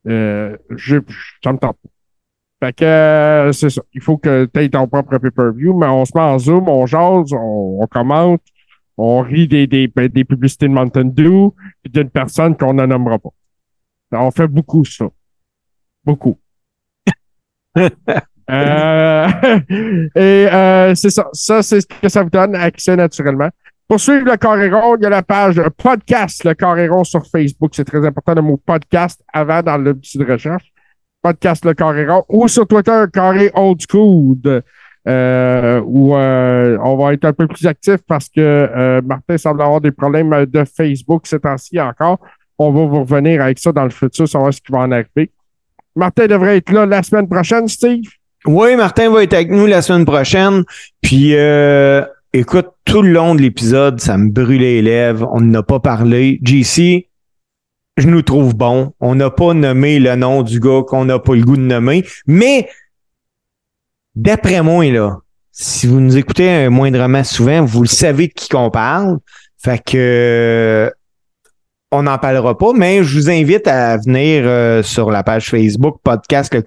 Euh, 0.07 0.57
je, 0.70 0.99
ça 1.43 1.53
me 1.53 1.59
tente. 1.59 1.79
Fait 2.61 2.73
que 2.73 2.85
euh, 2.85 3.53
c'est 3.53 3.70
ça. 3.70 3.83
Il 3.93 4.01
faut 4.01 4.19
que 4.19 4.49
tu 4.53 4.61
aies 4.61 4.69
ton 4.69 4.87
propre 4.87 5.19
pay-per-view, 5.19 5.77
mais 5.77 5.87
on 5.87 6.05
se 6.05 6.12
met 6.15 6.23
en 6.23 6.39
Zoom, 6.39 6.69
on 6.69 6.87
jase, 6.87 7.33
on, 7.33 7.79
on 7.83 7.87
commente, 7.89 8.43
on 8.97 9.20
rit 9.20 9.49
des, 9.49 9.66
des, 9.66 9.89
des 9.89 10.24
publicités 10.24 10.69
de 10.69 10.73
Mountain 10.73 11.07
Dew, 11.07 11.51
puis 11.83 11.93
d'une 11.93 12.09
personne 12.09 12.57
qu'on 12.57 12.74
ne 12.74 12.87
nommera 12.87 13.19
pas. 13.19 13.31
On 14.13 14.31
fait 14.31 14.47
beaucoup 14.47 14.85
ça. 14.85 15.07
Beaucoup. 16.05 16.39
euh, 17.79 17.83
et 20.15 20.49
euh, 20.53 20.95
c'est 20.95 21.11
ça. 21.11 21.29
Ça, 21.33 21.63
c'est 21.63 21.81
ce 21.81 21.87
que 21.87 22.09
ça 22.09 22.23
vous 22.23 22.31
donne 22.31 22.55
accès 22.55 22.97
naturellement. 22.97 23.51
Pour 23.89 24.01
suivre 24.01 24.25
le 24.25 24.37
Coréron, 24.37 24.97
il 24.97 25.03
y 25.03 25.07
a 25.07 25.11
la 25.11 25.23
page 25.23 25.61
podcast, 25.77 26.45
le 26.45 26.55
Coréron 26.55 27.05
sur 27.05 27.27
Facebook. 27.27 27.73
C'est 27.75 27.85
très 27.85 28.05
important 28.07 28.35
le 28.35 28.43
mot 28.43 28.57
podcast 28.57 29.23
avant 29.33 29.63
dans 29.63 29.77
le 29.77 29.95
petit 29.95 30.19
de 30.19 30.25
recherche. 30.25 30.73
Podcast 31.21 31.65
le 31.65 31.75
Coréron. 31.75 32.25
Ou 32.29 32.49
sur 32.49 32.67
Twitter, 32.67 33.05
Carré 33.13 33.51
Old 33.55 33.81
School. 33.89 34.63
Euh, 35.09 35.83
où 35.85 36.15
euh, 36.15 36.79
on 36.81 36.97
va 36.97 37.13
être 37.13 37.25
un 37.25 37.33
peu 37.33 37.49
plus 37.49 37.67
actif 37.67 37.97
parce 38.07 38.29
que 38.29 38.41
euh, 38.41 39.03
Martin 39.03 39.37
semble 39.37 39.61
avoir 39.61 39.81
des 39.81 39.91
problèmes 39.91 40.47
de 40.47 40.65
Facebook 40.65 41.27
ces 41.27 41.41
temps-ci 41.41 41.81
encore. 41.81 42.21
On 42.59 42.70
va 42.70 42.85
vous 42.87 43.05
revenir 43.05 43.43
avec 43.43 43.59
ça 43.59 43.73
dans 43.73 43.85
le 43.85 43.91
futur, 43.91 44.29
savoir 44.29 44.53
ce 44.53 44.61
qui 44.61 44.73
va 44.73 44.81
en 44.81 44.93
arriver. 44.93 45.31
Martin 45.97 46.27
devrait 46.27 46.59
être 46.59 46.70
là 46.73 46.87
la 46.87 47.03
semaine 47.03 47.29
prochaine, 47.29 47.69
Steve. 47.69 48.05
Oui, 48.47 48.77
Martin 48.77 49.11
va 49.11 49.23
être 49.23 49.35
avec 49.35 49.51
nous 49.51 49.66
la 49.66 49.83
semaine 49.83 50.05
prochaine. 50.05 50.65
Puis, 51.01 51.35
euh, 51.35 52.05
écoute, 52.33 52.69
tout 52.85 53.03
le 53.03 53.11
long 53.12 53.35
de 53.35 53.43
l'épisode, 53.43 54.01
ça 54.01 54.16
me 54.16 54.31
brûlait 54.31 54.74
les 54.74 54.83
lèvres. 54.83 55.29
On 55.33 55.41
n'a 55.41 55.62
pas 55.62 55.81
parlé. 55.81 56.41
JC, 56.43 57.09
je 57.97 58.09
nous 58.09 58.23
trouve 58.23 58.57
bon. 58.57 58.95
On 59.01 59.15
n'a 59.15 59.31
pas 59.31 59.55
nommé 59.55 59.99
le 59.99 60.16
nom 60.16 60.43
du 60.43 60.59
gars 60.59 60.83
qu'on 60.87 61.05
n'a 61.05 61.19
pas 61.19 61.35
le 61.35 61.45
goût 61.45 61.57
de 61.57 61.62
nommer. 61.62 62.05
Mais, 62.27 62.69
d'après 64.16 64.62
moi, 64.62 64.87
là, 64.87 65.19
si 65.53 65.87
vous 65.87 66.01
nous 66.01 66.16
écoutez 66.16 66.69
moindrement 66.69 67.24
souvent, 67.24 67.65
vous 67.65 67.83
le 67.83 67.89
savez 67.89 68.29
de 68.29 68.33
qui 68.33 68.49
qu'on 68.49 68.70
parle. 68.70 69.19
Fait 69.59 69.81
que 69.85 70.93
on 71.93 72.05
n'en 72.05 72.16
parlera 72.16 72.56
pas, 72.56 72.73
mais 72.74 73.05
je 73.05 73.19
vous 73.19 73.31
invite 73.31 73.69
à 73.69 73.98
venir 73.98 74.43
euh, 74.47 74.82
sur 74.82 75.10
la 75.10 75.23
page 75.23 75.51
Facebook 75.51 75.98
Podcast 76.02 76.52
Le 76.55 76.62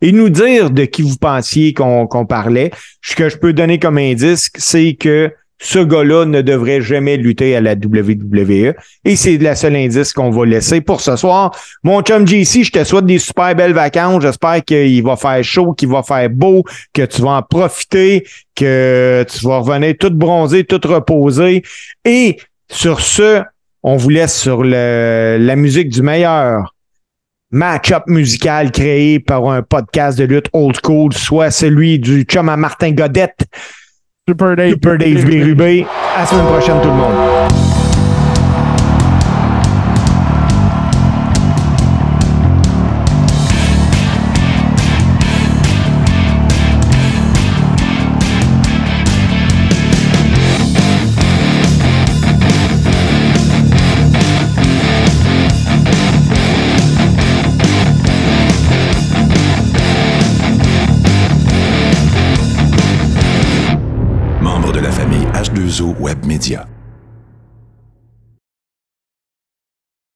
et 0.00 0.10
nous 0.10 0.30
dire 0.30 0.70
de 0.70 0.86
qui 0.86 1.02
vous 1.02 1.16
pensiez 1.16 1.74
qu'on 1.74 2.26
parlait. 2.26 2.70
Ce 3.02 3.14
que 3.14 3.28
je 3.28 3.36
peux 3.36 3.52
donner 3.52 3.78
comme 3.78 3.98
indice, 3.98 4.50
c'est 4.56 4.94
que 4.94 5.30
ce 5.60 5.80
gars-là 5.80 6.24
ne 6.24 6.40
devrait 6.40 6.80
jamais 6.80 7.18
lutter 7.18 7.56
à 7.56 7.60
la 7.60 7.72
WWE. 7.72 8.74
Et 9.04 9.16
c'est 9.16 9.36
la 9.36 9.54
seule 9.54 9.76
indice 9.76 10.14
qu'on 10.14 10.30
va 10.30 10.46
laisser 10.46 10.80
pour 10.80 11.02
ce 11.02 11.16
soir. 11.16 11.54
Mon 11.82 12.00
chum 12.00 12.26
JC, 12.26 12.64
je 12.64 12.70
te 12.70 12.84
souhaite 12.84 13.06
des 13.06 13.18
super 13.18 13.54
belles 13.54 13.74
vacances. 13.74 14.22
J'espère 14.22 14.64
qu'il 14.64 15.02
va 15.02 15.16
faire 15.16 15.44
chaud, 15.44 15.72
qu'il 15.72 15.88
va 15.88 16.02
faire 16.02 16.30
beau, 16.30 16.64
que 16.94 17.02
tu 17.02 17.20
vas 17.20 17.32
en 17.32 17.42
profiter, 17.42 18.26
que 18.54 19.26
tu 19.28 19.46
vas 19.46 19.58
revenir 19.58 19.94
tout 19.98 20.10
bronzé, 20.10 20.64
tout 20.64 20.80
reposé. 20.86 21.62
Et 22.04 22.38
sur 22.70 23.00
ce, 23.00 23.42
on 23.82 23.96
vous 23.96 24.10
laisse 24.10 24.38
sur 24.38 24.64
la 24.64 25.56
musique 25.56 25.88
du 25.88 26.02
meilleur 26.02 26.74
match-up 27.50 28.04
musical 28.06 28.70
créé 28.70 29.20
par 29.20 29.48
un 29.48 29.62
podcast 29.62 30.18
de 30.18 30.24
lutte 30.24 30.48
old 30.52 30.76
school, 30.84 31.12
soit 31.12 31.50
celui 31.50 31.98
du 31.98 32.22
chum 32.22 32.48
à 32.48 32.56
Martin 32.56 32.92
Godette, 32.92 33.46
Super 34.28 34.56
Dave, 34.56 34.72
Super 34.72 34.98
Dave 34.98 35.24
Bérubé. 35.24 35.86
À 36.16 36.20
la 36.20 36.26
semaine 36.26 36.46
prochaine, 36.46 36.80
tout 36.82 36.88
le 36.88 36.94
monde. 36.94 37.67
réseaux 65.78 65.94
web 66.00 66.24
media. 66.26 66.66